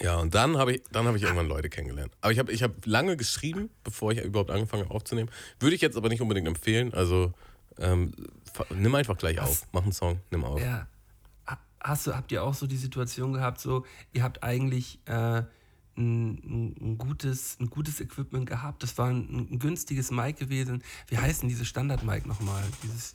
Ja, 0.00 0.16
und 0.16 0.34
dann 0.34 0.56
habe 0.58 0.72
ich, 0.74 0.82
dann 0.90 1.06
habe 1.06 1.16
ich 1.16 1.22
irgendwann 1.22 1.46
Leute 1.46 1.68
kennengelernt. 1.70 2.12
Aber 2.20 2.32
ich 2.32 2.40
habe 2.40 2.50
ich 2.50 2.64
hab 2.64 2.84
lange 2.84 3.16
geschrieben, 3.16 3.70
bevor 3.84 4.10
ich 4.10 4.20
überhaupt 4.24 4.50
angefangen 4.50 4.82
habe 4.84 4.92
aufzunehmen. 4.94 5.30
Würde 5.60 5.76
ich 5.76 5.82
jetzt 5.82 5.96
aber 5.96 6.08
nicht 6.08 6.20
unbedingt 6.20 6.48
empfehlen. 6.48 6.92
Also 6.92 7.32
ähm, 7.78 8.12
nimm 8.70 8.92
einfach 8.96 9.16
gleich 9.16 9.38
auf. 9.38 9.68
Mach 9.70 9.84
einen 9.84 9.92
Song, 9.92 10.18
nimm 10.32 10.42
auf. 10.44 10.60
Ja. 10.60 10.88
Ha- 11.46 11.60
Hast 11.80 12.08
du, 12.08 12.16
habt 12.16 12.32
ihr 12.32 12.42
auch 12.42 12.54
so 12.54 12.66
die 12.66 12.76
Situation 12.76 13.34
gehabt, 13.34 13.60
so, 13.60 13.84
ihr 14.12 14.24
habt 14.24 14.42
eigentlich 14.42 14.98
äh, 15.06 15.12
ein, 15.12 15.46
ein, 15.96 16.74
ein, 16.80 16.98
gutes, 16.98 17.56
ein 17.60 17.70
gutes 17.70 18.00
Equipment 18.00 18.46
gehabt. 18.48 18.82
Das 18.82 18.98
war 18.98 19.10
ein, 19.10 19.46
ein 19.52 19.58
günstiges 19.60 20.10
Mic 20.10 20.40
gewesen. 20.40 20.82
Wie 21.06 21.18
heißt 21.18 21.42
denn 21.42 21.48
dieses 21.48 21.68
Standard-Mic 21.68 22.26
nochmal? 22.26 22.64
Dieses, 22.82 23.14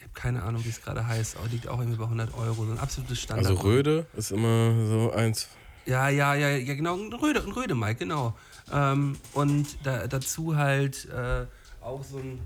ich 0.00 0.04
habe 0.04 0.14
keine 0.14 0.42
Ahnung, 0.42 0.64
wie 0.64 0.70
es 0.70 0.80
gerade 0.80 1.06
heißt, 1.06 1.36
aber 1.36 1.48
liegt 1.48 1.68
auch 1.68 1.78
irgendwie 1.78 1.98
bei 1.98 2.04
100 2.04 2.32
Euro. 2.34 2.64
So 2.64 2.72
ein 2.72 2.78
absolutes 2.78 3.20
Standard. 3.20 3.46
Also 3.46 3.60
Röde 3.60 4.06
ist 4.16 4.32
immer 4.32 4.72
so 4.86 5.12
eins. 5.12 5.48
Ja, 5.84 6.08
ja, 6.08 6.34
ja, 6.34 6.48
ja, 6.48 6.74
genau, 6.74 6.96
ein 6.96 7.12
Röde, 7.12 7.42
ein 7.42 7.52
Röde 7.52 7.74
Mic, 7.74 7.98
genau. 7.98 8.34
Ähm, 8.72 9.18
und 9.34 9.66
da, 9.84 10.06
dazu 10.06 10.56
halt 10.56 11.06
äh, 11.10 11.44
auch 11.82 12.02
so 12.02 12.16
ein 12.16 12.40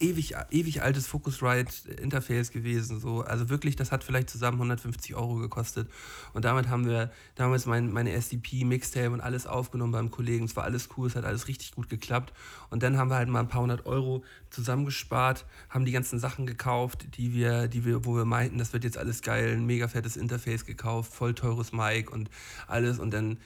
ewig, 0.00 0.34
ewig 0.50 0.82
altes 0.82 1.06
Focusrite-Interface 1.06 2.50
gewesen. 2.50 3.00
So. 3.00 3.22
Also 3.22 3.48
wirklich, 3.48 3.76
das 3.76 3.92
hat 3.92 4.04
vielleicht 4.04 4.30
zusammen 4.30 4.58
150 4.58 5.14
Euro 5.14 5.36
gekostet. 5.36 5.88
Und 6.32 6.44
damit 6.44 6.68
haben 6.68 6.86
wir 6.86 7.10
damals 7.34 7.66
mein, 7.66 7.92
meine 7.92 8.12
SDP, 8.12 8.64
Mixtape 8.64 9.10
und 9.10 9.20
alles 9.20 9.46
aufgenommen 9.46 9.92
beim 9.92 10.10
Kollegen. 10.10 10.44
Es 10.44 10.56
war 10.56 10.64
alles 10.64 10.88
cool, 10.96 11.06
es 11.06 11.16
hat 11.16 11.24
alles 11.24 11.48
richtig 11.48 11.72
gut 11.72 11.88
geklappt. 11.88 12.32
Und 12.70 12.82
dann 12.82 12.96
haben 12.96 13.10
wir 13.10 13.16
halt 13.16 13.28
mal 13.28 13.40
ein 13.40 13.48
paar 13.48 13.62
hundert 13.62 13.86
Euro 13.86 14.24
zusammengespart, 14.50 15.44
haben 15.70 15.84
die 15.84 15.92
ganzen 15.92 16.18
Sachen 16.18 16.46
gekauft, 16.46 17.06
die 17.16 17.34
wir, 17.34 17.68
die 17.68 17.84
wir, 17.84 18.04
wo 18.04 18.16
wir 18.16 18.24
meinten, 18.24 18.58
das 18.58 18.72
wird 18.72 18.84
jetzt 18.84 18.98
alles 18.98 19.22
geil, 19.22 19.52
ein 19.52 19.66
mega 19.66 19.88
fettes 19.88 20.16
Interface 20.16 20.64
gekauft, 20.64 21.12
voll 21.12 21.34
teures 21.34 21.72
Mic 21.72 22.10
und 22.10 22.30
alles. 22.66 22.98
Und 22.98 23.12
dann 23.12 23.38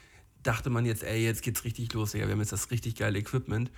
dachte 0.42 0.70
man 0.70 0.86
jetzt, 0.86 1.03
ey, 1.03 1.24
jetzt 1.24 1.42
geht's 1.42 1.64
richtig 1.64 1.92
los, 1.92 2.12
ja, 2.12 2.20
wir 2.20 2.32
haben 2.32 2.40
jetzt 2.40 2.53
das 2.53 2.70
richtig 2.70 2.96
geile 2.96 3.18
Equipment. 3.18 3.70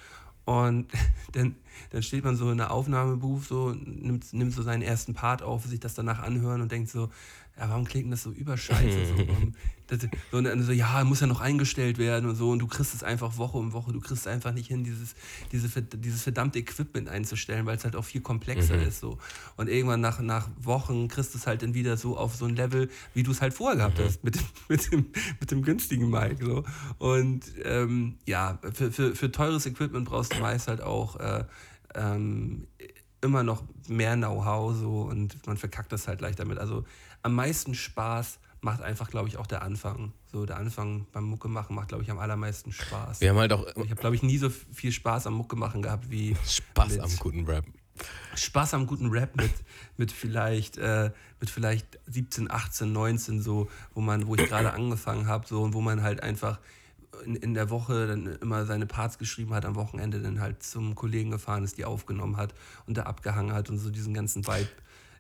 Und 0.44 0.86
dann, 1.32 1.56
dann 1.90 2.02
steht 2.02 2.24
man 2.24 2.36
so 2.36 2.50
in 2.50 2.58
der 2.58 2.70
Aufnahmebooth, 2.70 3.44
so, 3.44 3.70
nimmt, 3.70 4.32
nimmt 4.32 4.52
so 4.52 4.62
seinen 4.62 4.82
ersten 4.82 5.14
Part 5.14 5.42
auf, 5.42 5.64
sich 5.64 5.80
das 5.80 5.94
danach 5.94 6.20
anhören 6.22 6.60
und 6.60 6.72
denkt 6.72 6.90
so, 6.90 7.10
ja, 7.58 7.68
warum 7.68 7.84
klingt 7.84 8.12
das 8.12 8.22
so 8.22 8.30
überscheiße? 8.30 9.06
so, 9.06 9.14
das, 9.86 10.00
so, 10.30 10.38
und 10.38 10.44
dann 10.44 10.62
so, 10.62 10.72
ja, 10.72 11.04
muss 11.04 11.20
ja 11.20 11.26
noch 11.26 11.40
eingestellt 11.40 11.98
werden 11.98 12.28
und 12.28 12.34
so, 12.34 12.50
und 12.50 12.60
du 12.60 12.66
kriegst 12.66 12.94
es 12.94 13.02
einfach 13.02 13.36
Woche 13.36 13.58
um 13.58 13.72
Woche, 13.72 13.92
du 13.92 14.00
kriegst 14.00 14.22
es 14.22 14.26
einfach 14.26 14.52
nicht 14.52 14.68
hin, 14.68 14.84
dieses, 14.84 15.14
diese, 15.52 15.82
dieses 15.82 16.22
verdammte 16.22 16.58
Equipment 16.58 17.08
einzustellen, 17.08 17.66
weil 17.66 17.76
es 17.76 17.84
halt 17.84 17.94
auch 17.94 18.04
viel 18.04 18.22
komplexer 18.22 18.80
ist. 18.82 19.00
So. 19.00 19.18
Und 19.56 19.68
irgendwann 19.68 20.00
nach, 20.00 20.20
nach 20.20 20.48
Wochen 20.60 21.08
kriegst 21.08 21.34
du 21.34 21.38
es 21.38 21.46
halt 21.46 21.62
dann 21.62 21.74
wieder 21.74 21.96
so 21.96 22.16
auf 22.16 22.34
so 22.34 22.46
ein 22.46 22.56
Level, 22.56 22.88
wie 23.12 23.22
du 23.22 23.32
es 23.32 23.42
halt 23.42 23.52
vorher 23.52 23.76
gehabt 23.76 23.98
hast, 23.98 24.24
mit 24.24 24.36
dem, 24.36 24.46
mit 24.68 24.92
dem, 24.92 25.06
mit 25.40 25.50
dem 25.50 25.62
günstigen 25.62 26.08
Mic. 26.08 26.42
So. 26.42 26.64
Und 26.98 27.42
ähm, 27.64 28.16
ja, 28.26 28.58
für, 28.72 28.90
für, 28.90 29.14
für 29.14 29.30
teures 29.30 29.66
Equipment 29.66 30.06
brauchst 30.06 30.34
du 30.34 30.38
meist 30.38 30.68
halt 30.68 30.80
auch 30.80 31.16
äh, 31.20 31.44
ähm, 31.94 32.66
immer 33.20 33.42
noch 33.42 33.62
mehr 33.88 34.16
Know-how 34.16 34.74
so 34.74 35.02
und 35.02 35.46
man 35.46 35.56
verkackt 35.56 35.92
das 35.92 36.08
halt 36.08 36.20
leicht 36.20 36.38
damit. 36.38 36.58
Also 36.58 36.84
am 37.22 37.34
meisten 37.34 37.74
Spaß 37.74 38.38
macht 38.60 38.80
einfach, 38.80 39.10
glaube 39.10 39.28
ich, 39.28 39.36
auch 39.36 39.46
der 39.46 39.62
Anfang. 39.62 40.12
So 40.30 40.46
der 40.46 40.56
Anfang 40.56 41.06
beim 41.12 41.24
Mucke 41.24 41.48
machen 41.48 41.74
macht, 41.74 41.88
glaube 41.88 42.04
ich, 42.04 42.10
am 42.10 42.18
allermeisten 42.18 42.72
Spaß. 42.72 43.20
Wir 43.20 43.30
haben 43.30 43.38
halt 43.38 43.52
auch 43.52 43.66
Ich 43.66 43.90
habe, 43.90 43.96
glaube 43.96 44.16
ich, 44.16 44.22
nie 44.22 44.38
so 44.38 44.50
viel 44.50 44.92
Spaß 44.92 45.26
am 45.26 45.34
Mucke 45.34 45.56
machen 45.56 45.82
gehabt 45.82 46.10
wie 46.10 46.36
Spaß 46.46 46.98
am 47.00 47.16
guten 47.18 47.44
Rap. 47.44 47.64
Spaß 48.34 48.74
am 48.74 48.86
guten 48.86 49.10
Rap 49.10 49.36
mit, 49.36 49.52
mit 49.96 50.12
vielleicht 50.12 50.78
äh, 50.78 51.10
mit 51.40 51.50
vielleicht 51.50 51.98
17, 52.06 52.50
18, 52.50 52.92
19 52.92 53.42
so, 53.42 53.68
wo 53.94 54.00
man, 54.00 54.26
wo 54.26 54.36
ich 54.36 54.46
gerade 54.46 54.72
angefangen 54.72 55.26
habe, 55.26 55.46
so 55.46 55.62
und 55.62 55.74
wo 55.74 55.80
man 55.80 56.02
halt 56.02 56.22
einfach 56.22 56.58
in, 57.26 57.36
in 57.36 57.54
der 57.54 57.68
Woche 57.68 58.06
dann 58.06 58.26
immer 58.40 58.64
seine 58.64 58.86
Parts 58.86 59.18
geschrieben 59.18 59.52
hat, 59.52 59.64
am 59.64 59.74
Wochenende 59.74 60.20
dann 60.20 60.40
halt 60.40 60.62
zum 60.62 60.94
Kollegen 60.94 61.30
gefahren 61.30 61.64
ist, 61.64 61.78
die 61.78 61.84
aufgenommen 61.84 62.36
hat 62.36 62.54
und 62.86 62.96
da 62.96 63.02
abgehangen 63.02 63.52
hat 63.52 63.70
und 63.70 63.78
so 63.78 63.90
diesen 63.90 64.14
ganzen 64.14 64.46
Vibe. 64.46 64.68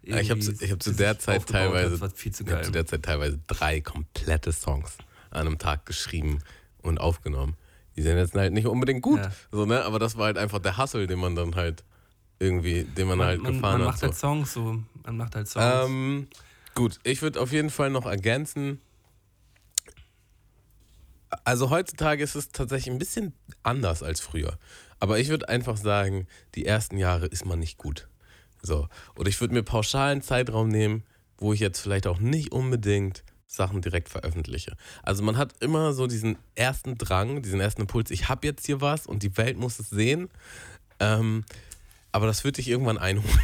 Ich 0.02 0.30
habe 0.30 0.40
zu, 0.40 0.52
hab 0.52 0.82
zu 0.82 0.92
der 0.92 1.18
Zeit 1.18 1.46
teilweise, 1.46 1.98
zu 1.98 2.28
ich 2.28 2.72
der 2.72 2.86
Zeit 2.86 3.02
teilweise 3.04 3.38
drei 3.46 3.80
komplette 3.80 4.52
Songs 4.52 4.96
an 5.30 5.46
einem 5.46 5.58
Tag 5.58 5.86
geschrieben 5.86 6.40
und 6.82 6.98
aufgenommen. 6.98 7.56
Die 7.96 8.02
sind 8.02 8.16
jetzt 8.16 8.34
halt 8.34 8.52
nicht 8.52 8.66
unbedingt 8.66 9.02
gut, 9.02 9.20
Ja. 9.20 9.30
so, 9.50 9.64
ne? 9.64 9.84
aber 9.84 9.98
das 9.98 10.16
war 10.16 10.26
halt 10.26 10.38
einfach 10.38 10.58
der 10.58 10.78
Hustle, 10.78 11.06
den 11.06 11.18
man 11.20 11.34
dann 11.36 11.54
halt 11.54 11.84
irgendwie, 12.38 12.84
den 12.84 13.06
man, 13.06 13.20
halt 13.20 13.40
man, 13.42 13.54
gefahren 13.54 13.78
man 13.80 13.88
hat. 13.88 13.94
macht 13.94 13.98
So. 14.00 14.06
halt 14.06 14.16
Songs 14.16 14.52
so, 14.52 14.82
man 15.04 15.16
macht 15.16 15.36
halt 15.36 15.46
Songs. 15.48 15.86
Ähm, 15.86 16.26
gut, 16.74 16.98
ich 17.04 17.22
würde 17.22 17.40
auf 17.40 17.52
jeden 17.52 17.70
Fall 17.70 17.90
noch 17.90 18.06
ergänzen. 18.06 18.80
Also 21.44 21.70
heutzutage 21.70 22.22
ist 22.22 22.34
es 22.34 22.48
tatsächlich 22.48 22.92
ein 22.92 22.98
bisschen 22.98 23.32
anders 23.62 24.02
als 24.02 24.20
früher. 24.20 24.58
Aber 25.00 25.18
ich 25.18 25.28
würde 25.28 25.48
einfach 25.48 25.76
sagen, 25.76 26.26
die 26.54 26.66
ersten 26.66 26.96
Jahre 26.98 27.26
ist 27.26 27.44
man 27.44 27.58
nicht 27.58 27.78
gut. 27.78 28.08
So. 28.62 28.88
Und 29.14 29.28
ich 29.28 29.40
würde 29.40 29.54
mir 29.54 29.62
pauschalen 29.62 30.22
Zeitraum 30.22 30.68
nehmen, 30.68 31.04
wo 31.36 31.52
ich 31.52 31.60
jetzt 31.60 31.80
vielleicht 31.80 32.06
auch 32.06 32.20
nicht 32.20 32.52
unbedingt 32.52 33.24
Sachen 33.46 33.82
direkt 33.82 34.08
veröffentliche. 34.08 34.76
Also 35.02 35.22
man 35.22 35.36
hat 35.36 35.54
immer 35.60 35.92
so 35.92 36.06
diesen 36.06 36.38
ersten 36.54 36.96
Drang, 36.96 37.42
diesen 37.42 37.60
ersten 37.60 37.82
Impuls, 37.82 38.10
ich 38.10 38.28
habe 38.28 38.46
jetzt 38.46 38.64
hier 38.64 38.80
was 38.80 39.06
und 39.06 39.22
die 39.22 39.36
Welt 39.36 39.58
muss 39.58 39.78
es 39.78 39.90
sehen. 39.90 40.30
Ähm, 41.00 41.44
aber 42.12 42.26
das 42.26 42.44
wird 42.44 42.56
dich 42.56 42.68
irgendwann 42.68 42.98
einholen. 42.98 43.28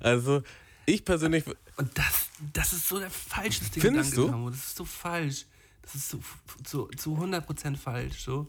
Also 0.00 0.42
ich 0.86 1.04
persönlich, 1.04 1.44
Und 1.76 1.96
das, 1.96 2.28
das 2.52 2.72
ist 2.72 2.88
so 2.88 2.98
der 2.98 3.10
falscheste 3.10 3.80
Findest 3.80 4.12
Gedanke, 4.12 4.26
du? 4.26 4.32
Tamo. 4.32 4.50
Das 4.50 4.58
ist 4.58 4.76
so 4.76 4.84
falsch. 4.84 5.44
Das 5.82 5.94
ist 5.94 6.08
so, 6.08 6.20
so, 6.66 6.86
zu 6.96 7.16
100% 7.16 7.76
falsch. 7.76 8.24
So. 8.24 8.48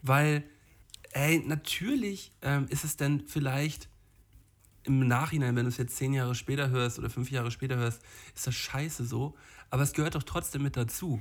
Weil, 0.00 0.44
ey, 1.10 1.42
natürlich 1.44 2.32
ähm, 2.40 2.66
ist 2.70 2.84
es 2.84 2.96
dann 2.96 3.24
vielleicht 3.26 3.88
im 4.84 5.06
Nachhinein, 5.06 5.56
wenn 5.56 5.64
du 5.64 5.70
es 5.70 5.76
jetzt 5.76 5.96
zehn 5.96 6.12
Jahre 6.12 6.34
später 6.34 6.70
hörst 6.70 6.98
oder 6.98 7.10
fünf 7.10 7.30
Jahre 7.30 7.50
später 7.50 7.76
hörst, 7.76 8.02
ist 8.34 8.46
das 8.46 8.54
scheiße 8.54 9.04
so. 9.04 9.34
Aber 9.70 9.82
es 9.82 9.92
gehört 9.92 10.14
doch 10.14 10.22
trotzdem 10.22 10.62
mit 10.62 10.76
dazu. 10.76 11.20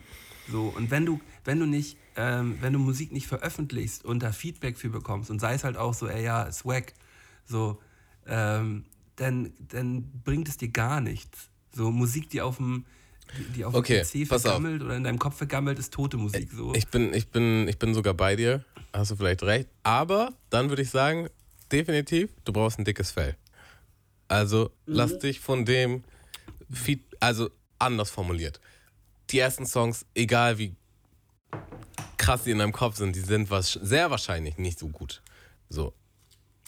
So, 0.51 0.74
und 0.76 0.91
wenn 0.91 1.05
du, 1.05 1.22
wenn 1.45 1.59
du 1.59 1.66
nicht, 1.66 1.97
ähm, 2.16 2.57
wenn 2.61 2.74
du 2.74 2.80
Musik 2.80 3.11
nicht 3.11 3.28
veröffentlichst 3.28 4.03
und 4.05 4.22
da 4.22 4.32
Feedback 4.32 4.78
für 4.78 4.89
bekommst 4.89 5.32
und 5.32 5.39
sei 5.39 5.53
es 5.53 5.64
halt 5.64 5.78
auch 5.78 5.93
so, 5.93 6.07
ey 6.07 6.24
ja, 6.24 6.43
ist 6.43 6.66
wack, 6.66 6.93
so, 7.45 7.82
ähm, 8.28 8.86
dann, 9.16 9.53
dann 9.59 10.09
bringt 10.24 10.49
es 10.49 10.57
dir 10.57 10.70
gar 10.70 11.01
nichts. 11.01 11.49
So 11.72 11.91
Musik, 11.91 12.30
die 12.30 12.41
auf 12.41 12.57
dem, 12.57 12.86
die, 13.55 13.66
auf 13.66 13.74
Okay, 13.74 14.03
dem 14.03 14.26
PC 14.26 14.28
vergammelt 14.28 14.84
oder 14.84 14.95
in 14.95 15.03
deinem 15.03 15.20
Kopf 15.20 15.38
vergammelt, 15.38 15.80
ist 15.80 15.93
tote 15.93 16.18
Musik. 16.18 16.49
So. 16.51 16.74
ich 16.76 16.88
bin, 16.88 17.14
ich 17.14 17.30
bin, 17.30 17.68
ich 17.68 17.80
bin 17.80 17.93
sogar 17.93 18.14
bei 18.14 18.36
dir, 18.36 18.64
hast 18.91 19.11
du 19.11 19.16
vielleicht 19.16 19.43
recht. 19.43 19.70
Aber 19.84 20.34
dann 20.49 20.70
würde 20.70 20.82
ich 20.82 20.89
sagen, 20.89 21.30
definitiv, 21.72 22.30
du 22.43 22.53
brauchst 22.53 22.78
ein 22.78 22.86
dickes 22.86 23.11
Fell. 23.11 23.36
Also 24.34 24.72
lass 24.88 25.20
dich 25.20 25.40
von 25.40 25.64
dem, 25.64 26.04
Feed, 26.72 27.02
also 27.20 27.52
anders 27.78 28.10
formuliert. 28.10 28.60
Die 29.30 29.38
ersten 29.38 29.68
Songs, 29.68 30.08
egal 30.16 30.58
wie 30.58 30.76
krass 32.18 32.44
die 32.44 32.52
in 32.52 32.58
deinem 32.58 32.72
Kopf 32.72 32.96
sind, 32.96 33.16
die 33.16 33.20
sind 33.20 33.52
was, 33.52 33.74
sehr 33.74 34.10
wahrscheinlich 34.10 34.58
nicht 34.58 34.80
so 34.80 34.88
gut. 34.88 35.22
So, 35.70 35.94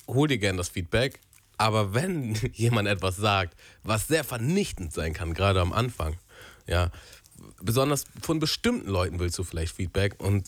hol 0.08 0.28
dir 0.28 0.38
gern 0.38 0.58
das 0.58 0.70
Feedback, 0.70 1.20
aber 1.58 1.96
wenn 1.96 2.36
jemand 2.54 2.88
etwas 2.88 3.16
sagt, 3.18 3.58
was 3.82 4.08
sehr 4.08 4.24
vernichtend 4.24 4.94
sein 4.94 5.14
kann, 5.14 5.34
gerade 5.34 5.60
am 5.60 5.74
Anfang, 5.74 6.18
ja, 6.68 6.92
besonders 7.62 8.06
von 8.22 8.40
bestimmten 8.40 8.90
Leuten 8.90 9.20
willst 9.20 9.40
du 9.40 9.44
vielleicht 9.44 9.76
Feedback 9.76 10.22
und 10.24 10.48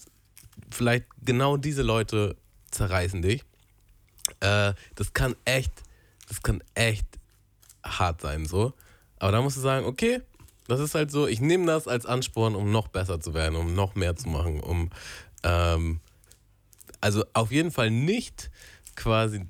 vielleicht 0.70 1.05
genau 1.24 1.57
diese 1.57 1.82
Leute 1.82 2.36
zerreißen 2.70 3.24
dich. 3.24 3.43
Äh, 4.39 4.74
das 4.93 5.13
kann 5.13 5.36
echt, 5.45 5.72
das 6.28 6.41
kann 6.41 6.63
echt 6.75 7.05
hart 7.84 8.21
sein, 8.21 8.45
so. 8.45 8.73
Aber 9.19 9.32
da 9.32 9.41
musst 9.41 9.57
du 9.57 9.61
sagen, 9.61 9.86
okay, 9.86 10.21
das 10.67 10.80
ist 10.80 10.95
halt 10.95 11.11
so, 11.11 11.28
ich 11.28 11.39
nehme 11.39 11.65
das 11.65 11.88
als 11.88 12.05
Ansporn, 12.05 12.55
um 12.55 12.71
noch 12.71 12.89
besser 12.89 13.19
zu 13.19 13.34
werden, 13.34 13.55
um 13.55 13.73
noch 13.73 13.95
mehr 13.95 14.15
zu 14.15 14.30
machen, 14.30 14.59
um 14.59 14.89
ähm, 15.43 15.99
also 17.01 17.23
auf 17.34 17.51
jeden 17.51 17.71
Fall 17.71 17.89
nicht 17.89 18.49
quasi 18.95 19.45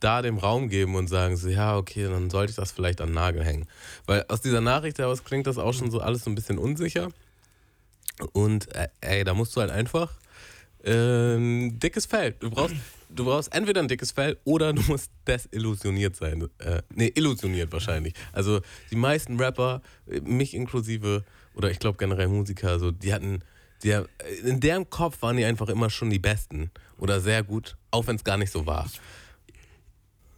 da 0.00 0.22
dem 0.22 0.38
Raum 0.38 0.68
geben 0.68 0.94
und 0.94 1.08
sagen 1.08 1.36
so, 1.36 1.48
ja, 1.48 1.76
okay, 1.76 2.04
dann 2.04 2.30
sollte 2.30 2.50
ich 2.50 2.56
das 2.56 2.70
vielleicht 2.70 3.00
an 3.00 3.12
Nagel 3.12 3.44
hängen. 3.44 3.66
Weil 4.06 4.24
aus 4.28 4.40
dieser 4.40 4.60
Nachricht 4.60 4.98
heraus 4.98 5.24
klingt 5.24 5.46
das 5.46 5.58
auch 5.58 5.72
schon 5.72 5.90
so 5.90 6.00
alles 6.00 6.24
so 6.24 6.30
ein 6.30 6.36
bisschen 6.36 6.58
unsicher. 6.58 7.08
Und 8.32 8.72
äh, 8.76 8.88
ey, 9.00 9.24
da 9.24 9.34
musst 9.34 9.56
du 9.56 9.60
halt 9.60 9.70
einfach 9.70 10.12
ähm, 10.84 11.78
dickes 11.80 12.06
Fell. 12.06 12.32
Du 12.32 12.50
brauchst, 12.50 12.76
du 13.10 13.24
brauchst 13.24 13.52
entweder 13.54 13.80
ein 13.80 13.88
dickes 13.88 14.12
Fell 14.12 14.38
oder 14.44 14.72
du 14.72 14.82
musst 14.82 15.10
desillusioniert 15.26 16.16
sein. 16.16 16.48
Äh, 16.58 16.82
nee, 16.94 17.12
illusioniert 17.14 17.72
wahrscheinlich. 17.72 18.14
Also 18.32 18.60
die 18.90 18.96
meisten 18.96 19.38
Rapper, 19.40 19.82
äh, 20.06 20.20
mich 20.20 20.54
inklusive, 20.54 21.24
oder 21.54 21.70
ich 21.70 21.78
glaube 21.78 21.98
generell 21.98 22.28
Musiker, 22.28 22.78
so, 22.78 22.90
die 22.90 23.12
hatten, 23.12 23.40
die, 23.82 23.96
in 24.44 24.60
deren 24.60 24.88
Kopf 24.90 25.22
waren 25.22 25.36
die 25.36 25.44
einfach 25.44 25.68
immer 25.68 25.90
schon 25.90 26.10
die 26.10 26.18
Besten 26.18 26.70
oder 26.98 27.20
sehr 27.20 27.42
gut, 27.42 27.76
auch 27.90 28.06
wenn 28.06 28.16
es 28.16 28.24
gar 28.24 28.36
nicht 28.36 28.52
so 28.52 28.66
war. 28.66 28.90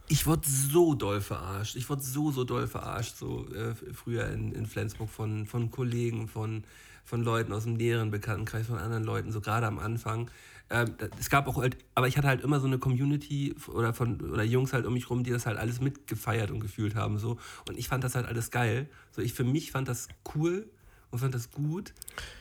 Ich 0.09 0.27
wurde 0.27 0.49
so 0.49 0.95
doll 0.95 1.21
verarscht. 1.21 1.77
Ich 1.77 1.89
wurde 1.89 2.03
so, 2.03 2.33
so 2.33 2.43
doll 2.43 2.67
verarscht, 2.67 3.17
so 3.17 3.47
äh, 3.55 3.75
früher 3.95 4.29
in, 4.31 4.53
in 4.53 4.67
Flensburg 4.67 5.09
von, 5.09 5.47
von 5.47 5.71
Kollegen, 5.71 6.27
von, 6.27 6.65
von 7.05 7.23
Leuten 7.23 7.53
aus 7.53 7.63
dem 7.63 7.75
näheren 7.75 8.11
Bekanntenkreis, 8.11 8.67
von 8.67 8.79
anderen 8.79 9.05
Leuten, 9.05 9.31
so 9.31 9.41
gerade 9.41 9.67
am 9.67 9.79
Anfang. 9.79 10.29
Ähm, 10.71 10.95
es 11.19 11.29
gab 11.31 11.49
auch 11.49 11.57
halt, 11.57 11.77
aber 11.97 12.07
ich 12.07 12.17
hatte 12.17 12.29
halt 12.29 12.43
immer 12.43 12.61
so 12.61 12.67
eine 12.67 12.79
Community 12.79 13.55
oder 13.73 13.93
von 13.93 14.21
oder 14.21 14.45
Jungs 14.45 14.73
halt 14.73 14.87
um 14.87 14.95
mich 14.95 15.11
rum, 15.11 15.25
die 15.25 15.31
das 15.31 15.45
halt 15.47 15.59
alles 15.59 15.81
mitgefeiert 15.81 16.51
und 16.53 16.61
gefühlt 16.61 16.95
haben. 16.95 17.19
So. 17.19 17.39
Und 17.69 17.77
ich 17.79 17.89
fand 17.89 18.05
das 18.05 18.15
halt 18.15 18.27
alles 18.27 18.51
geil. 18.51 18.89
So, 19.11 19.21
ich 19.21 19.33
für 19.35 19.45
mich 19.45 19.73
fand 19.73 19.89
das 19.89 20.07
cool 20.35 20.71
und 21.11 21.19
fand 21.19 21.35
das 21.35 21.51
gut. 21.51 21.93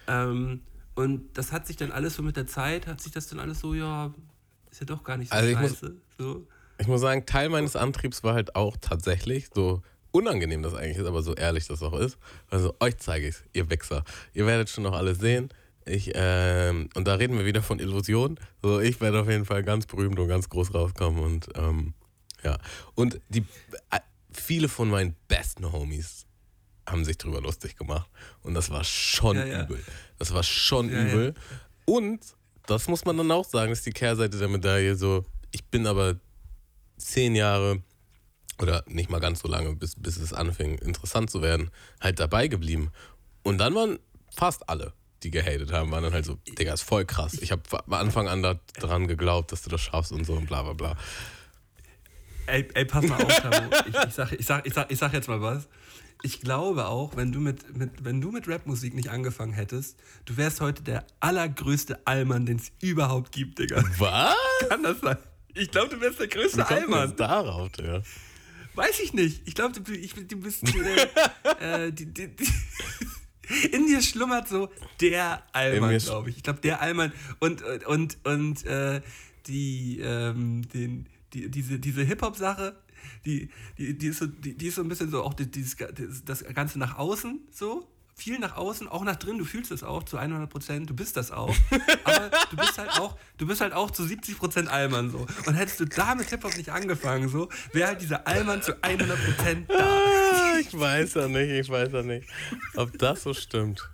Ähm, 0.08 0.62
und 0.96 1.38
das 1.38 1.52
hat 1.52 1.66
sich 1.66 1.76
dann 1.78 1.92
alles 1.92 2.16
so 2.16 2.22
mit 2.24 2.36
der 2.38 2.46
Zeit, 2.46 2.86
hat 2.88 3.02
sich 3.02 3.12
das 3.12 3.28
dann 3.28 3.40
alles 3.40 3.60
so, 3.62 3.74
ja, 3.74 4.14
ist 4.70 4.80
ja 4.82 4.86
doch 4.86 5.04
gar 5.04 5.18
nicht 5.18 5.32
so 5.32 5.36
Also 5.38 5.50
ich 5.50 5.58
muss- 5.60 5.72
scheiße. 5.80 5.96
so. 6.18 6.48
Ich 6.78 6.88
muss 6.88 7.02
sagen, 7.02 7.26
Teil 7.26 7.50
meines 7.50 7.76
Antriebs 7.76 8.24
war 8.24 8.36
halt 8.36 8.56
auch 8.56 8.78
tatsächlich 8.80 9.50
so 9.54 9.82
unangenehm 10.12 10.62
das 10.64 10.74
eigentlich 10.76 10.98
ist, 10.98 11.06
aber 11.08 11.22
so 11.22 11.34
ehrlich 11.36 11.68
das 11.68 11.82
auch 11.84 11.98
ist. 12.00 12.18
Also 12.50 12.74
euch 12.80 12.98
zeige 12.98 13.28
ich 13.28 13.36
ihr 13.54 13.70
Wichser. 13.70 14.04
Ihr 14.34 14.46
werdet 14.46 14.70
schon 14.70 14.84
noch 14.84 14.94
alles 14.94 15.20
sehen. 15.20 15.50
Ich, 15.90 16.12
ähm, 16.14 16.90
und 16.96 17.08
da 17.08 17.16
reden 17.16 17.38
wir 17.38 17.46
wieder 17.46 17.62
von 17.62 17.80
Illusion. 17.80 18.40
So, 18.62 18.80
ich 18.80 19.02
werde 19.02 19.22
auf 19.22 19.30
jeden 19.30 19.46
Fall 19.46 19.64
ganz 19.64 19.86
berühmt 19.86 20.20
und 20.20 20.28
ganz 20.28 20.48
groß 20.50 20.74
rauskommen 20.74 21.24
und 21.24 21.50
ähm, 21.56 21.94
ja. 22.44 22.58
Und 22.96 23.20
die 23.30 23.40
äh, 23.90 24.00
viele 24.32 24.70
von 24.70 24.90
meinen 24.90 25.16
besten 25.28 25.72
Homies 25.72 26.26
haben 26.88 27.06
sich 27.06 27.18
drüber 27.18 27.42
lustig 27.42 27.76
gemacht. 27.76 28.10
Und 28.42 28.54
das 28.54 28.70
war 28.70 28.84
schon 28.84 29.38
Ja, 29.38 29.46
ja. 29.46 29.64
übel. 29.64 29.84
Das 30.18 30.34
war 30.34 30.44
schon 30.44 30.90
Ja, 30.92 31.04
übel. 31.04 31.34
Und 31.86 32.20
das 32.68 32.88
muss 32.88 33.06
man 33.06 33.18
dann 33.18 33.32
auch 33.32 33.46
sagen, 33.46 33.72
ist 33.72 33.86
die 33.86 33.92
Kehrseite 33.92 34.38
der 34.38 34.48
Medaille 34.48 34.96
so, 34.96 35.26
ich 35.52 35.66
bin 35.66 35.88
aber 35.88 36.20
zehn 36.98 37.36
Jahre 37.36 37.82
oder 38.60 38.84
nicht 38.88 39.10
mal 39.10 39.20
ganz 39.20 39.40
so 39.40 39.48
lange, 39.48 39.76
bis, 39.76 39.96
bis 39.96 40.18
es 40.18 40.34
anfing, 40.34 40.78
interessant 40.80 41.30
zu 41.30 41.42
werden, 41.42 41.72
halt 42.00 42.20
dabei 42.20 42.48
geblieben. 42.48 42.92
Und 43.44 43.58
dann 43.58 43.74
waren 43.74 44.00
fast 44.30 44.70
alle, 44.70 44.94
die 45.24 45.32
gehatet 45.32 45.72
haben, 45.72 45.92
waren 45.92 46.04
dann 46.04 46.14
halt 46.14 46.26
so, 46.26 46.38
Digga, 46.58 46.74
ist 46.74 46.82
voll 46.82 47.06
krass. 47.06 47.34
Ich 47.42 47.52
habe 47.52 47.62
von 47.68 47.82
Anfang 47.94 48.28
an 48.28 48.60
daran 48.80 49.08
geglaubt, 49.08 49.52
dass 49.52 49.62
du 49.62 49.70
das 49.70 49.82
schaffst 49.82 50.12
und 50.12 50.26
so 50.26 50.34
und 50.34 50.48
bla 50.48 50.64
bla 50.64 50.74
bla. 50.74 50.98
Ey, 52.48 52.68
ey, 52.74 52.86
pass 52.86 53.06
mal 53.06 53.22
auf, 53.22 53.40
Tamo. 53.40 53.70
Ich, 53.88 53.96
ich, 54.08 54.14
sag, 54.14 54.32
ich, 54.32 54.46
sag, 54.46 54.66
ich, 54.66 54.74
sag, 54.74 54.92
ich 54.92 54.98
sag 54.98 55.14
jetzt 55.14 55.28
mal 55.28 55.42
was. 55.42 55.68
Ich 56.22 56.42
glaube 56.42 56.88
auch, 56.88 57.16
wenn 57.16 57.32
du 57.32 57.40
mit, 57.40 57.78
mit, 57.78 58.04
wenn 58.04 58.20
du 58.20 58.32
mit 58.32 58.48
Rapmusik 58.48 58.94
nicht 58.94 59.10
angefangen 59.10 59.54
hättest, 59.54 59.98
du 60.26 60.36
wärst 60.36 60.60
heute 60.60 60.84
der 60.84 61.06
allergrößte 61.20 62.06
Allmann, 62.06 62.46
den 62.46 62.58
es 62.58 62.72
überhaupt 62.82 63.32
gibt, 63.32 63.60
Digga. 63.60 63.84
Was? 63.98 64.36
Kann 64.68 64.84
das 64.84 65.00
sein? 65.00 65.18
Ich 65.54 65.72
glaube, 65.72 65.96
du 65.96 66.02
wärst 66.02 66.20
der 66.20 66.28
größte 66.28 66.58
Wie 66.58 66.64
Allmann. 66.64 67.16
darauf, 67.16 67.70
Digga? 67.72 68.02
Weiß 68.76 69.00
ich 69.00 69.14
nicht. 69.14 69.48
Ich 69.48 69.56
glaube, 69.56 69.80
du, 69.80 69.94
ich, 69.94 70.14
du 70.14 70.38
bist 70.38 70.64
äh, 71.60 71.92
die, 71.92 72.06
die, 72.06 72.36
die, 72.36 72.48
in 73.72 73.88
dir 73.88 74.02
schlummert 74.02 74.48
so 74.48 74.70
der 75.02 75.44
Allmann, 75.54 75.98
glaube 75.98 76.30
ich. 76.30 76.38
Ich 76.38 76.44
glaube, 76.44 76.60
der 76.62 76.82
Allmann 76.82 77.12
und 77.40 77.62
und 77.64 77.86
und, 77.86 78.18
und 78.26 78.66
äh, 78.66 79.02
die, 79.48 80.00
ähm, 80.02 80.68
den, 80.70 81.08
die 81.34 81.50
diese 81.50 81.80
diese 81.80 82.04
Hip 82.04 82.22
Hop 82.22 82.38
Sache. 82.38 82.76
die, 83.26 83.50
die, 83.78 83.98
die, 83.98 84.08
ist 84.08 84.20
so, 84.20 84.28
die, 84.28 84.56
die 84.56 84.68
ist 84.68 84.76
so 84.76 84.82
ein 84.82 84.90
bisschen 84.90 85.10
so 85.10 85.24
auch 85.24 85.34
die, 85.34 85.50
dieses, 85.50 85.76
das 86.26 86.44
Ganze 86.54 86.80
nach 86.80 86.98
außen 86.98 87.40
so. 87.52 87.88
Viel 88.16 88.38
nach 88.38 88.58
außen, 88.58 88.90
auch 88.90 89.06
nach 89.06 89.16
drin, 89.16 89.38
du 89.38 89.46
fühlst 89.46 89.72
es 89.72 89.82
auch 89.82 90.04
zu 90.04 90.18
100 90.18 90.50
Prozent, 90.50 90.90
du 90.90 90.94
bist 90.94 91.16
das 91.16 91.32
auch. 91.32 91.56
Aber 92.04 92.30
du 92.52 92.58
bist 92.58 92.78
halt 92.78 92.90
auch, 93.00 93.18
du 93.38 93.48
bist 93.48 93.62
halt 93.62 93.72
auch 93.72 93.92
zu 93.92 94.04
70 94.04 94.38
Prozent 94.38 94.68
Allmann 94.68 95.10
so. 95.10 95.26
Und 95.46 95.54
hättest 95.54 95.80
du 95.80 95.86
da 95.86 96.16
mit 96.16 96.30
Hip-Hop 96.30 96.58
nicht 96.58 96.68
angefangen 96.68 97.30
so, 97.30 97.48
wäre 97.72 97.88
halt 97.88 98.02
dieser 98.02 98.28
Allmann 98.28 98.62
zu 98.62 98.74
100 98.84 99.18
Prozent 99.24 99.70
da. 99.70 100.02
Ich 100.60 100.78
weiß 100.78 101.14
ja 101.16 101.28
nicht, 101.28 101.50
ich 101.50 101.70
weiß 101.70 101.92
ja 101.94 102.02
nicht, 102.04 102.28
ob 102.76 102.98
das 102.98 103.24
so 103.24 103.34
stimmt. 103.34 103.88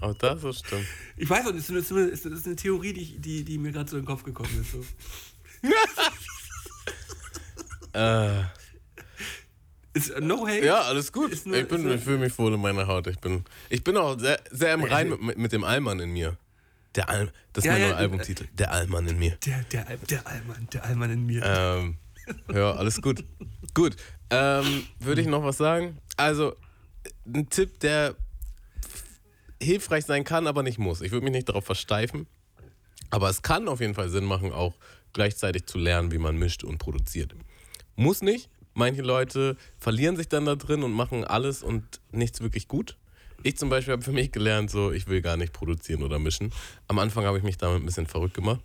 Ob 0.00 0.18
das 0.18 0.40
so 0.40 0.52
stimmt. 0.52 0.86
Ich 1.16 1.28
weiß 1.28 1.44
auch, 1.46 1.50
eine, 1.50 1.60
das 1.60 2.24
ist 2.24 2.46
eine 2.46 2.56
Theorie, 2.56 2.92
die, 2.92 3.18
die, 3.18 3.44
die 3.44 3.58
mir 3.58 3.72
gerade 3.72 3.90
so 3.90 3.96
in 3.96 4.02
den 4.02 4.06
Kopf 4.08 4.22
gekommen 4.24 4.60
ist. 4.60 4.72
So. 4.72 4.84
Äh, 7.94 8.42
Ist 9.94 10.10
äh, 10.10 10.20
no 10.20 10.46
hate. 10.46 10.64
ja, 10.64 10.82
alles 10.82 11.10
gut. 11.12 11.34
Nur- 11.46 11.56
ich 11.56 11.66
bin, 11.68 11.90
ich 11.90 12.02
fühle 12.02 12.18
mich 12.18 12.38
wohl 12.38 12.52
in 12.54 12.60
meiner 12.60 12.86
Haut. 12.86 13.06
Ich 13.06 13.18
bin, 13.18 13.44
ich 13.70 13.82
bin 13.82 13.96
auch 13.96 14.18
sehr, 14.18 14.38
sehr 14.50 14.74
im 14.74 14.84
Rein 14.84 15.08
mit, 15.20 15.38
mit 15.38 15.52
dem 15.52 15.64
Allmann 15.64 15.98
in 16.00 16.10
mir. 16.12 16.36
Der 16.94 17.08
All, 17.08 17.32
das 17.52 17.64
ist 17.64 17.66
Ja, 17.66 17.72
mein 17.72 17.80
ja, 17.82 17.88
neuer 17.88 17.96
äh, 17.96 18.00
Albumtitel. 18.02 18.46
Der 18.52 18.70
Allmann 18.72 19.06
in 19.08 19.18
mir. 19.18 19.36
Der, 19.46 19.62
der, 19.72 19.88
Al- 19.88 19.98
der 19.98 20.26
Allmann, 20.26 20.68
der 20.72 20.84
Allmann 20.84 21.10
in 21.10 21.26
mir. 21.26 21.42
Ähm, 21.44 21.96
ja, 22.52 22.72
alles 22.72 23.00
gut. 23.00 23.24
Gut. 23.74 23.96
Ähm, 24.30 24.86
Würde 25.00 25.22
ich 25.22 25.26
noch 25.26 25.42
was 25.42 25.56
sagen? 25.56 25.98
Also, 26.18 26.56
ein 27.32 27.48
Tipp, 27.48 27.78
der 27.80 28.16
hilfreich 29.62 30.04
sein 30.04 30.24
kann, 30.24 30.46
aber 30.46 30.62
nicht 30.62 30.78
muss. 30.78 31.00
Ich 31.00 31.12
würde 31.12 31.24
mich 31.24 31.32
nicht 31.32 31.48
darauf 31.48 31.64
versteifen. 31.64 32.26
Aber 33.10 33.30
es 33.30 33.42
kann 33.42 33.68
auf 33.68 33.80
jeden 33.80 33.94
Fall 33.94 34.08
Sinn 34.08 34.24
machen, 34.24 34.52
auch 34.52 34.74
gleichzeitig 35.12 35.66
zu 35.66 35.78
lernen, 35.78 36.10
wie 36.12 36.18
man 36.18 36.36
mischt 36.36 36.64
und 36.64 36.78
produziert. 36.78 37.34
Muss 37.96 38.20
nicht. 38.20 38.50
Manche 38.74 39.02
Leute 39.02 39.56
verlieren 39.78 40.16
sich 40.16 40.28
dann 40.28 40.44
da 40.44 40.56
drin 40.56 40.82
und 40.82 40.92
machen 40.92 41.24
alles 41.24 41.62
und 41.62 42.00
nichts 42.10 42.40
wirklich 42.40 42.68
gut. 42.68 42.96
Ich 43.44 43.56
zum 43.56 43.70
Beispiel 43.70 43.92
habe 43.92 44.02
für 44.02 44.12
mich 44.12 44.32
gelernt, 44.32 44.70
so 44.70 44.90
ich 44.90 45.06
will 45.06 45.22
gar 45.22 45.36
nicht 45.36 45.52
produzieren 45.52 46.02
oder 46.02 46.18
mischen. 46.18 46.52
Am 46.88 46.98
Anfang 46.98 47.24
habe 47.24 47.38
ich 47.38 47.44
mich 47.44 47.56
damit 47.56 47.80
ein 47.80 47.86
bisschen 47.86 48.06
verrückt 48.06 48.34
gemacht. 48.34 48.60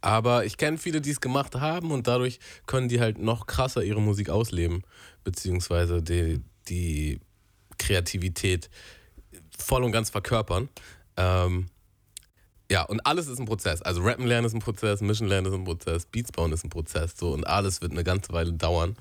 Aber 0.00 0.44
ich 0.44 0.56
kenne 0.56 0.78
viele, 0.78 1.00
die 1.00 1.10
es 1.10 1.20
gemacht 1.20 1.54
haben 1.56 1.90
und 1.90 2.06
dadurch 2.06 2.38
können 2.66 2.88
die 2.88 3.00
halt 3.00 3.18
noch 3.18 3.46
krasser 3.46 3.82
ihre 3.82 4.00
Musik 4.00 4.30
ausleben, 4.30 4.82
beziehungsweise 5.24 6.02
die, 6.02 6.40
die 6.68 7.20
Kreativität 7.78 8.70
voll 9.58 9.84
und 9.84 9.92
ganz 9.92 10.10
verkörpern. 10.10 10.68
Ähm, 11.16 11.66
ja, 12.70 12.82
und 12.82 13.00
alles 13.06 13.28
ist 13.28 13.38
ein 13.38 13.46
Prozess. 13.46 13.82
Also 13.82 14.02
Rappen 14.02 14.26
lernen 14.26 14.46
ist 14.46 14.54
ein 14.54 14.60
Prozess, 14.60 15.00
Mischen 15.00 15.28
lernen 15.28 15.48
ist 15.48 15.54
ein 15.54 15.64
Prozess, 15.64 16.06
Beats 16.06 16.32
bauen 16.32 16.52
ist 16.52 16.64
ein 16.64 16.70
Prozess, 16.70 17.14
so 17.16 17.32
und 17.32 17.46
alles 17.46 17.80
wird 17.80 17.92
eine 17.92 18.04
ganze 18.04 18.32
Weile 18.32 18.52
dauern. 18.52 18.96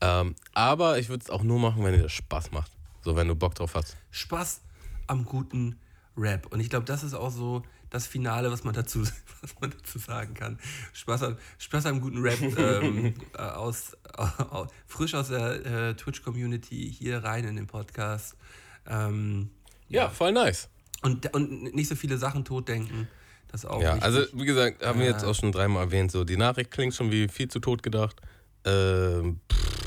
Ähm, 0.00 0.34
aber 0.52 0.98
ich 0.98 1.08
würde 1.08 1.22
es 1.22 1.30
auch 1.30 1.42
nur 1.42 1.58
machen, 1.58 1.84
wenn 1.84 1.94
dir 1.94 2.08
Spaß 2.08 2.50
macht. 2.50 2.72
So, 3.02 3.16
wenn 3.16 3.28
du 3.28 3.34
Bock 3.34 3.54
drauf 3.54 3.74
hast. 3.74 3.96
Spaß 4.10 4.62
am 5.06 5.24
guten 5.24 5.78
Rap. 6.16 6.46
Und 6.52 6.60
ich 6.60 6.70
glaube, 6.70 6.84
das 6.84 7.02
ist 7.02 7.14
auch 7.14 7.30
so 7.30 7.62
das 7.90 8.06
Finale, 8.06 8.50
was 8.50 8.64
man 8.64 8.74
dazu, 8.74 9.00
was 9.40 9.54
man 9.60 9.70
dazu 9.70 9.98
sagen 9.98 10.34
kann. 10.34 10.58
Spaß 10.92 11.22
am, 11.24 11.36
Spaß 11.58 11.86
am 11.86 12.00
guten 12.00 12.18
Rap 12.22 12.40
ähm, 12.58 13.14
äh, 13.34 13.38
aus, 13.42 13.96
aus, 14.16 14.68
frisch 14.86 15.14
aus 15.14 15.28
der 15.28 15.66
äh, 15.66 15.94
Twitch-Community 15.94 16.92
hier 16.96 17.22
rein 17.24 17.44
in 17.44 17.56
den 17.56 17.66
Podcast. 17.66 18.36
Ähm, 18.86 19.50
Ja, 19.88 20.08
voll 20.10 20.32
nice. 20.32 20.68
und, 21.02 21.32
und 21.34 21.74
nicht 21.74 21.88
so 21.88 21.94
viele 21.96 22.18
Sachen 22.18 22.44
totdenken. 22.44 23.08
Das 23.48 23.64
auch 23.64 23.80
Ja, 23.80 23.94
wichtig. 23.94 24.02
also 24.04 24.26
wie 24.34 24.44
gesagt, 24.46 24.84
haben 24.84 24.98
wir 24.98 25.06
Äh. 25.06 25.10
jetzt 25.10 25.24
auch 25.24 25.34
schon 25.34 25.52
dreimal 25.52 25.84
erwähnt, 25.84 26.10
so 26.10 26.24
die 26.24 26.36
Nachricht 26.36 26.70
klingt 26.72 26.94
schon 26.94 27.10
wie 27.12 27.28
viel 27.28 27.48
zu 27.48 27.60
tot 27.60 27.82
gedacht. 27.84 28.20
Ähm, 28.64 29.40
pff, 29.52 29.83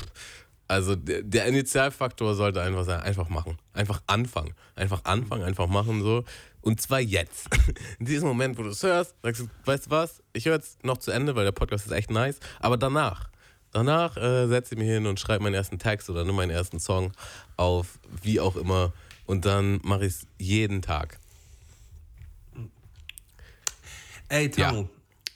also 0.68 0.94
der, 0.94 1.22
der 1.22 1.46
Initialfaktor 1.46 2.34
sollte 2.34 2.60
einfach 2.60 2.84
sein, 2.84 3.00
einfach 3.00 3.30
machen. 3.30 3.56
Einfach 3.72 4.02
anfangen. 4.06 4.52
Einfach 4.76 5.02
anfangen, 5.04 5.42
einfach 5.42 5.66
machen 5.66 6.02
so. 6.02 6.24
Und 6.60 6.80
zwar 6.82 7.00
jetzt. 7.00 7.48
In 7.98 8.04
diesem 8.04 8.28
Moment, 8.28 8.58
wo 8.58 8.62
du 8.62 8.68
es 8.68 8.82
hörst, 8.82 9.14
sagst 9.22 9.40
du, 9.40 9.48
weißt 9.64 9.86
du 9.86 9.90
was, 9.90 10.22
ich 10.34 10.44
höre 10.44 10.56
jetzt 10.56 10.84
noch 10.84 10.98
zu 10.98 11.10
Ende, 11.10 11.34
weil 11.34 11.44
der 11.44 11.52
Podcast 11.52 11.86
ist 11.86 11.92
echt 11.92 12.10
nice. 12.10 12.38
Aber 12.60 12.76
danach, 12.76 13.30
danach 13.72 14.18
äh, 14.18 14.46
setze 14.46 14.74
ich 14.74 14.78
mich 14.78 14.88
hin 14.88 15.06
und 15.06 15.18
schreibe 15.18 15.42
meinen 15.42 15.54
ersten 15.54 15.78
Text 15.78 16.10
oder 16.10 16.24
nimm 16.24 16.36
meinen 16.36 16.50
ersten 16.50 16.80
Song 16.80 17.12
auf, 17.56 17.98
wie 18.22 18.38
auch 18.38 18.56
immer. 18.56 18.92
Und 19.24 19.46
dann 19.46 19.80
mache 19.82 20.04
ich 20.04 20.12
es 20.12 20.26
jeden 20.38 20.82
Tag. 20.82 21.18
Ey, 24.28 24.50
Tamu, 24.50 24.86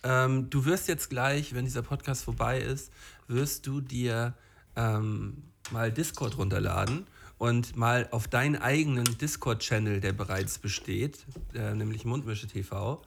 ähm, 0.03 0.51
du 0.51 0.67
wirst 0.67 0.89
jetzt 0.89 1.09
gleich, 1.09 1.55
wenn 1.55 1.65
dieser 1.65 1.83
Podcast 1.83 2.25
vorbei 2.25 2.59
ist, 2.59 2.93
wirst 3.29 3.67
du 3.67 3.81
dir 3.81 4.35
ähm, 4.77 5.43
mal 5.71 5.93
Discord 5.93 6.39
runterladen 6.39 7.07
und 7.39 7.77
mal 7.77 8.09
auf 8.11 8.29
deinen 8.29 8.57
eigenen 8.57 9.05
Discord-Channel, 9.05 10.01
der 10.01 10.13
bereits 10.13 10.59
besteht, 10.59 11.27
äh, 11.55 11.75
nämlich 11.75 12.05
Mundmische 12.05 12.47
TV 12.47 13.03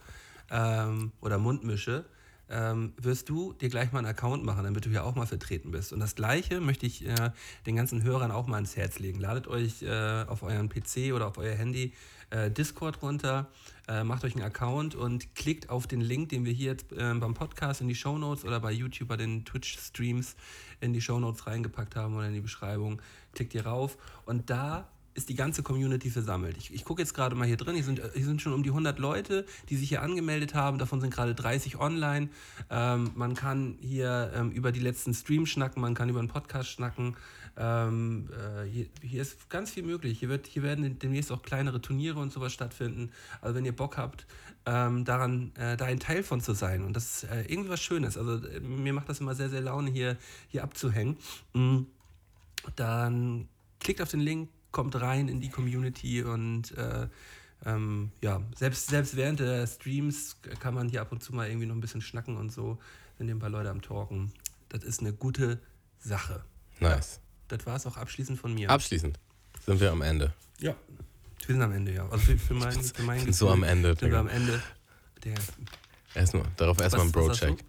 ähm, 0.51 1.11
oder 1.21 1.37
Mundmische, 1.37 2.05
ähm, 2.49 2.93
wirst 2.97 3.29
du 3.29 3.53
dir 3.53 3.69
gleich 3.69 3.91
mal 3.91 3.99
einen 3.99 4.07
Account 4.07 4.43
machen, 4.43 4.63
damit 4.63 4.85
du 4.85 4.89
hier 4.89 5.03
auch 5.03 5.15
mal 5.15 5.25
vertreten 5.25 5.71
bist. 5.71 5.93
Und 5.93 5.99
das 5.99 6.15
Gleiche 6.15 6.61
möchte 6.61 6.85
ich 6.85 7.07
äh, 7.07 7.31
den 7.65 7.75
ganzen 7.75 8.03
Hörern 8.03 8.31
auch 8.31 8.45
mal 8.45 8.57
ans 8.57 8.75
Herz 8.75 8.99
legen. 8.99 9.19
Ladet 9.19 9.47
euch 9.47 9.81
äh, 9.81 10.25
auf 10.27 10.43
euren 10.43 10.69
PC 10.69 11.13
oder 11.13 11.27
auf 11.27 11.37
euer 11.37 11.55
Handy 11.55 11.93
äh, 12.29 12.51
Discord 12.51 13.01
runter, 13.01 13.49
äh, 13.87 14.03
macht 14.03 14.23
euch 14.23 14.35
einen 14.35 14.43
Account 14.43 14.95
und 14.95 15.35
klickt 15.35 15.69
auf 15.69 15.87
den 15.87 16.01
Link, 16.01 16.29
den 16.29 16.45
wir 16.45 16.53
hier 16.53 16.71
jetzt 16.71 16.91
äh, 16.91 17.13
beim 17.13 17.33
Podcast 17.33 17.81
in 17.81 17.87
die 17.87 17.95
Shownotes 17.95 18.45
oder 18.45 18.59
bei 18.59 18.71
YouTube 18.71 19.07
bei 19.07 19.17
den 19.17 19.45
Twitch-Streams 19.45 20.35
in 20.81 20.93
die 20.93 21.01
Shownotes 21.01 21.47
reingepackt 21.47 21.95
haben 21.95 22.15
oder 22.15 22.27
in 22.27 22.33
die 22.33 22.41
Beschreibung. 22.41 23.01
Klickt 23.33 23.53
hier 23.53 23.65
rauf 23.65 23.97
und 24.25 24.49
da 24.49 24.87
ist 25.15 25.29
die 25.29 25.35
ganze 25.35 25.63
Community 25.63 26.09
versammelt. 26.09 26.57
Ich, 26.57 26.73
ich 26.73 26.83
gucke 26.83 27.01
jetzt 27.01 27.13
gerade 27.13 27.35
mal 27.35 27.47
hier 27.47 27.55
drin, 27.57 27.73
hier 27.73 27.85
sind, 27.85 28.01
hier 28.13 28.25
sind 28.25 28.41
schon 28.41 28.53
um 28.53 28.63
die 28.63 28.69
100 28.69 28.99
Leute, 28.99 29.45
die 29.69 29.77
sich 29.77 29.89
hier 29.89 30.01
angemeldet 30.01 30.53
haben, 30.53 30.77
davon 30.77 30.99
sind 30.99 31.11
gerade 31.11 31.33
30 31.33 31.79
online. 31.79 32.29
Ähm, 32.69 33.11
man 33.15 33.33
kann 33.33 33.77
hier 33.79 34.33
ähm, 34.35 34.51
über 34.51 34.73
die 34.73 34.81
letzten 34.81 35.13
Streams 35.13 35.49
schnacken, 35.49 35.81
man 35.81 35.95
kann 35.95 36.09
über 36.09 36.19
einen 36.19 36.27
Podcast 36.27 36.69
schnacken. 36.69 37.15
Ähm, 37.57 38.29
äh, 38.31 38.65
hier, 38.65 38.85
hier 39.01 39.21
ist 39.21 39.49
ganz 39.49 39.71
viel 39.71 39.83
möglich. 39.83 40.19
Hier, 40.19 40.29
wird, 40.29 40.47
hier 40.47 40.63
werden 40.63 40.99
demnächst 40.99 41.31
auch 41.31 41.41
kleinere 41.41 41.81
Turniere 41.81 42.19
und 42.19 42.31
sowas 42.33 42.51
stattfinden. 42.53 43.11
Also 43.41 43.55
wenn 43.55 43.65
ihr 43.65 43.75
Bock 43.75 43.97
habt, 43.97 44.27
ähm, 44.65 45.05
daran, 45.05 45.53
äh, 45.55 45.77
da 45.77 45.85
ein 45.85 45.99
Teil 45.99 46.23
von 46.23 46.41
zu 46.41 46.53
sein. 46.53 46.83
Und 46.83 46.95
das 46.95 47.23
ist 47.23 47.29
äh, 47.31 47.43
irgendwie 47.43 47.69
was 47.69 47.81
Schönes. 47.81 48.17
Also 48.17 48.45
äh, 48.45 48.59
mir 48.59 48.93
macht 48.93 49.09
das 49.09 49.19
immer 49.19 49.35
sehr, 49.35 49.49
sehr 49.49 49.61
Laune, 49.61 49.89
hier, 49.89 50.17
hier 50.49 50.63
abzuhängen. 50.63 51.17
Mm 51.53 51.83
dann 52.75 53.47
klickt 53.79 54.01
auf 54.01 54.09
den 54.09 54.19
Link, 54.19 54.49
kommt 54.71 54.99
rein 54.99 55.27
in 55.27 55.41
die 55.41 55.49
Community 55.49 56.23
und 56.23 56.71
äh, 56.77 57.07
ähm, 57.65 58.11
ja, 58.21 58.41
selbst, 58.55 58.89
selbst 58.89 59.15
während 59.15 59.39
der 59.39 59.65
Streams 59.67 60.37
kann 60.59 60.73
man 60.73 60.89
hier 60.89 61.01
ab 61.01 61.11
und 61.11 61.23
zu 61.23 61.33
mal 61.33 61.47
irgendwie 61.47 61.65
noch 61.65 61.75
ein 61.75 61.81
bisschen 61.81 62.01
schnacken 62.01 62.37
und 62.37 62.51
so. 62.51 62.77
Sind 63.17 63.27
hier 63.27 63.35
ein 63.35 63.39
paar 63.39 63.49
Leute 63.49 63.69
am 63.69 63.81
Talken. 63.81 64.31
Das 64.69 64.83
ist 64.83 64.99
eine 64.99 65.13
gute 65.13 65.59
Sache. 65.99 66.43
Nice. 66.79 67.21
Das 67.47 67.65
war 67.65 67.75
es 67.75 67.85
auch 67.85 67.97
abschließend 67.97 68.39
von 68.39 68.53
mir. 68.53 68.69
Abschließend 68.69 69.19
sind 69.65 69.79
wir 69.79 69.91
am 69.91 70.01
Ende. 70.01 70.33
ja. 70.59 70.75
Wir 71.47 71.53
sind 71.53 71.61
am 71.61 71.73
Ende, 71.73 71.93
ja. 71.93 72.03
Also 72.09 72.17
für, 72.25 72.37
für 72.39 72.53
mein, 72.55 72.71
für 72.95 73.03
mein 73.03 73.23
bin 73.23 73.31
so 73.31 73.45
Gefühl 73.45 73.63
am 73.63 73.69
Ende, 73.69 73.89
Sind 73.89 74.01
wir 74.01 74.07
Digga. 74.07 74.19
am 74.21 74.27
Ende. 74.29 74.63
Der 75.23 75.35
Erstmal, 76.15 76.45
darauf 76.57 76.79
erstmal 76.81 77.05
ein 77.05 77.13
Was- 77.13 77.27
was 77.29 77.39
Bro-Check. 77.39 77.63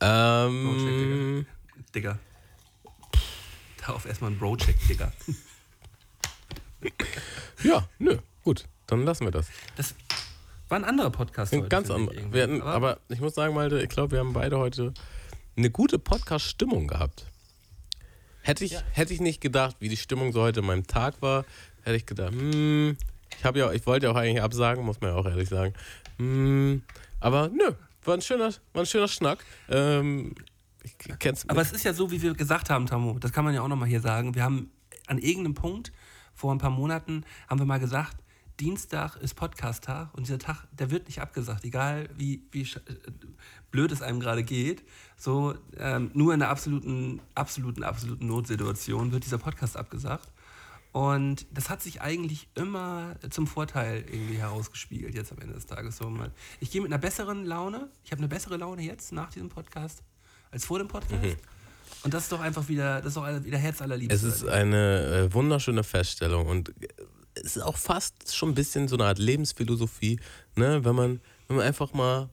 Ähm, 0.00 1.46
Digga. 1.94 2.18
Darauf 3.80 4.04
erstmal 4.04 4.32
ein 4.32 4.38
Bro-Check, 4.38 4.76
Digga. 4.88 5.10
ja, 7.62 7.88
nö, 7.98 8.18
gut, 8.44 8.66
dann 8.86 9.04
lassen 9.04 9.24
wir 9.24 9.30
das. 9.30 9.46
Das 9.76 9.94
war 10.68 10.78
ein 10.78 10.84
anderer 10.84 11.10
Podcast. 11.10 11.52
Ein 11.54 11.60
heute, 11.60 11.68
ganz 11.70 11.86
finde 11.88 12.02
ich 12.02 12.08
andere. 12.08 12.16
irgendwie. 12.20 12.34
Wir 12.36 12.42
hatten, 12.42 12.62
aber 12.62 13.00
ich 13.08 13.20
muss 13.20 13.34
sagen, 13.34 13.54
Malte, 13.54 13.80
ich 13.80 13.88
glaube, 13.88 14.12
wir 14.12 14.18
haben 14.18 14.32
beide 14.32 14.58
heute 14.58 14.92
eine 15.56 15.70
gute 15.70 15.98
Podcast-Stimmung 15.98 16.86
gehabt. 16.88 17.24
Hätte 18.46 18.64
ich, 18.64 18.76
hätte 18.92 19.12
ich 19.12 19.20
nicht 19.20 19.40
gedacht, 19.40 19.74
wie 19.80 19.88
die 19.88 19.96
Stimmung 19.96 20.30
so 20.30 20.40
heute 20.40 20.60
in 20.60 20.66
meinem 20.66 20.86
Tag 20.86 21.20
war, 21.20 21.44
hätte 21.82 21.96
ich 21.96 22.06
gedacht, 22.06 22.32
hm, 22.32 22.96
ich 23.36 23.44
habe 23.44 23.58
ja, 23.58 23.72
ich 23.72 23.84
wollte 23.86 24.06
ja 24.06 24.12
auch 24.12 24.16
eigentlich 24.16 24.40
absagen, 24.40 24.84
muss 24.84 25.00
man 25.00 25.10
ja 25.10 25.16
auch 25.16 25.26
ehrlich 25.26 25.48
sagen. 25.48 25.74
Hm, 26.18 26.82
aber 27.18 27.48
nö, 27.48 27.72
war 28.04 28.14
ein 28.14 28.22
schöner, 28.22 28.52
war 28.72 28.84
ein 28.84 28.86
schöner 28.86 29.08
Schnack. 29.08 29.44
Ähm, 29.68 30.36
Aber 31.48 31.60
es 31.60 31.72
ist 31.72 31.84
ja 31.84 31.92
so, 31.92 32.12
wie 32.12 32.22
wir 32.22 32.34
gesagt 32.34 32.70
haben, 32.70 32.86
Tamu, 32.86 33.18
das 33.18 33.32
kann 33.32 33.44
man 33.44 33.52
ja 33.52 33.62
auch 33.62 33.68
nochmal 33.68 33.88
hier 33.88 34.00
sagen. 34.00 34.36
Wir 34.36 34.44
haben 34.44 34.70
an 35.08 35.18
irgendeinem 35.18 35.54
Punkt 35.54 35.90
vor 36.32 36.54
ein 36.54 36.58
paar 36.58 36.70
Monaten 36.70 37.24
haben 37.48 37.58
wir 37.58 37.66
mal 37.66 37.80
gesagt, 37.80 38.16
Dienstag 38.60 39.16
ist 39.16 39.34
Podcast-Tag 39.34 40.14
und 40.14 40.26
dieser 40.26 40.38
Tag, 40.38 40.64
der 40.72 40.90
wird 40.90 41.06
nicht 41.06 41.20
abgesagt, 41.20 41.64
egal 41.64 42.08
wie, 42.16 42.42
wie 42.52 42.62
äh, 42.62 42.66
blöd 43.70 43.92
es 43.92 44.00
einem 44.02 44.20
gerade 44.20 44.42
geht. 44.42 44.82
So, 45.16 45.54
ähm, 45.76 46.10
nur 46.14 46.32
in 46.32 46.42
einer 46.42 46.50
absoluten, 46.50 47.20
absoluten, 47.34 47.84
absoluten 47.84 48.26
Notsituation 48.26 49.12
wird 49.12 49.24
dieser 49.24 49.38
Podcast 49.38 49.76
abgesagt. 49.76 50.32
Und 50.92 51.46
das 51.50 51.68
hat 51.68 51.82
sich 51.82 52.00
eigentlich 52.00 52.48
immer 52.54 53.16
zum 53.28 53.46
Vorteil 53.46 54.06
irgendwie 54.10 54.38
herausgespiegelt, 54.38 55.14
jetzt 55.14 55.30
am 55.30 55.38
Ende 55.38 55.52
des 55.52 55.66
Tages. 55.66 55.98
So 55.98 56.08
mal. 56.08 56.32
Ich 56.58 56.70
gehe 56.70 56.80
mit 56.80 56.90
einer 56.90 57.00
besseren 57.00 57.44
Laune, 57.44 57.90
ich 58.04 58.12
habe 58.12 58.20
eine 58.20 58.28
bessere 58.28 58.56
Laune 58.56 58.80
jetzt 58.82 59.12
nach 59.12 59.28
diesem 59.30 59.50
Podcast 59.50 60.02
als 60.50 60.64
vor 60.64 60.78
dem 60.78 60.88
Podcast. 60.88 61.36
Und 62.02 62.14
das 62.14 62.24
ist 62.24 62.32
doch 62.32 62.40
einfach 62.40 62.68
wieder, 62.68 63.00
das 63.02 63.08
ist 63.08 63.16
doch 63.16 63.44
wieder 63.44 63.58
Herz 63.58 63.82
allerliebste. 63.82 64.14
Es 64.14 64.22
ist 64.22 64.48
eine 64.48 65.26
äh, 65.26 65.34
wunderschöne 65.34 65.84
Feststellung 65.84 66.46
und 66.46 66.72
es 67.44 67.56
ist 67.56 67.62
auch 67.62 67.76
fast 67.76 68.34
schon 68.34 68.50
ein 68.50 68.54
bisschen 68.54 68.88
so 68.88 68.96
eine 68.96 69.04
Art 69.06 69.18
Lebensphilosophie, 69.18 70.18
ne? 70.56 70.84
wenn, 70.84 70.94
man, 70.94 71.20
wenn 71.48 71.56
man 71.58 71.66
einfach 71.66 71.92
mal 71.92 72.28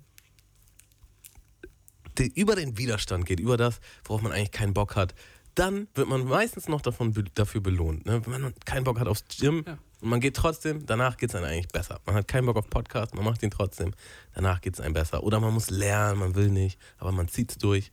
die, 2.18 2.32
über 2.40 2.56
den 2.56 2.78
Widerstand 2.78 3.26
geht, 3.26 3.40
über 3.40 3.58
das, 3.58 3.80
worauf 4.06 4.22
man 4.22 4.32
eigentlich 4.32 4.52
keinen 4.52 4.74
Bock 4.74 4.96
hat, 4.96 5.14
dann 5.56 5.88
wird 5.94 6.08
man 6.08 6.26
meistens 6.26 6.68
noch 6.68 6.82
davon, 6.82 7.14
dafür 7.36 7.62
belohnt. 7.62 8.06
Ne? 8.06 8.22
Wenn 8.26 8.42
man 8.42 8.54
keinen 8.66 8.84
Bock 8.84 9.00
hat 9.00 9.08
aufs 9.08 9.26
Gym 9.40 9.64
Ja. 9.68 9.78
und 10.02 10.10
man 10.10 10.20
geht 10.20 10.36
trotzdem, 10.36 10.86
danach 10.86 11.18
geht 11.18 11.30
es 11.30 11.36
einem 11.36 11.46
eigentlich 11.46 11.68
besser. 11.68 12.00
Man 12.06 12.16
hat 12.16 12.28
keinen 12.28 12.46
Bock 12.46 12.58
auf 12.58 12.70
Podcast, 12.70 13.14
man 13.14 13.24
macht 13.24 13.44
ihn 13.44 13.52
trotzdem, 13.52 13.94
danach 14.34 14.62
geht 14.62 14.74
es 14.76 14.80
einem 14.80 14.94
besser. 14.96 15.24
Oder 15.24 15.40
man 15.40 15.54
muss 15.54 15.70
lernen, 15.70 16.20
man 16.20 16.36
will 16.36 16.50
nicht, 16.50 16.80
aber 16.98 17.12
man 17.12 17.28
zieht 17.28 17.52
es 17.52 17.58
durch. 17.58 17.92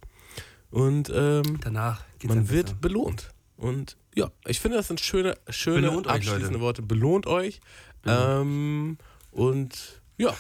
Und 0.70 1.11
ähm, 1.15 1.59
Danach 1.62 2.03
man 2.23 2.49
wird 2.49 2.66
besser. 2.66 2.78
belohnt. 2.81 3.35
Und 3.61 3.99
ja, 4.15 4.31
ich 4.47 4.59
finde, 4.59 4.78
das 4.78 4.89
sind 4.89 5.01
schöne, 5.01 5.37
schöne 5.51 5.89
Belohnt 5.89 6.07
euch, 6.07 6.15
abschließende 6.15 6.53
Leute. 6.53 6.61
Worte. 6.61 6.82
Belohnt 6.82 7.27
euch. 7.27 7.61
Belohnt. 8.01 8.41
Ähm, 8.41 8.99
und 9.32 10.01
ja, 10.16 10.35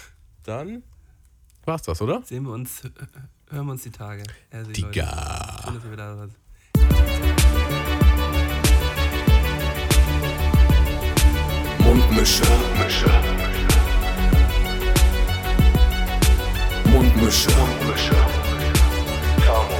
dann 0.44 0.82
war's 1.66 1.82
das, 1.82 2.00
oder? 2.00 2.22
Sehen 2.24 2.44
wir 2.44 2.52
uns, 2.52 2.82
äh, 2.84 2.90
hören 3.50 3.66
wir 3.66 3.72
uns 3.72 3.82
die 3.82 3.90
Tage. 3.90 4.22
Also, 4.50 4.72
Digga. 4.72 5.60
Schön, 5.64 5.74
dass 5.74 5.84
ihr 5.84 5.92
wieder 5.92 5.96
da 5.96 6.16
seid. 6.16 6.30
Mundmische. 11.80 12.42
Mundmische. 12.44 13.10
Mundmische. 16.86 17.50
Mundmische. 17.50 18.16
Tamo. 19.44 19.79